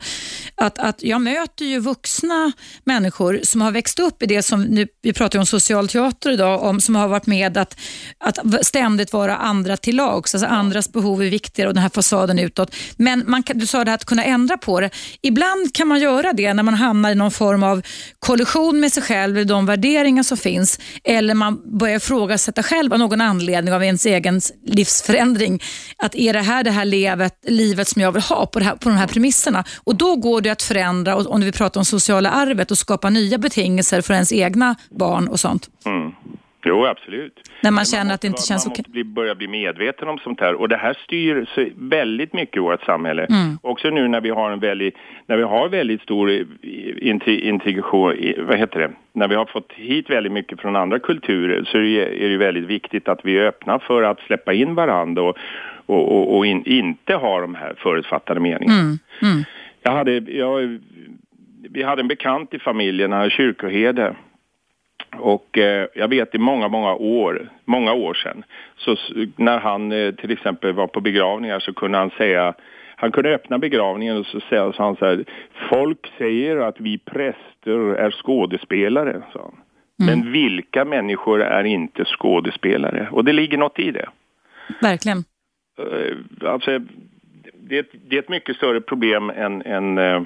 att, 0.55 0.78
att 0.78 1.03
jag 1.03 1.20
möter 1.20 1.64
ju 1.64 1.78
vuxna 1.78 2.53
människor 2.85 3.41
som 3.43 3.61
har 3.61 3.70
växt 3.70 3.99
upp 3.99 4.22
i 4.22 4.26
det 4.26 4.43
som, 4.43 4.62
nu, 4.62 4.87
vi 5.03 5.12
pratar 5.12 5.39
om 5.39 5.47
socialteater 5.47 6.30
idag, 6.30 6.62
om, 6.62 6.80
som 6.80 6.97
har 6.97 7.09
varit 7.09 7.26
med 7.26 7.57
att, 7.57 7.76
att 8.18 8.66
ständigt 8.66 9.12
vara 9.12 9.37
andra 9.37 9.76
till 9.76 9.97
lags. 9.97 10.35
Alltså 10.35 10.49
andras 10.49 10.93
behov 10.93 11.22
är 11.22 11.30
viktigare 11.30 11.68
och 11.68 11.74
den 11.74 11.83
här 11.83 11.91
fasaden 11.91 12.39
utåt. 12.39 12.74
Men 12.97 13.24
man 13.26 13.43
du 13.55 13.66
sa 13.66 13.85
det 13.85 13.95
att 13.95 14.05
kunna 14.05 14.24
ändra 14.24 14.59
på 14.59 14.80
det. 14.80 14.91
Ibland 15.22 15.74
kan 15.74 15.89
man 15.89 16.01
göra 16.01 16.33
det 16.33 16.55
när 16.55 16.62
man 16.62 16.74
hamnar 16.74 17.11
i 17.11 17.14
någon 17.14 17.30
form 17.30 17.62
av 17.62 17.83
kollision 18.18 18.80
med 18.80 18.93
sig 18.93 19.03
själv, 19.03 19.37
eller 19.37 19.45
de 19.45 19.66
värderingar 19.66 20.22
som 20.22 20.37
finns, 20.37 20.80
eller 21.05 21.35
man 21.35 21.78
börjar 21.78 21.97
ifrågasätta 21.97 22.62
själv 22.62 22.93
av 22.93 22.99
någon 22.99 23.20
anledning 23.20 23.74
av 23.74 23.85
ens 23.85 24.07
egen 24.07 24.41
livsförändring 24.66 25.62
att 25.97 26.14
är 26.14 26.33
det 26.33 26.41
här 26.41 26.64
det 26.64 26.70
här 26.70 26.85
livet, 26.85 27.39
livet 27.47 27.89
som 27.89 28.03
jag 28.03 28.12
vill 28.12 28.23
ha 28.23 28.47
på, 28.47 28.61
här, 28.61 28.77
på 28.77 28.89
de 28.89 28.99
här 28.99 29.07
premisserna? 29.07 29.64
Och 29.77 29.97
Då 29.97 30.16
går 30.16 30.41
det 30.41 30.51
att 30.51 30.62
förändra, 30.62 31.16
om 31.16 31.41
vi 31.41 31.53
pratar 31.53 31.81
om 31.81 31.85
sociala 31.85 32.31
arvet, 32.31 32.70
och 32.70 32.79
skapa 32.79 33.11
nya 33.11 33.39
betingelser 33.39 34.01
för 34.01 34.14
ens 34.14 34.33
egna 34.33 34.77
barn 34.91 35.29
och 35.29 35.41
sånt. 35.41 35.70
Mm. 35.85 36.12
Jo, 36.64 36.86
absolut. 36.86 37.50
När 37.62 37.70
man 37.70 37.84
känner 37.84 38.04
man 38.04 38.14
att 38.14 38.20
det 38.20 38.26
inte 38.26 38.42
känns 38.42 38.66
okej. 38.66 38.84
Man 38.88 38.98
måste 38.98 39.04
börja 39.04 39.34
bli 39.34 39.48
medveten 39.48 40.08
om 40.08 40.18
sånt 40.18 40.40
här. 40.40 40.54
Och 40.54 40.68
det 40.68 40.76
här 40.76 40.96
styr 41.04 41.46
väldigt 41.76 42.32
mycket 42.32 42.56
i 42.56 42.60
vårt 42.60 42.84
samhälle. 42.84 43.24
Mm. 43.24 43.58
Också 43.62 43.90
nu 43.90 44.08
när 44.08 44.20
vi 44.20 44.30
har 44.30 44.50
en 44.50 44.60
väldigt, 44.60 44.94
när 45.26 45.36
vi 45.36 45.42
har 45.42 45.68
väldigt 45.68 46.02
stor 46.02 46.44
integration, 47.26 48.16
vad 48.38 48.58
heter 48.58 48.80
det? 48.80 48.90
När 49.12 49.28
vi 49.28 49.34
har 49.34 49.44
fått 49.44 49.72
hit 49.72 50.10
väldigt 50.10 50.32
mycket 50.32 50.60
från 50.60 50.76
andra 50.76 50.98
kulturer 50.98 51.64
så 51.64 51.78
är 51.78 52.28
det 52.28 52.36
väldigt 52.36 52.64
viktigt 52.64 53.08
att 53.08 53.20
vi 53.24 53.38
är 53.38 53.46
öppna 53.46 53.78
för 53.78 54.02
att 54.02 54.20
släppa 54.20 54.52
in 54.52 54.74
varandra 54.74 55.22
och, 55.22 55.36
och, 55.86 56.16
och, 56.16 56.36
och 56.36 56.46
in, 56.46 56.62
inte 56.66 57.14
ha 57.14 57.40
de 57.40 57.54
här 57.54 57.74
förutfattade 57.78 58.40
meningarna. 58.40 58.80
Mm. 58.80 58.98
Mm. 59.22 59.44
Jag 59.82 59.92
hade, 59.92 60.12
jag, 60.12 60.78
vi 61.70 61.82
hade 61.82 62.02
en 62.02 62.08
bekant 62.08 62.54
i 62.54 62.58
familjen, 62.58 63.12
han 63.12 63.30
kyrkoherde. 63.30 64.14
Och 65.16 65.58
eh, 65.58 65.86
jag 65.94 66.08
vet 66.08 66.34
i 66.34 66.38
många, 66.38 66.68
många 66.68 66.94
år, 66.94 67.48
många 67.64 67.92
år 67.92 68.14
sedan, 68.14 68.44
så 68.76 68.96
när 69.36 69.58
han 69.58 69.92
eh, 69.92 70.14
till 70.14 70.30
exempel 70.30 70.72
var 70.72 70.86
på 70.86 71.00
begravningar 71.00 71.60
så 71.60 71.72
kunde 71.72 71.98
han 71.98 72.10
säga, 72.10 72.54
han 72.96 73.12
kunde 73.12 73.34
öppna 73.34 73.58
begravningen 73.58 74.16
och 74.16 74.26
så 74.26 74.40
säger 74.40 74.74
han 74.78 74.96
så 74.96 75.06
här, 75.06 75.24
folk 75.70 76.12
säger 76.18 76.56
att 76.56 76.80
vi 76.80 76.98
präster 76.98 77.94
är 77.94 78.10
skådespelare, 78.10 79.22
sa 79.32 79.40
han. 79.42 79.56
Men 80.06 80.32
vilka 80.32 80.84
människor 80.84 81.42
är 81.42 81.64
inte 81.64 82.04
skådespelare? 82.04 83.08
Och 83.10 83.24
det 83.24 83.32
ligger 83.32 83.58
något 83.58 83.78
i 83.78 83.90
det. 83.90 84.08
Verkligen. 84.80 85.18
Eh, 85.78 86.48
alltså, 86.50 86.78
det, 87.54 87.76
är 87.76 87.80
ett, 87.80 87.92
det 88.08 88.16
är 88.16 88.20
ett 88.20 88.28
mycket 88.28 88.56
större 88.56 88.80
problem 88.80 89.30
än, 89.30 89.62
än, 89.62 89.98
äh, 89.98 90.22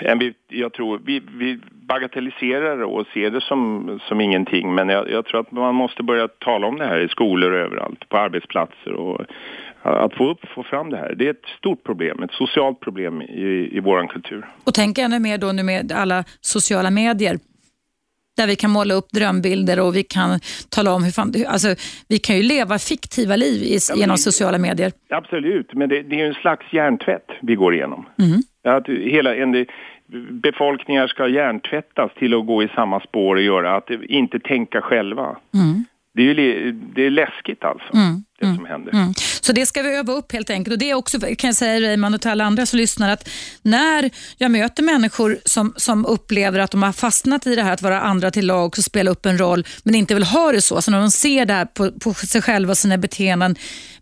än 0.00 0.18
vi, 0.18 0.34
jag 0.48 0.72
tror. 0.72 1.00
Vi, 1.04 1.22
vi 1.38 1.58
bagatelliserar 1.70 2.76
det 2.76 2.84
och 2.84 3.06
ser 3.14 3.30
det 3.30 3.40
som, 3.40 4.00
som 4.08 4.20
ingenting. 4.20 4.74
Men 4.74 4.88
jag, 4.88 5.10
jag, 5.10 5.24
tror 5.24 5.40
att 5.40 5.52
man 5.52 5.74
måste 5.74 6.02
börja 6.02 6.28
tala 6.28 6.66
om 6.66 6.78
det 6.78 6.86
här 6.86 7.00
i 7.00 7.08
skolor 7.08 7.52
och 7.52 7.58
överallt, 7.58 8.08
på 8.08 8.18
arbetsplatser. 8.18 8.92
Och, 8.92 9.20
att 9.82 10.14
få, 10.14 10.30
upp, 10.30 10.48
få 10.54 10.62
fram 10.62 10.90
det 10.90 10.96
här. 10.96 11.14
Det 11.14 11.26
är 11.26 11.30
ett 11.30 11.46
stort 11.58 11.84
problem, 11.84 12.22
ett 12.22 12.32
socialt 12.32 12.80
problem 12.80 13.22
i, 13.22 13.68
i 13.76 13.80
vår 13.80 14.06
kultur. 14.06 14.46
Och 14.64 14.74
tänk 14.74 14.98
ännu 14.98 15.18
mer 15.18 15.38
då 15.38 15.52
nu 15.52 15.62
med 15.62 15.92
alla 15.92 16.24
sociala 16.40 16.90
medier 16.90 17.38
där 18.36 18.46
vi 18.46 18.56
kan 18.56 18.70
måla 18.70 18.94
upp 18.94 19.10
drömbilder 19.10 19.80
och 19.80 19.96
vi 19.96 20.02
kan 20.02 20.40
tala 20.70 20.94
om 20.94 21.04
hur 21.04 21.10
fan, 21.10 21.34
alltså, 21.48 21.68
vi 22.08 22.18
kan 22.18 22.36
ju 22.36 22.42
leva 22.42 22.78
fiktiva 22.78 23.36
liv 23.36 23.62
i, 23.62 23.78
ja, 23.88 23.96
genom 23.96 24.18
sociala 24.18 24.58
medier. 24.58 24.92
Absolut, 25.10 25.72
men 25.72 25.88
det, 25.88 26.02
det 26.02 26.20
är 26.20 26.26
en 26.26 26.34
slags 26.34 26.72
hjärntvätt 26.72 27.28
vi 27.42 27.54
går 27.54 27.74
igenom. 27.74 28.06
Mm. 28.18 28.42
Att 28.66 28.88
hela, 28.88 29.34
en, 29.36 29.66
befolkningar 30.30 31.06
ska 31.06 31.28
hjärntvättas 31.28 32.10
till 32.14 32.34
att 32.34 32.46
gå 32.46 32.62
i 32.62 32.68
samma 32.68 33.00
spår 33.00 33.36
och 33.36 33.42
göra, 33.42 33.76
att 33.76 33.90
inte 33.90 34.38
tänka 34.38 34.80
själva. 34.80 35.36
Mm. 35.54 35.84
Det 36.14 36.22
är, 36.22 36.34
ju, 36.34 36.72
det 36.72 37.06
är 37.06 37.10
läskigt 37.10 37.64
alltså. 37.64 37.94
Mm 37.94 38.24
det 38.40 38.54
som 38.56 38.66
händer. 38.66 38.92
Mm. 38.92 39.14
Så 39.40 39.52
det 39.52 39.66
ska 39.66 39.82
vi 39.82 39.96
öva 39.96 40.12
upp 40.12 40.32
helt 40.32 40.50
enkelt. 40.50 40.72
Och 40.72 40.78
Det 40.78 40.90
är 40.90 40.94
också, 40.94 41.20
kan 41.20 41.48
jag 41.48 41.54
säga 41.54 41.88
Raymond 41.88 42.14
och 42.14 42.20
till 42.20 42.30
alla 42.30 42.44
andra 42.44 42.66
som 42.66 42.76
lyssnar, 42.76 43.12
att 43.12 43.28
när 43.62 44.10
jag 44.36 44.50
möter 44.50 44.82
människor 44.82 45.36
som, 45.44 45.74
som 45.76 46.06
upplever 46.06 46.58
att 46.58 46.70
de 46.70 46.82
har 46.82 46.92
fastnat 46.92 47.46
i 47.46 47.54
det 47.54 47.62
här 47.62 47.72
att 47.72 47.82
vara 47.82 48.00
andra 48.00 48.30
till 48.30 48.46
lag 48.46 48.66
och 48.66 48.84
spela 48.84 49.10
upp 49.10 49.26
en 49.26 49.38
roll, 49.38 49.64
men 49.82 49.94
inte 49.94 50.14
vill 50.14 50.24
ha 50.24 50.52
det 50.52 50.60
så. 50.60 50.82
Så 50.82 50.90
när 50.90 51.00
de 51.00 51.10
ser 51.10 51.46
det 51.46 51.52
här 51.52 51.64
på, 51.64 51.90
på 51.92 52.14
sig 52.14 52.42
själva 52.42 52.70
och 52.70 52.78
sina 52.78 52.98
beteenden 52.98 53.56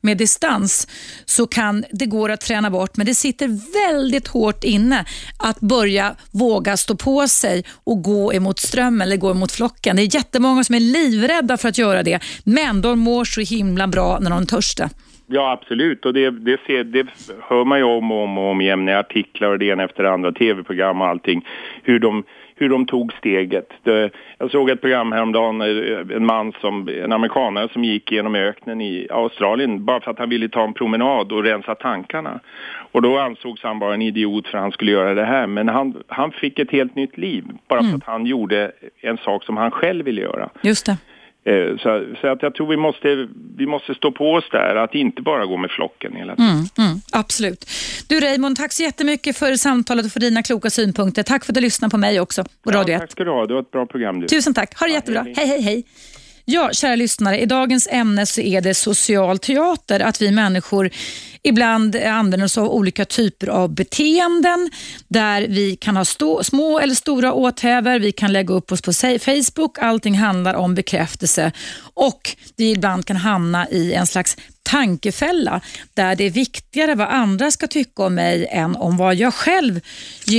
med 0.04 0.16
distans, 0.16 0.88
så 1.24 1.46
kan 1.46 1.84
det 1.90 2.06
gå 2.06 2.32
att 2.32 2.40
träna 2.40 2.70
bort. 2.70 2.96
Men 2.96 3.06
det 3.06 3.14
sitter 3.14 3.48
väldigt 3.88 4.28
hårt 4.28 4.64
inne 4.64 5.04
att 5.38 5.60
börja 5.60 6.14
våga 6.32 6.76
stå 6.76 6.96
på 6.96 7.28
sig 7.28 7.64
och 7.84 8.02
gå 8.02 8.34
emot 8.34 8.58
strömmen 8.58 9.00
eller 9.00 9.16
gå 9.16 9.30
emot 9.30 9.52
flocken. 9.52 9.96
Det 9.96 10.02
är 10.02 10.14
jättemånga 10.14 10.64
som 10.64 10.74
är 10.74 10.80
livrädda 10.80 11.56
för 11.56 11.68
att 11.68 11.78
göra 11.78 12.02
det, 12.02 12.22
men 12.44 12.80
de 12.80 12.98
mår 12.98 13.24
så 13.24 13.40
himla 13.40 13.86
bra 13.86 14.18
när 14.20 14.30
de 14.30 14.46
törs 14.46 14.74
det. 14.74 14.88
Ja, 15.26 15.52
absolut. 15.52 16.06
Och 16.06 16.14
det, 16.14 16.30
det, 16.30 16.60
ser, 16.66 16.84
det 16.84 17.06
hör 17.48 17.64
man 17.64 17.78
ju 17.78 17.84
om 17.84 18.12
och 18.12 18.24
om, 18.24 18.38
och 18.38 18.50
om 18.50 18.60
igen 18.60 18.88
i 18.88 18.94
artiklar 18.94 19.48
och 19.48 19.58
det 19.58 19.66
ena 19.66 19.84
efter 19.84 20.02
det 20.02 20.12
andra, 20.12 20.32
tv-program 20.32 21.00
och 21.00 21.06
allting. 21.06 21.46
Hur 21.82 21.98
de, 21.98 22.24
hur 22.56 22.68
de 22.68 22.86
tog 22.86 23.12
steget. 23.12 23.68
Det, 23.82 24.10
jag 24.38 24.50
såg 24.50 24.70
ett 24.70 24.80
program 24.80 25.12
häromdagen, 25.12 25.60
eh, 25.60 26.16
en 26.16 26.26
man 26.26 26.52
som, 26.60 26.88
en 26.88 27.12
amerikanare 27.12 27.68
som 27.72 27.84
gick 27.84 28.12
genom 28.12 28.34
öknen 28.34 28.80
i 28.80 29.08
Australien 29.10 29.84
bara 29.84 30.00
för 30.00 30.10
att 30.10 30.18
han 30.18 30.28
ville 30.28 30.48
ta 30.48 30.64
en 30.64 30.74
promenad 30.74 31.32
och 31.32 31.44
rensa 31.44 31.74
tankarna. 31.74 32.40
Och 32.92 33.02
då 33.02 33.18
ansågs 33.18 33.62
han 33.62 33.78
vara 33.78 33.94
en 33.94 34.02
idiot 34.02 34.48
för 34.48 34.58
att 34.58 34.62
han 34.62 34.72
skulle 34.72 34.92
göra 34.92 35.14
det 35.14 35.24
här. 35.24 35.46
Men 35.46 35.68
han, 35.68 36.02
han 36.08 36.32
fick 36.32 36.58
ett 36.58 36.70
helt 36.70 36.94
nytt 36.94 37.18
liv 37.18 37.44
bara 37.68 37.80
mm. 37.80 37.90
för 37.90 37.98
att 37.98 38.04
han 38.04 38.26
gjorde 38.26 38.72
en 39.00 39.18
sak 39.18 39.44
som 39.44 39.56
han 39.56 39.70
själv 39.70 40.04
ville 40.04 40.20
göra. 40.20 40.50
Just 40.62 40.86
det. 40.86 40.96
Eh, 41.46 41.76
så, 41.76 42.14
så, 42.20 42.28
att 42.28 42.42
jag 42.42 42.54
tror 42.54 42.66
vi 42.66 42.76
måste, 42.76 43.28
vi 43.56 43.66
måste 43.66 43.94
stå 43.94 44.12
på 44.12 44.32
oss 44.32 44.44
där, 44.52 44.76
att 44.76 44.94
inte 44.94 45.22
bara 45.22 45.46
gå 45.46 45.56
med 45.56 45.70
flocken 45.70 46.16
hela 46.16 46.36
tiden. 46.36 46.50
Mm, 46.50 46.66
mm, 46.78 47.00
absolut. 47.12 47.70
Du 48.08 48.20
Raymond, 48.20 48.56
tack 48.56 48.72
så 48.72 48.82
jättemycket 48.82 49.36
för 49.36 49.54
samtalet 49.54 50.06
och 50.06 50.12
för 50.12 50.20
dina 50.20 50.42
kloka 50.42 50.70
synpunkter. 50.70 51.22
Tack 51.22 51.44
för 51.44 51.52
att 51.52 51.54
du 51.54 51.60
lyssnade 51.60 51.90
på 51.90 51.96
mig 51.96 52.20
också 52.20 52.44
på 52.44 52.72
ja, 52.72 52.76
Radio 52.76 52.94
1. 52.94 53.00
Tack 53.00 53.10
ska 53.10 53.24
du 53.24 53.30
ha, 53.30 53.46
det 53.46 53.54
var 53.54 53.60
ett 53.60 53.70
bra 53.70 53.86
program. 53.86 54.20
Du. 54.20 54.26
Tusen 54.26 54.54
tack, 54.54 54.78
ha 54.78 54.86
det 54.86 54.92
ja, 54.92 54.96
jättebra. 54.96 55.22
Hej, 55.22 55.34
hej, 55.36 55.46
hej. 55.46 55.62
hej. 55.62 55.84
Ja, 56.46 56.70
kära 56.72 56.96
lyssnare, 56.96 57.40
i 57.40 57.46
dagens 57.46 57.88
ämne 57.92 58.26
så 58.26 58.40
är 58.40 58.60
det 58.60 58.74
social 58.74 59.38
teater, 59.38 60.00
att 60.00 60.22
vi 60.22 60.30
människor 60.30 60.90
ibland 61.44 61.96
använder 61.96 62.44
oss 62.44 62.58
av 62.58 62.68
olika 62.68 63.04
typer 63.04 63.46
av 63.46 63.74
beteenden 63.74 64.70
där 65.08 65.46
vi 65.48 65.76
kan 65.76 65.96
ha 65.96 66.04
stå, 66.04 66.44
små 66.44 66.78
eller 66.78 66.94
stora 66.94 67.32
åthävor, 67.32 67.98
vi 67.98 68.12
kan 68.12 68.32
lägga 68.32 68.54
upp 68.54 68.72
oss 68.72 68.82
på 68.82 68.92
Facebook, 68.92 69.78
allting 69.78 70.14
handlar 70.14 70.54
om 70.54 70.74
bekräftelse 70.74 71.52
och 71.94 72.36
vi 72.56 72.70
ibland 72.70 73.06
kan 73.06 73.16
hamna 73.16 73.68
i 73.68 73.94
en 73.94 74.06
slags 74.06 74.36
tankefälla 74.64 75.60
där 75.94 76.16
det 76.16 76.24
är 76.24 76.30
viktigare 76.30 76.94
vad 76.94 77.08
andra 77.08 77.50
ska 77.50 77.66
tycka 77.66 78.02
om 78.02 78.14
mig 78.14 78.46
än 78.50 78.76
om 78.76 78.96
vad 78.96 79.14
jag 79.14 79.34
själv 79.34 79.80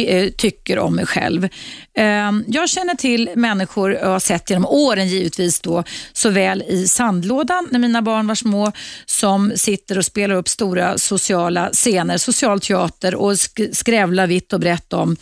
eh, 0.08 0.30
tycker 0.30 0.80
om 0.80 0.96
mig 0.96 1.06
själv. 1.06 1.50
Ehm, 1.98 2.44
jag 2.48 2.70
känner 2.70 2.96
till 2.96 3.30
människor 3.36 4.04
och 4.04 4.12
har 4.12 4.20
sett 4.20 4.50
genom 4.50 4.66
åren 4.66 5.08
givetvis 5.08 5.60
då 5.60 5.84
såväl 6.14 6.64
i 6.68 6.88
sandlådan 6.88 7.68
när 7.72 7.80
mina 7.80 8.02
barn 8.02 8.28
var 8.28 8.36
små 8.36 8.72
som 9.06 9.52
sitter 9.56 9.98
och 9.98 10.06
spelar 10.06 10.36
upp 10.36 10.50
stora 10.50 10.98
sociala 10.98 11.70
scener, 11.74 12.18
social 12.18 12.60
teater 12.60 13.16
och 13.16 13.34
skrävlar 13.74 14.28
vitt 14.28 14.54
och 14.54 14.60
brett 14.60 14.94
om 14.94 15.18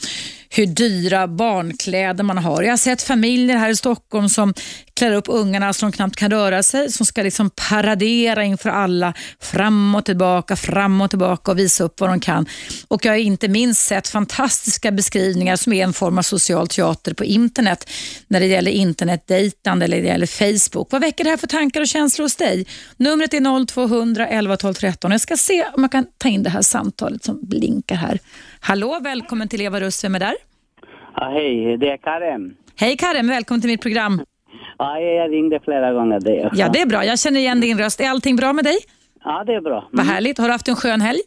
hur 0.56 0.66
dyra 0.66 1.28
barnkläder 1.28 2.24
man 2.24 2.38
har. 2.38 2.64
Jag 2.64 2.70
har 2.70 2.78
sett 2.78 3.02
familjer 3.02 3.58
här 3.58 3.70
i 3.70 3.76
Stockholm 3.76 4.30
som 4.30 4.54
klär 4.94 5.12
upp 5.12 5.26
ungarna 5.28 5.74
så 5.74 5.86
de 5.86 5.92
knappt 5.92 6.16
kan 6.16 6.32
röra 6.32 6.64
sig, 6.64 6.92
som 6.92 7.06
ska 7.06 7.24
liksom 7.24 7.50
paradera 7.70 8.44
inför 8.44 8.70
alla, 8.70 9.14
fram 9.40 9.96
och 9.96 10.06
tillbaka, 10.06 10.56
fram 10.56 11.02
och 11.02 11.10
tillbaka 11.10 11.52
och 11.52 11.60
visa 11.60 11.84
upp 11.84 12.00
vad 12.00 12.10
de 12.10 12.20
kan. 12.20 12.46
Och 12.88 13.06
Jag 13.06 13.12
har 13.12 13.18
inte 13.18 13.48
minst 13.48 13.82
sett 13.82 14.08
fantastiska 14.08 14.92
beskrivningar 14.92 15.56
som 15.56 15.74
är 15.74 15.84
en 15.84 15.94
form 15.94 16.18
av 16.18 16.22
social 16.22 16.68
teater 16.68 17.14
på 17.14 17.24
internet 17.24 17.90
när 18.28 18.40
det 18.40 18.46
gäller 18.46 18.72
internetdejtande 18.72 19.86
eller 19.86 20.02
det 20.02 20.08
gäller 20.08 20.28
Facebook. 20.28 20.92
Vad 20.92 21.02
väcker 21.02 21.24
det 21.24 21.30
här 21.30 21.38
för 21.38 21.48
tankar 21.48 21.82
och 21.82 21.88
känslor 21.88 22.26
hos 22.26 22.36
dig? 22.36 22.66
Numret 22.98 23.34
är 23.34 23.66
0200 23.66 24.28
11 24.28 24.58
12 24.58 24.74
13. 24.74 25.12
Jag 25.12 25.22
ska 25.22 25.38
se 25.38 25.66
om 25.74 25.84
jag 25.84 25.92
kan 25.92 26.06
ta 26.18 26.30
in 26.30 26.44
det 26.44 26.50
här 26.50 26.62
samtalet 26.62 27.24
som 27.24 27.40
blinkar 27.42 27.96
här. 27.96 28.20
Hallå, 28.66 29.00
välkommen 29.02 29.48
till 29.48 29.62
Eva 29.62 29.80
Russ. 29.80 30.04
Vem 30.04 30.16
är 30.16 30.20
där? 30.20 30.36
Ja, 31.16 31.30
hej, 31.30 31.78
det 31.78 31.90
är 31.90 31.98
Karen. 31.98 32.56
Hej 32.76 32.98
Karen, 32.98 33.28
välkommen 33.28 33.62
till 33.62 33.70
mitt 33.70 33.82
program. 33.82 34.22
Ja, 34.78 35.00
jag 35.00 35.32
ringde 35.32 35.60
flera 35.64 35.94
gånger. 35.94 36.20
Det 36.20 36.50
ja, 36.54 36.70
det 36.74 36.82
är 36.82 36.86
bra. 36.86 37.06
Jag 37.06 37.20
känner 37.20 37.40
igen 37.40 37.62
din 37.62 37.78
röst. 37.78 38.02
Är 38.02 38.10
allting 38.10 38.36
bra 38.36 38.54
med 38.54 38.66
dig? 38.66 38.78
Ja, 39.24 39.44
det 39.44 39.54
är 39.54 39.62
bra. 39.62 39.78
Mm. 39.78 39.90
Vad 39.92 40.06
härligt. 40.06 40.38
Har 40.38 40.46
du 40.46 40.52
haft 40.52 40.68
en 40.68 40.76
skön 40.76 41.02
helg? 41.02 41.20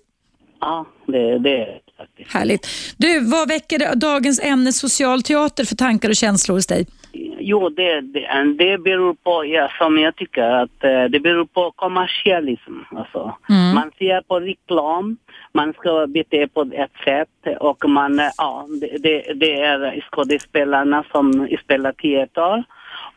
Ja, 0.61 0.87
det, 1.07 1.39
det 1.39 1.57
är 1.57 1.79
faktiskt. 1.97 2.33
Härligt. 2.33 2.69
Du, 2.97 3.21
vad 3.21 3.49
väcker 3.49 3.97
dagens 3.97 4.41
ämne 4.41 4.73
social 4.73 5.23
teater 5.23 5.65
för 5.65 5.77
tankar 5.77 6.09
och 6.09 6.17
känslor 6.17 6.57
hos 6.57 6.67
dig? 6.67 6.87
Jo, 7.39 7.69
det, 7.69 8.01
det, 8.01 8.55
det 8.59 8.79
beror 8.79 9.15
på, 9.15 9.45
ja, 9.45 9.69
som 9.79 9.99
jag 9.99 10.17
tycker, 10.17 10.43
att 10.43 10.85
eh, 10.85 11.05
det 11.05 11.21
beror 11.21 11.45
på 11.45 11.73
kommersialism. 11.77 12.73
Alltså. 12.91 13.37
Mm. 13.49 13.75
Man 13.75 13.91
ser 13.99 14.21
på 14.21 14.41
reklam, 14.41 15.17
man 15.53 15.73
ska 15.73 16.07
bete 16.07 16.49
på 16.49 16.71
ett 16.73 17.05
sätt 17.05 17.59
och 17.61 17.89
man, 17.89 18.19
eh, 18.19 18.31
ja, 18.37 18.67
det, 18.99 19.33
det 19.35 19.61
är 19.61 20.05
skådespelarna 20.11 21.05
som 21.13 21.49
spelar 21.65 21.93
teater 21.93 22.65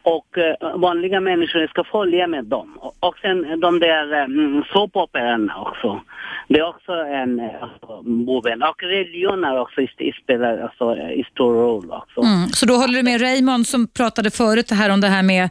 och 0.03 0.37
uh, 0.37 0.79
vanliga 0.79 1.19
människor 1.19 1.67
ska 1.67 1.83
följa 1.83 2.27
med 2.27 2.45
dem. 2.45 2.77
Och, 2.99 3.17
sen 3.21 3.59
de 3.59 3.79
där 3.79 4.23
um, 4.23 4.63
såpoperorna 4.73 5.61
också. 5.61 6.01
Det 6.47 6.59
är 6.59 6.67
också 6.67 6.91
en 6.91 7.39
alltså, 7.61 8.01
boven. 8.03 8.63
Och 8.63 8.83
religioner 8.83 9.59
också 9.59 9.81
spelar 10.23 10.57
alltså, 10.57 10.85
en 10.85 11.23
stor 11.31 11.53
roll 11.53 11.91
också. 11.91 12.21
Mm. 12.21 12.49
Så 12.49 12.65
då 12.65 12.73
håller 12.73 12.93
du 12.93 13.03
med 13.03 13.21
Raymond 13.21 13.67
som 13.67 13.87
pratade 13.87 14.31
förut 14.31 14.71
här 14.71 14.89
om 14.89 15.01
det 15.01 15.07
här 15.07 15.23
med 15.23 15.49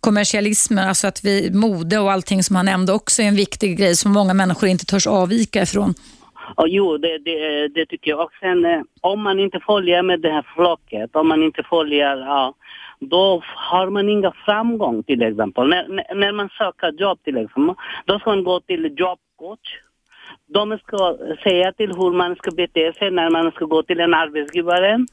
kommersialismen, 0.00 0.88
alltså 0.88 1.06
att 1.06 1.24
vi, 1.24 1.50
mode 1.52 1.98
och 1.98 2.12
allting 2.12 2.42
som 2.42 2.56
han 2.56 2.66
nämnde 2.66 2.92
också 2.92 3.22
är 3.22 3.26
en 3.26 3.36
viktig 3.36 3.78
grej 3.78 3.96
som 3.96 4.12
många 4.12 4.34
människor 4.34 4.68
inte 4.68 4.84
törs 4.86 5.06
avvika 5.06 5.62
ifrån. 5.62 5.94
Och 6.54 6.68
jo, 6.68 6.98
det, 6.98 7.18
det, 7.18 7.68
det 7.68 7.86
tycker 7.86 8.10
jag. 8.10 8.20
Och 8.20 8.32
sen 8.40 8.64
eh, 8.64 8.80
om 9.00 9.22
man 9.22 9.40
inte 9.40 9.60
följer 9.66 10.02
med 10.02 10.20
det 10.20 10.32
här 10.32 10.46
flocket, 10.54 11.16
om 11.16 11.28
man 11.28 11.42
inte 11.42 11.62
följer, 11.62 12.16
ja, 12.16 12.54
då 13.10 13.42
har 13.44 13.90
man 13.90 14.08
inga 14.08 14.32
framgång 14.44 15.02
till 15.02 15.22
exempel. 15.22 15.68
När, 15.68 16.14
när 16.14 16.32
man 16.32 16.48
söker 16.48 16.92
jobb 16.92 17.22
till 17.22 17.36
exempel, 17.36 17.74
då 18.04 18.18
ska 18.18 18.30
man 18.30 18.44
gå 18.44 18.60
till 18.60 18.94
jobbcoach. 18.96 19.80
De 20.46 20.78
ska 20.78 21.16
säga 21.42 21.72
till 21.72 21.92
hur 21.92 22.12
man 22.12 22.36
ska 22.36 22.50
bete 22.50 22.92
sig 22.92 23.10
när 23.10 23.30
man 23.30 23.50
ska 23.50 23.64
gå 23.64 23.82
till 23.82 24.00
en 24.00 24.14
arbetsgivare. 24.14 25.06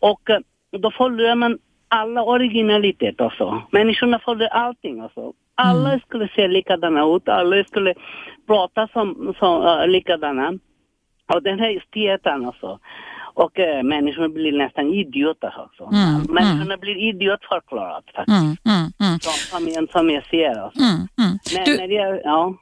Och 0.00 0.30
eh, 0.30 0.38
då 0.70 0.90
följer 0.90 1.34
man 1.34 1.58
alla 1.88 2.22
originalitet 2.22 3.20
också. 3.20 3.62
Människorna 3.70 4.18
följer 4.18 4.48
allting 4.48 5.00
alltså. 5.00 5.32
Alla 5.54 5.88
mm. 5.88 6.00
skulle 6.00 6.28
se 6.28 6.48
likadana 6.48 7.16
ut, 7.16 7.28
alla 7.28 7.64
skulle 7.64 7.94
prata 8.46 8.88
som, 8.88 9.34
som 9.38 9.62
uh, 9.62 9.86
likadana. 9.86 10.58
Och 11.34 11.42
den 11.42 11.58
här 11.58 11.84
teatern 11.92 12.46
alltså. 12.46 12.78
Och 13.44 13.58
äh, 13.58 13.82
människorna 13.82 14.28
blir 14.28 14.52
nästan 14.64 14.86
idioter 15.02 15.52
också. 15.66 15.84
Mm, 15.84 16.14
mm. 16.14 16.34
människorna 16.38 16.74
mm. 16.74 16.80
blir 16.80 16.96
idiotförklarade 17.08 18.06
faktiskt. 18.14 18.38
Mm, 18.38 18.56
mm, 18.66 18.92
mm. 19.00 19.20
Som, 19.20 19.32
som, 19.74 19.86
som 19.92 20.10
jag 20.10 20.24
ser. 20.26 20.54
Alltså. 20.62 20.80
Mm, 20.80 21.08
mm. 21.18 21.38
Men, 21.54 21.64
du, 21.64 21.94
jag, 21.94 22.20
ja. 22.24 22.54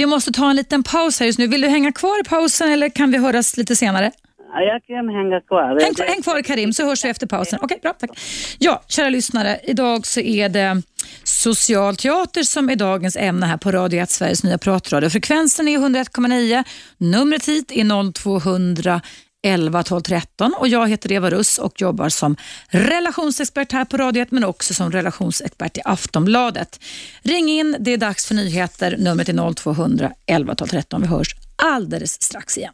vi, 0.00 0.06
måste 0.06 0.32
ta 0.32 0.50
en 0.50 0.56
liten 0.56 0.82
paus 0.82 1.20
här 1.20 1.26
just 1.26 1.38
nu. 1.38 1.46
Vill 1.46 1.60
du 1.60 1.68
hänga 1.68 1.92
kvar 1.92 2.20
i 2.20 2.28
pausen 2.28 2.72
eller 2.72 2.88
kan 2.88 3.10
vi 3.10 3.18
höras 3.18 3.56
lite 3.56 3.76
senare? 3.76 4.10
Ja, 4.52 4.60
jag 4.62 4.84
kan 4.86 5.08
hänga 5.08 5.40
kvar. 5.40 5.80
Häng, 5.80 6.08
häng 6.08 6.22
kvar 6.22 6.42
Karim 6.42 6.72
så 6.72 6.86
hörs 6.86 7.04
vi 7.04 7.08
efter 7.08 7.26
pausen. 7.26 7.58
Okej, 7.62 7.78
bra. 7.82 7.92
Tack. 7.92 8.10
Ja, 8.58 8.82
kära 8.88 9.08
lyssnare. 9.08 9.60
Idag 9.64 10.06
så 10.06 10.20
är 10.20 10.48
det 10.48 10.82
socialteater 11.24 12.42
som 12.42 12.70
är 12.70 12.76
dagens 12.76 13.16
ämne 13.16 13.46
här 13.46 13.56
på 13.56 13.70
Radio 13.70 14.00
1, 14.00 14.10
Sveriges 14.10 14.44
nya 14.44 14.58
pratradio. 14.58 15.10
Frekvensen 15.10 15.68
är 15.68 15.78
101,9. 15.78 16.64
Numret 16.98 17.48
hit 17.48 17.72
är 17.72 18.12
0200 18.12 19.00
11 19.42 19.82
12 19.82 20.00
13 20.00 20.54
och 20.58 20.68
jag 20.68 20.88
heter 20.88 21.12
Eva 21.12 21.30
Russ 21.30 21.58
och 21.58 21.80
jobbar 21.80 22.08
som 22.08 22.36
relationsexpert 22.68 23.72
här 23.72 23.84
på 23.84 23.96
Radio 23.96 24.22
1 24.22 24.30
men 24.30 24.44
också 24.44 24.74
som 24.74 24.92
relationsexpert 24.92 25.76
i 25.76 25.80
Aftonbladet. 25.84 26.80
Ring 27.22 27.48
in, 27.48 27.76
det 27.80 27.92
är 27.92 27.96
dags 27.96 28.26
för 28.26 28.34
nyheter. 28.34 28.96
Numret 28.98 29.28
är 29.28 29.54
0200 29.54 30.12
11 30.26 30.54
12 30.54 30.68
13. 30.68 31.02
Vi 31.02 31.08
hörs 31.08 31.34
alldeles 31.56 32.22
strax 32.22 32.58
igen. 32.58 32.72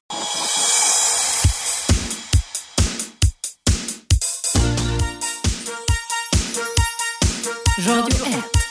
Radio 7.87 8.27
1. 8.27 8.64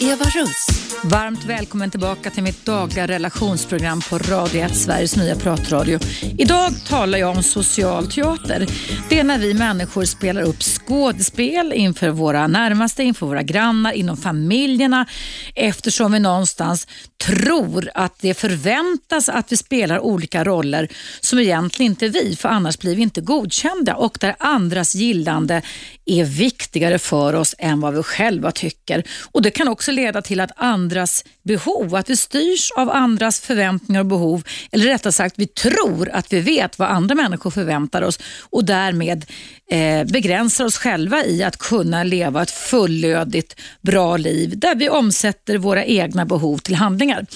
Eva 0.00 0.24
Russ. 0.24 0.66
Varmt 1.04 1.44
välkommen 1.44 1.90
tillbaka 1.90 2.30
till 2.30 2.42
mitt 2.42 2.66
dagliga 2.66 3.06
relationsprogram 3.06 4.00
på 4.10 4.18
Radio 4.18 4.60
1, 4.64 4.76
Sveriges 4.76 5.16
nya 5.16 5.36
pratradio. 5.36 5.98
Idag 6.38 6.72
talar 6.88 7.18
jag 7.18 7.36
om 7.36 7.42
social 7.42 8.06
teater. 8.06 8.66
Det 9.08 9.18
är 9.18 9.24
när 9.24 9.38
vi 9.38 9.54
människor 9.54 10.04
spelar 10.04 10.42
upp 10.42 10.62
skådespel 10.62 11.72
inför 11.72 12.10
våra 12.10 12.46
närmaste, 12.46 13.02
inför 13.02 13.26
våra 13.26 13.42
grannar, 13.42 13.92
inom 13.92 14.16
familjerna 14.16 15.06
eftersom 15.54 16.12
vi 16.12 16.18
någonstans 16.18 16.86
tror 17.26 17.90
att 17.94 18.18
det 18.18 18.34
förväntas 18.34 19.28
att 19.28 19.52
vi 19.52 19.56
spelar 19.56 19.98
olika 19.98 20.44
roller 20.44 20.88
som 21.20 21.38
egentligen 21.38 21.92
inte 21.92 22.06
är 22.06 22.10
vi, 22.10 22.36
för 22.36 22.48
annars 22.48 22.78
blir 22.78 22.96
vi 22.96 23.02
inte 23.02 23.20
godkända 23.20 23.94
och 23.94 24.18
där 24.20 24.36
andras 24.38 24.94
gillande 24.94 25.62
är 26.04 26.24
viktigare 26.24 26.98
för 26.98 27.34
oss 27.34 27.54
än 27.58 27.80
vad 27.80 27.94
vi 27.94 28.02
själva 28.02 28.52
tycker. 28.52 29.02
Och 29.32 29.42
Det 29.42 29.50
kan 29.50 29.68
också 29.68 29.85
leda 29.92 30.22
till 30.22 30.40
att 30.40 30.50
andras 30.56 31.24
behov, 31.42 31.94
att 31.94 32.10
vi 32.10 32.16
styrs 32.16 32.70
av 32.76 32.90
andras 32.90 33.40
förväntningar 33.40 34.00
och 34.00 34.06
behov, 34.06 34.42
eller 34.72 34.84
rättare 34.84 35.12
sagt 35.12 35.34
vi 35.38 35.46
tror 35.46 36.08
att 36.12 36.32
vi 36.32 36.40
vet 36.40 36.78
vad 36.78 36.88
andra 36.88 37.14
människor 37.14 37.50
förväntar 37.50 38.02
oss 38.02 38.18
och 38.50 38.64
därmed 38.64 39.24
eh, 39.70 40.04
begränsar 40.04 40.64
oss 40.64 40.78
själva 40.78 41.24
i 41.24 41.42
att 41.42 41.56
kunna 41.56 42.04
leva 42.04 42.42
ett 42.42 42.50
fullödigt, 42.50 43.60
bra 43.80 44.16
liv 44.16 44.58
där 44.58 44.74
vi 44.74 44.88
omsätter 44.88 45.58
våra 45.58 45.84
egna 45.84 46.24
behov 46.24 46.58
till 46.58 46.74
handlingar. 46.74 47.26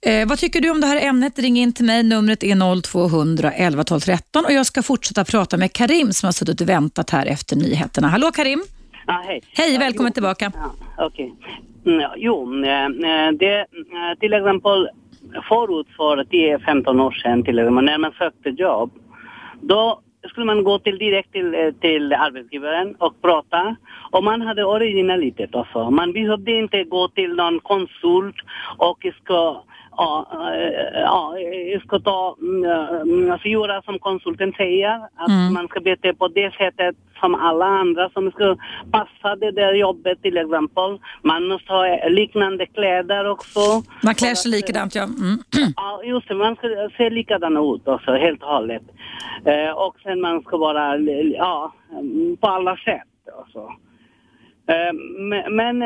Eh, 0.00 0.28
vad 0.28 0.38
tycker 0.38 0.60
du 0.60 0.70
om 0.70 0.80
det 0.80 0.86
här 0.86 1.00
ämnet? 1.00 1.38
Ring 1.38 1.58
in 1.58 1.72
till 1.72 1.84
mig. 1.84 2.02
Numret 2.02 2.42
är 2.42 2.82
0200 2.82 3.52
11 3.52 3.84
12 3.84 4.00
13 4.00 4.44
och 4.44 4.52
jag 4.52 4.66
ska 4.66 4.82
fortsätta 4.82 5.24
prata 5.24 5.56
med 5.56 5.72
Karim 5.72 6.12
som 6.12 6.26
har 6.26 6.32
suttit 6.32 6.60
och 6.60 6.68
väntat 6.68 7.10
här 7.10 7.26
efter 7.26 7.56
nyheterna. 7.56 8.08
Hallå 8.08 8.32
Karim! 8.32 8.64
Ja, 9.06 9.22
hej. 9.26 9.40
Hej, 9.56 9.78
välkommen 9.78 10.10
jo. 10.10 10.14
tillbaka. 10.14 10.52
Ja, 10.54 11.06
Okej. 11.06 11.34
Mm, 11.86 12.00
ja, 12.00 12.14
jo, 12.16 12.64
eh, 12.64 12.84
eh, 12.84 13.30
det, 13.32 13.58
eh, 13.58 14.18
till 14.20 14.32
exempel 14.34 14.88
förut 15.48 15.86
för 15.96 16.24
10-15 16.24 17.00
år 17.00 17.10
sedan 17.10 17.42
till 17.44 17.58
exempel, 17.58 17.84
när 17.84 17.98
man 17.98 18.12
sökte 18.18 18.48
jobb, 18.50 18.90
då 19.60 20.00
skulle 20.28 20.46
man 20.46 20.64
gå 20.64 20.78
till 20.78 20.98
direkt 20.98 21.32
till, 21.32 21.54
eh, 21.54 21.70
till 21.80 22.12
arbetsgivaren 22.12 22.94
och 22.98 23.22
prata. 23.22 23.76
Och 24.10 24.24
man 24.24 24.42
hade 24.42 24.64
originalitet 24.64 25.54
också. 25.54 25.90
Man 25.90 26.12
behövde 26.12 26.52
inte 26.52 26.84
gå 26.84 27.08
till 27.08 27.34
någon 27.34 27.60
konsult 27.60 28.36
och 28.78 29.06
ska 29.22 29.62
Ja, 29.96 30.26
ja, 30.94 31.38
jag 31.72 31.82
ska 31.82 31.98
ta, 31.98 32.36
mm, 32.40 33.32
alltså 33.32 33.48
göra 33.48 33.82
som 33.82 33.98
konsulten 33.98 34.52
säger, 34.56 34.94
att 35.16 35.28
Mm. 35.28 35.52
man 35.52 35.68
ska 35.68 35.80
bete 35.80 36.14
på 36.14 36.28
det 36.28 36.54
sättet 36.54 36.96
som 37.24 37.34
alla 37.34 37.66
andra 37.66 38.10
som 38.10 38.30
ska 38.30 38.56
passa 38.90 39.36
det 39.36 39.50
där 39.50 39.74
jobbet 39.74 40.22
till 40.22 40.36
exempel. 40.36 40.98
Man 41.22 41.48
måste 41.48 41.72
ha 41.72 42.08
liknande 42.08 42.66
kläder 42.66 43.30
också. 43.30 43.60
Man 44.02 44.14
klär 44.14 44.34
sig 44.34 44.50
likadant 44.50 44.94
ja. 44.94 45.02
Mm. 45.02 45.38
Ja, 45.76 46.02
just 46.04 46.28
det. 46.28 46.34
Man 46.34 46.56
ska 46.56 46.68
se 46.96 47.10
likadan 47.10 47.56
ut 47.56 47.88
också, 47.88 48.10
helt 48.12 48.42
och 48.42 48.48
hållet. 48.48 48.82
Eh, 49.44 49.70
och 49.70 49.96
sen 50.02 50.20
man 50.20 50.42
ska 50.42 50.56
vara, 50.56 50.98
ja, 51.38 51.74
på 52.40 52.46
alla 52.46 52.76
sätt. 52.76 53.12
Alltså. 53.38 53.60
Eh, 54.68 54.92
men 55.18 55.56
men 55.56 55.78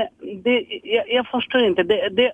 det, 0.45 0.67
jag, 0.83 1.05
jag 1.09 1.27
förstår 1.27 1.61
inte. 1.61 1.83
Det, 1.83 2.09
det 2.09 2.33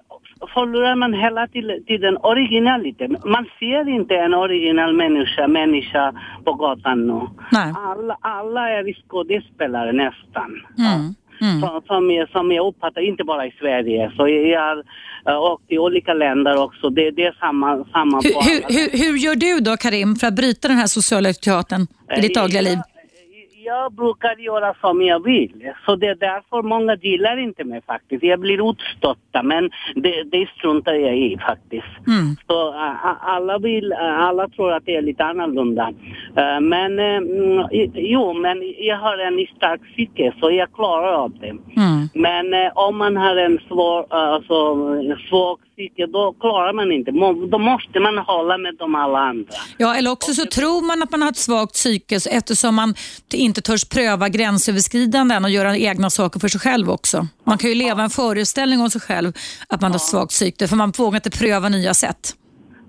förlorar 0.55 0.97
man 0.97 1.15
hela 1.15 1.49
tiden 1.87 2.17
originaliteten. 2.17 3.17
Man 3.25 3.47
ser 3.59 3.89
inte 3.89 4.15
en 4.15 4.35
original 4.35 4.93
människa, 4.95 5.49
människa 5.49 6.13
på 6.45 6.53
gatan 6.53 7.07
nu. 7.07 7.21
Nej. 7.53 7.73
Alla, 7.77 8.17
alla 8.21 8.71
är 8.71 9.09
skådespelare 9.09 9.93
nästan. 9.93 10.51
Mm. 10.79 11.15
Mm. 11.41 11.61
Som, 11.61 11.83
som, 11.87 12.11
jag, 12.11 12.29
som 12.31 12.53
jag 12.53 12.67
uppfattar, 12.67 13.01
inte 13.01 13.25
bara 13.25 13.47
i 13.47 13.51
Sverige. 13.61 14.13
Så 14.17 14.29
jag 14.29 14.61
har 14.61 14.77
uh, 15.29 15.53
åkt 15.53 15.69
till 15.69 15.79
olika 15.79 16.15
länder 16.15 16.57
också. 16.57 16.91
Det, 16.91 17.11
det 17.11 17.25
är 17.25 17.37
samma, 17.41 17.85
samma 17.93 18.21
Hur, 18.21 18.33
hur, 18.49 18.63
hur, 18.75 18.99
hur 18.99 19.17
gör 19.17 19.35
du 19.35 19.61
då 19.61 19.77
Karim 19.77 20.17
för 20.17 20.27
att 20.27 20.35
bryta 20.37 20.69
den 20.69 20.77
här 20.77 20.87
sociala 20.87 21.33
teatern 21.33 21.87
i 22.17 22.21
ditt 22.21 22.35
dagliga 22.35 22.61
liv? 22.61 22.79
Jag, 23.65 23.93
brukar 23.93 24.37
göra 24.37 24.75
som 24.81 25.03
jag 25.03 25.25
vill. 25.25 25.73
Så 25.87 25.97
det 25.97 26.07
är 26.07 26.15
därför 26.15 26.63
många 26.63 26.95
gillar 26.97 27.37
inte 27.37 27.65
mig 27.65 27.81
faktiskt. 27.87 28.23
Jag 28.25 28.41
blir 28.41 28.71
utstötta 28.71 29.43
men 29.43 29.71
det, 29.95 30.23
det 30.23 30.49
struntar 30.59 30.95
jag 30.95 31.17
i 31.17 31.39
faktiskt. 31.47 32.07
Mm. 32.07 32.37
Så 32.47 32.73
ä, 32.73 32.97
alla, 33.21 33.59
vill, 33.59 33.93
ä, 33.93 33.97
alla 34.17 34.49
tror 34.49 34.73
att 34.73 34.87
det 34.87 34.97
är 34.97 35.03
lite 35.03 35.25
annorlunda. 35.25 35.93
Ä, 36.37 36.61
men 36.61 36.99
i- 37.73 37.91
jo, 37.95 38.33
men 38.33 38.63
jag 38.79 38.97
har 38.99 39.19
en 39.19 39.47
stark 39.57 39.81
psyke 39.93 40.33
så 40.41 40.51
jag 40.51 40.73
klarar 40.73 41.13
av 41.13 41.33
det. 41.41 41.51
Mm. 41.51 42.09
Men 42.15 42.55
eh, 42.55 42.73
om 42.75 42.99
man 42.99 43.17
har 43.17 43.37
en 43.37 43.59
svår, 43.69 43.99
eh, 44.01 44.07
alltså, 44.19 44.75
svag 45.29 45.59
psyke, 45.77 46.07
då 46.07 46.35
klarar 46.41 46.73
man 46.73 46.93
inte. 46.93 47.11
Då 47.51 47.59
måste 47.59 48.01
man 48.01 48.19
hålla 48.19 48.59
med 48.59 48.75
de 48.79 48.95
alla 48.95 49.19
andra. 49.19 49.55
Ja, 49.79 49.97
eller 49.97 50.11
också 50.11 50.35
så 50.35 50.47
tror 50.47 50.87
man 50.87 51.03
att 51.03 51.11
man 51.11 51.23
har 51.23 51.31
ett 51.31 51.37
svagt 51.37 51.73
psyke 51.73 52.19
eftersom 52.31 52.75
man 52.75 52.95
inte 53.33 53.61
törs 53.61 53.85
pröva 53.85 54.29
gränsöverskridanden 54.29 55.45
och 55.45 55.51
göra 55.51 55.77
egna 55.77 56.11
saker 56.11 56.41
för 56.41 56.49
sig 56.49 56.61
själv 56.61 56.91
också. 56.91 57.27
Man 57.45 57.59
kan 57.59 57.71
ju 57.71 57.77
leva 57.77 58.03
en 58.03 58.11
föreställning 58.11 58.81
om 58.81 58.91
sig 58.91 59.01
själv 59.01 59.33
att 59.69 59.81
man 59.81 59.93
har 59.93 59.99
svagt 59.99 60.31
psyke 60.31 60.69
för 60.69 60.77
man 60.77 60.91
vågar 60.91 61.17
inte 61.17 61.31
pröva 61.31 61.69
nya 61.69 61.95
sätt. 61.95 62.35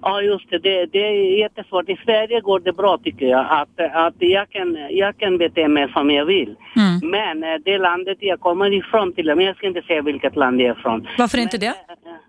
Ja, 0.07 0.21
just 0.21 0.49
det. 0.49 0.57
det. 0.57 0.85
Det 0.85 0.99
är 0.99 1.39
jättesvårt. 1.39 1.89
I 1.89 1.97
Sverige 2.05 2.41
går 2.41 2.59
det 2.59 2.73
bra 2.73 2.97
tycker 3.03 3.25
jag. 3.25 3.45
Att, 3.49 3.79
att 3.93 4.13
jag, 4.17 4.49
kan, 4.49 4.77
jag 4.89 5.17
kan 5.17 5.37
bete 5.37 5.67
mig 5.67 5.91
som 5.93 6.11
jag 6.11 6.25
vill. 6.25 6.55
Mm. 6.75 7.11
Men 7.11 7.43
eh, 7.43 7.59
det 7.65 7.77
landet 7.77 8.17
jag 8.21 8.39
kommer 8.39 8.73
ifrån 8.73 9.13
till 9.13 9.29
och 9.29 9.37
med, 9.37 9.45
jag 9.45 9.57
ska 9.57 9.67
inte 9.67 9.81
säga 9.81 10.01
vilket 10.01 10.35
land 10.35 10.61
jag 10.61 10.69
är 10.69 10.79
ifrån. 10.79 11.07
Varför 11.17 11.37
inte 11.37 11.57
det? 11.57 11.67
Eh, 11.67 11.73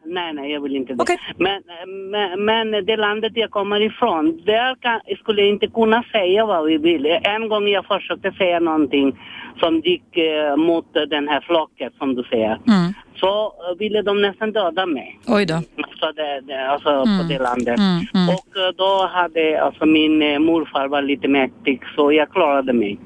Nej, 0.05 0.33
nej, 0.33 0.53
jag 0.53 0.61
vill 0.61 0.77
inte 0.77 0.93
det. 0.93 1.03
Okej. 1.03 1.18
Men, 1.37 1.57
eh, 1.57 1.87
men, 1.87 2.45
men 2.45 2.85
det 2.87 2.97
landet 2.97 3.33
jag 3.35 3.51
kommer 3.51 3.81
ifrån, 3.81 4.43
där 4.45 4.74
kan, 4.74 5.01
skulle 5.18 5.43
jag 5.43 5.51
inte 5.51 5.66
kunna 5.66 6.03
säga 6.12 6.47
vad 6.47 6.64
vi 6.66 6.79
vill. 6.79 7.07
En 7.22 7.49
gång 7.49 7.68
jag 7.68 7.87
försökte 7.87 8.33
säga 8.33 8.61
någonting 8.61 9.18
som 9.61 9.81
gick 9.81 10.16
eh, 10.16 10.57
mot 10.57 10.87
den 11.09 11.29
här 11.29 11.41
flocket 11.41 11.93
som 11.99 12.14
du 12.14 12.22
säger. 12.22 12.59
Mm. 12.68 12.93
Så 13.21 13.53
ville 13.79 14.03
de 14.03 14.23
nästan 14.23 14.53
döda 14.53 14.87
mig. 14.87 15.19
Oj 15.27 15.47
då. 15.47 15.55
Så 16.01 16.12
det, 16.12 16.41
det, 16.41 16.69
alltså 16.69 16.89
Mm. 16.91 17.19
på 17.19 17.25
det 17.33 17.39
landet. 17.39 17.79
Mm, 17.79 18.01
mm. 18.14 18.29
Och 18.29 18.57
eh, 18.62 18.73
då 18.77 19.07
hade, 19.12 19.62
alltså 19.62 19.87
min 19.87 20.23
eh, 20.23 20.39
morfar 20.39 20.89
var 20.89 21.03
lite 21.03 21.29
mäktig 21.29 21.83
så 21.97 22.12
jag 22.12 22.31
klarade 22.31 22.73
mig. 22.73 22.99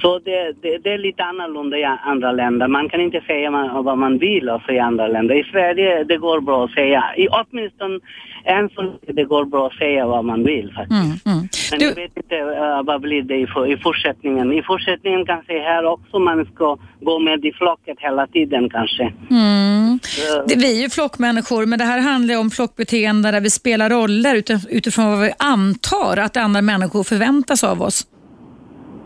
Så 0.00 0.18
det, 0.18 0.52
det, 0.62 0.78
det 0.78 0.92
är 0.92 0.98
lite 0.98 1.22
annorlunda 1.24 1.76
i 1.78 1.84
andra 1.84 2.32
länder. 2.32 2.68
Man 2.68 2.88
kan 2.88 3.00
inte 3.00 3.20
säga 3.20 3.50
man, 3.50 3.84
vad 3.84 3.98
man 3.98 4.18
vill 4.18 4.48
alltså 4.48 4.72
i 4.72 4.78
andra 4.78 5.08
länder. 5.08 5.34
I 5.34 5.44
Sverige 5.52 6.04
det 6.04 6.16
går 6.16 6.40
bra 6.40 6.64
att 6.64 6.70
säga, 6.70 7.04
i, 7.16 7.28
åtminstone 7.28 7.98
än 8.44 8.68
så 8.68 8.92
det 9.12 9.24
går 9.24 9.44
bra 9.44 9.66
att 9.66 9.74
säga 9.78 10.06
vad 10.06 10.24
man 10.24 10.44
vill 10.44 10.72
faktiskt. 10.76 11.26
Mm, 11.26 11.36
mm. 11.36 11.48
Men 11.70 11.78
Du, 11.78 11.84
jag 11.86 11.94
vet 11.94 12.16
inte 12.16 12.36
eh, 12.36 12.82
vad 12.84 13.00
blir 13.00 13.22
det 13.22 13.34
i, 13.34 13.72
i 13.72 13.76
fortsättningen. 13.76 14.52
I 14.52 14.62
fortsättningen 14.62 15.26
kanske 15.26 15.58
här 15.58 15.84
också 15.84 16.18
man 16.18 16.44
ska 16.54 16.76
gå 17.00 17.18
med 17.18 17.44
i 17.44 17.52
flocket 17.52 17.96
hela 18.00 18.26
tiden 18.26 18.70
kanske. 18.70 19.02
mm. 19.30 19.92
Eh, 19.92 20.44
Det, 20.46 20.56
vi 20.56 20.78
är 20.78 20.82
ju 20.82 20.90
flockmänniskor, 20.90 21.66
men 21.66 21.78
det 21.78 21.84
här 21.84 22.00
handlar 22.00 22.38
om 22.38 22.50
flockbeteende 22.50 23.30
där 23.30 23.40
vi 23.40 23.50
spelar 23.50 23.90
roller 23.90 24.34
utif- 24.34 24.68
utifrån 24.70 25.10
vad 25.10 25.20
vi 25.20 25.32
antar 25.38 26.16
att 26.16 26.36
andra 26.36 26.62
människor 26.62 27.04
förväntas 27.04 27.64
av 27.64 27.82
oss. 27.82 28.06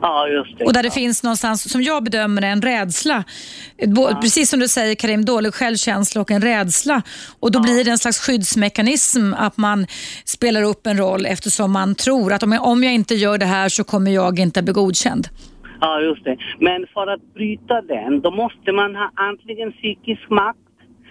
Ja, 0.03 0.29
just 0.29 0.59
det. 0.59 0.65
Och 0.65 0.73
där 0.73 0.83
det 0.83 0.91
finns 0.91 1.23
någonstans, 1.23 1.73
som 1.73 1.83
jag 1.83 2.05
bedömer 2.05 2.43
en 2.43 2.63
rädsla. 2.63 3.25
Bo- 3.87 4.21
Precis 4.21 4.51
som 4.51 4.61
du 4.61 4.69
säger 4.69 4.95
Karim, 4.95 5.25
dålig 5.25 5.55
självkänsla 5.55 6.21
och 6.21 6.31
en 6.31 6.43
rädsla. 6.43 7.03
Och 7.41 7.53
Då 7.53 7.61
blir 7.63 7.85
det 7.85 7.91
en 7.91 7.99
slags 7.99 8.19
skyddsmekanism 8.27 9.35
att 9.39 9.57
man 9.57 9.87
spelar 10.25 10.63
upp 10.63 10.87
en 10.87 10.97
roll 10.99 11.27
eftersom 11.27 11.73
man 11.73 11.95
tror 11.95 12.33
att 12.33 12.43
om 12.43 12.53
jag, 12.53 12.65
om 12.67 12.85
jag 12.85 12.95
inte 12.95 13.15
gör 13.15 13.39
det 13.39 13.47
här 13.47 13.69
så 13.69 13.85
kommer 13.85 14.11
jag 14.11 14.39
inte 14.39 14.63
bli 14.63 14.73
godkänd. 14.73 15.29
Ja, 15.81 16.01
just 16.01 16.25
det. 16.25 16.37
Men 16.61 16.87
för 16.95 17.07
att 17.15 17.35
bryta 17.35 17.81
den, 17.95 18.21
då 18.21 18.31
måste 18.31 18.73
man 18.73 18.95
ha 18.95 19.11
antingen 19.31 19.73
psykisk 19.73 20.31
makt 20.31 20.59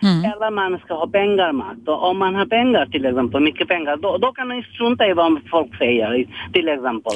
Eller 0.01 0.51
man 0.51 0.79
ska 0.79 0.93
ha 0.93 1.07
pengar. 1.07 1.49
Och 1.87 2.09
om 2.09 2.19
man 2.19 2.35
har 2.35 2.45
pengar 2.45 2.85
till 2.85 3.05
exempel, 3.05 3.41
mycket 3.41 3.67
pengar, 3.67 3.97
då, 3.97 4.17
då 4.17 4.31
kan 4.31 4.47
man 4.47 4.63
strunta 4.73 5.07
i 5.07 5.13
vad 5.13 5.39
folk 5.51 5.77
säger 5.77 6.09
till 6.53 6.67
exempel. 6.67 7.13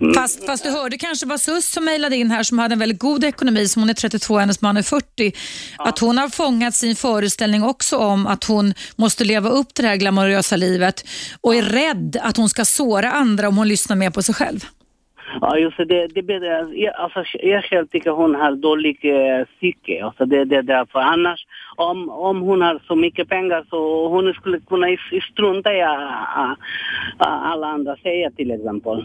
Mm. 0.00 0.14
Fast, 0.14 0.46
fast 0.46 0.64
du 0.64 0.70
hörde 0.70 0.98
kanske 0.98 1.26
var 1.26 1.36
Sus 1.36 1.70
som 1.70 1.84
mejlade 1.84 2.16
in 2.16 2.30
här 2.30 2.42
som 2.42 2.58
hade 2.58 2.72
en 2.72 2.78
väldigt 2.78 2.98
god 3.00 3.24
ekonomi, 3.24 3.68
som 3.68 3.82
hon 3.82 3.90
är 3.90 3.94
32 3.94 4.34
och 4.34 4.40
hennes 4.40 4.62
man 4.62 4.76
är 4.76 4.82
40. 4.82 5.32
Att 5.78 5.98
hon 5.98 6.18
har 6.18 6.28
fångat 6.28 6.74
sin 6.74 6.96
föreställning 6.96 7.62
också 7.62 7.96
om 7.96 8.26
att 8.26 8.44
hon 8.44 8.74
måste 8.96 9.24
leva 9.24 9.48
upp 9.48 9.74
till 9.74 9.84
det 9.84 9.88
här 9.88 9.96
glamorösa 9.96 10.56
livet 10.56 11.04
och 11.40 11.54
är 11.54 11.62
rädd 11.62 12.16
att 12.22 12.36
hon 12.36 12.48
ska 12.48 12.64
såra 12.64 13.10
andra 13.10 13.48
om 13.48 13.56
hon 13.56 13.68
lyssnar 13.68 13.96
mer 13.96 14.10
på 14.10 14.22
sig 14.22 14.34
själv. 14.34 14.60
Ja, 15.40 15.58
just 15.58 15.76
det. 15.76 16.06
det, 16.06 16.22
det 16.22 16.92
alltså, 16.94 17.24
jag 17.42 17.64
själv 17.64 17.86
tycker 17.86 18.10
hon 18.10 18.34
har 18.34 18.52
dålig 18.52 18.98
eh, 19.04 19.44
psyke. 19.44 20.04
Alltså, 20.04 20.24
det, 20.24 20.44
det 20.44 20.56
är 20.56 20.62
därför. 20.62 20.98
Annars, 20.98 21.46
om, 21.78 22.10
om 22.10 22.40
hon 22.40 22.60
har 22.62 22.82
så 22.86 22.96
mycket 22.96 23.28
pengar 23.28 23.64
så 23.70 24.08
hon 24.08 24.32
skulle 24.32 24.60
kunna 24.60 24.86
strunta 25.32 25.72
i 25.72 25.82
alla 27.18 27.66
andra 27.66 27.96
säger 27.96 28.30
till 28.30 28.50
exempel. 28.50 29.04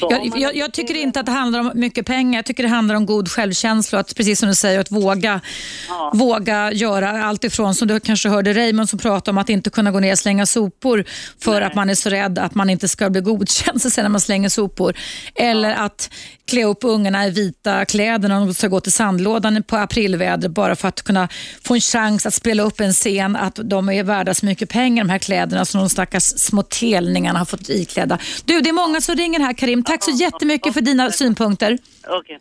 Jag, 0.00 0.32
jag, 0.36 0.56
jag 0.56 0.72
tycker 0.72 0.94
inte 0.94 1.20
att 1.20 1.26
det 1.26 1.32
handlar 1.32 1.60
om 1.60 1.70
mycket 1.74 2.06
pengar. 2.06 2.38
Jag 2.38 2.44
tycker 2.44 2.62
det 2.62 2.68
handlar 2.68 2.94
om 2.94 3.06
god 3.06 3.28
självkänsla 3.28 3.98
och 3.98 4.00
att, 4.00 4.16
precis 4.16 4.38
som 4.40 4.48
du 4.48 4.54
säger, 4.54 4.80
att 4.80 4.92
våga, 4.92 5.40
Ja. 5.88 6.12
våga 6.14 6.72
göra 6.72 7.24
allt 7.24 7.44
ifrån, 7.44 7.74
som 7.74 7.88
du 7.88 8.00
kanske 8.00 8.28
hörde 8.28 8.52
Raymond 8.52 8.88
som 8.88 8.98
pratade 8.98 9.30
om, 9.30 9.38
att 9.38 9.48
inte 9.48 9.70
kunna 9.70 9.90
gå 9.90 10.00
ner 10.00 10.12
och 10.12 10.18
slänga 10.18 10.46
sopor 10.46 11.04
för 11.40 11.60
att 11.60 11.74
man 11.74 11.90
är 11.90 11.94
så 11.94 12.10
rädd 12.10 12.38
att 12.38 12.54
man 12.54 12.70
inte 12.70 12.88
ska 12.88 13.10
bli 13.10 13.20
godkänd 13.20 13.82
sen 13.82 14.02
när 14.02 14.10
man 14.10 14.20
slänger 14.20 14.48
sopor. 14.48 14.94
Eller 15.34 15.74
att 15.74 16.10
klä 16.46 16.64
upp 16.64 16.84
ungarna 16.84 17.26
i 17.26 17.30
vita 17.30 17.84
kläder 17.84 18.28
när 18.28 18.40
de 18.40 18.54
ska 18.54 18.68
gå 18.68 18.80
till 18.80 18.92
sandlådan 18.92 19.62
på 19.62 19.76
aprilväder 19.76 20.48
bara 20.48 20.76
för 20.76 20.88
att 20.88 21.02
kunna 21.02 21.28
få 21.64 21.74
en 21.74 21.80
chans 21.80 22.26
att 22.26 22.34
spela 22.34 22.62
upp 22.62 22.80
en 22.80 22.92
scen 22.92 23.36
att 23.36 23.58
de 23.62 23.88
är 23.88 24.02
värda 24.04 24.34
så 24.34 24.46
mycket 24.46 24.68
pengar 24.68 25.04
de 25.04 25.10
här 25.10 25.18
kläderna 25.18 25.64
som 25.64 25.80
de 25.80 25.88
stackars 25.88 26.22
små 26.22 26.62
telningarna 26.62 27.38
har 27.38 27.46
fått 27.46 27.68
iklädda. 27.70 28.18
Du, 28.44 28.60
det 28.60 28.68
är 28.68 28.72
många 28.72 29.00
som 29.00 29.14
ringer 29.16 29.40
här 29.40 29.52
Karim. 29.52 29.84
Tack 29.84 30.04
så 30.04 30.10
jättemycket 30.10 30.74
för 30.74 30.80
dina 30.80 31.10
synpunkter. 31.10 31.78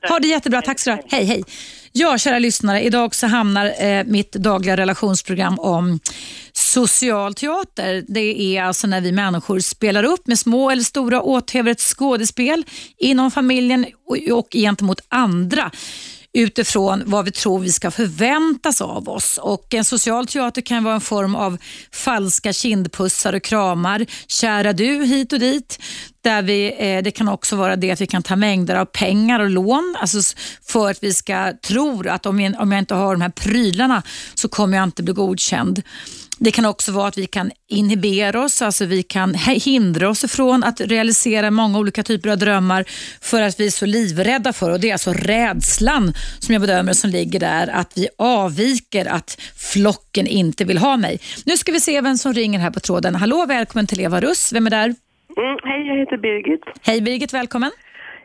Ha 0.10 0.20
det 0.20 0.28
jättebra. 0.28 0.62
Tack 0.62 0.80
så 0.80 0.92
mycket. 0.92 1.12
Hej, 1.12 1.26
hej. 1.26 1.44
Ja, 1.96 2.18
kära 2.18 2.40
lyssnare. 2.40 2.82
Idag 2.82 3.16
så 3.16 3.28
hamnar 3.28 3.74
eh, 3.86 4.04
mitt 4.04 4.32
dagliga 4.32 4.78
relationsprogram 4.78 5.60
om 5.60 6.00
social 6.54 7.34
teater. 7.34 8.04
Det 8.08 8.58
är 8.58 8.64
alltså 8.64 8.88
när 8.88 9.02
vi 9.02 9.12
människor 9.12 9.60
spelar 9.60 10.04
upp 10.04 10.28
med 10.28 10.40
små 10.40 10.70
eller 10.70 10.84
stora 10.84 11.22
åthävor 11.22 11.72
ett 11.72 11.82
skådespel 11.82 12.64
inom 12.98 13.32
familjen 13.32 13.86
och, 14.08 14.38
och 14.38 14.48
gentemot 14.52 15.02
andra 15.08 15.72
utifrån 16.34 17.04
vad 17.06 17.26
vi 17.26 17.32
tror 17.32 17.60
vi 17.60 17.72
ska 17.72 17.92
förväntas 17.92 18.82
av 18.82 19.10
oss. 19.10 19.38
Och 19.38 19.74
En 19.74 19.86
social 19.86 20.28
teater 20.28 20.62
kan 20.62 20.84
vara 20.84 20.96
en 20.96 21.02
form 21.02 21.36
av 21.36 21.58
falska 21.92 22.54
kindpussar 22.54 23.34
och 23.34 23.44
kramar. 23.44 24.06
Kära 24.28 24.74
du 24.74 25.06
hit 25.06 25.34
och 25.34 25.40
dit. 25.40 25.80
Där 26.22 26.42
vi, 26.42 26.76
eh, 26.80 27.04
det 27.04 27.12
kan 27.12 27.30
också 27.30 27.56
vara 27.56 27.76
det 27.76 27.92
att 27.92 28.02
vi 28.02 28.08
kan 28.08 28.24
ta 28.24 28.36
mängder 28.36 28.76
av 28.76 28.86
pengar 28.86 29.40
och 29.40 29.50
lån 29.50 29.96
alltså 30.00 30.36
för 30.68 30.92
att 30.92 31.04
vi 31.04 31.14
ska 31.14 31.54
tro 31.68 32.10
att 32.10 32.26
om 32.26 32.40
jag, 32.40 32.62
om 32.62 32.72
jag 32.72 32.80
inte 32.80 32.96
har 32.96 33.16
de 33.16 33.22
här 33.22 33.30
prylarna 33.30 34.04
så 34.36 34.48
kommer 34.48 34.78
jag 34.78 34.84
inte 34.84 35.04
bli 35.04 35.14
godkänd. 35.14 35.82
Det 36.40 36.52
kan 36.52 36.66
också 36.66 36.92
vara 36.92 37.08
att 37.08 37.18
vi 37.18 37.28
kan 37.28 37.52
inhibera 37.70 38.44
oss, 38.44 38.62
alltså 38.62 38.86
vi 38.86 39.04
kan 39.04 39.34
hindra 39.34 40.10
oss 40.10 40.24
ifrån 40.24 40.64
att 40.64 40.82
realisera 40.82 41.52
många 41.52 41.80
olika 41.80 42.04
typer 42.04 42.30
av 42.30 42.38
drömmar 42.38 42.86
för 43.22 43.42
att 43.42 43.60
vi 43.60 43.66
är 43.66 43.72
så 43.72 43.86
livrädda 43.86 44.54
för 44.54 44.72
och 44.72 44.80
det 44.80 44.90
är 44.90 44.94
alltså 44.94 45.14
rädslan 45.14 46.14
som 46.40 46.54
jag 46.54 46.62
bedömer 46.62 46.94
som 46.94 47.10
ligger 47.10 47.40
där, 47.40 47.68
att 47.68 47.92
vi 47.96 48.08
avviker, 48.18 49.06
att 49.06 49.42
flocken 49.74 50.28
inte 50.28 50.66
vill 50.66 50.78
ha 50.78 50.98
mig. 50.98 51.20
Nu 51.46 51.58
ska 51.58 51.72
vi 51.72 51.80
se 51.80 52.02
vem 52.02 52.18
som 52.18 52.34
ringer 52.34 52.60
här 52.60 52.72
på 52.72 52.80
tråden. 52.80 53.16
Hallå, 53.16 53.46
välkommen 53.46 53.88
till 53.88 54.00
Eva 54.00 54.22
Russ. 54.22 54.54
Vem 54.54 54.68
är 54.68 54.72
där? 54.72 54.96
Mm, 55.38 55.58
hej, 55.64 55.88
jag 55.88 56.00
heter 56.00 56.18
Birgit. 56.18 56.62
Hej 56.82 57.02
Birgit, 57.02 57.34
välkommen. 57.34 57.72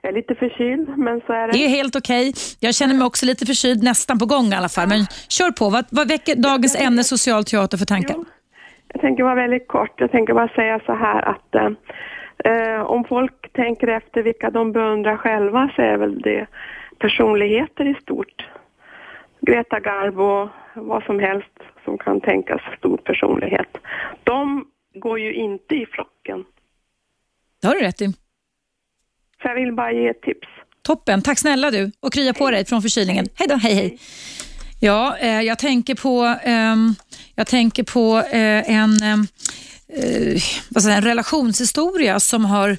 Jag 0.03 0.11
är 0.11 0.15
lite 0.15 0.35
förkyld, 0.35 0.99
men 0.99 1.21
så 1.27 1.33
är 1.33 1.47
det. 1.47 1.53
Det 1.53 1.65
är 1.65 1.69
helt 1.69 1.97
okej. 1.97 2.33
Jag 2.61 2.75
känner 2.75 2.95
mig 2.95 3.07
också 3.07 3.27
lite 3.27 3.47
förkyld, 3.47 3.83
nästan 3.83 4.19
på 4.19 4.27
gång 4.27 4.47
i 4.53 4.55
alla 4.55 4.69
fall. 4.69 4.89
Men 4.89 5.07
kör 5.29 5.51
på. 5.51 5.71
Vad, 5.71 5.85
vad 5.91 6.09
väcker 6.09 6.37
dagens 6.37 6.77
ämne 6.81 7.05
social 7.05 7.45
teater 7.45 7.79
för 7.79 7.87
tankar? 7.87 8.15
Jo, 8.17 8.25
jag 8.93 9.01
tänker 9.01 9.23
vara 9.23 9.35
väldigt 9.35 9.69
kort. 9.69 10.01
Jag 10.01 10.11
tänker 10.11 10.35
bara 10.35 10.49
säga 10.49 10.81
så 10.87 10.95
här 10.95 11.23
att 11.23 11.55
eh, 11.55 11.71
eh, 12.53 12.81
om 12.81 13.05
folk 13.05 13.53
tänker 13.53 13.89
efter 13.89 14.23
vilka 14.23 14.51
de 14.51 14.73
beundrar 14.73 15.17
själva 15.17 15.71
så 15.77 15.83
är 15.83 15.97
väl 15.97 16.21
det 16.23 16.47
personligheter 16.99 17.85
i 17.85 17.95
stort. 18.03 18.49
Greta 19.41 19.81
Garbo, 19.81 20.49
vad 20.75 21.03
som 21.03 21.21
helst 21.21 21.59
som 21.85 21.99
kan 21.99 22.21
tänkas 22.21 22.61
stor 22.79 22.97
personlighet. 22.97 23.77
De 24.25 24.65
går 24.95 25.19
ju 25.19 25.35
inte 25.35 25.75
i 25.75 25.87
flocken. 25.87 26.45
Det 27.61 27.67
har 27.69 27.75
du 27.75 27.81
rätt 27.81 28.03
i. 28.03 28.28
Så 29.43 29.49
jag 29.49 29.55
vill 29.55 29.72
bara 29.72 29.93
ge 29.93 30.09
ett 30.09 30.22
tips. 30.22 30.49
Toppen. 30.82 31.22
Tack 31.22 31.39
snälla 31.39 31.70
du. 31.70 31.93
Och 32.01 32.12
krya 32.12 32.34
på 32.34 32.51
dig 32.51 32.64
från 32.64 32.82
förkylningen. 32.82 33.28
Hej 33.34 33.49
då. 33.49 33.55
Hej, 33.55 33.74
hej. 33.74 33.99
Ja, 34.80 35.16
eh, 35.18 35.41
jag 35.41 35.59
tänker 35.59 35.95
på, 35.95 36.36
ehm, 36.45 36.95
jag 37.34 37.47
tänker 37.47 37.82
på 37.82 38.18
eh, 38.18 38.70
en, 38.70 39.03
ehm, 39.03 39.26
eh, 39.89 40.43
vad 40.68 40.82
säger, 40.82 40.97
en 40.97 41.05
relationshistoria 41.05 42.20
som 42.20 42.45
har 42.45 42.78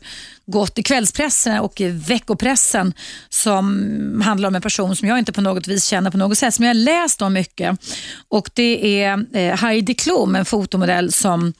gått 0.51 0.79
i 0.79 0.83
kvällspressen 0.83 1.59
och 1.59 1.81
i 1.81 1.87
veckopressen 1.87 2.93
som 3.29 4.21
handlar 4.25 4.47
om 4.47 4.55
en 4.55 4.61
person 4.61 4.95
som 4.95 5.07
jag 5.07 5.19
inte 5.19 5.31
på 5.31 5.41
något 5.41 5.67
vis 5.67 5.85
känner 5.85 6.11
på 6.11 6.17
något 6.17 6.37
sätt, 6.37 6.53
som 6.53 6.65
jag 6.65 6.69
har 6.69 6.73
läst 6.73 7.21
om 7.21 7.33
mycket. 7.33 7.79
Och 8.29 8.49
Det 8.53 9.01
är 9.03 9.25
eh, 9.33 9.55
Heidi 9.55 9.93
Klum, 9.93 10.35
en 10.35 10.45
fotomodell 10.45 11.11
som 11.11 11.53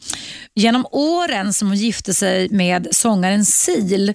genom 0.56 0.86
åren 0.92 1.54
som 1.54 1.68
hon 1.68 1.78
gifte 1.78 2.14
sig 2.14 2.50
med 2.50 2.88
sångaren 2.92 3.46
Sil 3.62 4.06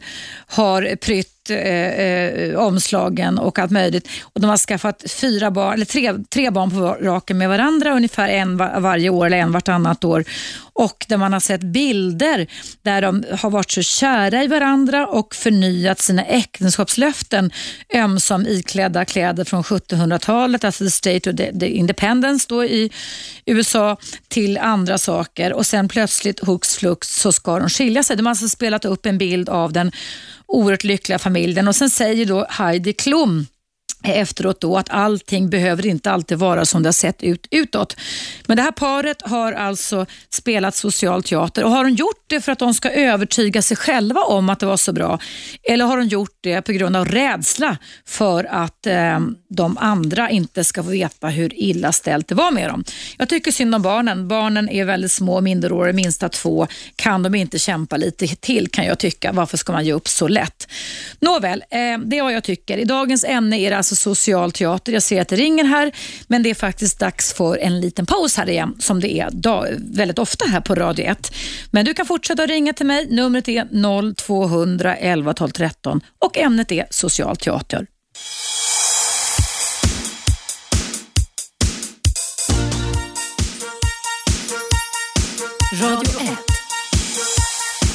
har 0.46 0.96
prytt 0.96 1.50
eh, 1.50 1.58
eh, 1.58 2.58
omslagen 2.58 3.38
och 3.38 3.58
allt 3.58 3.70
möjligt. 3.70 4.08
Och 4.22 4.40
de 4.40 4.50
har 4.50 4.56
skaffat 4.56 5.04
fyra 5.08 5.50
barn, 5.50 5.74
eller 5.74 5.84
tre, 5.84 6.14
tre 6.30 6.50
barn 6.50 6.70
på 6.70 6.96
raken 7.00 7.38
med 7.38 7.48
varandra, 7.48 7.92
ungefär 7.92 8.28
en 8.28 8.56
var, 8.56 8.80
varje 8.80 9.10
år 9.10 9.26
eller 9.26 9.38
en 9.38 9.52
vartannat 9.52 10.04
år. 10.04 10.24
Och 10.74 11.04
där 11.08 11.16
man 11.16 11.32
har 11.32 11.40
sett 11.40 11.60
bilder 11.60 12.46
där 12.82 13.02
de 13.02 13.24
har 13.40 13.50
varit 13.50 13.70
så 13.70 13.82
kära 13.82 14.44
i 14.44 14.46
varandra 14.46 15.06
och 15.06 15.34
förnyat 15.34 16.00
sina 16.00 16.24
äktenskapslöften 16.24 17.50
ömsom 17.94 18.46
iklädda 18.46 19.04
kläder 19.04 19.44
från 19.44 19.62
1700-talet, 19.62 20.64
alltså 20.64 20.84
the 20.84 20.90
state 20.90 21.30
of 21.30 21.36
the, 21.36 21.58
the 21.58 21.68
independence 21.68 22.46
då 22.48 22.64
i 22.64 22.90
USA, 23.46 23.96
till 24.28 24.58
andra 24.58 24.98
saker. 24.98 25.52
Och 25.52 25.66
sen 25.66 25.88
plötsligt 25.88 26.40
hux 26.40 26.76
flux 26.76 27.20
så 27.20 27.32
ska 27.32 27.58
de 27.58 27.68
skilja 27.68 28.02
sig. 28.02 28.16
De 28.16 28.26
har 28.26 28.30
alltså 28.30 28.48
spelat 28.48 28.84
upp 28.84 29.06
en 29.06 29.18
bild 29.18 29.48
av 29.48 29.72
den 29.72 29.92
oerhört 30.46 30.84
lyckliga 30.84 31.18
familjen 31.18 31.68
och 31.68 31.76
sen 31.76 31.90
säger 31.90 32.26
då 32.26 32.46
Heidi 32.48 32.92
Klum 32.92 33.46
efteråt 34.12 34.60
då 34.60 34.76
att 34.76 34.90
allting 34.90 35.50
behöver 35.50 35.86
inte 35.86 36.10
alltid 36.10 36.38
vara 36.38 36.64
som 36.64 36.82
det 36.82 36.86
har 36.86 36.92
sett 36.92 37.22
ut 37.22 37.46
utåt. 37.50 37.96
Men 38.46 38.56
det 38.56 38.62
här 38.62 38.72
paret 38.72 39.22
har 39.22 39.52
alltså 39.52 40.06
spelat 40.30 40.74
social 40.74 41.22
teater 41.22 41.64
och 41.64 41.70
har 41.70 41.84
de 41.84 41.90
gjort 41.90 42.24
det 42.26 42.40
för 42.40 42.52
att 42.52 42.58
de 42.58 42.74
ska 42.74 42.90
övertyga 42.90 43.62
sig 43.62 43.76
själva 43.76 44.20
om 44.20 44.48
att 44.48 44.60
det 44.60 44.66
var 44.66 44.76
så 44.76 44.92
bra? 44.92 45.18
Eller 45.62 45.84
har 45.84 45.96
de 45.96 46.06
gjort 46.06 46.38
det 46.40 46.62
på 46.62 46.72
grund 46.72 46.96
av 46.96 47.04
rädsla 47.04 47.78
för 48.06 48.44
att 48.44 48.86
eh, 48.86 49.20
de 49.54 49.78
andra 49.78 50.30
inte 50.30 50.64
ska 50.64 50.82
få 50.82 50.90
veta 50.90 51.28
hur 51.28 51.54
illa 51.54 51.92
ställt 51.92 52.28
det 52.28 52.34
var 52.34 52.50
med 52.50 52.70
dem? 52.70 52.84
Jag 53.18 53.28
tycker 53.28 53.52
synd 53.52 53.74
om 53.74 53.82
barnen. 53.82 54.28
Barnen 54.28 54.68
är 54.68 54.84
väldigt 54.84 55.12
små, 55.12 55.40
minderåriga, 55.40 55.92
minsta 55.92 56.28
två. 56.28 56.66
Kan 56.96 57.22
de 57.22 57.34
inte 57.34 57.58
kämpa 57.58 57.96
lite 57.96 58.26
till 58.26 58.68
kan 58.68 58.84
jag 58.84 58.98
tycka. 58.98 59.32
Varför 59.32 59.56
ska 59.56 59.72
man 59.72 59.84
ge 59.84 59.92
upp 59.92 60.08
så 60.08 60.28
lätt? 60.28 60.68
Nåväl, 61.20 61.64
eh, 61.70 61.98
det 62.04 62.18
är 62.18 62.22
vad 62.22 62.32
jag 62.32 62.44
tycker. 62.44 62.78
I 62.78 62.84
dagens 62.84 63.24
ämne 63.24 63.60
är 63.60 63.70
det 63.70 63.76
alltså 63.76 63.96
social 63.96 64.52
teater. 64.52 64.92
Jag 64.92 65.02
ser 65.02 65.20
att 65.20 65.28
det 65.28 65.36
ringer 65.36 65.64
här, 65.64 65.92
men 66.26 66.42
det 66.42 66.50
är 66.50 66.54
faktiskt 66.54 66.98
dags 66.98 67.32
för 67.32 67.58
en 67.58 67.80
liten 67.80 68.06
paus 68.06 68.36
här 68.36 68.48
igen, 68.48 68.74
som 68.78 69.00
det 69.00 69.12
är 69.12 69.30
dag, 69.30 69.68
väldigt 69.78 70.18
ofta 70.18 70.44
här 70.48 70.60
på 70.60 70.74
Radio 70.74 71.04
1. 71.04 71.34
Men 71.70 71.84
du 71.84 71.94
kan 71.94 72.06
fortsätta 72.06 72.46
ringa 72.46 72.72
till 72.72 72.86
mig. 72.86 73.06
Numret 73.10 73.48
är 73.48 74.14
0200 74.14 74.96
11 74.96 75.34
12 75.34 75.50
13 75.50 76.00
och 76.18 76.38
ämnet 76.38 76.72
är 76.72 76.86
social 76.90 77.36
teater. 77.36 77.86
Radio 85.80 86.20
1. 86.20 86.38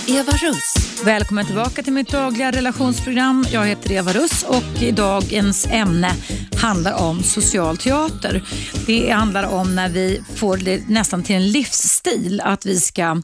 Eva 0.08 0.32
Russ. 0.32 0.74
Välkommen 1.06 1.46
tillbaka 1.46 1.84
till 1.84 1.94
mitt 1.94 2.12
dagliga 2.12 2.52
relationsprogram. 2.52 3.46
Jag 3.52 3.66
heter 3.66 3.92
Eva 3.92 4.14
Russ 4.14 4.44
och 4.44 4.94
dagens 4.94 5.68
ämne 5.72 6.16
handlar 6.62 6.94
om 7.04 7.24
social 7.24 7.78
teater. 7.78 8.44
Det 8.86 9.10
handlar 9.10 9.44
om 9.54 9.76
när 9.76 9.90
vi 9.90 10.22
får 10.36 10.58
det 10.58 10.90
nästan 10.90 11.24
till 11.24 11.36
en 11.36 11.52
livsstil 11.52 12.42
att 12.42 12.66
vi 12.66 12.80
ska 12.80 13.22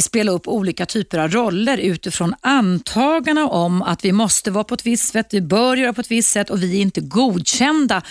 spela 0.00 0.32
upp 0.32 0.48
olika 0.48 0.86
typer 0.86 1.18
av 1.18 1.30
roller 1.30 1.78
utifrån 1.78 2.34
antagandena 2.40 3.48
om 3.48 3.82
att 3.82 4.04
vi 4.04 4.12
måste 4.12 4.50
vara 4.50 4.64
på 4.64 4.74
ett 4.74 4.86
visst 4.86 5.12
sätt, 5.12 5.26
vi 5.30 5.40
bör 5.40 5.76
göra 5.76 5.92
på 5.92 6.00
ett 6.00 6.10
visst 6.10 6.30
sätt 6.30 6.50
och 6.50 6.62
vi 6.62 6.76
är 6.76 6.82
inte 6.82 7.00
godkända 7.00 8.02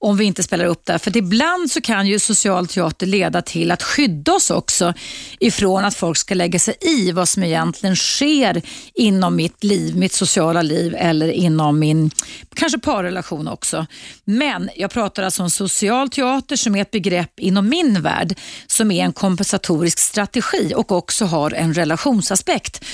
om 0.00 0.16
vi 0.16 0.24
inte 0.24 0.42
spelar 0.42 0.64
upp 0.64 0.86
det. 0.86 0.98
För 0.98 1.16
ibland 1.16 1.70
så 1.70 1.80
kan 1.80 2.06
ju 2.06 2.18
social 2.18 2.66
teater 2.66 3.06
leda 3.06 3.42
till 3.42 3.70
att 3.70 3.82
skydda 3.82 4.32
oss 4.32 4.50
också 4.50 4.94
ifrån 5.40 5.84
att 5.84 5.94
folk 5.94 6.16
ska 6.16 6.34
lägga 6.34 6.58
sig 6.58 6.74
i 6.80 7.12
vad 7.12 7.28
som 7.28 7.42
egentligen 7.42 7.96
sker 7.96 8.62
inom 8.94 9.36
mitt 9.36 9.64
liv, 9.64 9.96
mitt 9.96 10.12
sociala 10.12 10.62
liv 10.62 10.94
eller 10.98 11.28
inom 11.28 11.78
min 11.78 12.10
kanske 12.54 12.78
parrelation 12.78 13.48
också. 13.48 13.86
Men 14.24 14.70
jag 14.76 14.90
pratar 14.90 15.22
alltså 15.22 15.42
om 15.42 15.50
social 15.50 16.10
teater 16.10 16.56
som 16.56 16.76
är 16.76 16.82
ett 16.82 16.90
begrepp 16.90 17.40
inom 17.40 17.68
min 17.68 18.02
värld 18.02 18.34
som 18.66 18.90
är 18.90 19.04
en 19.04 19.12
kompensatorisk 19.12 19.98
strategi 19.98 20.72
och 20.76 20.92
också 20.92 21.24
har 21.24 21.50
en 21.50 21.74
relationsaspekt 21.74 22.84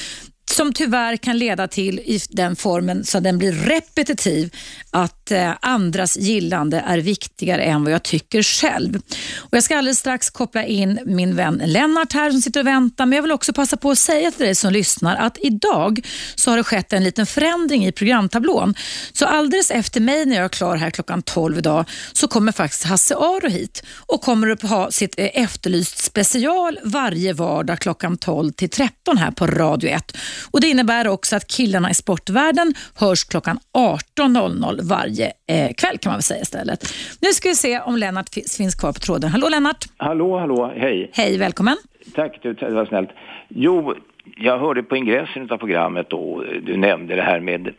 som 0.51 0.73
tyvärr 0.73 1.17
kan 1.17 1.39
leda 1.39 1.69
till 1.69 1.99
i 1.99 2.21
den 2.29 2.57
formen 2.57 3.05
så 3.05 3.21
den 3.21 3.39
blir 3.39 3.53
repetitiv 3.53 4.55
att 4.91 5.31
eh, 5.31 5.53
andras 5.61 6.17
gillande 6.17 6.85
är 6.87 6.99
viktigare 6.99 7.63
än 7.63 7.85
vad 7.85 7.93
jag 7.93 8.03
tycker 8.03 8.43
själv. 8.43 8.97
Och 9.37 9.49
jag 9.51 9.63
ska 9.63 9.79
alldeles 9.79 9.99
strax 9.99 10.31
koppla 10.31 10.65
in 10.65 10.99
min 11.07 11.37
vän 11.37 11.63
Lennart 11.65 12.13
här 12.13 12.31
som 12.31 12.41
sitter 12.41 12.61
och 12.61 12.67
väntar 12.67 13.07
men 13.07 13.17
jag 13.17 13.23
vill 13.23 13.33
också 13.33 13.53
passa 13.53 13.77
på 13.77 13.91
att 13.91 13.99
säga 13.99 14.31
till 14.31 14.45
dig 14.45 14.55
som 14.55 14.73
lyssnar 14.73 15.17
att 15.17 15.39
idag 15.43 16.07
så 16.35 16.51
har 16.51 16.57
det 16.57 16.65
skett 16.65 16.93
en 16.93 17.05
liten 17.05 17.27
förändring 17.27 17.87
i 17.87 17.93
programtablån. 17.93 18.75
Så 19.13 19.27
alldeles 19.27 19.71
efter 19.71 20.01
mig 20.01 20.27
när 20.27 20.37
jag 20.37 20.45
är 20.45 20.49
klar 20.49 20.77
här 20.77 20.91
klockan 20.91 21.23
12 21.23 21.59
idag 21.59 21.85
så 22.13 22.29
kommer 22.29 22.53
faktiskt 22.53 22.85
Hasse 22.85 23.15
Aro 23.15 23.49
hit 23.49 23.83
och 24.07 24.23
kommer 24.23 24.51
att 24.51 24.63
ha 24.63 24.91
sitt 24.91 25.15
eh, 25.19 25.27
efterlyst 25.33 25.99
special 25.99 26.79
varje 26.85 27.33
vardag 27.33 27.79
klockan 27.79 28.17
12 28.17 28.53
till 28.53 28.71
13 28.71 29.19
här 29.19 29.31
på 29.31 29.47
Radio 29.47 29.91
1. 29.91 30.17
Och 30.51 30.61
Det 30.61 30.67
innebär 30.67 31.09
också 31.09 31.37
att 31.37 31.47
killarna 31.47 31.91
i 31.91 31.95
sportvärlden 31.95 32.75
hörs 33.01 33.25
klockan 33.25 33.59
18.00 33.73 34.81
varje 34.83 35.27
eh, 35.27 35.73
kväll 35.77 35.99
kan 35.99 36.11
man 36.11 36.17
väl 36.17 36.23
säga 36.23 36.41
istället. 36.43 36.95
Nu 37.23 37.29
ska 37.29 37.49
vi 37.49 37.55
se 37.55 37.81
om 37.81 37.97
Lennart 37.97 38.29
finns 38.57 38.75
kvar 38.75 38.93
på 38.93 38.99
tråden. 38.99 39.31
Hallå 39.31 39.49
Lennart! 39.49 39.85
Hallå, 39.97 40.39
hallå, 40.39 40.73
hej! 40.77 41.11
Hej, 41.13 41.39
välkommen! 41.39 41.77
Tack, 42.15 42.43
det 42.43 42.71
var 42.71 42.87
snällt. 42.87 43.11
Jo, 43.49 43.95
jag 44.37 44.59
hörde 44.59 44.83
på 44.83 44.97
ingressen 44.97 45.51
av 45.51 45.59
programmet 45.59 46.11
då, 46.11 46.45
du 46.63 46.77
nämnde 46.77 47.17
det 47.17 47.23
här 47.23 47.41
med 47.41 47.75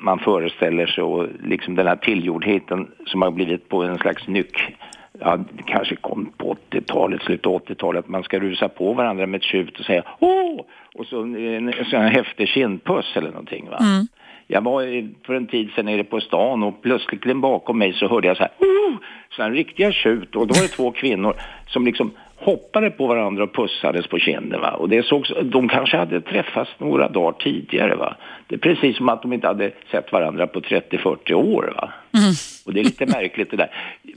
man 0.00 0.18
föreställer 0.18 0.86
sig 0.86 1.04
och 1.04 1.26
liksom 1.44 1.74
den 1.74 1.86
här 1.86 1.96
tillgjordheten 1.96 2.88
som 3.06 3.22
har 3.22 3.30
blivit 3.30 3.68
på 3.68 3.82
en 3.82 3.98
slags 3.98 4.28
nyck 4.28 4.76
ja, 5.20 5.36
det 5.36 5.62
kanske 5.62 5.96
kom 5.96 6.32
på 6.36 6.56
80-talet, 6.70 7.22
slutet 7.22 7.46
av 7.46 7.62
80-talet, 7.62 8.08
man 8.08 8.22
ska 8.22 8.38
rusa 8.38 8.68
på 8.68 8.92
varandra 8.92 9.26
med 9.26 9.38
ett 9.38 9.44
tjut 9.44 9.80
och 9.80 9.84
säga 9.84 10.02
åh! 10.18 10.60
Och 10.94 11.06
så 11.06 11.22
en, 11.22 11.68
en 11.68 11.84
sån 11.84 12.00
här 12.00 12.10
häftig 12.10 12.48
kindpuss 12.48 13.16
eller 13.16 13.30
någonting 13.30 13.68
va. 13.70 13.78
Mm. 13.80 14.06
Jag 14.46 14.60
var 14.60 15.08
för 15.26 15.34
en 15.34 15.46
tid 15.46 15.70
sedan 15.76 15.84
nere 15.84 16.04
på 16.04 16.20
stan 16.20 16.62
och 16.62 16.82
plötsligt 16.82 17.36
bakom 17.36 17.78
mig 17.78 17.92
så 17.92 18.08
hörde 18.08 18.28
jag 18.28 18.36
så 18.36 18.42
här, 18.42 18.52
oh! 18.58 18.96
så 19.30 19.42
här 19.42 19.50
riktiga 19.50 19.92
tjut 19.92 20.36
och 20.36 20.46
då 20.46 20.54
var 20.54 20.62
det 20.62 20.68
två 20.68 20.90
kvinnor 20.90 21.34
som 21.66 21.84
liksom 21.84 22.10
hoppade 22.40 22.90
på 22.90 23.06
varandra 23.06 23.44
och 23.44 23.54
pussades 23.54 24.06
på 24.06 24.18
kinden. 24.18 24.60
Va? 24.60 24.70
Och 24.70 24.88
det 24.88 25.06
sågs, 25.06 25.32
de 25.42 25.68
kanske 25.68 25.96
hade 25.96 26.20
träffats 26.20 26.70
några 26.78 27.08
dagar 27.08 27.38
tidigare. 27.38 27.96
Va? 27.96 28.16
Det 28.46 28.54
är 28.54 28.58
precis 28.58 28.96
som 28.96 29.08
att 29.08 29.22
de 29.22 29.32
inte 29.32 29.46
hade 29.46 29.70
sett 29.90 30.12
varandra 30.12 30.46
på 30.46 30.60
30-40 30.60 31.32
år. 31.32 31.72
Va? 31.76 31.92
Mm. 32.12 32.32
Och 32.66 32.72
det 32.74 32.80
är 32.80 32.84
lite 32.84 33.06
märkligt 33.06 33.50
det 33.50 33.56
där. 33.56 33.70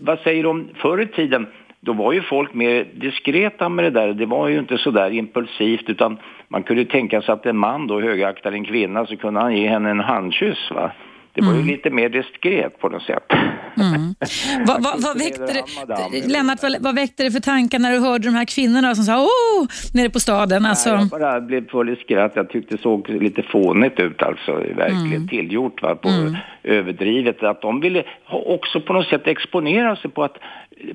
Vad 0.04 0.20
säger 0.20 0.44
du 0.44 0.50
om 0.50 0.70
förr 0.76 1.02
i 1.02 1.08
tiden? 1.08 1.48
Då 1.80 1.94
var 1.94 2.14
ju 2.14 2.22
folk 2.22 2.54
mer 2.54 2.86
diskreta 2.94 3.70
med 3.70 3.86
det 3.86 3.90
där. 3.90 4.14
Det 4.14 4.26
var 4.26 4.48
ju 4.48 4.60
inte 4.60 4.78
så 4.78 4.92
där 4.92 5.12
impulsivt 5.12 5.90
utan 5.90 6.18
man 6.48 6.64
kunde 6.64 6.86
tänka 6.86 7.22
sig 7.22 7.34
att 7.34 7.46
en 7.46 7.58
man 7.58 7.88
då 7.88 8.02
högaktar 8.02 8.52
en 8.52 8.66
kvinna 8.66 9.06
så 9.06 9.18
kunde 9.18 9.40
han 9.40 9.58
ge 9.58 9.68
henne 9.68 9.90
en 9.90 10.00
handkyss. 10.00 10.72
Va? 10.72 10.92
Det 11.34 11.42
var 11.42 11.54
ju 11.54 11.60
mm. 11.60 11.68
lite 11.68 11.90
mer 11.90 12.10
diskret 12.10 12.80
på 12.80 12.90
något 12.90 13.04
sätt. 13.04 13.32
Mm. 13.78 14.16
vad, 14.68 14.84
vad, 14.84 15.02
vad 15.02 15.18
väckte 15.18 15.54
det, 15.54 16.28
Lennart, 16.28 16.64
vad, 16.64 16.76
vad 16.80 16.96
väckte 16.96 17.24
det 17.24 17.32
för 17.32 17.40
tankar 17.40 17.80
när 17.80 17.92
du 17.92 18.00
hörde 18.00 18.28
de 18.28 18.36
här 18.36 18.46
kvinnorna 18.46 18.96
som 18.96 19.04
sa 19.04 19.22
åh, 19.22 19.68
nere 19.94 20.10
på 20.10 20.20
staden? 20.20 20.66
Alltså... 20.66 20.90
Nej, 20.90 21.08
jag 21.12 21.20
bara 21.20 21.42
blev 21.42 21.70
full 21.70 21.90
i 21.90 21.96
skratt. 21.96 22.32
Jag 22.36 22.50
tyckte 22.50 22.76
det 22.76 22.82
såg 22.82 23.10
lite 23.10 23.44
fånigt 23.44 24.00
ut 24.00 24.22
alltså, 24.22 24.52
verkligen 24.54 25.16
mm. 25.16 25.28
tillgjort 25.28 25.82
va, 25.82 25.96
på 25.96 26.10
mm. 26.10 26.36
överdrivet. 26.64 27.44
Att 27.44 27.62
de 27.62 27.80
ville 27.80 28.04
också 28.30 28.82
på 28.82 28.94
något 28.94 29.08
sätt 29.08 29.28
exponera 29.28 29.96
sig 29.96 30.12
på 30.12 30.24
att 30.24 30.38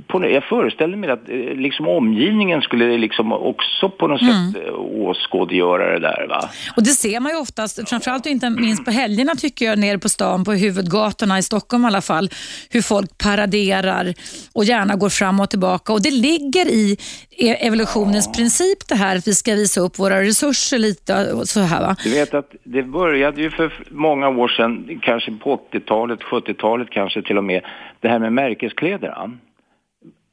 på, 0.06 0.30
jag 0.30 0.44
föreställer 0.44 0.96
mig 0.96 1.10
att 1.10 1.28
eh, 1.28 1.36
liksom 1.36 1.88
omgivningen 1.88 2.62
skulle 2.62 2.98
liksom 2.98 3.32
också 3.32 3.88
på 3.88 4.06
något 4.06 4.22
mm. 4.22 4.52
sätt 4.52 4.62
eh, 4.66 4.74
åskådliggöra 4.74 5.92
det 5.92 5.98
där. 5.98 6.26
Va? 6.28 6.48
Och 6.76 6.82
det 6.82 6.90
ser 6.90 7.20
man 7.20 7.32
ju 7.32 7.38
oftast, 7.38 7.88
framförallt 7.88 8.26
inte 8.26 8.50
minst 8.50 8.84
på 8.84 8.90
helgerna 8.90 9.34
tycker 9.34 9.64
jag, 9.64 9.78
nere 9.78 9.98
på 9.98 10.08
stan, 10.08 10.44
på 10.44 10.52
huvudgatorna 10.52 11.38
i 11.38 11.42
Stockholm 11.42 11.84
i 11.84 11.86
alla 11.86 12.00
fall, 12.00 12.28
hur 12.70 12.82
folk 12.82 13.18
paraderar 13.18 14.14
och 14.52 14.64
gärna 14.64 14.96
går 14.96 15.08
fram 15.08 15.40
och 15.40 15.50
tillbaka. 15.50 15.92
Och 15.92 16.02
det 16.02 16.10
ligger 16.10 16.66
i 16.66 16.96
e- 17.38 17.66
evolutionens 17.66 18.26
ja. 18.26 18.32
princip 18.32 18.88
det 18.88 18.94
här 18.94 19.16
att 19.16 19.28
vi 19.28 19.34
ska 19.34 19.54
visa 19.54 19.80
upp 19.80 19.98
våra 19.98 20.22
resurser 20.22 20.78
lite 20.78 21.32
och 21.32 21.48
så 21.48 21.60
här 21.60 21.80
va? 21.80 21.96
Du 22.04 22.10
vet 22.10 22.34
att 22.34 22.50
det 22.64 22.82
började 22.82 23.42
ju 23.42 23.50
för 23.50 23.72
många 23.90 24.28
år 24.28 24.48
sedan, 24.48 25.00
kanske 25.02 25.32
på 25.32 25.60
80-talet, 25.72 26.20
70-talet 26.20 26.90
kanske 26.90 27.22
till 27.22 27.38
och 27.38 27.44
med, 27.44 27.62
det 28.00 28.08
här 28.08 28.18
med 28.18 28.32
märkeskläder. 28.32 29.14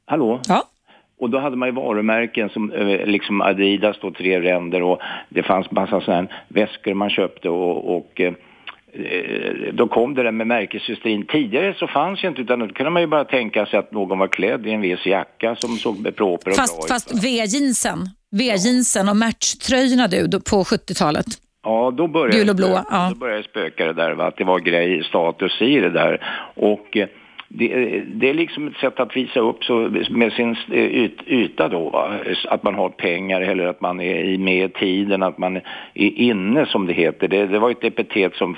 Hallå? 0.06 0.40
Ja. 0.48 0.64
Och 1.18 1.30
då 1.30 1.38
hade 1.38 1.56
man 1.56 1.68
ju 1.68 1.74
varumärken 1.74 2.48
som 2.48 2.72
eh, 2.72 3.06
liksom 3.06 3.40
Adidas 3.40 3.96
då, 4.00 4.10
tre 4.10 4.40
ränder 4.40 4.82
och 4.82 5.00
det 5.28 5.42
fanns 5.42 5.70
massa 5.70 6.00
sådana 6.00 6.28
väskor 6.48 6.94
man 6.94 7.10
köpte 7.10 7.48
och, 7.48 7.96
och 7.96 8.20
eh, 8.20 8.32
då 9.72 9.88
kom 9.88 10.14
det 10.14 10.22
där 10.22 10.32
med 10.32 10.46
märkeshysterin. 10.46 11.26
Tidigare 11.26 11.74
så 11.74 11.86
fanns 11.86 12.24
ju 12.24 12.28
inte, 12.28 12.42
utan 12.42 12.58
då 12.58 12.68
kunde 12.68 12.90
man 12.90 13.02
ju 13.02 13.08
bara 13.08 13.24
tänka 13.24 13.66
sig 13.66 13.78
att 13.78 13.92
någon 13.92 14.18
var 14.18 14.28
klädd 14.28 14.66
i 14.66 14.70
en 14.70 14.80
viss 14.80 15.06
jacka 15.06 15.56
som 15.56 15.70
såg 15.76 16.16
proper 16.16 16.50
och 16.50 16.56
fast, 16.56 16.76
bra 16.76 16.84
ut. 16.84 16.88
Fast 16.88 17.24
V-jeansen, 17.24 17.98
V-jeansen 18.30 19.08
och 19.08 19.16
matchtröjorna 19.16 20.06
du 20.06 20.40
på 20.40 20.62
70-talet? 20.62 21.26
Ja, 21.64 21.90
då 21.96 22.06
började, 22.06 22.38
Gul 22.38 22.50
och 22.50 22.56
blå, 22.56 22.84
ja. 22.90 23.08
då 23.12 23.18
började 23.18 23.42
spöka 23.42 23.86
det 23.86 23.92
där, 23.92 24.12
va? 24.12 24.26
att 24.26 24.36
det 24.36 24.44
var 24.44 24.58
grej, 24.58 25.04
status 25.04 25.62
i 25.62 25.80
det 25.80 25.90
där. 25.90 26.20
Och 26.54 26.96
eh, 26.96 27.08
det, 27.56 28.02
det, 28.06 28.30
är 28.30 28.34
liksom 28.34 28.66
ett 28.66 28.76
sätt 28.76 29.00
att 29.00 29.16
visa 29.16 29.40
upp 29.40 29.64
så 29.64 29.90
med 30.10 30.32
sin 30.32 30.56
eh, 30.72 30.84
yt, 30.84 31.20
yta 31.26 31.68
då, 31.68 31.90
va? 31.90 32.10
att 32.48 32.62
man 32.62 32.74
har 32.74 32.88
pengar 32.88 33.40
eller 33.40 33.66
att 33.66 33.80
man 33.80 34.00
är 34.00 34.38
med 34.38 34.64
i 34.64 34.68
tiden, 34.68 35.22
att 35.22 35.38
man 35.38 35.56
är 35.94 36.18
inne 36.18 36.66
som 36.66 36.86
det 36.86 36.92
heter. 36.92 37.28
Det, 37.28 37.46
det 37.46 37.58
var 37.58 37.70
ett 37.70 37.84
epitet 37.84 38.34
som 38.34 38.56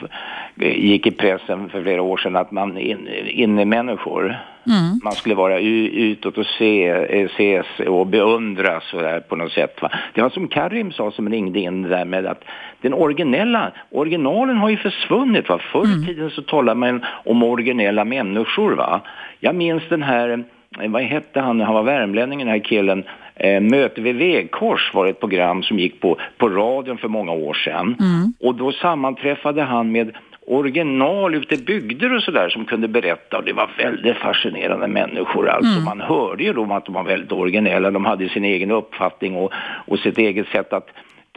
eh, 0.61 0.78
gick 0.78 1.07
i 1.07 1.11
pressen 1.11 1.68
för 1.68 1.82
flera 1.82 2.03
år 2.03 2.16
sedan, 2.16 2.36
att 2.36 2.51
man 2.51 2.76
är 2.76 3.30
inne 3.30 3.64
människor. 3.64 4.36
Mm. 4.67 5.01
Man 5.05 5.12
skulle 5.12 5.35
vara 5.35 5.59
utåt 5.59 6.39
och 6.39 6.47
se, 6.47 6.89
eh, 6.89 7.25
ses 7.25 7.67
och 7.87 8.07
beundras 8.07 8.95
och 8.95 9.03
där 9.03 9.21
på 9.21 9.37
något 9.37 9.53
sätt. 9.53 9.83
Va? 9.83 9.91
Det 10.14 10.23
var 10.23 10.31
som 10.31 10.49
Karim 10.49 10.93
sa 10.93 11.11
som 11.11 11.29
ringde 11.29 11.61
in 11.61 11.83
det 11.83 11.89
där 11.89 12.05
med 12.05 12.27
att 12.27 12.45
den 12.81 12.95
originella, 12.95 13.73
originalen 13.91 14.57
har 14.57 14.69
ju 14.69 14.77
försvunnit. 14.77 15.49
Va? 15.49 15.59
Förr 15.73 15.87
i 15.87 15.93
mm. 15.93 16.07
tiden 16.07 16.31
så 16.31 16.43
talade 16.43 16.81
man 16.81 17.05
om 17.25 17.43
originella 17.43 18.05
människor. 18.05 18.73
Va? 18.73 19.01
Jag 19.41 19.55
minns 19.55 19.83
den 19.89 20.03
här, 20.03 20.45
eh, 20.81 20.91
vad 20.91 21.03
hette 21.03 21.41
han, 21.41 21.61
han 21.61 21.75
var 21.75 21.83
värmlänning 21.83 22.39
den 22.39 22.49
här 22.49 22.59
killen, 22.59 23.05
eh, 23.35 23.61
Möte 23.61 24.01
vid 24.01 24.17
vägkors 24.17 24.95
var 24.95 25.07
ett 25.07 25.21
program 25.21 25.62
som 25.62 25.79
gick 25.79 26.01
på, 26.01 26.19
på 26.37 26.49
radion 26.49 26.99
för 26.99 27.09
många 27.09 27.33
år 27.33 27.55
sedan. 27.55 27.97
Mm. 28.01 28.33
Och 28.41 28.55
då 28.55 28.73
sammanträffade 28.73 29.62
han 29.62 29.93
med 29.93 30.12
original 30.47 31.34
ute 31.34 31.55
i 31.55 31.59
bygder 31.59 32.14
och 32.14 32.22
sådär 32.22 32.49
som 32.49 32.64
kunde 32.64 32.88
berätta 32.88 33.38
och 33.38 33.44
det 33.44 33.53
var 33.53 33.70
väldigt 33.78 34.16
fascinerande 34.16 34.88
människor 34.88 35.49
alltså. 35.49 35.72
Mm. 35.72 35.84
Man 35.84 36.01
hörde 36.01 36.44
ju 36.44 36.53
då 36.53 36.72
att 36.72 36.84
de 36.84 36.94
var 36.94 37.03
väldigt 37.03 37.32
originella, 37.32 37.90
de 37.90 38.05
hade 38.05 38.28
sin 38.28 38.44
egen 38.44 38.70
uppfattning 38.70 39.36
och, 39.36 39.53
och 39.86 39.99
sitt 39.99 40.18
eget 40.18 40.49
sätt 40.49 40.72
att 40.72 40.88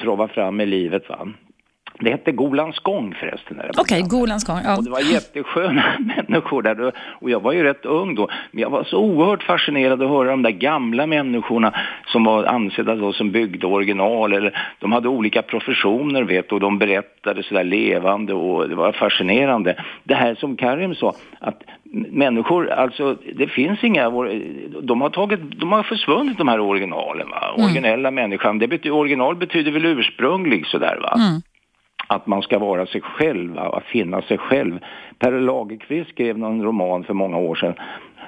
trava 0.02 0.28
fram 0.28 0.62
i 0.62 0.66
livet 0.66 1.10
va. 1.10 1.28
Det 2.00 2.12
hette 2.12 2.32
Golans 2.32 2.80
gång 2.80 3.16
förresten. 3.20 3.60
Okej, 3.60 3.82
okay, 3.82 4.02
Golans 4.02 4.44
gång. 4.44 4.60
Ja. 4.64 4.78
Och 4.78 4.84
det 4.84 4.90
var 4.90 5.00
jättesköna 5.00 5.84
människor 6.28 6.62
där. 6.62 6.92
Och 7.22 7.30
jag 7.30 7.40
var 7.40 7.52
ju 7.52 7.64
rätt 7.64 7.86
ung 7.86 8.16
då. 8.16 8.28
Men 8.52 8.62
jag 8.62 8.70
var 8.70 8.84
så 8.84 8.98
oerhört 8.98 9.44
fascinerad 9.44 10.04
att 10.04 10.10
höra 10.10 10.30
de 10.30 10.42
där 10.42 10.52
gamla 10.52 11.08
människorna 11.08 11.74
som 12.08 12.24
var 12.24 12.44
ansedda 12.44 12.96
då 12.96 13.14
som 13.14 13.32
byggde 13.32 13.68
original. 13.68 14.34
Eller 14.34 14.60
de 14.80 14.92
hade 14.92 15.08
olika 15.08 15.42
professioner 15.42 16.24
vet 16.24 16.52
och 16.52 16.60
de 16.60 16.78
berättade 16.78 17.44
sådär 17.44 17.64
levande 17.64 18.34
och 18.34 18.70
det 18.70 18.76
var 18.76 18.92
fascinerande. 18.92 19.76
Det 20.04 20.16
här 20.16 20.36
som 20.36 20.56
Karim 20.56 20.96
sa, 20.96 21.16
att 21.40 21.64
människor, 22.10 22.70
alltså 22.70 23.18
det 23.36 23.48
finns 23.48 23.84
inga, 23.84 24.10
de 24.82 25.02
har 25.02 25.10
tagit, 25.10 25.40
de 25.60 25.72
har 25.72 25.84
försvunnit 25.84 26.38
de 26.38 26.48
här 26.48 26.60
originalen 26.60 27.30
va. 27.30 27.54
Mm. 27.54 27.66
Originella 27.66 28.12
människan, 28.12 28.60
det 28.60 28.68
betyder, 28.68 28.96
original 28.96 29.36
betyder 29.36 29.72
väl 29.72 29.86
ursprunglig 29.86 30.68
sådär 30.68 31.00
va. 31.02 31.14
Mm 31.18 31.42
att 32.10 32.28
man 32.28 32.42
ska 32.42 32.60
vara 32.60 32.86
sig 32.86 33.02
själv, 33.02 33.60
att 33.60 33.84
finna 33.84 34.22
sig 34.22 34.38
själv. 34.38 34.80
Per 35.20 35.32
Lagerkvist 35.32 36.10
skrev 36.10 36.38
någon 36.38 36.64
roman 36.64 37.04
för 37.04 37.14
många 37.14 37.38
år 37.38 37.56
sedan 37.56 37.74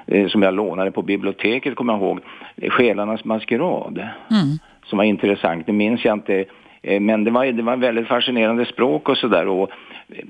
eh, 0.06 0.28
som 0.28 0.42
jag 0.42 0.54
lånade 0.54 0.90
på 0.90 1.02
biblioteket, 1.02 1.74
kommer 1.76 1.92
jag 1.92 2.02
ihåg, 2.02 2.20
Själarnas 2.68 3.24
maskerad, 3.24 3.98
mm. 4.30 4.58
som 4.84 4.96
var 4.96 5.04
intressant. 5.04 5.66
Nu 5.66 5.72
minns 5.72 6.04
jag 6.04 6.14
inte 6.14 6.44
Eh, 6.82 7.00
Men 7.00 7.24
det 7.24 7.30
var, 7.30 7.46
det 7.46 7.62
var 7.62 7.76
väldigt 7.76 8.08
fascinerande 8.08 8.64
språk 8.64 9.08
och 9.08 9.16
sådär. 9.16 9.48
Och 9.48 9.70
eh, 10.08 10.24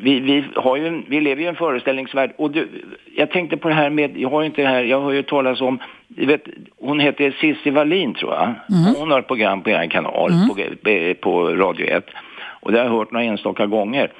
vi, 0.00 0.20
vi, 0.20 0.44
har 0.54 0.76
ju, 0.76 0.86
en- 0.86 1.04
vi 1.08 1.20
lever 1.20 1.40
ju 1.40 1.46
i 1.46 1.48
en 1.48 1.56
föreställningsvärld. 1.56 2.32
Och 2.38 2.50
du, 2.50 2.68
jag 3.16 3.30
tänkte 3.30 3.56
på 3.56 3.68
det 3.68 3.74
här 3.74 3.90
med, 3.90 4.16
jag 4.16 4.30
har 4.30 4.40
ju 4.40 4.46
inte 4.46 4.62
det 4.62 4.68
här, 4.68 4.84
jag 4.84 5.00
har 5.00 5.12
ju 5.12 5.22
talas 5.22 5.60
om, 5.60 5.78
vet, 6.08 6.44
hon 6.80 7.00
heter 7.00 7.36
Cissi 7.40 7.70
Wallin 7.70 8.14
tror 8.14 8.34
jag. 8.34 8.54
Hon 8.98 9.10
har 9.10 9.18
ett 9.18 9.26
program 9.26 9.62
på 9.62 9.70
er 9.70 9.86
kanal, 9.86 10.30
på, 10.48 11.14
på 11.20 11.50
Radio 11.50 11.86
1. 11.86 12.06
Och 12.68 12.72
det 12.72 12.78
har 12.78 12.86
jag 12.86 12.92
hört 12.92 13.10
några 13.12 13.24
enstaka 13.26 13.66
gånger. 13.66 14.12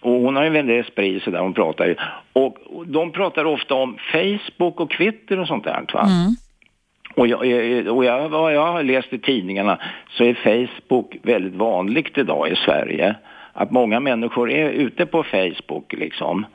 Och 0.00 0.12
hon 0.12 0.36
har 0.36 0.44
ju 0.44 0.50
väldigt 0.50 0.86
esprit 0.86 1.22
sådär, 1.22 1.38
hon 1.40 1.54
pratar 1.54 1.86
ju. 1.86 1.94
Och, 2.32 2.56
och 2.66 2.86
de 2.86 3.12
pratar 3.12 3.44
ofta 3.44 3.74
om 3.74 3.96
Facebook 4.12 4.80
och 4.80 4.90
Twitter 4.90 5.38
och 5.40 5.46
sånt 5.46 5.64
där. 5.64 5.84
Va? 5.94 6.00
Och, 7.14 7.26
jag, 7.26 7.46
jag- 7.46 7.96
och 7.96 8.04
jag, 8.04 8.28
vad 8.28 8.54
jag 8.54 8.72
har 8.72 8.82
läst 8.82 9.12
i 9.12 9.18
tidningarna 9.18 9.78
så 10.10 10.24
är 10.24 10.34
Facebook 10.34 11.16
väldigt 11.22 11.54
vanligt 11.54 12.18
idag 12.18 12.48
i 12.48 12.56
Sverige. 12.56 13.14
Att 13.52 13.70
många 13.70 14.00
människor 14.00 14.50
är 14.50 14.70
ute 14.70 15.06
på 15.06 15.22
Facebook 15.22 15.92
liksom 15.92 16.46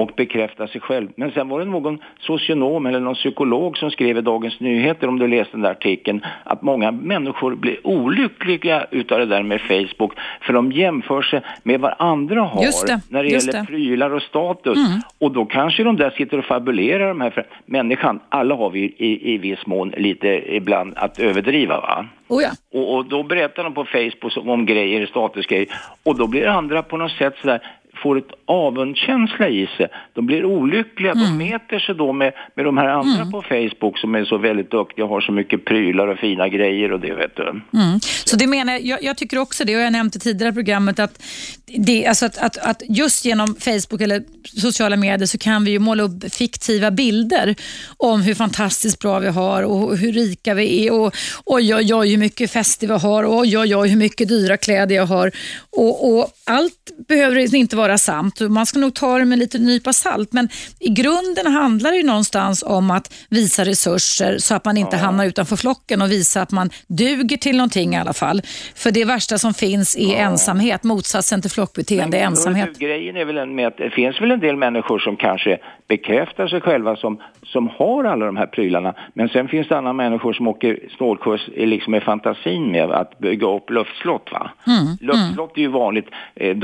och 0.00 0.10
bekräftar 0.16 0.66
sig 0.66 0.80
själv. 0.80 1.08
Men 1.16 1.30
sen 1.30 1.48
var 1.48 1.58
det 1.58 1.64
någon 1.64 1.98
socionom 2.20 2.86
eller 2.86 3.00
någon 3.00 3.14
psykolog 3.14 3.76
som 3.78 3.90
skrev 3.90 4.18
i 4.18 4.20
Dagens 4.20 4.60
Nyheter, 4.60 5.08
om 5.08 5.18
du 5.18 5.26
läste 5.28 5.52
den 5.52 5.62
där 5.62 5.70
artikeln, 5.70 6.20
att 6.44 6.62
många 6.62 6.90
människor 6.90 7.54
blir 7.54 7.86
olyckliga 7.86 8.86
utav 8.90 9.18
det 9.18 9.26
där 9.26 9.42
med 9.42 9.60
Facebook 9.60 10.12
för 10.40 10.52
de 10.52 10.72
jämför 10.72 11.22
sig 11.22 11.40
med 11.62 11.80
vad 11.80 11.94
andra 11.98 12.40
har 12.40 12.62
det, 12.86 13.00
när 13.08 13.22
det 13.22 13.28
gäller 13.28 13.52
det. 13.60 13.66
prylar 13.66 14.10
och 14.14 14.22
status. 14.22 14.78
Och 15.18 15.30
då 15.32 15.44
kanske 15.44 15.82
de 15.84 15.96
där 15.96 16.10
sitter 16.10 16.38
och 16.38 16.44
fabulerar 16.44 17.08
de 17.08 17.20
här, 17.20 17.30
för 17.30 17.46
människan, 17.66 18.20
alla 18.28 18.54
har 18.54 18.70
vi 18.70 18.80
i, 18.96 19.34
i 19.34 19.38
viss 19.38 19.66
mån 19.66 19.92
lite 19.96 20.28
ibland 20.56 20.92
att 20.96 21.18
överdriva 21.18 21.80
va? 21.80 22.06
Oh 22.28 22.42
ja. 22.42 22.50
Och, 22.72 22.94
och 22.94 23.04
då 23.04 23.22
berättar 23.22 23.64
de 23.64 23.74
på 23.74 23.84
Facebook 23.84 24.36
om- 24.36 24.48
om 24.48 24.66
grejer, 24.66 25.06
statusgrejer. 25.06 25.66
Och 26.04 26.18
då 26.18 26.26
blir 26.26 26.46
andra 26.46 26.82
på 26.82 26.96
något 26.96 27.12
sätt 27.12 27.34
sådär, 27.40 27.60
får 28.02 28.18
ett 28.18 28.32
avundkänsla 28.44 29.48
i 29.48 29.68
sig. 29.76 29.88
De 30.12 30.26
blir 30.26 30.44
olyckliga, 30.44 31.14
de 31.14 31.36
mäter 31.38 31.78
sig 31.78 31.94
då 31.94 32.12
med, 32.12 32.32
med 32.54 32.64
de 32.64 32.78
här 32.78 32.88
andra 32.88 33.26
på 33.26 33.42
Facebook 33.42 33.98
som 33.98 34.14
är 34.14 34.24
så 34.24 34.38
väldigt 34.38 34.70
duktiga 34.70 35.04
och 35.04 35.10
har 35.10 35.20
så 35.20 35.32
mycket 35.32 35.64
prylar 35.64 36.08
och 36.08 36.18
fina 36.18 36.48
grejer 36.48 36.92
och 36.92 37.00
det 37.00 37.14
vet 37.14 37.36
du. 37.36 37.48
Mm. 37.48 38.00
Så 38.24 38.36
det 38.36 38.46
menar 38.46 38.72
jag, 38.72 38.82
jag, 38.82 39.02
jag 39.02 39.16
tycker 39.16 39.38
också 39.38 39.64
det 39.64 39.76
och 39.76 39.82
jag 39.82 39.92
nämnde 39.92 40.18
tidigare 40.18 40.52
i 40.52 40.54
programmet 40.54 40.98
att, 40.98 41.22
det, 41.66 42.06
alltså 42.06 42.26
att, 42.26 42.38
att, 42.38 42.56
att 42.58 42.82
just 42.88 43.24
genom 43.24 43.54
Facebook 43.54 44.00
eller 44.00 44.22
sociala 44.44 44.96
medier 44.96 45.26
så 45.26 45.38
kan 45.38 45.64
vi 45.64 45.70
ju 45.70 45.78
måla 45.78 46.02
upp 46.02 46.34
fiktiva 46.34 46.90
bilder 46.90 47.54
om 47.96 48.22
hur 48.22 48.34
fantastiskt 48.34 48.98
bra 49.00 49.18
vi 49.18 49.28
har 49.28 49.62
och 49.62 49.96
hur 49.96 50.12
rika 50.12 50.54
vi 50.54 50.86
är 50.86 50.92
och 50.92 51.14
oj 51.44 51.74
oj 51.74 51.94
oj 51.94 52.10
hur 52.10 52.18
mycket 52.18 52.50
fester 52.50 52.86
vi 52.86 52.92
har 52.92 53.22
och 53.22 53.38
oj 53.38 53.58
oj 53.58 53.76
oj 53.76 53.88
hur 53.88 53.96
mycket 53.96 54.28
dyra 54.28 54.56
kläder 54.56 54.94
jag 54.94 55.06
har. 55.06 55.30
Och, 55.70 56.18
och 56.18 56.28
allt 56.46 56.90
behöver 57.08 57.54
inte 57.54 57.76
vara 57.76 57.89
sant 57.96 58.40
och 58.40 58.50
man 58.50 58.66
ska 58.66 58.78
nog 58.78 58.94
ta 58.94 59.18
det 59.18 59.24
med 59.24 59.38
lite 59.38 59.58
nypa 59.58 59.92
salt 59.92 60.32
men 60.32 60.48
i 60.78 60.88
grunden 60.88 61.52
handlar 61.52 61.90
det 61.90 61.96
ju 61.96 62.06
någonstans 62.06 62.64
om 62.66 62.90
att 62.90 63.14
visa 63.30 63.64
resurser 63.64 64.38
så 64.38 64.54
att 64.54 64.64
man 64.64 64.76
inte 64.76 64.96
hamnar 64.96 65.24
utanför 65.24 65.56
flocken 65.56 66.02
och 66.02 66.10
visa 66.10 66.42
att 66.42 66.50
man 66.50 66.70
duger 66.86 67.36
till 67.36 67.56
någonting 67.56 67.94
i 67.94 67.98
alla 67.98 68.12
fall. 68.12 68.42
För 68.74 68.90
det 68.90 69.04
värsta 69.04 69.38
som 69.38 69.54
finns 69.54 69.96
är 69.98 70.16
ensamhet, 70.16 70.84
motsatsen 70.84 71.42
till 71.42 71.50
flockbeteende 71.50 72.18
är 72.18 72.24
ensamhet. 72.24 72.68
du, 72.78 72.86
grejen 72.86 73.16
är 73.16 73.24
väl 73.24 73.38
en 73.38 73.54
med 73.54 73.66
att 73.66 73.76
det 73.76 73.90
finns 73.90 74.20
väl 74.20 74.30
en 74.30 74.40
del 74.40 74.56
människor 74.56 74.98
som 74.98 75.16
kanske 75.16 75.58
bekräftar 75.88 76.48
sig 76.48 76.60
själva 76.60 76.96
som, 76.96 77.20
som 77.42 77.68
har 77.68 78.04
alla 78.04 78.26
de 78.26 78.36
här 78.36 78.46
prylarna. 78.46 78.94
Men 79.14 79.28
sen 79.28 79.48
finns 79.48 79.68
det 79.68 79.78
andra 79.78 79.92
människor 79.92 80.32
som 80.32 80.48
åker 80.48 80.78
snålkurs 80.96 81.48
i 81.54 81.66
liksom 81.66 81.90
med 81.90 82.02
fantasin 82.02 82.72
med 82.72 82.90
att 82.90 83.18
bygga 83.18 83.46
upp 83.46 83.70
luftslott. 83.70 84.28
Va? 84.32 84.50
Mm, 84.66 84.96
luftslott 85.00 85.56
är 85.56 85.60
ju 85.60 85.68
vanligt, 85.68 86.08
eh, 86.34 86.56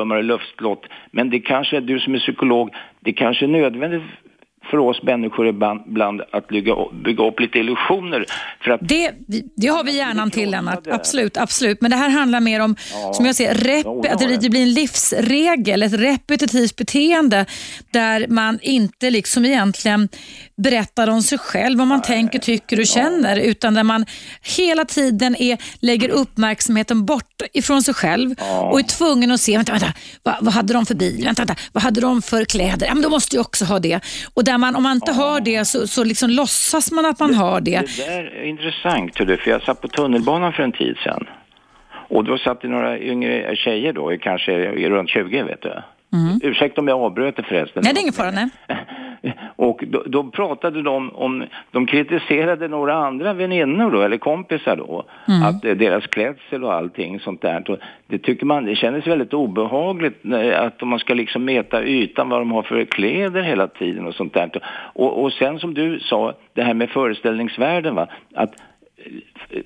och 0.00 0.73
luftslott. 0.74 0.90
Men 1.12 1.30
det 1.30 1.40
kanske, 1.40 1.80
du 1.80 2.00
som 2.00 2.14
är 2.14 2.18
psykolog, 2.18 2.70
det 3.00 3.12
kanske 3.12 3.44
är 3.44 3.48
nödvändigt 3.48 4.02
för 4.70 4.78
oss 4.78 5.02
människor 5.02 5.48
ibland 5.48 6.20
att 6.32 6.48
bygga, 6.48 6.74
bygga 7.04 7.24
upp 7.24 7.40
lite 7.40 7.58
illusioner. 7.58 8.24
För 8.64 8.70
att 8.70 8.80
Det, 8.82 9.14
det 9.56 9.66
har 9.66 9.84
vi 9.84 9.96
hjärnan 9.96 10.30
till 10.30 10.50
Lennart, 10.50 10.86
absolut, 10.86 11.36
absolut. 11.36 11.80
Men 11.80 11.90
det 11.90 11.96
här 11.96 12.08
handlar 12.08 12.40
mer 12.40 12.60
om, 12.60 12.76
som 13.12 13.26
jag 13.26 13.34
ser, 13.34 13.54
rep, 13.54 13.84
Jo, 13.84 14.02
att 14.10 14.18
det, 14.18 14.24
ja. 14.24 14.38
det 14.40 14.50
blir 14.50 14.62
en 14.62 14.72
livsregel, 14.72 15.82
ett 15.82 15.92
repetitivt 15.92 16.76
beteende 16.76 17.46
där 17.92 18.26
man 18.28 18.58
inte 18.62 19.10
liksom 19.10 19.44
egentligen 19.44 20.08
berättar 20.56 21.08
om 21.08 21.22
sig 21.22 21.38
själv, 21.38 21.78
vad 21.78 21.86
man 21.86 22.02
tänker, 22.02 22.38
tycker 22.38 22.80
och 22.80 22.86
känner, 22.86 23.36
utan 23.36 23.74
där 23.74 23.82
man 23.82 24.06
hela 24.56 24.84
tiden 24.84 25.36
är, 25.36 25.58
lägger 25.80 26.08
uppmärksamheten 26.08 27.04
bort 27.04 27.42
ifrån 27.52 27.82
sig 27.82 27.94
själv 27.94 28.34
och 28.70 28.78
är 28.78 28.82
tvungen 28.82 29.30
att 29.30 29.40
se, 29.40 29.56
vänta, 29.56 29.72
vänta, 29.72 29.92
vad, 30.22 30.34
vad 30.40 30.54
hade 30.54 30.72
de 30.72 30.86
för 30.86 30.94
bil? 30.94 31.24
Vänta, 31.24 31.40
vänta, 31.40 31.54
vad 31.72 31.82
hade 31.82 32.00
de 32.00 32.22
för 32.22 32.44
kläder? 32.44 32.86
Ja, 32.86 32.94
men 32.94 33.02
då 33.02 33.10
måste 33.10 33.36
jag 33.36 33.40
också 33.40 33.64
ha 33.64 33.78
det. 33.78 34.00
Och 34.34 34.44
där 34.44 34.58
man, 34.58 34.76
om 34.76 34.82
man 34.82 34.94
inte 34.94 35.12
har 35.12 35.40
det 35.40 35.64
så, 35.64 35.86
så 35.86 36.04
liksom 36.04 36.30
låtsas 36.30 36.92
man 36.92 37.06
att 37.06 37.20
man 37.20 37.34
har 37.34 37.60
det. 37.60 37.80
Det 37.96 38.06
där 38.06 38.24
är 38.24 38.44
intressant, 38.44 39.14
du, 39.16 39.36
för 39.36 39.50
jag 39.50 39.62
satt 39.62 39.80
på 39.80 39.88
tunnelbanan 39.88 40.52
för 40.52 40.62
en 40.62 40.72
tid 40.72 40.96
sedan. 41.04 41.26
Och 42.08 42.24
då 42.24 42.38
satt 42.38 42.60
det 42.60 42.68
några 42.68 42.98
yngre 42.98 43.56
tjejer 43.56 43.92
då, 43.92 44.16
kanske 44.20 44.52
runt 44.88 45.10
20 45.10 45.42
vet 45.42 45.62
du. 45.62 45.82
Ursäkta 46.42 46.80
om 46.80 46.88
jag 46.88 47.00
avbröt 47.00 47.36
det 47.36 47.42
förresten. 47.42 47.82
Nej, 47.84 47.92
det 47.94 47.98
är 47.98 48.02
ingen 48.02 48.12
fara. 48.12 48.30
Nej. 48.30 48.48
Och 49.56 49.84
då, 49.86 50.02
då 50.06 50.24
pratade 50.24 50.82
de 50.82 51.10
om, 51.10 51.44
de 51.70 51.86
kritiserade 51.86 52.68
några 52.68 52.94
andra 52.94 53.32
väninnor 53.32 53.90
då, 53.90 54.02
eller 54.02 54.16
kompisar 54.16 54.76
då, 54.76 55.04
att 55.44 55.64
eh, 55.64 55.74
deras 55.74 56.06
klädsel 56.06 56.64
och 56.64 56.74
allting 56.74 57.20
sånt 57.20 57.42
där. 57.42 57.70
Och 57.70 57.78
det 58.06 58.18
tycker 58.18 58.46
man, 58.46 58.64
det 58.64 58.76
kändes 58.76 59.06
väldigt 59.06 59.34
obehagligt 59.34 60.18
när, 60.22 60.52
att 60.52 60.82
man 60.82 60.98
ska 60.98 61.14
liksom 61.14 61.44
mäta 61.44 61.84
ytan 61.84 62.28
vad 62.28 62.40
de 62.40 62.52
har 62.52 62.62
för 62.62 62.84
kläder 62.84 63.42
hela 63.42 63.66
tiden 63.66 64.06
och 64.06 64.14
sånt 64.14 64.34
där. 64.34 64.50
Och, 64.92 65.22
och 65.22 65.32
sen 65.32 65.58
som 65.58 65.74
du 65.74 66.00
sa, 66.00 66.34
det 66.52 66.62
här 66.62 66.74
med 66.74 66.90
föreställningsvärlden 66.90 67.94
va, 67.94 68.06
att 68.34 68.54
eh, 69.50 69.62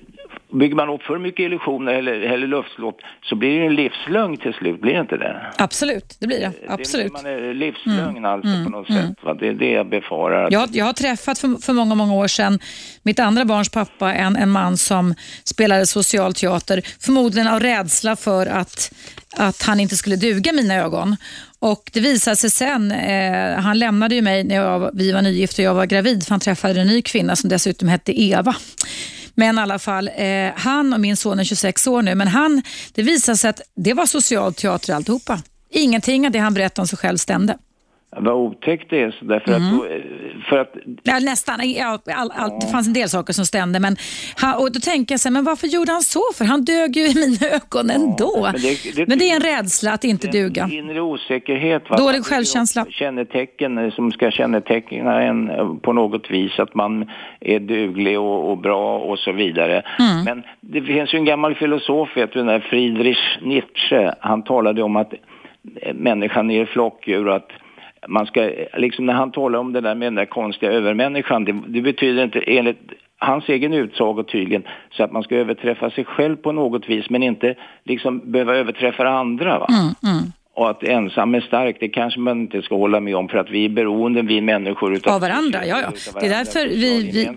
Bygger 0.53 0.75
man 0.75 0.89
upp 0.89 1.03
för 1.03 1.17
mycket 1.17 1.43
illusioner 1.43 1.93
eller, 1.93 2.13
eller 2.13 2.47
luftslott 2.47 2.97
så 3.23 3.35
blir 3.35 3.59
det 3.59 3.65
en 3.65 3.75
livslögn 3.75 4.37
till 4.37 4.53
slut, 4.53 4.81
blir 4.81 4.93
det 4.93 4.99
inte 4.99 5.17
det? 5.17 5.41
Absolut, 5.57 6.17
det 6.19 6.27
blir 6.27 6.39
det. 6.39 6.51
Absolut. 6.67 7.07
Det 7.07 7.23
man 7.23 7.25
är 7.25 7.53
livslögn 7.53 8.25
alltså 8.25 8.63
på 8.63 8.69
något 8.69 8.87
sätt. 8.87 9.15
Va? 9.21 9.33
Det 9.33 9.47
är 9.47 9.53
det 9.53 9.71
jag 9.71 9.89
befarar. 9.89 10.47
Jag, 10.51 10.69
jag 10.71 10.85
har 10.85 10.93
träffat 10.93 11.39
för, 11.39 11.61
för 11.61 11.73
många, 11.73 11.95
många 11.95 12.13
år 12.13 12.27
sedan 12.27 12.59
mitt 13.03 13.19
andra 13.19 13.45
barns 13.45 13.69
pappa, 13.69 14.13
en, 14.13 14.35
en 14.35 14.49
man 14.49 14.77
som 14.77 15.15
spelade 15.43 15.85
socialteater, 15.85 16.81
förmodligen 16.99 17.47
av 17.47 17.59
rädsla 17.59 18.15
för 18.15 18.45
att, 18.45 18.93
att 19.37 19.61
han 19.61 19.79
inte 19.79 19.95
skulle 19.95 20.15
duga 20.15 20.53
mina 20.53 20.75
ögon. 20.75 21.15
Och 21.61 21.89
Det 21.93 21.99
visade 21.99 22.35
sig 22.35 22.49
sen, 22.49 22.91
eh, 22.91 23.59
han 23.59 23.79
lämnade 23.79 24.15
ju 24.15 24.21
mig 24.21 24.43
när 24.43 24.55
jag, 24.55 24.91
vi 24.93 25.11
var 25.11 25.21
nygifta 25.21 25.61
och 25.61 25.65
jag 25.65 25.73
var 25.73 25.85
gravid, 25.85 26.23
för 26.23 26.31
han 26.31 26.39
träffade 26.39 26.81
en 26.81 26.87
ny 26.87 27.01
kvinna 27.01 27.35
som 27.35 27.49
dessutom 27.49 27.87
hette 27.87 28.21
Eva. 28.21 28.55
Men 29.39 29.57
i 29.57 29.61
alla 29.61 29.79
fall, 29.79 30.09
eh, 30.15 30.51
han 30.55 30.93
och 30.93 30.99
min 30.99 31.17
son 31.17 31.39
är 31.39 31.43
26 31.43 31.87
år 31.87 32.01
nu, 32.01 32.15
men 32.15 32.27
han, 32.27 32.61
det 32.93 33.03
visade 33.03 33.37
sig 33.37 33.49
att 33.49 33.61
det 33.75 33.93
var 33.93 34.05
socialteater 34.05 34.93
alltihopa. 34.93 35.41
Ingenting 35.71 36.25
av 36.25 36.31
det 36.31 36.39
han 36.39 36.53
berättade 36.53 36.81
om 36.81 36.87
sig 36.87 36.97
själv 36.97 37.17
stämde. 37.17 37.57
Vad 38.17 38.33
otäckt 38.33 38.89
det 38.89 39.01
är, 39.01 39.11
så 39.11 39.25
därför 39.25 39.51
att, 39.53 39.71
då, 39.71 39.85
eh, 39.85 40.01
för 40.49 40.57
att 40.59 40.73
Ja, 41.03 41.19
nästan. 41.19 41.55
Ja, 41.71 41.99
all, 42.15 42.31
all, 42.35 42.59
det 42.59 42.67
fanns 42.71 42.87
en 42.87 42.93
del 42.93 43.09
saker 43.09 43.33
som 43.33 43.45
stämde. 43.45 43.79
Men 43.79 43.95
han, 44.35 44.55
och 44.61 44.71
då 44.71 44.79
tänker 44.79 45.13
jag 45.13 45.19
så 45.19 45.29
här, 45.29 45.33
men 45.33 45.43
varför 45.43 45.67
gjorde 45.67 45.91
han 45.91 46.01
så? 46.01 46.21
För 46.35 46.45
han 46.45 46.65
dög 46.65 46.95
ju 46.97 47.01
i 47.01 47.15
mina 47.15 47.55
ögon 47.55 47.89
ändå. 47.89 48.31
men 48.41 48.51
Men 48.51 48.61
det- 48.61 49.05
det, 49.05 49.15
det- 49.15 49.29
är 49.29 49.35
en 49.35 49.41
rädsla 49.41 49.91
att 49.91 50.03
inte 50.03 50.27
duga. 50.27 50.63
en 50.63 50.71
inre 50.71 51.01
osäkerhet. 51.01 51.89
Va? 51.89 51.95
Att 51.95 52.11
det 52.13 52.17
är 52.17 52.23
självkänsla. 52.23 52.85
Kännetecken 52.89 53.77
eh, 53.77 53.91
som 53.93 54.11
ska 54.11 54.31
känneteckna 54.31 55.21
en 55.21 55.49
eh, 55.49 55.73
på 55.81 55.93
något 55.93 56.31
vis, 56.31 56.59
att 56.59 56.75
man 56.75 57.09
är 57.41 57.59
duglig 57.59 58.19
och, 58.19 58.49
och 58.51 58.57
bra 58.57 58.99
och 58.99 59.19
så 59.19 59.31
vidare. 59.31 59.81
Mm. 59.99 60.23
Men 60.23 60.43
det 60.61 60.81
finns 60.81 61.13
ju 61.13 61.17
en 61.17 61.25
gammal 61.25 61.55
filosof, 61.55 62.09
vet 62.17 62.33
du, 62.33 62.39
den 62.39 62.47
där 62.47 62.59
Friedrich 62.59 63.37
Nietzsche, 63.41 64.13
han 64.19 64.43
talade 64.43 64.83
om 64.83 64.95
att 64.95 65.13
människan 65.93 66.51
är 66.51 66.65
flockdjur 66.65 67.27
och 67.27 67.35
att 67.35 67.49
man 68.07 68.25
ska, 68.25 68.51
liksom 68.73 69.05
när 69.05 69.13
han 69.13 69.31
talar 69.31 69.59
om 69.59 69.73
det 69.73 69.81
där 69.81 69.95
med 69.95 70.05
den 70.05 70.15
där 70.15 70.25
konstiga 70.25 70.71
övermänniskan, 70.71 71.45
det, 71.45 71.61
det 71.67 71.81
betyder 71.81 72.23
inte 72.23 72.39
enligt 72.39 72.79
hans 73.17 73.49
egen 73.49 73.73
utsago 73.73 74.23
tydligen 74.23 74.63
så 74.91 75.03
att 75.03 75.11
man 75.11 75.23
ska 75.23 75.35
överträffa 75.35 75.89
sig 75.89 76.05
själv 76.05 76.35
på 76.35 76.51
något 76.51 76.89
vis 76.89 77.09
men 77.09 77.23
inte 77.23 77.55
liksom 77.83 78.31
behöva 78.31 78.55
överträffa 78.55 79.07
andra. 79.07 79.59
Va? 79.59 79.67
Och 80.55 80.69
att 80.69 80.83
ensam 80.83 81.35
är 81.35 81.41
stark, 81.41 81.77
det 81.79 81.89
kanske 81.89 82.19
man 82.19 82.41
inte 82.41 82.61
ska 82.61 82.75
hålla 82.75 82.99
med 82.99 83.15
om 83.15 83.27
för 83.29 83.37
att 83.37 83.49
vi 83.49 83.65
är 83.65 83.69
beroende, 83.69 84.21
vi 84.21 84.41
människor 84.41 84.93
utav 84.93 85.13
Av 85.13 85.21
varandra, 85.21 85.65
ja, 85.65 85.81
ja. 85.81 86.19
Det 86.19 86.25
är 86.25 86.29
därför 86.29 86.67
vi, 86.67 87.11
vi, 87.11 87.29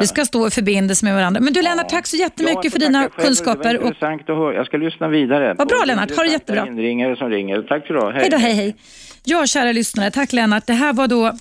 vi 0.00 0.06
ska 0.06 0.24
stå 0.24 0.46
i 0.46 0.50
förbindelse 0.50 1.04
med 1.06 1.14
varandra. 1.14 1.40
Men 1.40 1.52
du 1.52 1.62
Lennart, 1.62 1.88
tack 1.88 2.06
så 2.06 2.16
jättemycket 2.16 2.64
Ja, 2.64 2.70
för 2.70 2.78
dina 2.78 2.98
själv. 2.98 3.12
Det 3.16 3.22
kunskaper. 3.22 3.74
var 3.74 3.80
Och, 3.80 3.86
intressant 3.86 4.30
att 4.30 4.36
höra. 4.36 4.54
Jag 4.54 4.66
ska 4.66 4.76
lyssna 4.76 5.08
vidare. 5.08 5.54
Vad 5.58 5.68
bra, 5.68 5.82
Lennart. 5.86 6.16
Ha 6.16 6.22
det 6.22 6.28
jättebra. 6.30 6.66
inringare 6.66 7.16
som 7.16 7.30
ringer. 7.30 7.62
Tack 7.62 7.88
du 7.88 7.98
ha. 7.98 8.10
hej 8.10 8.28
då, 8.30 8.36
hej 8.36 8.54
hej. 8.54 8.76
Ja, 9.26 9.46
kära 9.46 9.72
lyssnare. 9.72 10.10
Tack 10.10 10.32
Lennart. 10.32 10.66
Det 10.66 10.72
här 10.72 10.92
var 10.92 11.08
då 11.08 11.36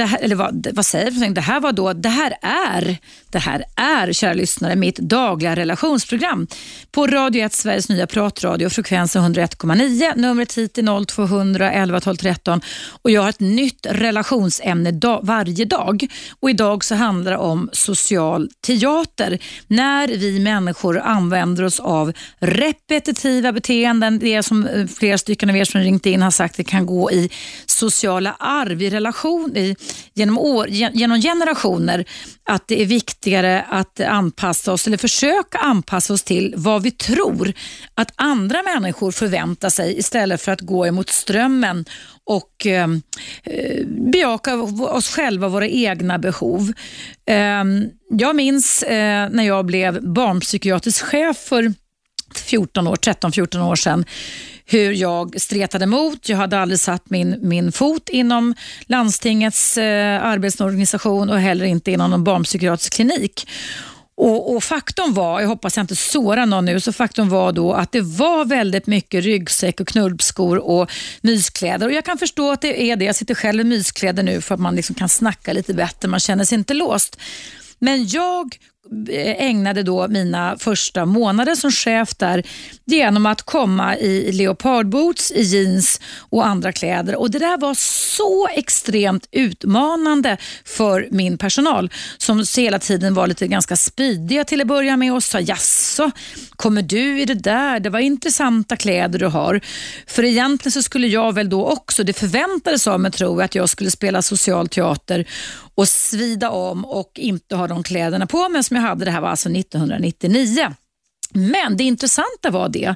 det 0.00 0.06
här, 0.06 0.18
eller 0.22 0.36
vad, 0.36 0.66
vad 0.72 0.86
säger 0.86 1.22
jag? 1.22 1.34
Det 1.34 1.40
här 1.40 1.60
var 1.60 1.72
då, 1.72 1.92
det 1.92 2.08
här 2.08 2.36
är, 2.42 2.98
det 3.30 3.38
här 3.38 3.64
är, 3.76 4.12
kära 4.12 4.32
lyssnare, 4.32 4.76
mitt 4.76 4.96
dagliga 4.96 5.56
relationsprogram 5.56 6.46
på 6.90 7.06
Radio 7.06 7.44
1, 7.44 7.52
Sveriges 7.52 7.88
nya 7.88 8.06
pratradio, 8.06 8.68
frekvensen 8.68 9.34
101,9, 9.34 10.16
numret 10.16 10.58
hit 10.58 10.78
är 10.78 11.04
0200 11.04 11.72
11 11.72 12.00
12 12.00 12.16
13 12.16 12.60
och 13.02 13.10
jag 13.10 13.22
har 13.22 13.28
ett 13.28 13.40
nytt 13.40 13.86
relationsämne 13.90 14.90
dag, 14.90 15.20
varje 15.22 15.64
dag 15.64 16.06
och 16.40 16.50
idag 16.50 16.84
så 16.84 16.94
handlar 16.94 17.32
det 17.32 17.38
om 17.38 17.70
social 17.72 18.50
teater. 18.66 19.38
När 19.66 20.08
vi 20.08 20.40
människor 20.40 20.98
använder 20.98 21.64
oss 21.64 21.80
av 21.80 22.12
repetitiva 22.38 23.52
beteenden, 23.52 24.18
det 24.18 24.42
som 24.42 24.66
eh, 24.66 24.86
flera 24.86 25.18
stycken 25.18 25.50
av 25.50 25.56
er 25.56 25.64
som 25.64 25.80
ringt 25.80 26.06
in 26.06 26.22
har 26.22 26.30
sagt, 26.30 26.56
det 26.56 26.64
kan 26.64 26.86
gå 26.86 27.10
i 27.10 27.30
sociala 27.66 28.36
arv, 28.38 28.82
i 28.82 28.90
relation, 28.90 29.56
i, 29.56 29.76
genom, 30.14 30.38
år, 30.38 30.68
genom 30.68 31.20
generationer, 31.20 32.04
att 32.44 32.68
det 32.68 32.82
är 32.82 32.86
viktigare 32.86 33.64
att 33.68 34.00
anpassa 34.00 34.72
oss 34.72 34.86
eller 34.86 34.96
försöka 34.96 35.58
anpassa 35.58 36.12
oss 36.12 36.22
till 36.22 36.54
vad 36.56 36.82
vi 36.82 36.90
tror 36.90 37.52
att 37.94 38.12
andra 38.16 38.62
människor 38.62 39.12
förväntar 39.12 39.70
sig 39.70 39.98
istället 39.98 40.42
för 40.42 40.52
att 40.52 40.60
gå 40.60 40.86
emot 40.86 41.08
strömmen 41.08 41.84
och 42.24 42.66
ehm, 42.66 43.02
eh, 43.44 43.86
bejaka 43.86 44.54
oss 44.62 45.14
själva, 45.14 45.48
våra 45.48 45.68
egna 45.68 46.18
behov. 46.18 46.72
Eh, 47.26 47.64
jag 48.10 48.36
minns 48.36 48.82
eh, 48.82 49.28
när 49.30 49.44
jag 49.44 49.66
blev 49.66 50.12
barnpsykiatrisk 50.12 51.04
chef 51.04 51.36
för 51.36 51.74
14 52.34 52.86
år, 52.86 52.96
13-14 52.96 53.70
år 53.70 53.76
sedan 53.76 54.04
hur 54.72 54.92
jag 54.92 55.40
stretade 55.40 55.84
emot. 55.84 56.28
Jag 56.28 56.36
hade 56.36 56.58
aldrig 56.58 56.80
satt 56.80 57.10
min, 57.10 57.38
min 57.42 57.72
fot 57.72 58.08
inom 58.08 58.54
landstingets 58.86 59.78
eh, 59.78 60.24
arbetsorganisation 60.24 61.30
och 61.30 61.40
heller 61.40 61.64
inte 61.64 61.90
inom 61.90 62.10
någon 62.10 62.24
barnpsykiatrisk 62.24 62.92
klinik. 62.92 63.48
Och, 64.16 64.54
och, 64.54 64.64
Faktum 64.64 65.14
var, 65.14 65.40
jag 65.40 65.48
hoppas 65.48 65.76
jag 65.76 65.84
inte 65.84 65.96
sårar 65.96 66.46
någon 66.46 66.64
nu, 66.64 66.80
så 66.80 66.92
faktum 66.92 67.28
var 67.28 67.52
då 67.52 67.72
att 67.72 67.92
det 67.92 68.00
var 68.00 68.44
väldigt 68.44 68.86
mycket 68.86 69.24
ryggsäck 69.24 69.80
och 69.80 69.88
knullskor 69.88 70.58
och 70.58 70.90
myskläder. 71.20 71.86
Och 71.86 71.92
Jag 71.92 72.04
kan 72.04 72.18
förstå 72.18 72.50
att 72.50 72.60
det 72.60 72.90
är 72.90 72.96
det. 72.96 73.04
Jag 73.04 73.16
sitter 73.16 73.34
själv 73.34 73.60
i 73.60 73.64
myskläder 73.64 74.22
nu 74.22 74.40
för 74.40 74.54
att 74.54 74.60
man 74.60 74.76
liksom 74.76 74.94
kan 74.94 75.08
snacka 75.08 75.52
lite 75.52 75.74
bättre, 75.74 76.08
man 76.08 76.20
känner 76.20 76.44
sig 76.44 76.58
inte 76.58 76.74
låst. 76.74 77.16
Men 77.78 78.08
jag 78.08 78.56
ägnade 79.10 79.82
då 79.82 80.08
mina 80.08 80.56
första 80.58 81.04
månader 81.04 81.54
som 81.54 81.70
chef 81.70 82.14
där 82.16 82.42
genom 82.84 83.26
att 83.26 83.42
komma 83.42 83.96
i 83.96 84.32
leopardboots, 84.32 85.30
i 85.30 85.42
jeans 85.42 86.00
och 86.30 86.46
andra 86.46 86.72
kläder. 86.72 87.16
Och 87.16 87.30
Det 87.30 87.38
där 87.38 87.58
var 87.58 87.74
så 88.16 88.48
extremt 88.54 89.28
utmanande 89.32 90.36
för 90.64 91.08
min 91.10 91.38
personal 91.38 91.90
som 92.18 92.44
hela 92.56 92.78
tiden 92.78 93.14
var 93.14 93.26
lite 93.26 93.46
ganska 93.46 93.76
spydiga 93.76 94.44
till 94.44 94.60
att 94.60 94.66
börja 94.66 94.96
med 94.96 95.14
och 95.14 95.22
sa 95.22 95.40
jaså, 95.40 96.10
kommer 96.56 96.82
du 96.82 97.20
i 97.20 97.24
det 97.24 97.34
där? 97.34 97.80
Det 97.80 97.90
var 97.90 97.98
intressanta 97.98 98.76
kläder 98.76 99.18
du 99.18 99.26
har. 99.26 99.60
För 100.06 100.24
egentligen 100.24 100.72
så 100.72 100.82
skulle 100.82 101.06
jag 101.06 101.34
väl 101.34 101.48
då 101.48 101.66
också, 101.66 102.04
det 102.04 102.12
förväntades 102.12 102.86
av 102.86 103.00
mig 103.00 103.12
tror 103.12 103.40
jag, 103.40 103.44
att 103.44 103.54
jag 103.54 103.68
skulle 103.68 103.90
spela 103.90 104.22
social 104.22 104.68
teater 104.68 105.26
och 105.80 105.88
svida 105.88 106.50
om 106.50 106.84
och 106.84 107.10
inte 107.14 107.56
ha 107.56 107.66
de 107.66 107.82
kläderna 107.82 108.26
på 108.26 108.48
mig 108.48 108.64
som 108.64 108.76
jag 108.76 108.82
hade. 108.82 109.04
Det 109.04 109.10
här 109.10 109.20
var 109.20 109.28
alltså 109.28 109.50
1999. 109.50 110.74
Men 111.32 111.76
det 111.76 111.84
intressanta 111.84 112.50
var 112.50 112.68
det 112.68 112.94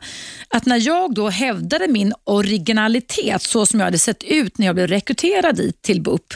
att 0.49 0.67
när 0.67 0.87
jag 0.87 1.15
då 1.15 1.29
hävdade 1.29 1.89
min 1.89 2.15
originalitet 2.25 3.43
så 3.43 3.67
som 3.67 3.81
jag 3.81 3.85
hade 3.85 3.99
sett 3.99 4.23
ut 4.23 4.59
när 4.59 4.67
jag 4.67 4.75
blev 4.75 4.87
rekryterad 4.87 5.57
dit 5.57 5.83
till 5.83 6.03
BUP 6.03 6.35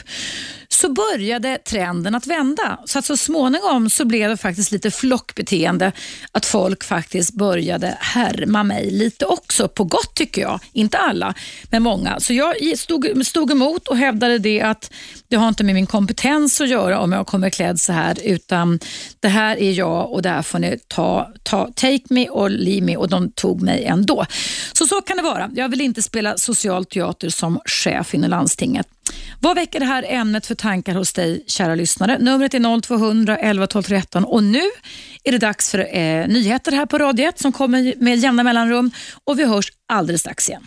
så 0.71 0.89
började 0.93 1.57
trenden 1.57 2.15
att 2.15 2.27
vända. 2.27 2.79
Så 2.85 2.99
att 2.99 3.05
så 3.05 3.17
småningom 3.17 3.89
så 3.89 4.05
blev 4.05 4.29
det 4.29 4.37
faktiskt 4.37 4.71
lite 4.71 4.91
flockbeteende. 4.91 5.91
Att 6.31 6.45
folk 6.45 6.83
faktiskt 6.83 7.33
började 7.33 7.97
härma 7.99 8.63
mig 8.63 8.91
lite 8.91 9.25
också. 9.25 9.67
På 9.67 9.83
gott 9.83 10.15
tycker 10.15 10.41
jag. 10.41 10.59
Inte 10.73 10.97
alla, 10.97 11.33
men 11.69 11.83
många. 11.83 12.19
Så 12.19 12.33
jag 12.33 12.77
stod, 12.77 13.25
stod 13.25 13.51
emot 13.51 13.87
och 13.87 13.97
hävdade 13.97 14.37
det 14.37 14.61
att 14.61 14.91
det 15.27 15.35
har 15.35 15.47
inte 15.47 15.63
med 15.63 15.75
min 15.75 15.87
kompetens 15.87 16.61
att 16.61 16.69
göra 16.69 16.99
om 16.99 17.11
jag 17.11 17.27
kommer 17.27 17.49
klädd 17.49 17.79
så 17.79 17.93
här. 17.93 18.17
Utan 18.23 18.79
det 19.19 19.27
här 19.27 19.57
är 19.57 19.71
jag 19.71 20.11
och 20.11 20.21
det 20.21 20.29
här 20.29 20.41
får 20.41 20.59
ni 20.59 20.79
ta, 20.87 21.31
ta 21.43 21.69
take 21.75 22.03
me 22.09 22.29
or 22.29 22.49
leave 22.49 22.85
me 22.85 22.97
och 22.97 23.09
de 23.09 23.31
tog 23.31 23.61
mig 23.61 23.85
ändå. 23.85 24.25
Så 24.73 24.85
så 24.87 25.01
kan 25.01 25.17
det 25.17 25.23
vara. 25.23 25.49
Jag 25.55 25.69
vill 25.69 25.81
inte 25.81 26.01
spela 26.01 26.37
social 26.37 26.85
teater 26.85 27.29
som 27.29 27.59
chef 27.65 28.13
inom 28.13 28.29
landstinget. 28.29 28.87
Vad 29.41 29.55
väcker 29.55 29.79
det 29.79 29.85
här 29.85 30.05
ämnet 30.07 30.45
för 30.45 30.55
tankar 30.55 30.95
hos 30.95 31.13
dig, 31.13 31.43
kära 31.47 31.75
lyssnare? 31.75 32.17
Numret 32.19 32.53
är 32.53 32.81
0200 32.81 33.37
11 33.37 33.67
12 33.67 33.83
13 33.83 34.23
och 34.25 34.43
nu 34.43 34.61
är 35.23 35.31
det 35.31 35.37
dags 35.37 35.71
för 35.71 35.79
eh, 35.79 36.27
nyheter 36.27 36.71
här 36.71 36.85
på 36.85 36.97
Radio 36.97 37.29
1 37.29 37.39
som 37.39 37.51
kommer 37.51 37.93
med 38.03 38.17
jämna 38.17 38.43
mellanrum 38.43 38.91
och 39.23 39.39
vi 39.39 39.45
hörs 39.45 39.71
alldeles 39.87 40.21
strax 40.21 40.49
igen. 40.49 40.63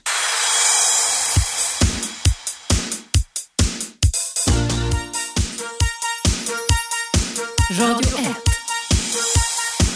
Radio 7.80 8.11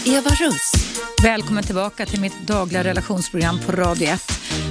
Eva 0.07 0.29
Russ. 0.29 0.71
Välkommen 1.23 1.63
tillbaka 1.63 2.05
till 2.05 2.21
mitt 2.21 2.47
dagliga 2.47 2.83
relationsprogram 2.83 3.59
på 3.65 3.71
Radio 3.71 4.07
1. 4.07 4.21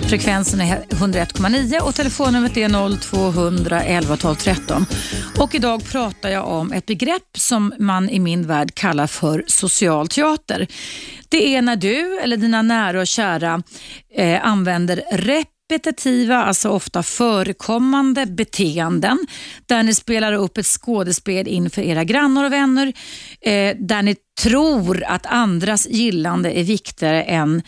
Frekvensen 0.09 0.61
är 0.61 0.82
101,9 0.89 1.80
och 1.80 1.95
telefonnumret 1.95 2.57
är 2.57 2.99
0200 2.99 3.82
11 3.82 4.16
12 4.16 4.34
13. 4.34 4.87
Och 5.39 5.55
idag 5.55 5.84
pratar 5.84 6.28
jag 6.28 6.49
om 6.49 6.72
ett 6.72 6.87
begrepp 6.87 7.22
som 7.39 7.74
man 7.78 8.09
i 8.09 8.18
min 8.18 8.47
värld 8.47 8.74
kallar 8.74 9.07
för 9.07 9.45
social 9.47 10.09
teater. 10.09 10.66
Det 11.28 11.57
är 11.57 11.62
när 11.62 11.76
du 11.76 12.18
eller 12.18 12.37
dina 12.37 12.62
nära 12.62 13.01
och 13.01 13.07
kära 13.07 13.62
eh, 14.14 14.47
använder 14.47 15.03
rep 15.12 15.49
repetitiva, 15.70 16.36
alltså 16.36 16.68
ofta 16.68 17.02
förekommande 17.02 18.26
beteenden 18.26 19.18
där 19.66 19.82
ni 19.82 19.94
spelar 19.94 20.32
upp 20.32 20.58
ett 20.58 20.66
skådespel 20.66 21.48
inför 21.48 21.82
era 21.82 22.04
grannar 22.04 22.44
och 22.44 22.52
vänner 22.52 22.92
eh, 23.40 23.76
där 23.78 24.02
ni 24.02 24.16
tror 24.42 25.04
att 25.04 25.26
andras 25.26 25.86
gillande 25.88 26.58
är 26.58 26.64
viktigare 26.64 27.22
än 27.22 27.62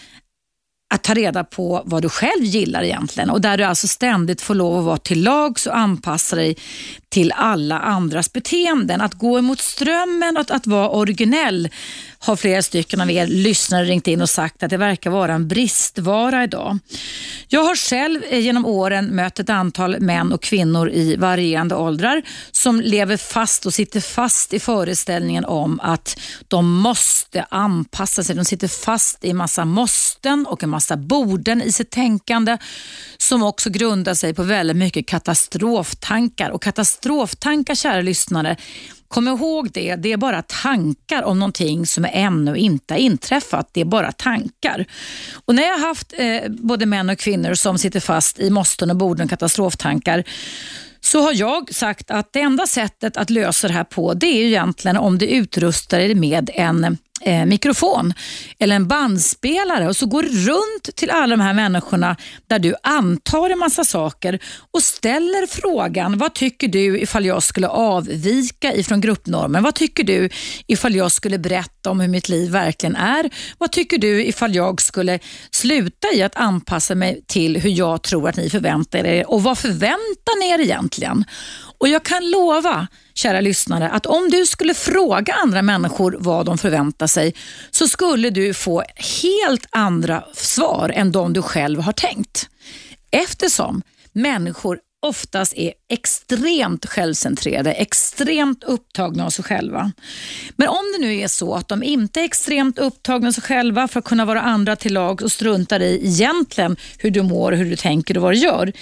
att 0.95 1.03
ta 1.03 1.15
reda 1.15 1.45
på 1.45 1.83
vad 1.85 2.03
du 2.03 2.09
själv 2.09 2.45
gillar 2.45 2.83
egentligen 2.83 3.31
och 3.31 3.41
där 3.41 3.59
du 3.59 3.65
alltså 3.65 3.89
ständigt 3.89 4.41
får 4.41 4.55
lov 4.55 4.79
att 4.79 4.85
vara 4.85 4.99
till 4.99 5.23
lags 5.23 5.67
och 5.67 5.77
anpassa 5.77 6.37
dig 6.37 6.57
till 7.09 7.33
alla 7.33 7.79
andras 7.79 8.33
beteenden. 8.33 9.01
Att 9.01 9.15
gå 9.15 9.39
emot 9.39 9.61
strömmen, 9.61 10.37
att, 10.37 10.51
att 10.51 10.67
vara 10.67 10.89
originell 10.89 11.69
har 12.19 12.37
flera 12.37 12.63
stycken 12.63 13.01
av 13.01 13.11
er 13.11 13.27
lyssnare 13.27 13.85
ringt 13.85 14.07
in 14.07 14.23
och 14.23 14.31
sagt 14.31 14.63
att 14.63 14.71
det 14.71 14.77
verkar 14.77 15.11
vara 15.11 15.35
en 15.35 15.49
bristvara 15.49 16.45
idag. 16.45 16.79
Jag 17.49 17.65
har 17.65 17.77
själv 17.77 18.23
eh, 18.31 18.39
genom 18.39 18.67
åren 18.67 19.17
mött 19.17 19.39
ett 19.39 19.51
antal 19.51 20.01
män 20.01 20.33
och 20.33 20.43
kvinnor 20.43 20.91
i 20.91 21.17
varierande 21.17 21.75
åldrar 21.75 22.23
som 22.51 22.81
lever 22.81 23.17
fast 23.17 23.67
och 23.67 23.75
sitter 23.75 24.01
fast 24.01 24.55
i 24.55 24.61
föreställningen 24.61 25.45
om 25.45 25.81
att 25.81 26.21
de 26.49 26.73
måste 26.81 27.47
anpassa 27.51 28.25
sig. 28.25 28.37
De 28.37 28.45
sitter 28.45 28.69
fast 28.69 29.25
i 29.25 29.31
en 29.31 29.37
massa 29.37 29.65
måsten 29.65 30.47
och 30.47 30.63
en 30.63 30.71
massa 30.71 30.97
borden 30.97 31.63
i 31.63 31.73
sitt 31.73 31.91
tänkande 31.91 32.59
som 33.19 33.43
också 33.43 33.71
grundar 33.71 34.15
sig 34.15 34.35
på 34.35 34.43
väldigt 34.43 34.77
mycket 34.77 35.07
katastroftankar. 35.07 36.51
Och 36.51 36.63
katastroftankar, 36.99 37.75
kära 37.75 38.01
lyssnare, 38.01 38.57
Kom 39.11 39.29
ihåg 39.29 39.71
det, 39.73 39.97
det 39.97 40.13
är 40.13 40.17
bara 40.17 40.43
tankar 40.43 41.23
om 41.23 41.39
någonting 41.39 41.87
som 41.87 42.07
ännu 42.13 42.57
inte 42.57 42.95
har 42.95 42.99
inträffat. 42.99 43.71
Det 43.73 43.81
är 43.81 43.85
bara 43.85 44.13
tankar. 44.13 44.87
Och 45.47 45.55
När 45.55 45.63
jag 45.63 45.79
har 45.79 45.87
haft 45.89 46.15
eh, 46.19 46.41
både 46.49 46.87
män 46.87 47.11
och 47.11 47.19
kvinnor 47.19 47.55
som 47.55 47.79
sitter 47.79 48.01
fast 48.01 48.39
i 48.41 48.51
måsten 48.51 48.91
och 48.91 48.97
borden 48.97 49.25
och 49.25 49.31
katastroftankar 49.31 50.25
så 51.01 51.23
har 51.23 51.33
jag 51.35 51.75
sagt 51.75 52.11
att 52.11 52.33
det 52.33 52.41
enda 52.41 52.67
sättet 52.67 53.17
att 53.17 53.31
lösa 53.31 53.69
det 53.69 53.75
här 53.75 53.85
på 53.85 54.15
det 54.15 54.27
är 54.27 54.47
egentligen 54.47 54.97
om 54.97 55.19
du 55.19 55.27
utrustar 55.27 55.99
dig 55.99 56.15
med 56.15 56.51
en 56.55 56.99
eh, 57.21 57.47
mikrofon 57.47 58.15
eller 58.59 58.77
en 58.77 58.89
bandspelare 58.89 59.89
och 59.89 59.97
så 59.97 60.07
går 60.07 60.23
runt 60.23 60.97
till 60.97 61.11
alla 61.11 61.37
de 61.37 61.43
här 61.43 61.55
människorna 61.55 62.17
där 62.47 62.59
du 62.59 62.75
antar 62.83 63.51
en 63.51 63.59
massa 63.59 63.85
saker 63.85 64.39
och 64.71 64.83
ställer 64.83 65.47
frågan, 65.47 66.19
vad 66.19 66.35
tycker 66.35 66.69
du 66.69 67.01
ifall 67.01 67.27
jag 67.27 67.43
skulle 67.43 67.69
avvika 67.69 68.75
ifrån 68.75 69.01
gruppnormen? 69.01 69.63
Vad 69.63 69.75
tycker 69.75 70.05
du 70.05 70.31
ifall 70.67 70.95
jag 70.95 71.13
skulle 71.13 71.39
berätta 71.39 71.91
om 71.91 72.01
hur 72.01 72.09
mitt 72.09 72.29
liv 72.29 72.51
verkligen 72.51 72.97
är? 72.97 73.31
Vad 73.59 73.73
tycker 73.73 73.99
du 73.99 74.25
ifall 74.25 74.55
jag 74.55 74.81
skulle 74.81 75.19
sluta 75.51 76.09
i 76.15 76.23
att 76.23 76.37
anpassa 76.37 76.95
mig 76.95 77.25
till 77.27 77.57
hur 77.57 77.71
jag 77.71 78.03
tror 78.03 78.29
att 78.29 78.37
ni 78.37 78.51
förväntar 78.51 79.07
er 79.07 79.31
och 79.31 79.43
vad 79.43 79.59
förväntar 79.59 80.41
ni 80.41 80.51
er 80.51 80.59
egentligen? 80.59 81.25
Och 81.79 81.89
Jag 81.89 82.05
kan 82.05 82.31
lova, 82.31 82.87
kära 83.15 83.41
lyssnare, 83.41 83.89
att 83.89 84.07
om 84.07 84.29
du 84.31 84.47
skulle 84.47 84.75
fråga 84.75 85.35
andra 85.35 85.63
människor 85.63 86.17
vad 86.21 86.47
de 86.47 86.59
förväntar 86.59 87.07
sig 87.07 87.35
så 87.71 87.89
skulle 87.89 88.31
du 88.31 88.55
få 88.55 88.83
helt 89.23 89.67
andra 89.71 90.25
svar 90.33 90.93
än 90.95 91.13
de 91.13 91.33
du 91.33 91.43
själv 91.43 91.81
har 91.81 91.93
tänkt. 91.93 92.49
Eftersom 93.11 93.83
människor 94.13 94.79
oftast 95.01 95.53
är 95.57 95.73
extremt 95.89 96.87
självcentrerade, 96.87 97.73
extremt 97.73 98.65
upptagna 98.65 99.27
av 99.27 99.31
sig 99.31 99.45
själva. 99.45 99.93
Men 100.57 100.69
om 100.69 100.93
det 100.95 101.07
nu 101.07 101.17
är 101.17 101.29
så 101.29 101.55
att 101.55 101.69
de 101.69 101.83
inte 101.83 102.21
är 102.21 102.25
extremt 102.25 102.79
upptagna 102.79 103.29
av 103.29 103.33
sig 103.33 103.43
själva 103.43 103.89
för 103.89 103.99
att 103.99 104.05
kunna 104.05 104.25
vara 104.25 104.41
andra 104.41 104.77
till 104.77 104.95
lag 104.95 105.23
och 105.23 105.33
struntar 105.33 105.81
i 105.81 106.07
egentligen 106.07 106.77
hur 106.99 107.11
du 107.11 107.23
mår, 107.23 107.53
hur 107.53 107.71
du 107.71 107.77
tänker 107.77 108.17
och 108.17 108.23
vad 108.23 108.33
du 108.33 108.39
gör, 108.39 108.73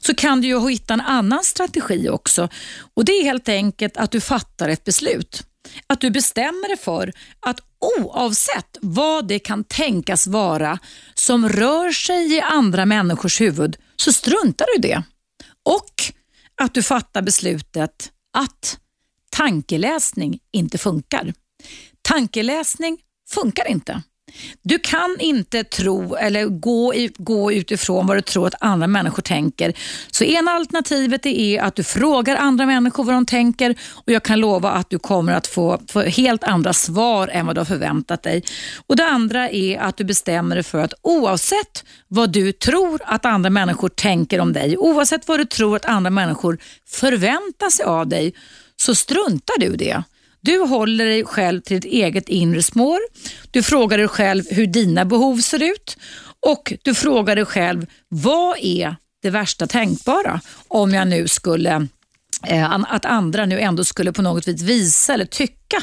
så 0.00 0.14
kan 0.14 0.40
du 0.40 0.48
ju 0.48 0.68
hitta 0.68 0.94
en 0.94 1.00
annan 1.00 1.44
strategi 1.44 2.08
också. 2.08 2.48
Och 2.94 3.04
Det 3.04 3.12
är 3.12 3.24
helt 3.24 3.48
enkelt 3.48 3.96
att 3.96 4.10
du 4.10 4.20
fattar 4.20 4.68
ett 4.68 4.84
beslut. 4.84 5.42
Att 5.86 6.00
du 6.00 6.10
bestämmer 6.10 6.68
dig 6.68 6.76
för 6.76 7.12
att 7.40 7.60
oavsett 7.98 8.78
vad 8.80 9.28
det 9.28 9.38
kan 9.38 9.64
tänkas 9.64 10.26
vara 10.26 10.78
som 11.14 11.48
rör 11.48 11.90
sig 11.90 12.36
i 12.36 12.40
andra 12.40 12.86
människors 12.86 13.40
huvud 13.40 13.76
så 13.96 14.12
struntar 14.12 14.66
du 14.66 14.78
i 14.78 14.88
det. 14.88 15.02
Och 15.64 15.94
att 16.62 16.74
du 16.74 16.82
fattar 16.82 17.22
beslutet 17.22 18.12
att 18.32 18.78
tankeläsning 19.30 20.38
inte 20.52 20.78
funkar. 20.78 21.34
Tankeläsning 22.02 22.98
funkar 23.30 23.68
inte. 23.68 24.02
Du 24.62 24.78
kan 24.78 25.16
inte 25.20 25.64
tro 25.64 26.14
eller 26.14 26.44
gå, 26.44 26.94
gå 27.18 27.52
utifrån 27.52 28.06
vad 28.06 28.16
du 28.16 28.20
tror 28.20 28.46
att 28.46 28.54
andra 28.60 28.86
människor 28.86 29.22
tänker. 29.22 29.72
Så 30.10 30.24
ena 30.24 30.50
alternativet 30.50 31.26
är 31.26 31.60
att 31.62 31.76
du 31.76 31.82
frågar 31.82 32.36
andra 32.36 32.66
människor 32.66 33.04
vad 33.04 33.14
de 33.14 33.26
tänker 33.26 33.74
och 33.90 34.12
jag 34.12 34.22
kan 34.22 34.40
lova 34.40 34.70
att 34.70 34.90
du 34.90 34.98
kommer 34.98 35.32
att 35.32 35.46
få, 35.46 35.80
få 35.88 36.00
helt 36.00 36.44
andra 36.44 36.72
svar 36.72 37.28
än 37.28 37.46
vad 37.46 37.56
du 37.56 37.60
har 37.60 37.64
förväntat 37.64 38.22
dig. 38.22 38.42
Och 38.86 38.96
Det 38.96 39.04
andra 39.04 39.50
är 39.50 39.78
att 39.78 39.96
du 39.96 40.04
bestämmer 40.04 40.56
dig 40.56 40.64
för 40.64 40.78
att 40.78 40.94
oavsett 41.02 41.84
vad 42.08 42.32
du 42.32 42.52
tror 42.52 43.00
att 43.04 43.24
andra 43.24 43.50
människor 43.50 43.88
tänker 43.88 44.40
om 44.40 44.52
dig, 44.52 44.76
oavsett 44.78 45.28
vad 45.28 45.40
du 45.40 45.44
tror 45.44 45.76
att 45.76 45.84
andra 45.84 46.10
människor 46.10 46.58
förväntar 46.88 47.70
sig 47.70 47.84
av 47.84 48.08
dig, 48.08 48.34
så 48.76 48.94
struntar 48.94 49.60
du 49.60 49.76
det. 49.76 50.02
Du 50.44 50.58
håller 50.58 51.04
dig 51.04 51.24
själv 51.24 51.60
till 51.60 51.80
ditt 51.80 51.92
eget 51.92 52.28
inre 52.28 52.62
spår. 52.62 52.98
Du 53.50 53.62
frågar 53.62 53.98
dig 53.98 54.08
själv 54.08 54.44
hur 54.50 54.66
dina 54.66 55.04
behov 55.04 55.38
ser 55.38 55.62
ut 55.62 55.96
och 56.46 56.72
du 56.82 56.94
frågar 56.94 57.36
dig 57.36 57.44
själv 57.44 57.86
vad 58.08 58.58
är 58.58 58.96
det 59.22 59.30
värsta 59.30 59.66
tänkbara 59.66 60.40
om 60.68 60.94
jag 60.94 61.08
nu 61.08 61.28
skulle 61.28 61.88
eh, 62.46 62.74
att 62.88 63.04
andra 63.04 63.46
nu 63.46 63.60
ändå 63.60 63.84
skulle 63.84 64.12
på 64.12 64.22
något 64.22 64.48
vis 64.48 64.62
visa 64.62 65.14
eller 65.14 65.24
tycka 65.24 65.82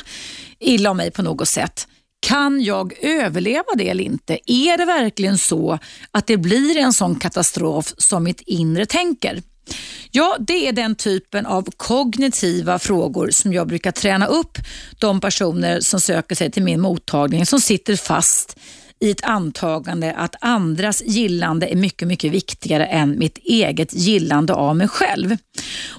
illa 0.59 0.91
om 0.91 0.97
mig 0.97 1.11
på 1.11 1.21
något 1.21 1.47
sätt. 1.47 1.87
Kan 2.19 2.61
jag 2.61 2.93
överleva 3.03 3.75
det 3.77 3.89
eller 3.89 4.03
inte? 4.03 4.39
Är 4.45 4.77
det 4.77 4.85
verkligen 4.85 5.37
så 5.37 5.79
att 6.11 6.27
det 6.27 6.37
blir 6.37 6.77
en 6.77 6.93
sån 6.93 7.15
katastrof 7.15 7.93
som 7.97 8.23
mitt 8.23 8.41
inre 8.41 8.85
tänker? 8.85 9.41
Ja, 10.11 10.37
det 10.39 10.67
är 10.67 10.71
den 10.71 10.95
typen 10.95 11.45
av 11.45 11.67
kognitiva 11.77 12.79
frågor 12.79 13.29
som 13.31 13.53
jag 13.53 13.67
brukar 13.67 13.91
träna 13.91 14.25
upp 14.25 14.57
de 14.99 15.21
personer 15.21 15.79
som 15.79 16.01
söker 16.01 16.35
sig 16.35 16.51
till 16.51 16.63
min 16.63 16.81
mottagning 16.81 17.45
som 17.45 17.61
sitter 17.61 17.95
fast 17.95 18.57
i 19.01 19.11
ett 19.11 19.23
antagande 19.23 20.13
att 20.13 20.35
andras 20.41 21.01
gillande 21.05 21.67
är 21.67 21.75
mycket, 21.75 22.07
mycket 22.07 22.31
viktigare 22.31 22.85
än 22.85 23.19
mitt 23.19 23.37
eget 23.37 23.93
gillande 23.93 24.53
av 24.53 24.75
mig 24.75 24.87
själv. 24.87 25.37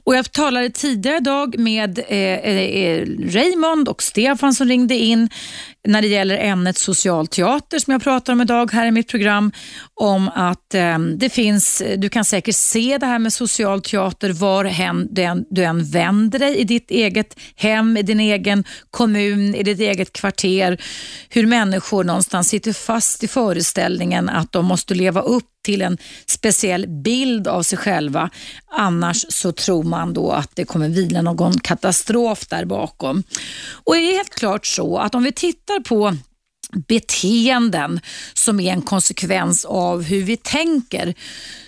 Och 0.05 0.15
Jag 0.15 0.33
talade 0.33 0.71
tidigare 0.71 1.17
idag 1.17 1.59
med 1.59 1.99
eh, 1.99 2.05
eh, 2.09 2.59
eh 2.59 3.07
Raymond 3.19 3.89
och 3.89 4.03
Stefan 4.03 4.55
som 4.55 4.69
ringde 4.69 4.95
in 4.95 5.29
när 5.89 6.03
det 6.03 6.09
gäller 6.09 6.39
ämnet 6.39 6.79
social 6.79 7.27
teater 7.27 7.79
som 7.79 7.93
jag 7.93 8.03
pratar 8.03 8.33
om 8.33 8.41
idag 8.41 8.73
här 8.73 8.87
i 8.87 8.91
mitt 8.91 9.09
program 9.09 9.53
om 9.95 10.29
att 10.29 10.75
eh, 10.75 10.99
det 10.99 11.31
finns, 11.31 11.83
du 11.97 12.09
kan 12.09 12.25
säkert 12.25 12.55
se 12.55 12.99
det 12.99 13.07
här 13.07 13.19
med 13.19 13.33
socialteater 13.33 14.33
var 14.33 14.65
hen, 14.65 15.09
den, 15.11 15.45
du 15.51 15.65
än 15.65 15.85
vänder 15.85 16.39
dig 16.39 16.57
i 16.57 16.65
ditt 16.65 16.91
eget 16.91 17.37
hem, 17.57 17.97
i 17.97 18.03
din 18.03 18.21
egen 18.21 18.65
kommun, 18.91 19.55
i 19.55 19.63
ditt 19.63 19.81
eget 19.81 20.13
kvarter. 20.13 20.83
Hur 21.29 21.47
människor 21.47 22.05
någonstans 22.05 22.49
sitter 22.49 22.73
fast 22.73 23.25
i 23.25 23.29
föreställningen 23.29 24.29
att 24.29 24.53
de 24.53 24.65
måste 24.65 24.95
leva 24.95 25.21
upp 25.21 25.45
till 25.63 25.83
en 25.83 25.99
speciell 26.27 26.87
bild 26.89 27.49
av 27.49 27.63
sig 27.63 27.79
själva. 27.79 28.31
Annars 28.71 29.25
så 29.29 29.53
tror 29.53 29.83
man 29.83 30.15
då 30.15 30.31
att 30.31 30.51
det 30.55 30.65
kommer 30.65 30.89
vila 30.89 31.23
någon 31.23 31.59
katastrof 31.59 32.47
där 32.47 32.65
bakom. 32.65 33.23
Och 33.85 33.95
det 33.95 34.01
är 34.01 34.17
helt 34.17 34.35
klart 34.35 34.67
så 34.67 34.99
att 34.99 35.15
om 35.15 35.23
vi 35.23 35.33
tittar 35.33 35.81
på 35.81 36.17
beteenden 36.89 38.01
som 38.35 38.61
är 38.61 38.73
en 38.73 38.83
konsekvens 38.83 39.65
av 39.65 40.03
hur 40.03 40.23
vi 40.23 40.37
tänker 40.37 41.15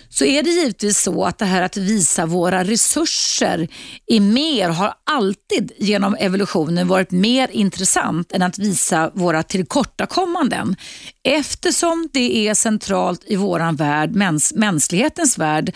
så 0.09 0.25
är 0.25 0.43
det 0.43 0.49
givetvis 0.49 1.01
så 1.01 1.25
att 1.25 1.37
det 1.37 1.45
här 1.45 1.61
att 1.61 1.77
visa 1.77 2.25
våra 2.25 2.63
resurser 2.63 3.67
är 4.07 4.19
mer, 4.19 4.69
har 4.69 4.93
alltid 5.03 5.71
genom 5.77 6.15
evolutionen 6.19 6.87
varit 6.87 7.11
mer 7.11 7.49
intressant 7.51 8.31
än 8.31 8.41
att 8.41 8.59
visa 8.59 9.11
våra 9.13 9.43
tillkortakommanden. 9.43 10.75
Eftersom 11.23 12.09
det 12.13 12.47
är 12.47 12.53
centralt 12.53 13.23
i 13.25 13.35
våran 13.35 13.75
värld, 13.75 14.15
mäns 14.15 14.53
mänsklighetens 14.53 15.37
värld, 15.37 15.73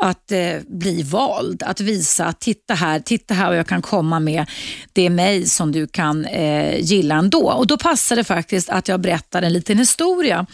att 0.00 0.32
eh, 0.32 0.56
bli 0.68 1.02
vald, 1.02 1.62
att 1.62 1.80
visa 1.80 2.26
att 2.26 2.40
titta 2.40 2.74
här, 2.74 3.00
titta 3.00 3.34
här 3.34 3.46
vad 3.46 3.58
jag 3.58 3.66
kan 3.66 3.82
komma 3.82 4.20
med. 4.20 4.46
Det 4.92 5.06
är 5.06 5.10
mig 5.10 5.46
som 5.46 5.72
du 5.72 5.86
kan 5.86 6.24
eh, 6.24 6.80
gilla 6.80 7.14
ändå. 7.14 7.50
Och 7.50 7.66
då 7.66 7.78
passar 7.78 8.16
det 8.16 8.24
faktiskt 8.24 8.70
att 8.70 8.88
jag 8.88 9.00
berättar 9.00 9.42
en 9.42 9.52
liten 9.52 9.78
historia 9.78 10.46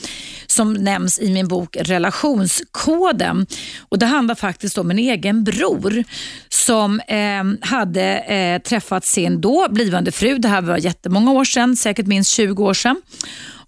som 0.47 0.73
nämns 0.73 1.19
i 1.19 1.31
min 1.31 1.49
bok 1.49 1.77
Relationskoden. 1.81 3.47
Och 3.89 3.99
Det 3.99 4.07
handlar 4.07 4.35
faktiskt 4.35 4.79
om 4.79 4.91
en 4.91 4.99
egen 4.99 5.45
bror 5.45 6.05
som 6.49 7.01
eh, 7.01 7.69
hade 7.69 8.19
eh, 8.19 8.63
träffat 8.63 9.05
sin 9.05 9.41
då 9.41 9.67
blivande 9.71 10.13
fru. 10.13 10.39
Det 10.39 10.49
här 10.49 10.63
var 10.63 10.79
jättemånga 10.79 11.33
år 11.33 11.45
sedan, 11.45 11.77
säkert 11.77 12.07
minst 12.07 12.31
20 12.31 12.65
år 12.65 12.75
sedan 12.75 13.03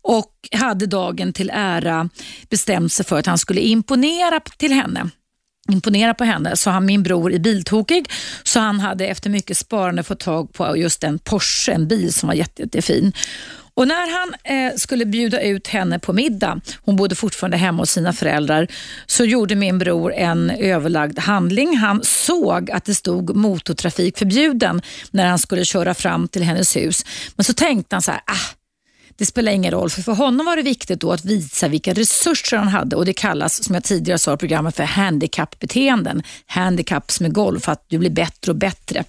och 0.03 0.33
hade 0.53 0.87
dagen 0.87 1.33
till 1.33 1.51
ära 1.55 2.09
bestämt 2.51 2.93
sig 2.93 3.07
för 3.07 3.19
att 3.19 3.27
han 3.27 3.39
skulle 3.39 3.61
imponera 3.61 4.41
till 4.41 4.73
henne 4.73 5.11
imponera 5.69 6.15
på 6.15 6.25
henne 6.25 6.57
så 6.57 6.71
han 6.71 6.87
min 6.87 7.03
bror 7.03 7.33
är 7.33 7.39
biltokig 7.39 8.11
så 8.43 8.61
han 8.61 8.81
hade 8.81 9.07
efter 9.07 9.31
mycket 9.31 9.57
sparande 9.57 10.03
fått 10.03 10.21
tag 10.21 10.53
på 10.53 10.77
just 10.77 11.05
en 11.05 11.19
Porsche, 11.19 11.73
en 11.73 11.89
bil 11.89 12.13
som 12.13 12.27
var 12.27 12.35
jätte, 12.35 12.63
jättefin. 12.63 13.13
Och 13.79 13.89
när 13.89 14.19
han 14.19 14.35
eh, 14.45 14.77
skulle 14.77 15.05
bjuda 15.05 15.41
ut 15.41 15.67
henne 15.67 15.99
på 15.99 16.13
middag, 16.13 16.61
hon 16.85 16.97
bodde 16.97 17.15
fortfarande 17.15 17.57
hemma 17.57 17.83
hos 17.83 17.91
sina 17.91 18.13
föräldrar, 18.13 18.69
så 19.07 19.25
gjorde 19.25 19.55
min 19.55 19.79
bror 19.79 20.15
en 20.15 20.51
överlagd 20.51 21.19
handling. 21.19 21.77
Han 21.77 22.01
såg 22.05 22.71
att 22.71 22.85
det 22.85 22.95
stod 22.95 23.37
motortrafik 23.37 24.19
förbjuden 24.19 24.83
när 25.11 25.27
han 25.27 25.39
skulle 25.39 25.65
köra 25.65 25.95
fram 25.95 26.29
till 26.29 26.43
hennes 26.43 26.77
hus. 26.77 27.05
Men 27.37 27.45
så 27.45 27.53
tänkte 27.53 27.97
han 27.97 28.03
så 28.03 28.11
här, 28.11 28.21
ah, 28.27 28.58
det 29.19 29.27
spelar 29.27 29.53
ingen 29.53 29.71
roll, 29.71 29.91
för 29.91 30.03
för 30.03 30.13
honom 30.13 30.47
var 30.47 30.57
det 30.57 30.63
viktigt 30.63 31.01
då 31.01 31.13
att 31.13 31.25
visa 31.25 31.69
vilka 31.69 31.93
resurser 31.93 32.57
han 32.57 32.69
hade 32.69 32.97
och 32.97 33.05
det 33.05 33.13
kallas, 33.13 33.65
som 33.65 33.75
jag 33.75 33.85
tidigare 33.85 34.19
sa 34.19 34.35
i 34.35 34.37
programmet, 34.37 34.77
för 34.77 34.85
handikappbeteenden. 34.85 36.23
Handicaps 36.47 37.21
med 37.21 37.33
golv, 37.33 37.61
för 37.61 37.73
att 37.73 37.85
du 37.89 37.99
blir 37.99 38.11
bättre 38.11 38.53
och 38.53 38.57
bättre 38.57 39.05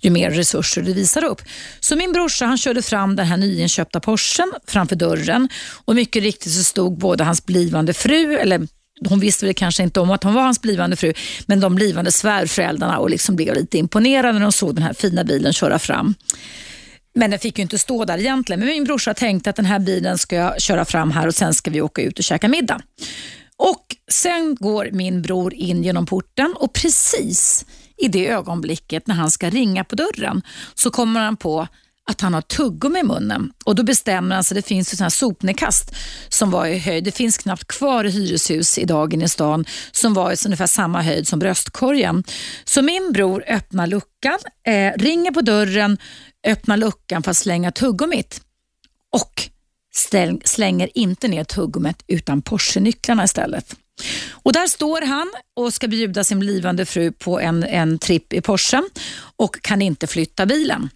ju 0.00 0.10
mer 0.10 0.30
resurser 0.30 0.82
du 0.82 0.92
visar 0.92 1.24
upp. 1.24 1.42
Så 1.80 1.96
min 1.96 2.12
brorsa 2.12 2.46
han 2.46 2.58
körde 2.58 2.82
fram 2.82 3.16
den 3.16 3.26
här 3.26 3.36
nyinköpta 3.36 4.00
Porschen 4.00 4.52
framför 4.66 4.96
dörren 4.96 5.48
och 5.84 5.94
mycket 5.94 6.22
riktigt 6.22 6.52
så 6.52 6.64
stod 6.64 6.98
både 6.98 7.24
hans 7.24 7.46
blivande 7.46 7.92
fru, 7.92 8.36
eller 8.36 8.66
hon 9.08 9.20
visste 9.20 9.46
väl 9.46 9.54
kanske 9.54 9.82
inte 9.82 10.00
om 10.00 10.10
att 10.10 10.24
hon 10.24 10.34
var 10.34 10.42
hans 10.42 10.60
blivande 10.60 10.96
fru, 10.96 11.12
men 11.46 11.60
de 11.60 11.74
blivande 11.74 12.12
svärföräldrarna 12.12 12.98
och 12.98 13.10
liksom 13.10 13.36
blev 13.36 13.54
lite 13.54 13.78
imponerade 13.78 14.32
när 14.32 14.40
de 14.40 14.52
såg 14.52 14.74
den 14.74 14.82
här 14.82 14.92
fina 14.92 15.24
bilen 15.24 15.52
köra 15.52 15.78
fram. 15.78 16.14
Men 17.14 17.30
den 17.30 17.40
fick 17.40 17.58
ju 17.58 17.62
inte 17.62 17.78
stå 17.78 18.04
där 18.04 18.18
egentligen. 18.18 18.60
Men 18.60 18.68
min 18.68 18.84
brorsa 18.84 19.14
tänkte 19.14 19.50
att 19.50 19.56
den 19.56 19.64
här 19.64 19.78
bilen 19.78 20.18
ska 20.18 20.36
jag 20.36 20.60
köra 20.60 20.84
fram 20.84 21.10
här 21.10 21.26
och 21.26 21.34
sen 21.34 21.54
ska 21.54 21.70
vi 21.70 21.80
åka 21.80 22.02
ut 22.02 22.18
och 22.18 22.24
käka 22.24 22.48
middag. 22.48 22.80
Och 23.56 23.96
Sen 24.10 24.56
går 24.60 24.88
min 24.92 25.22
bror 25.22 25.54
in 25.54 25.82
genom 25.82 26.06
porten 26.06 26.54
och 26.58 26.72
precis 26.72 27.66
i 27.96 28.08
det 28.08 28.28
ögonblicket 28.28 29.06
när 29.06 29.14
han 29.14 29.30
ska 29.30 29.50
ringa 29.50 29.84
på 29.84 29.94
dörren 29.94 30.42
så 30.74 30.90
kommer 30.90 31.20
han 31.20 31.36
på 31.36 31.68
att 32.10 32.20
han 32.20 32.34
har 32.34 32.40
tuggummi 32.40 32.98
i 32.98 33.02
munnen. 33.02 33.52
Och 33.64 33.74
Då 33.74 33.82
bestämmer 33.82 34.34
han 34.34 34.44
sig, 34.44 34.54
det 34.54 34.62
finns 34.62 35.02
ju 35.02 35.10
sopnedkast 35.10 35.94
som 36.28 36.50
var 36.50 36.66
i 36.66 36.78
höjd. 36.78 37.04
Det 37.04 37.12
finns 37.12 37.38
knappt 37.38 37.66
kvar 37.66 38.04
i 38.04 38.10
hyreshus 38.10 38.78
idag 38.78 39.14
inne 39.14 39.24
i 39.24 39.28
stan 39.28 39.64
som 39.92 40.14
var 40.14 40.32
i 40.32 40.36
ungefär 40.46 40.66
samma 40.66 41.02
höjd 41.02 41.28
som 41.28 41.38
bröstkorgen. 41.38 42.24
Så 42.64 42.82
min 42.82 43.12
bror 43.12 43.44
öppnar 43.48 43.86
luckan, 43.86 44.38
eh, 44.66 44.92
ringer 44.98 45.30
på 45.30 45.40
dörren, 45.40 45.98
öppnar 46.46 46.76
luckan 46.76 47.22
för 47.22 47.30
att 47.30 47.36
slänga 47.36 47.72
tuggummit 47.72 48.40
och 49.10 49.48
slänger 50.44 50.98
inte 50.98 51.28
ner 51.28 51.44
tuggummit 51.44 52.04
utan 52.06 52.42
Porsche-nycklarna 52.42 53.24
istället. 53.24 53.76
Och 54.30 54.52
Där 54.52 54.66
står 54.66 55.00
han 55.02 55.32
och 55.56 55.74
ska 55.74 55.88
bjuda 55.88 56.24
sin 56.24 56.38
blivande 56.38 56.86
fru 56.86 57.12
på 57.12 57.40
en, 57.40 57.64
en 57.64 57.98
tripp 57.98 58.32
i 58.32 58.40
Porschen 58.40 58.88
och 59.36 59.62
kan 59.62 59.82
inte 59.82 60.06
flytta 60.06 60.46
bilen. 60.46 60.88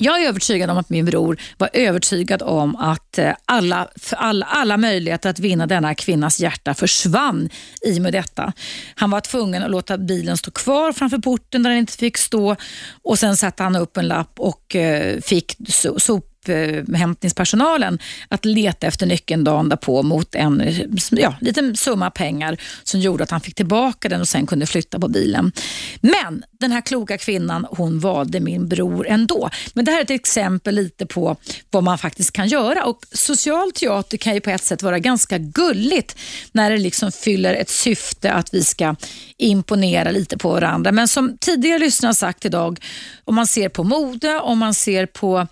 Jag 0.00 0.22
är 0.22 0.28
övertygad 0.28 0.70
om 0.70 0.78
att 0.78 0.90
min 0.90 1.04
bror 1.04 1.40
var 1.58 1.70
övertygad 1.72 2.42
om 2.42 2.76
att 2.76 3.18
eh, 3.18 3.34
alla, 3.44 3.88
alla, 4.10 4.46
alla 4.46 4.76
möjligheter 4.76 5.30
att 5.30 5.38
vinna 5.38 5.66
denna 5.66 5.94
kvinnas 5.94 6.40
hjärta 6.40 6.74
försvann 6.74 7.48
i 7.82 7.98
och 7.98 8.02
med 8.02 8.12
detta. 8.12 8.52
Han 8.94 9.10
var 9.10 9.20
tvungen 9.20 9.62
att 9.62 9.70
låta 9.70 9.98
bilen 9.98 10.36
stå 10.36 10.50
kvar 10.50 10.92
framför 10.92 11.18
porten 11.18 11.62
där 11.62 11.70
den 11.70 11.78
inte 11.78 11.92
fick 11.92 12.16
stå 12.16 12.56
och 13.02 13.18
sen 13.18 13.36
satte 13.36 13.62
han 13.62 13.76
upp 13.76 13.96
en 13.96 14.08
lapp 14.08 14.40
och 14.40 14.76
eh, 14.76 15.20
fick 15.20 15.56
sop 15.98 16.27
upphämtningspersonalen 16.48 17.98
att 18.28 18.44
leta 18.44 18.86
efter 18.86 19.06
nyckeln 19.06 19.44
dagen 19.44 19.68
därpå 19.68 20.02
mot 20.02 20.34
en 20.34 20.62
ja, 21.10 21.34
liten 21.40 21.76
summa 21.76 22.10
pengar 22.10 22.56
som 22.84 23.00
gjorde 23.00 23.24
att 23.24 23.30
han 23.30 23.40
fick 23.40 23.54
tillbaka 23.54 24.08
den 24.08 24.20
och 24.20 24.28
sen 24.28 24.46
kunde 24.46 24.66
flytta 24.66 24.98
på 24.98 25.08
bilen. 25.08 25.52
Men 26.00 26.44
den 26.60 26.72
här 26.72 26.80
kloka 26.80 27.18
kvinnan 27.18 27.66
hon 27.70 28.00
valde 28.00 28.40
min 28.40 28.68
bror 28.68 29.08
ändå. 29.08 29.50
Men 29.74 29.84
det 29.84 29.90
här 29.90 29.98
är 29.98 30.04
ett 30.04 30.10
exempel 30.10 30.74
lite 30.74 31.06
på 31.06 31.36
vad 31.70 31.84
man 31.84 31.98
faktiskt 31.98 32.32
kan 32.32 32.48
göra 32.48 32.84
och 32.84 32.98
social 33.12 33.72
teater 33.72 34.16
kan 34.16 34.34
ju 34.34 34.40
på 34.40 34.50
ett 34.50 34.64
sätt 34.64 34.82
vara 34.82 34.98
ganska 34.98 35.38
gulligt 35.38 36.16
när 36.52 36.70
det 36.70 36.76
liksom 36.76 37.12
fyller 37.12 37.54
ett 37.54 37.70
syfte 37.70 38.32
att 38.32 38.54
vi 38.54 38.64
ska 38.64 38.96
imponera 39.36 40.10
lite 40.10 40.38
på 40.38 40.50
varandra. 40.52 40.92
Men 40.92 41.08
som 41.08 41.36
tidigare 41.40 41.78
lyssnare 41.78 42.14
sagt 42.14 42.44
idag, 42.44 42.80
om 43.24 43.34
man 43.34 43.46
ser 43.46 43.68
på 43.68 43.84
mode, 43.84 44.40
om 44.40 44.58
man 44.58 44.74
ser 44.74 45.06
på 45.06 45.46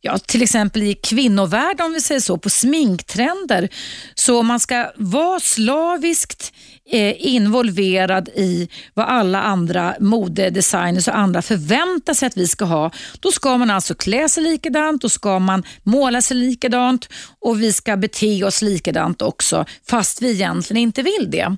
ja, 0.00 0.18
till 0.18 0.42
exempel 0.42 0.82
i 0.82 0.94
kvinnovärlden 0.94 1.86
om 1.86 1.92
vi 1.92 2.00
säger 2.00 2.20
så, 2.20 2.38
på 2.38 2.50
sminktrender. 2.50 3.68
Så 4.14 4.38
om 4.38 4.46
man 4.46 4.60
ska 4.60 4.92
vara 4.96 5.40
slaviskt 5.40 6.52
Eh, 6.92 7.14
involverad 7.18 8.28
i 8.28 8.68
vad 8.94 9.06
alla 9.06 9.42
andra 9.42 9.94
modedesigners 10.00 11.08
och 11.08 11.16
andra 11.16 11.42
förväntar 11.42 12.14
sig 12.14 12.26
att 12.26 12.36
vi 12.36 12.48
ska 12.48 12.64
ha, 12.64 12.90
då 13.20 13.32
ska 13.32 13.58
man 13.58 13.70
alltså 13.70 13.94
klä 13.94 14.28
sig 14.28 14.42
likadant, 14.42 15.02
då 15.02 15.08
ska 15.08 15.38
man 15.38 15.62
måla 15.82 16.22
sig 16.22 16.36
likadant 16.36 17.08
och 17.40 17.62
vi 17.62 17.72
ska 17.72 17.96
bete 17.96 18.44
oss 18.44 18.62
likadant 18.62 19.22
också, 19.22 19.64
fast 19.86 20.22
vi 20.22 20.30
egentligen 20.30 20.82
inte 20.82 21.02
vill 21.02 21.30
det. 21.30 21.56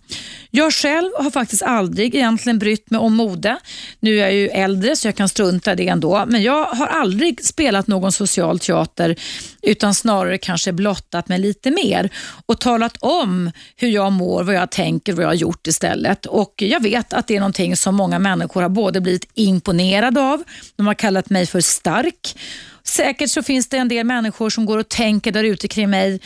Jag 0.50 0.72
själv 0.72 1.10
har 1.18 1.30
faktiskt 1.30 1.62
aldrig 1.62 2.14
egentligen 2.14 2.59
brytt 2.59 2.90
mig 2.90 3.00
om 3.00 3.16
mode. 3.16 3.59
Nu 4.00 4.14
är 4.14 4.20
jag 4.20 4.34
ju 4.34 4.48
äldre 4.48 4.96
så 4.96 5.09
jag 5.09 5.14
kan 5.14 5.28
strunta 5.28 5.72
i 5.72 5.76
det 5.76 5.88
ändå, 5.88 6.24
men 6.26 6.42
jag 6.42 6.64
har 6.64 6.86
aldrig 6.86 7.44
spelat 7.44 7.86
någon 7.86 8.12
social 8.12 8.59
teater 8.59 9.16
utan 9.62 9.94
snarare 9.94 10.39
kanske 10.39 10.72
blottat 10.72 11.28
mig 11.28 11.39
lite 11.39 11.70
mer 11.70 12.10
och 12.47 12.60
talat 12.60 12.97
om 13.01 13.51
hur 13.76 13.89
jag 13.89 14.12
mår, 14.12 14.43
vad 14.44 14.55
jag 14.55 14.70
tänker, 14.70 15.12
vad 15.12 15.22
jag 15.22 15.28
har 15.28 15.34
gjort 15.34 15.66
istället. 15.66 16.26
Och 16.26 16.55
Jag 16.56 16.82
vet 16.82 17.12
att 17.12 17.26
det 17.26 17.36
är 17.36 17.40
någonting 17.40 17.76
som 17.76 17.94
många 17.94 18.18
människor 18.18 18.62
har 18.62 18.68
både 18.68 19.01
blivit 19.01 19.28
imponerade 19.34 20.20
av, 20.20 20.43
de 20.76 20.86
har 20.86 20.94
kallat 20.94 21.30
mig 21.30 21.47
för 21.47 21.60
stark 21.60 22.36
Säkert 22.84 23.30
så 23.30 23.43
finns 23.43 23.68
det 23.68 23.76
en 23.76 23.89
del 23.89 24.06
människor 24.06 24.51
som 24.51 24.66
går 24.66 24.78
och 24.78 24.89
tänker 24.89 25.32
där 25.32 25.44
ute 25.44 25.68
kring 25.68 25.90
mig 25.90 26.20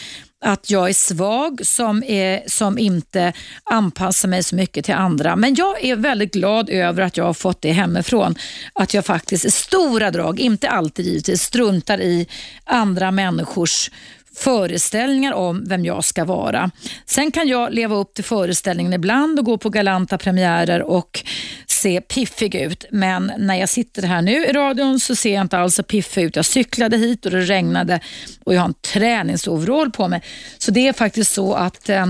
att 0.46 0.70
jag 0.70 0.88
är 0.88 0.92
svag 0.92 1.60
som, 1.66 2.02
är, 2.02 2.42
som 2.46 2.78
inte 2.78 3.32
anpassar 3.64 4.28
mig 4.28 4.42
så 4.42 4.56
mycket 4.56 4.84
till 4.84 4.94
andra. 4.94 5.36
Men 5.36 5.54
jag 5.54 5.84
är 5.84 5.96
väldigt 5.96 6.32
glad 6.32 6.70
över 6.70 7.02
att 7.02 7.16
jag 7.16 7.24
har 7.24 7.34
fått 7.34 7.62
det 7.62 7.72
hemifrån. 7.72 8.34
Att 8.72 8.94
jag 8.94 9.06
faktiskt 9.06 9.44
i 9.44 9.50
stora 9.50 10.10
drag, 10.10 10.40
inte 10.40 10.68
alltid 10.68 11.06
givetvis, 11.06 11.42
struntar 11.42 12.00
i 12.00 12.26
andra 12.64 13.10
människors 13.10 13.90
föreställningar 14.36 15.32
om 15.32 15.64
vem 15.68 15.84
jag 15.84 16.04
ska 16.04 16.24
vara. 16.24 16.70
Sen 17.06 17.30
kan 17.30 17.48
jag 17.48 17.72
leva 17.72 17.96
upp 17.96 18.14
till 18.14 18.24
föreställningen 18.24 18.92
ibland 18.92 19.38
och 19.38 19.44
gå 19.44 19.58
på 19.58 19.70
galanta 19.70 20.18
premiärer 20.18 20.82
och 20.82 21.24
se 21.66 22.00
piffig 22.00 22.54
ut. 22.54 22.84
Men 22.90 23.32
när 23.38 23.54
jag 23.54 23.68
sitter 23.68 24.02
här 24.02 24.22
nu 24.22 24.46
i 24.46 24.52
radion 24.52 25.00
så 25.00 25.16
ser 25.16 25.34
jag 25.34 25.40
inte 25.40 25.58
alls 25.58 25.74
så 25.74 25.82
piffig 25.82 26.22
ut. 26.22 26.36
Jag 26.36 26.44
cyklade 26.44 26.96
hit 26.96 27.26
och 27.26 27.30
det 27.30 27.40
regnade 27.40 28.00
och 28.44 28.54
jag 28.54 28.60
har 28.60 28.68
en 28.68 28.74
träningsoverall 28.74 29.90
på 29.90 30.08
mig. 30.08 30.22
Så 30.58 30.70
det 30.70 30.88
är 30.88 30.92
faktiskt 30.92 31.32
så 31.32 31.54
att 31.54 31.88
eh, 31.88 31.96
Eh, 31.96 32.06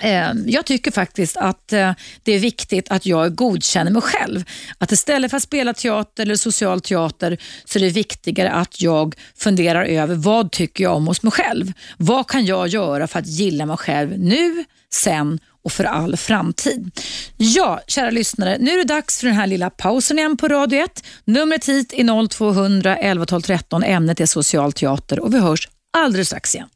Ehm, 0.00 0.44
jag 0.46 0.66
tycker 0.66 0.90
faktiskt 0.90 1.36
att 1.36 1.72
eh, 1.72 1.92
det 2.22 2.32
är 2.32 2.38
viktigt 2.38 2.90
att 2.90 3.06
jag 3.06 3.34
godkänner 3.34 3.90
mig 3.90 4.02
själv. 4.02 4.44
Att 4.78 4.92
istället 4.92 5.30
för 5.30 5.36
att 5.36 5.42
spela 5.42 5.74
teater 5.74 6.22
eller 6.22 6.36
social 6.36 6.80
teater 6.80 7.38
så 7.64 7.78
är 7.78 7.82
det 7.82 7.90
viktigare 7.90 8.50
att 8.50 8.80
jag 8.80 9.14
funderar 9.36 9.84
över 9.84 10.14
vad 10.14 10.52
tycker 10.52 10.84
jag 10.84 10.96
om 10.96 11.06
hos 11.06 11.22
mig 11.22 11.32
själv. 11.32 11.72
Vad 11.96 12.28
kan 12.28 12.44
jag 12.46 12.68
göra 12.68 13.06
för 13.06 13.18
att 13.18 13.26
gilla 13.26 13.66
mig 13.66 13.76
själv 13.76 14.18
nu, 14.18 14.64
sen 14.92 15.40
och 15.64 15.72
för 15.72 15.84
all 15.84 16.16
framtid. 16.16 16.90
Ja, 17.36 17.80
kära 17.86 18.10
lyssnare, 18.10 18.56
nu 18.60 18.70
är 18.70 18.76
det 18.76 18.94
dags 18.94 19.20
för 19.20 19.26
den 19.26 19.36
här 19.36 19.46
lilla 19.46 19.70
pausen 19.70 20.18
igen 20.18 20.36
på 20.36 20.48
Radio 20.48 20.84
1. 20.84 21.04
Numret 21.24 21.68
hit 21.68 21.92
är 21.92 22.28
0200 22.28 22.96
11 22.96 23.26
12 23.26 23.42
13. 23.42 23.82
Ämnet 23.82 24.20
är 24.20 24.26
social 24.26 24.72
teater 24.72 25.20
och 25.20 25.34
vi 25.34 25.38
hörs 25.38 25.68
alldeles 25.96 26.28
strax 26.28 26.54
igen. 26.54 26.68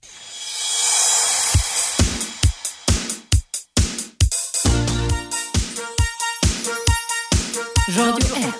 Radio 7.98 8.36
1. 8.36 8.54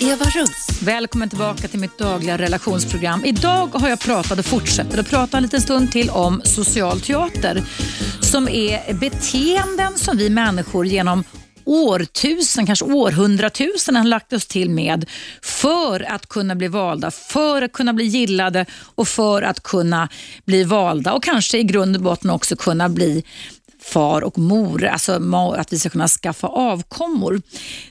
Eva 0.00 0.24
Russ. 0.24 0.82
Välkommen 0.82 1.28
tillbaka 1.28 1.68
till 1.68 1.80
mitt 1.80 1.98
dagliga 1.98 2.38
relationsprogram. 2.38 3.24
Idag 3.24 3.66
har 3.66 3.88
jag 3.88 4.00
pratat 4.00 4.38
och 4.38 4.44
fortsätter 4.44 4.98
att 4.98 5.10
prata 5.10 5.36
en 5.36 5.42
liten 5.42 5.60
stund 5.60 5.92
till 5.92 6.10
om 6.10 6.42
social 6.44 7.00
teater 7.00 7.62
som 8.20 8.48
är 8.48 8.94
beteenden 8.94 9.98
som 9.98 10.16
vi 10.16 10.30
människor 10.30 10.86
genom 10.86 11.24
årtusen, 11.64 12.66
kanske 12.66 12.84
århundratusen 12.84 13.96
har 13.96 14.04
lagt 14.04 14.32
oss 14.32 14.46
till 14.46 14.70
med 14.70 15.08
för 15.42 16.12
att 16.12 16.26
kunna 16.28 16.54
bli 16.54 16.68
valda, 16.68 17.10
för 17.10 17.62
att 17.62 17.72
kunna 17.72 17.92
bli 17.92 18.04
gillade 18.04 18.66
och 18.94 19.08
för 19.08 19.42
att 19.42 19.62
kunna 19.62 20.08
bli 20.44 20.64
valda 20.64 21.12
och 21.12 21.22
kanske 21.22 21.58
i 21.58 21.62
grund 21.62 21.96
och 21.96 22.02
botten 22.02 22.30
också 22.30 22.56
kunna 22.56 22.88
bli 22.88 23.24
far 23.82 24.22
och 24.24 24.38
mor, 24.38 24.84
alltså 24.84 25.20
att 25.56 25.72
vi 25.72 25.78
ska 25.78 25.88
kunna 25.88 26.08
skaffa 26.08 26.46
avkommor. 26.46 27.42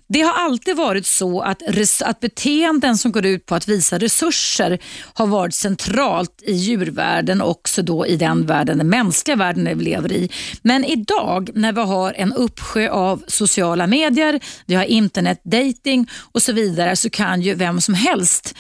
Det 0.08 0.22
har 0.22 0.34
alltid 0.34 0.76
varit 0.76 1.06
så 1.06 1.42
att, 1.42 1.62
att 2.02 2.20
beteenden 2.20 2.98
som 2.98 3.12
går 3.12 3.26
ut 3.26 3.46
på 3.46 3.56
att 3.56 3.68
visa 3.68 3.98
resurser 3.98 4.80
har 5.14 5.28
varit 5.28 5.56
centralt 5.56 6.42
i 6.42 6.54
djurvärlden 6.54 7.42
och 7.42 7.50
också 7.50 7.82
då 7.82 8.08
i 8.08 8.16
den 8.16 8.46
världen, 8.46 8.78
den 8.78 8.90
mänskliga 8.90 9.36
världen 9.36 9.78
vi 9.78 9.84
lever 9.84 10.12
i. 10.12 10.30
Men 10.62 10.86
idag 10.86 11.50
när 11.54 11.74
vi 11.74 11.82
har 11.82 12.14
en 12.14 12.34
uppsjö 12.34 12.90
av 12.90 13.24
sociala 13.28 13.88
medier, 13.88 14.40
vi 14.66 14.76
har 14.76 14.84
internet, 14.84 15.42
dating 15.44 16.10
och 16.32 16.42
så 16.42 16.54
vidare 16.54 16.96
så 16.96 17.10
kan 17.10 17.42
ju 17.42 17.54
vem 17.54 17.82
som 17.82 17.94
helst 17.94 18.56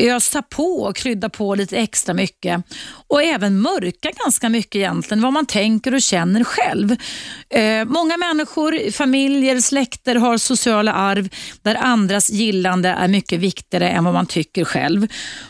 ösa 0.00 0.42
på 0.42 0.82
och 0.82 0.96
krydda 0.96 1.28
på 1.28 1.54
lite 1.54 1.76
extra 1.76 2.14
mycket 2.14 2.64
och 3.08 3.22
även 3.22 3.60
mörka 3.60 4.10
ganska 4.24 4.48
mycket 4.48 4.74
egentligen 4.76 5.22
vad 5.22 5.32
man 5.32 5.46
tänker 5.46 5.94
och 5.94 6.02
känner 6.02 6.44
själv. 6.44 6.96
Eh, 7.50 7.84
många 7.84 8.16
människor, 8.16 8.90
familjer, 8.90 9.60
släkter 9.60 10.14
har 10.14 10.38
sociala 10.38 10.92
arv 10.92 11.28
där 11.62 11.74
andras 11.74 12.30
gillande 12.30 12.88
är 12.88 13.08
mycket 13.08 13.40
viktigare 13.40 13.88
än 13.88 14.04
vad 14.04 14.14
man 14.14 14.26
tycker 14.26 14.64
själv. 14.64 15.06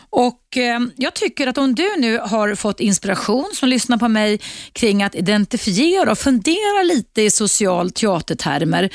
Och 0.09 0.57
eh, 0.57 0.79
Jag 0.95 1.13
tycker 1.13 1.47
att 1.47 1.57
om 1.57 1.75
du 1.75 1.95
nu 1.97 2.17
har 2.17 2.55
fått 2.55 2.79
inspiration 2.79 3.51
som 3.53 3.69
lyssnar 3.69 3.97
på 3.97 4.07
mig 4.07 4.39
kring 4.73 5.03
att 5.03 5.15
identifiera 5.15 6.11
och 6.11 6.17
fundera 6.17 6.83
lite 6.83 7.21
i 7.21 7.29
social 7.31 7.91
teatertermer 7.91 8.89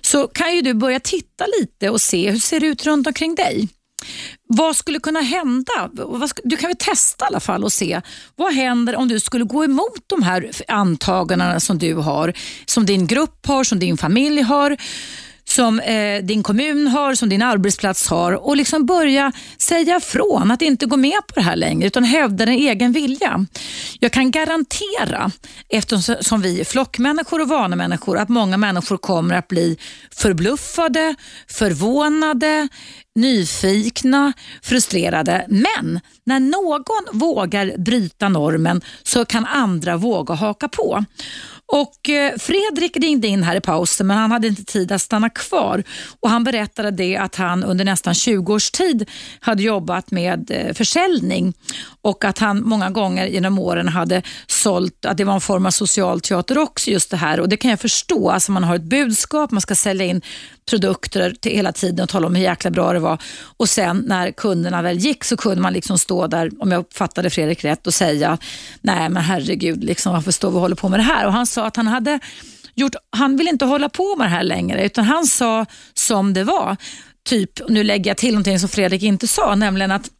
så 0.00 0.28
kan 0.28 0.54
ju 0.54 0.62
du 0.62 0.74
börja 0.74 1.00
titta 1.00 1.44
lite 1.60 1.90
och 1.90 2.00
se 2.00 2.26
hur 2.26 2.32
det 2.32 2.40
ser 2.40 2.64
ut 2.64 2.86
runt 2.86 3.06
omkring 3.06 3.34
dig. 3.34 3.68
Vad 4.48 4.76
skulle 4.76 5.00
kunna 5.00 5.20
hända? 5.20 5.90
Du 6.44 6.56
kan 6.56 6.68
väl 6.68 6.76
testa 6.76 7.24
i 7.24 7.28
alla 7.28 7.40
fall 7.40 7.64
och 7.64 7.72
se. 7.72 8.00
Vad 8.36 8.54
händer 8.54 8.96
om 8.96 9.08
du 9.08 9.20
skulle 9.20 9.44
gå 9.44 9.64
emot 9.64 10.04
de 10.06 10.22
här 10.22 10.50
antagandena 10.68 11.60
som 11.60 11.78
du 11.78 11.94
har, 11.94 12.32
som 12.66 12.86
din 12.86 13.06
grupp 13.06 13.46
har, 13.46 13.64
som 13.64 13.78
din 13.78 13.96
familj 13.96 14.42
har? 14.42 14.76
Som 15.44 15.80
eh, 15.80 16.22
din 16.22 16.42
kommun 16.42 16.86
har, 16.86 17.14
som 17.14 17.28
din 17.28 17.42
arbetsplats 17.42 18.08
har 18.08 18.32
och 18.32 18.56
liksom 18.56 18.86
börja 18.86 19.32
säga 19.58 20.00
från 20.00 20.50
att 20.50 20.62
inte 20.62 20.86
gå 20.86 20.96
med 20.96 21.26
på 21.26 21.34
det 21.34 21.42
här 21.42 21.56
längre 21.56 21.86
utan 21.86 22.04
hävda 22.04 22.46
din 22.46 22.54
egen 22.54 22.92
vilja. 22.92 23.46
Jag 23.98 24.12
kan 24.12 24.30
garantera, 24.30 25.30
eftersom 25.68 26.40
vi 26.40 26.60
är 26.60 26.64
flockmänniskor 26.64 27.40
och 27.40 27.48
vanemänniskor, 27.48 28.18
att 28.18 28.28
många 28.28 28.56
människor 28.56 28.96
kommer 28.96 29.34
att 29.34 29.48
bli 29.48 29.78
förbluffade, 30.10 31.14
förvånade, 31.48 32.68
nyfikna, 33.14 34.32
frustrerade. 34.62 35.46
Men 35.48 36.00
när 36.24 36.40
någon 36.40 37.18
vågar 37.18 37.78
bryta 37.78 38.28
normen 38.28 38.80
så 39.02 39.24
kan 39.24 39.46
andra 39.46 39.96
våga 39.96 40.34
haka 40.34 40.68
på. 40.68 41.04
Och 41.66 42.08
eh, 42.08 42.34
Fredrik 42.38 42.96
ringde 42.96 43.26
in 43.26 43.42
här 43.42 43.56
i 43.56 43.60
pausen 43.60 44.06
men 44.06 44.16
han 44.16 44.30
hade 44.30 44.46
inte 44.46 44.64
tid 44.64 44.92
att 44.92 45.02
stanna 45.02 45.30
kvar. 45.30 45.82
Och 46.20 46.30
Han 46.30 46.44
berättade 46.44 46.90
det 46.90 47.16
att 47.16 47.34
han 47.34 47.64
under 47.64 47.84
nästan 47.84 48.14
20 48.14 48.54
års 48.54 48.70
tid 48.70 49.10
hade 49.40 49.62
jobbat 49.62 50.10
med 50.10 50.50
eh, 50.50 50.74
försäljning 50.74 51.54
och 52.02 52.24
att 52.24 52.38
han 52.38 52.62
många 52.68 52.90
gånger 52.90 53.26
genom 53.26 53.58
åren 53.58 53.88
hade 53.88 54.22
sålt, 54.46 55.04
att 55.04 55.16
det 55.16 55.24
var 55.24 55.34
en 55.34 55.40
form 55.40 55.66
av 55.66 55.70
social 55.70 56.20
teater 56.20 56.58
också 56.58 56.90
just 56.90 57.10
det 57.10 57.16
här. 57.16 57.40
Och 57.40 57.48
Det 57.48 57.56
kan 57.56 57.70
jag 57.70 57.80
förstå. 57.80 58.30
Alltså 58.30 58.52
man 58.52 58.64
har 58.64 58.76
ett 58.76 58.82
budskap, 58.82 59.50
man 59.50 59.60
ska 59.60 59.74
sälja 59.74 60.06
in 60.06 60.22
produkter 60.70 61.34
till 61.40 61.52
hela 61.52 61.72
tiden 61.72 62.02
och 62.02 62.08
tala 62.08 62.26
om 62.26 62.34
hur 62.34 62.42
jäkla 62.42 62.70
bra 62.70 62.92
det 62.92 62.98
var. 62.98 63.22
Och 63.56 63.68
sen 63.68 64.04
när 64.06 64.30
kunderna 64.30 64.82
väl 64.82 64.98
gick 64.98 65.24
så 65.24 65.36
kunde 65.36 65.62
man 65.62 65.72
liksom 65.72 65.98
stå 65.98 66.26
där, 66.26 66.50
om 66.58 66.72
jag 66.72 66.78
uppfattade 66.78 67.30
Fredrik 67.30 67.64
rätt, 67.64 67.86
och 67.86 67.94
säga 67.94 68.38
nej 68.80 69.08
men 69.08 69.22
herregud, 69.22 69.84
liksom, 69.84 70.12
varför 70.12 70.32
står 70.32 70.50
vi 70.50 70.56
och 70.56 70.60
håller 70.60 70.76
på 70.76 70.88
med 70.88 70.98
det 70.98 71.04
här? 71.04 71.26
Och 71.26 71.32
han 71.32 71.46
sa 71.46 71.66
att 71.66 71.76
han 71.76 71.86
hade 71.86 72.18
gjort, 72.74 72.94
han 73.10 73.36
vill 73.36 73.48
inte 73.48 73.64
hålla 73.64 73.88
på 73.88 74.16
med 74.16 74.26
det 74.26 74.30
här 74.30 74.42
längre 74.42 74.86
utan 74.86 75.04
han 75.04 75.26
sa 75.26 75.66
som 75.94 76.34
det 76.34 76.44
var. 76.44 76.76
Typ, 77.24 77.68
nu 77.68 77.84
lägger 77.84 78.10
jag 78.10 78.16
till 78.16 78.34
någonting 78.34 78.58
som 78.58 78.68
Fredrik 78.68 79.02
inte 79.02 79.28
sa, 79.28 79.54
nämligen 79.54 79.90
att 79.90 80.10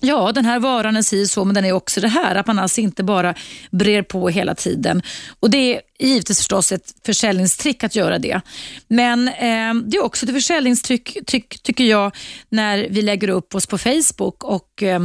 Ja, 0.00 0.32
den 0.32 0.44
här 0.44 0.58
varan 0.58 0.96
är 0.96 1.02
si 1.02 1.28
så, 1.28 1.44
men 1.44 1.54
den 1.54 1.64
är 1.64 1.72
också 1.72 2.00
det 2.00 2.08
här. 2.08 2.34
Att 2.34 2.46
man 2.46 2.58
alltså 2.58 2.80
inte 2.80 3.04
bara 3.04 3.34
brer 3.70 4.02
på 4.02 4.28
hela 4.28 4.54
tiden. 4.54 5.02
Och 5.40 5.50
Det 5.50 5.80
givetvis 6.06 6.38
förstås 6.38 6.72
ett 6.72 6.94
försäljningstrick 7.06 7.84
att 7.84 7.96
göra 7.96 8.18
det. 8.18 8.40
Men 8.88 9.28
eh, 9.28 9.74
det 9.74 9.96
är 9.96 10.04
också 10.04 10.26
ett 10.26 10.32
försäljningstrick, 10.32 11.18
tyck, 11.26 11.62
tycker 11.62 11.84
jag, 11.84 12.16
när 12.48 12.88
vi 12.90 13.02
lägger 13.02 13.28
upp 13.28 13.54
oss 13.54 13.66
på 13.66 13.78
Facebook 13.78 14.44
och 14.44 14.82
eh, 14.82 15.00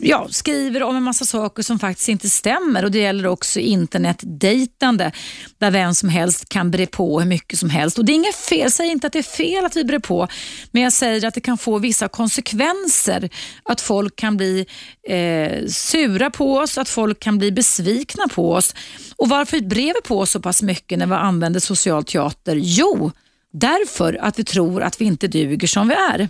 ja, 0.00 0.26
skriver 0.30 0.82
om 0.82 0.96
en 0.96 1.02
massa 1.02 1.24
saker 1.24 1.62
som 1.62 1.78
faktiskt 1.78 2.08
inte 2.08 2.30
stämmer. 2.30 2.84
Och 2.84 2.90
Det 2.90 2.98
gäller 2.98 3.26
också 3.26 3.60
internetdejtande, 3.60 5.12
där 5.58 5.70
vem 5.70 5.94
som 5.94 6.08
helst 6.08 6.48
kan 6.48 6.70
bre 6.70 6.86
på 6.86 7.20
hur 7.20 7.26
mycket 7.26 7.58
som 7.58 7.70
helst. 7.70 7.98
Och 7.98 8.04
Det 8.04 8.12
är 8.12 8.14
inget 8.14 8.36
fel, 8.36 8.58
jag 8.58 8.72
säger 8.72 8.92
inte 8.92 9.06
att 9.06 9.12
det 9.12 9.18
är 9.18 9.22
fel 9.22 9.64
att 9.64 9.76
vi 9.76 9.84
brer 9.84 9.98
på, 9.98 10.28
men 10.70 10.82
jag 10.82 10.92
säger 10.92 11.28
att 11.28 11.34
det 11.34 11.40
kan 11.40 11.58
få 11.58 11.78
vissa 11.78 12.08
konsekvenser. 12.08 13.30
Att 13.62 13.80
folk 13.80 14.16
kan 14.16 14.36
bli 14.36 14.66
eh, 15.08 15.66
sura 15.68 16.30
på 16.30 16.56
oss, 16.56 16.78
att 16.78 16.88
folk 16.88 17.20
kan 17.20 17.38
bli 17.38 17.52
besvikna 17.52 18.28
på 18.28 18.52
oss. 18.52 18.74
Och 19.16 19.28
Varför 19.28 19.55
brevet 19.60 20.04
på 20.04 20.26
så 20.26 20.40
pass 20.40 20.62
mycket 20.62 20.98
när 20.98 21.06
vi 21.06 21.14
använder 21.14 21.60
social 21.60 22.04
teater? 22.04 22.56
Jo, 22.56 23.10
därför 23.52 24.18
att 24.22 24.38
vi 24.38 24.44
tror 24.44 24.82
att 24.82 25.00
vi 25.00 25.04
inte 25.04 25.28
duger 25.28 25.68
som 25.68 25.88
vi 25.88 25.94
är. 25.94 26.28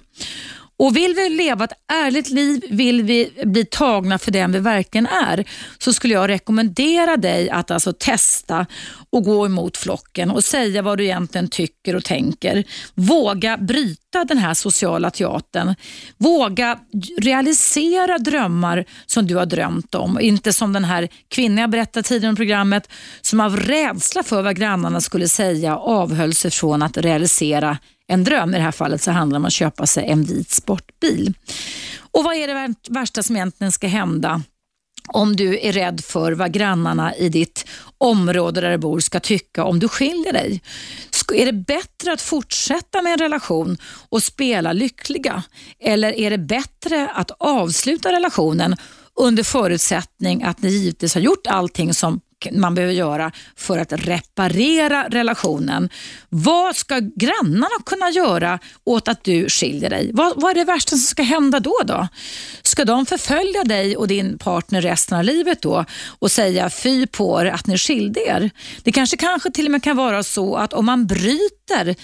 Och 0.78 0.96
Vill 0.96 1.14
vi 1.14 1.28
leva 1.28 1.64
ett 1.64 1.72
ärligt 1.92 2.28
liv, 2.28 2.64
vill 2.70 3.02
vi 3.02 3.32
bli 3.44 3.64
tagna 3.64 4.18
för 4.18 4.30
den 4.30 4.52
vi 4.52 4.58
verkligen 4.58 5.06
är, 5.06 5.44
så 5.78 5.92
skulle 5.92 6.14
jag 6.14 6.30
rekommendera 6.30 7.16
dig 7.16 7.50
att 7.50 7.70
alltså 7.70 7.92
testa 7.92 8.66
och 9.10 9.24
gå 9.24 9.46
emot 9.46 9.76
flocken 9.76 10.30
och 10.30 10.44
säga 10.44 10.82
vad 10.82 10.98
du 10.98 11.04
egentligen 11.04 11.48
tycker 11.48 11.96
och 11.96 12.04
tänker. 12.04 12.64
Våga 12.94 13.56
bryta 13.56 14.24
den 14.24 14.38
här 14.38 14.54
sociala 14.54 15.10
teatern. 15.10 15.74
Våga 16.16 16.78
realisera 17.18 18.18
drömmar 18.18 18.84
som 19.06 19.26
du 19.26 19.36
har 19.36 19.46
drömt 19.46 19.94
om. 19.94 20.20
Inte 20.20 20.52
som 20.52 20.72
den 20.72 20.84
här 20.84 21.08
kvinnan 21.28 21.58
jag 21.58 21.70
berättade 21.70 22.08
tidigare 22.08 22.32
i 22.32 22.36
programmet 22.36 22.88
som 23.20 23.40
av 23.40 23.56
rädsla 23.56 24.22
för 24.22 24.42
vad 24.42 24.56
grannarna 24.56 25.00
skulle 25.00 25.28
säga 25.28 25.76
avhöll 25.76 26.34
sig 26.34 26.50
från 26.50 26.82
att 26.82 26.96
realisera 26.96 27.78
en 28.08 28.24
dröm. 28.24 28.54
I 28.54 28.56
det 28.56 28.64
här 28.64 28.72
fallet 28.72 29.02
så 29.02 29.10
handlar 29.10 29.38
det 29.38 29.40
om 29.40 29.44
att 29.44 29.52
köpa 29.52 29.86
sig 29.86 30.06
en 30.06 30.24
vit 30.24 30.50
sportbil. 30.50 31.34
Och 31.98 32.24
Vad 32.24 32.36
är 32.36 32.46
det 32.46 32.74
värsta 32.88 33.22
som 33.22 33.36
egentligen 33.36 33.72
ska 33.72 33.86
hända 33.86 34.42
om 35.08 35.36
du 35.36 35.58
är 35.66 35.72
rädd 35.72 36.04
för 36.04 36.32
vad 36.32 36.52
grannarna 36.52 37.16
i 37.16 37.28
ditt 37.28 37.66
område 37.98 38.60
där 38.60 38.70
du 38.70 38.78
bor 38.78 39.00
ska 39.00 39.20
tycka 39.20 39.64
om 39.64 39.78
du 39.78 39.88
skiljer 39.88 40.32
dig? 40.32 40.62
Är 41.34 41.46
det 41.46 41.52
bättre 41.52 42.12
att 42.12 42.20
fortsätta 42.20 43.02
med 43.02 43.12
en 43.12 43.18
relation 43.18 43.78
och 44.08 44.22
spela 44.22 44.72
lyckliga? 44.72 45.42
Eller 45.80 46.12
är 46.12 46.30
det 46.30 46.38
bättre 46.38 47.08
att 47.14 47.30
avsluta 47.30 48.12
relationen 48.12 48.76
under 49.14 49.42
förutsättning 49.42 50.42
att 50.42 50.62
ni 50.62 50.68
givetvis 50.68 51.14
har 51.14 51.20
gjort 51.20 51.46
allting 51.46 51.94
som 51.94 52.20
man 52.52 52.74
behöver 52.74 52.94
göra 52.94 53.32
för 53.56 53.78
att 53.78 53.92
reparera 53.92 55.08
relationen. 55.08 55.90
Vad 56.28 56.76
ska 56.76 57.00
grannarna 57.16 57.68
kunna 57.86 58.10
göra 58.10 58.58
åt 58.84 59.08
att 59.08 59.24
du 59.24 59.48
skiljer 59.48 59.90
dig? 59.90 60.10
Vad, 60.12 60.40
vad 60.40 60.50
är 60.50 60.54
det 60.54 60.64
värsta 60.64 60.90
som 60.90 60.98
ska 60.98 61.22
hända 61.22 61.60
då? 61.60 61.76
då? 61.84 62.08
Ska 62.62 62.84
de 62.84 63.06
förfölja 63.06 63.64
dig 63.64 63.96
och 63.96 64.08
din 64.08 64.38
partner 64.38 64.82
resten 64.82 65.18
av 65.18 65.24
livet 65.24 65.62
då 65.62 65.84
och 66.18 66.30
säga 66.30 66.70
fy 66.70 67.06
på 67.06 67.40
er 67.40 67.46
att 67.46 67.66
ni 67.66 67.78
skilde 67.78 68.20
er? 68.20 68.50
Det 68.82 68.92
kanske, 68.92 69.16
kanske 69.16 69.50
till 69.50 69.64
och 69.66 69.72
med 69.72 69.82
kan 69.82 69.96
vara 69.96 70.22
så 70.22 70.56
att 70.56 70.72
om 70.72 70.86
man 70.86 71.06
bryter 71.06 71.96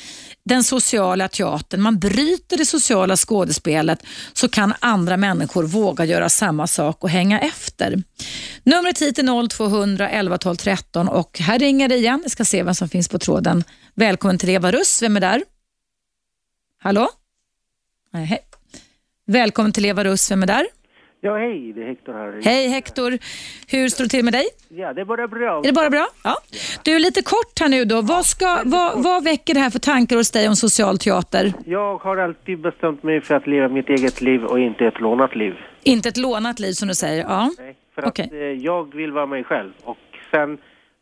den 0.44 0.64
sociala 0.64 1.28
teatern, 1.28 1.80
man 1.82 1.98
bryter 1.98 2.56
det 2.56 2.66
sociala 2.66 3.16
skådespelet 3.16 4.02
så 4.32 4.48
kan 4.48 4.74
andra 4.78 5.16
människor 5.16 5.64
våga 5.64 6.04
göra 6.04 6.28
samma 6.28 6.66
sak 6.66 7.04
och 7.04 7.10
hänga 7.10 7.40
efter. 7.40 8.02
Numret 8.64 9.02
hit 9.02 9.18
är 9.18 9.48
0200 9.48 10.08
11 10.08 10.38
12 10.38 10.56
13 10.56 11.08
och 11.08 11.38
här 11.38 11.58
ringer 11.58 11.88
det 11.88 11.96
igen. 11.96 12.20
Jag 12.22 12.30
ska 12.30 12.44
se 12.44 12.62
vem 12.62 12.74
som 12.74 12.88
finns 12.88 13.08
på 13.08 13.18
tråden. 13.18 13.64
Välkommen 13.94 14.38
till 14.38 14.48
Eva 14.48 14.70
Russ. 14.72 15.02
Vem 15.02 15.16
är 15.16 15.20
där? 15.20 15.42
Hallå? 16.78 17.08
Nej. 18.10 18.38
Välkommen 19.26 19.72
till 19.72 19.84
Eva 19.84 20.04
Russ. 20.04 20.30
Vem 20.30 20.42
är 20.42 20.46
där? 20.46 20.66
Ja, 21.20 21.38
hej, 21.38 21.72
det 21.72 21.82
är 21.82 21.86
Hector 21.86 22.12
här. 22.12 22.40
Hej 22.44 22.68
Hector. 22.68 23.18
Hur 23.68 23.88
står 23.88 24.04
det 24.04 24.10
till 24.10 24.24
med 24.24 24.32
dig? 24.34 24.44
Ja, 24.68 24.92
det 24.92 25.00
är 25.00 25.04
bara 25.04 25.28
bra. 25.28 25.58
Är 25.58 25.62
det 25.62 25.72
bara 25.72 25.90
bra? 25.90 26.08
Ja. 26.24 26.36
Du, 26.84 26.98
lite 26.98 27.22
kort 27.22 27.60
här 27.60 27.68
nu 27.68 27.84
då. 27.84 28.00
Vad, 28.00 28.26
ska, 28.26 28.62
vad, 28.64 29.02
vad 29.02 29.24
väcker 29.24 29.54
det 29.54 29.60
här 29.60 29.70
för 29.70 29.78
tankar 29.78 30.16
hos 30.16 30.30
dig 30.30 30.48
om 30.48 30.56
social 30.56 30.98
teater? 30.98 31.52
Jag 31.66 31.98
har 31.98 32.16
alltid 32.16 32.60
bestämt 32.60 33.02
mig 33.02 33.20
för 33.20 33.34
att 33.34 33.46
leva 33.46 33.68
mitt 33.68 33.88
eget 33.88 34.20
liv 34.20 34.44
och 34.44 34.60
inte 34.60 34.84
ett 34.86 35.00
lånat 35.00 35.36
liv. 35.36 35.54
Inte 35.82 36.08
ett 36.08 36.16
lånat 36.16 36.60
liv 36.60 36.72
som 36.72 36.88
du 36.88 36.94
säger? 36.94 37.22
Ja. 37.22 37.50
Nej, 37.58 37.76
för 37.94 38.02
att 38.02 38.18
eh, 38.18 38.38
jag 38.38 38.94
vill 38.94 39.12
vara 39.12 39.26
mig 39.26 39.44
själv. 39.44 39.72
Och 39.84 39.98
sen, 40.30 40.58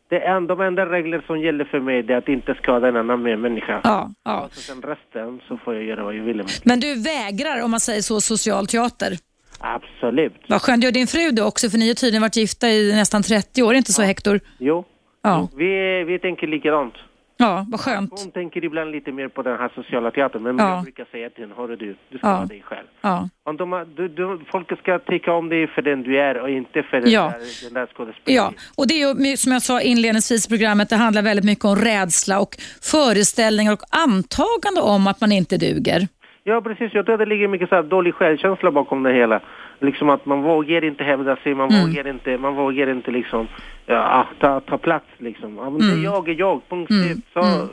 det 0.09 0.19
en, 0.19 0.47
de 0.47 0.61
enda 0.61 0.87
regler 0.87 1.23
som 1.27 1.41
gäller 1.41 1.65
för 1.65 1.81
mig 1.81 1.99
är 1.99 2.17
att 2.17 2.29
inte 2.29 2.55
skada 2.55 2.89
en 2.89 2.97
annan 2.97 3.23
människa. 3.23 3.81
Ja, 3.85 4.11
ja. 4.25 4.41
Och 4.45 4.53
sen 4.53 4.83
resten 4.83 5.41
så 5.49 5.57
får 5.57 5.75
jag 5.75 5.85
göra 5.85 6.05
vad 6.05 6.15
jag 6.15 6.23
vill. 6.23 6.43
Men 6.65 6.81
du 6.81 7.03
vägrar, 7.03 7.65
om 7.65 7.71
man 7.71 7.81
säger 7.81 8.03
så, 8.03 8.21
social 8.21 8.67
teater? 8.67 9.13
Absolut. 9.61 10.33
Vad 10.49 10.63
skönt. 10.63 10.85
Gör 10.85 10.93
din 10.93 11.07
fru 11.07 11.31
det 11.31 11.43
också? 11.43 11.71
För 11.71 11.79
ni 11.79 11.89
har 11.89 11.95
tydligen 11.95 12.23
varit 12.23 12.37
gifta 12.37 12.69
i 12.69 12.93
nästan 12.97 13.23
30 13.23 13.63
år, 13.63 13.75
inte 13.75 13.93
så 13.93 14.03
Hector? 14.03 14.41
Jo. 14.59 14.85
Ja. 15.23 15.49
Vi, 15.57 16.05
vi 16.05 16.19
tänker 16.19 16.47
likadant. 16.47 16.95
Ja, 17.41 17.67
vad 17.71 17.81
skönt. 17.81 18.11
Hon 18.23 18.31
tänker 18.31 18.65
ibland 18.65 18.91
lite 18.91 19.13
mer 19.13 19.29
på 19.29 19.43
den 19.43 19.59
här 19.59 19.71
sociala 19.75 20.11
teatern, 20.11 20.43
men 20.43 20.59
Ja. 20.59 20.75
jag 20.75 20.83
brukar 20.83 21.05
säga 21.13 21.31
till 21.31 21.43
henne, 21.45 21.55
hörru 21.57 21.77
du, 21.77 21.97
du 22.09 22.19
ska 22.19 22.27
Ja. 22.29 22.35
vara 22.37 22.47
dig 22.47 22.63
själv. 22.67 22.87
Ja. 23.01 23.29
Om 23.45 23.57
de, 23.57 23.85
du, 23.97 24.09
du, 24.09 24.41
folk 24.53 24.79
ska 24.79 24.99
tycka 24.99 25.33
om 25.33 25.49
dig 25.49 25.67
för 25.67 25.83
den 25.83 26.03
du 26.03 26.21
är 26.21 26.41
och 26.43 26.51
inte 26.51 26.83
för 26.83 27.01
den 27.01 27.11
Ja. 27.11 27.23
där, 27.23 27.65
den 27.65 27.75
där 27.75 27.87
skådespelaren. 27.95 28.53
Ja, 28.57 28.63
och 28.77 28.87
det 28.89 28.95
är 29.03 29.27
ju 29.31 29.37
som 29.37 29.53
jag 29.53 29.63
sa 29.63 29.81
inledningsvis 29.81 30.47
i 30.47 30.49
programmet, 30.49 30.89
det 30.91 30.97
handlar 30.97 31.23
väldigt 31.23 31.45
mycket 31.45 31.65
om 31.65 31.77
rädsla 31.77 32.41
och 32.41 32.57
föreställningar 32.83 33.73
och 33.73 33.83
antagande 33.91 34.81
om 34.81 35.07
att 35.07 35.21
man 35.21 35.33
inte 35.33 35.57
duger. 35.57 36.09
Ja, 36.45 36.61
precis. 36.61 36.95
Jag 36.95 37.05
tror 37.07 37.15
att 37.15 37.19
det 37.21 37.27
ligger 37.27 37.49
mycket 37.49 37.69
så 37.69 37.75
här 37.75 37.83
dålig 37.83 38.15
självkänsla 38.15 38.71
bakom 38.71 39.03
det 39.03 39.13
hela. 39.13 39.41
Liksom 39.83 40.09
att 40.11 40.27
man 40.27 40.43
vågar 40.43 40.85
inte 40.85 41.05
hävda 41.05 41.37
sig, 41.37 41.55
man 41.55 41.69
Mm. 41.71 41.87
vågar 41.87 42.09
inte, 42.11 42.39
man 42.39 42.55
vågar 42.57 42.91
inte 42.91 43.11
liksom, 43.11 43.49
ja, 43.87 44.29
ta, 44.41 44.61
ta 44.61 44.79
plats 44.79 45.07
liksom. 45.19 45.57
Ja, 45.57 45.71
men 45.71 45.83
Mm. 45.91 46.03
jag 46.05 46.29
är 46.29 46.35
jag, 46.39 46.61
punkt 46.69 46.91
Mm. 46.91 47.23
Så, 47.33 47.69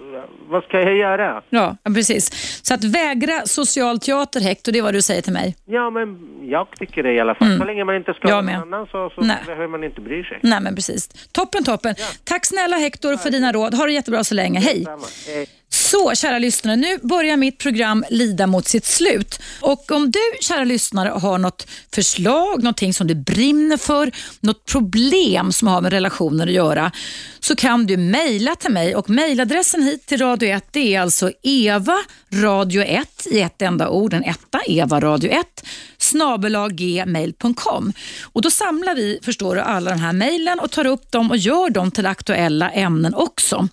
vad 0.50 0.64
ska 0.64 0.82
jag 0.82 0.96
göra? 0.96 1.42
Ja, 1.50 1.76
ja, 1.84 1.92
precis. 1.96 2.30
Så 2.68 2.74
att 2.74 2.84
vägra 2.84 3.46
social 3.46 4.00
teater, 4.00 4.40
Hector, 4.42 4.72
det 4.72 4.80
är 4.80 4.84
vad 4.84 4.94
du 4.94 5.02
säger 5.02 5.22
till 5.22 5.34
mig. 5.34 5.56
Ja, 5.66 5.90
men 5.90 6.18
jag 6.50 6.68
tycker 6.80 7.04
det 7.04 7.14
i 7.14 7.20
alla 7.20 7.36
fall. 7.36 7.48
Mm. 7.48 7.60
Så 7.60 7.66
länge 7.66 7.84
man 7.84 7.96
inte 7.96 8.14
skadar 8.14 8.42
någon 8.42 8.50
annan 8.56 8.86
så, 8.92 9.12
så 9.16 9.22
Nej. 9.22 9.38
behöver 9.46 9.68
man 9.68 9.84
inte 9.84 10.02
bry 10.02 10.24
sig. 10.24 10.40
Nej, 10.44 10.62
men 10.62 10.76
precis. 10.76 11.08
Toppen, 11.32 11.64
toppen. 11.64 11.96
Tack 12.24 12.46
snälla 12.46 12.76
Hector 12.78 13.18
för 13.18 13.30
dina 13.30 13.52
råd. 13.52 13.74
Ha 13.74 13.86
det 13.86 13.92
jättebra 13.94 14.24
så 14.24 14.36
länge. 14.36 14.60
Hej! 14.60 14.86
Hej. 15.28 15.48
Så, 15.92 16.16
kära 16.16 16.40
lyssnare, 16.40 16.76
nu 16.76 16.98
börjar 17.02 17.38
mitt 17.38 17.58
program 17.58 18.06
lida 18.10 18.48
mot 18.48 18.68
sitt 18.68 18.86
slut. 18.86 19.40
Och 19.62 19.92
om 19.92 20.12
du, 20.12 20.20
kära 20.42 20.64
lyssnare, 20.64 21.10
har 21.10 21.38
något 21.38 21.68
förslag, 21.94 22.64
någonting 22.64 22.94
som 22.94 23.08
du 23.08 23.16
brinner 23.16 23.78
för, 23.78 24.12
något 24.40 24.66
problem 24.66 25.52
som 25.52 25.68
har 25.68 25.82
med 25.82 25.94
relationer 25.94 26.48
att 26.48 26.54
göra, 26.54 26.92
så 27.40 27.56
kan 27.56 27.86
du 27.86 27.98
mejla 27.98 28.56
till 28.56 28.72
mig. 28.72 28.96
Och 28.96 29.10
Mejladressen 29.10 29.84
hit 29.84 30.06
till 30.06 30.18
Radio 30.18 30.50
1 30.50 30.68
det 30.72 30.96
är 30.96 31.02
alltså 31.02 31.32
Eva 31.44 31.98
Radio 32.34 32.84
1 32.84 33.28
i 33.32 33.40
ett 33.40 33.62
enda 33.62 33.90
ord, 33.90 34.14
en 34.14 34.24
etta, 34.24 34.60
Eva 34.68 35.00
Radio 35.00 35.32
1 35.32 35.64
snabelaggmail.com. 35.98 37.94
Och 38.24 38.42
Då 38.42 38.52
samlar 38.52 38.96
vi, 38.96 39.20
förstår 39.24 39.56
du, 39.56 39.62
alla 39.62 39.92
de 39.92 40.00
här 40.00 40.14
mejlen 40.14 40.60
och 40.60 40.72
tar 40.72 40.86
upp 40.86 41.12
dem 41.12 41.32
och 41.32 41.38
gör 41.38 41.70
dem 41.70 41.92
till 41.92 42.06
aktuella 42.06 42.72
ämnen 42.72 43.14
också. 43.16 43.68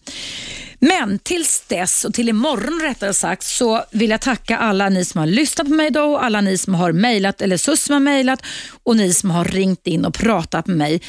Men 0.88 1.18
tills 1.18 1.64
dess, 1.66 2.04
och 2.04 2.14
till 2.14 2.28
imorgon 2.28 2.80
rättare 2.82 3.14
sagt, 3.14 3.42
så 3.42 3.84
vill 3.90 4.10
jag 4.10 4.20
tacka 4.20 4.58
alla 4.58 4.88
ni 4.88 5.04
som 5.04 5.18
har 5.18 5.26
lyssnat 5.26 5.66
på 5.66 5.72
mig 5.72 5.86
idag 5.86 6.12
och 6.12 6.24
alla 6.24 6.40
ni 6.40 6.58
som 6.58 6.74
har 6.74 6.92
mejlat 6.92 7.42
eller 7.42 7.56
SUS 7.56 7.82
som 7.82 7.92
har 7.92 8.00
mejlat 8.00 8.42
och 8.84 8.96
ni 8.96 9.14
som 9.14 9.30
har 9.30 9.44
ringt 9.44 9.86
in 9.86 10.04
och 10.04 10.14
pratat 10.14 10.66
med 10.66 10.76
mig. 10.76 11.02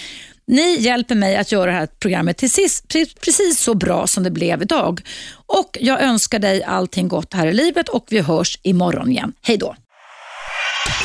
Ni 0.47 0.77
hjälper 0.79 1.15
mig 1.15 1.37
att 1.37 1.51
göra 1.51 1.71
det 1.71 1.77
här 1.77 1.87
programmet 1.99 2.37
till 2.37 2.51
sist, 2.51 2.87
precis 3.21 3.59
så 3.59 3.73
bra 3.73 4.07
som 4.07 4.23
det 4.23 4.31
blev 4.31 4.61
idag. 4.61 5.01
Och 5.45 5.77
Jag 5.81 6.01
önskar 6.01 6.39
dig 6.39 6.63
allting 6.63 7.07
gott 7.07 7.33
här 7.33 7.47
i 7.47 7.53
livet 7.53 7.89
och 7.89 8.05
vi 8.09 8.19
hörs 8.19 8.59
imorgon 8.63 9.11
igen. 9.11 9.33
Hej 9.41 9.57
då! 9.57 9.75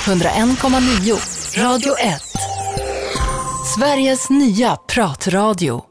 101,9 0.04 1.62
Radio 1.62 1.94
1. 1.98 2.22
Sveriges 3.76 4.30
nya 4.30 4.76
pratradio. 4.76 5.89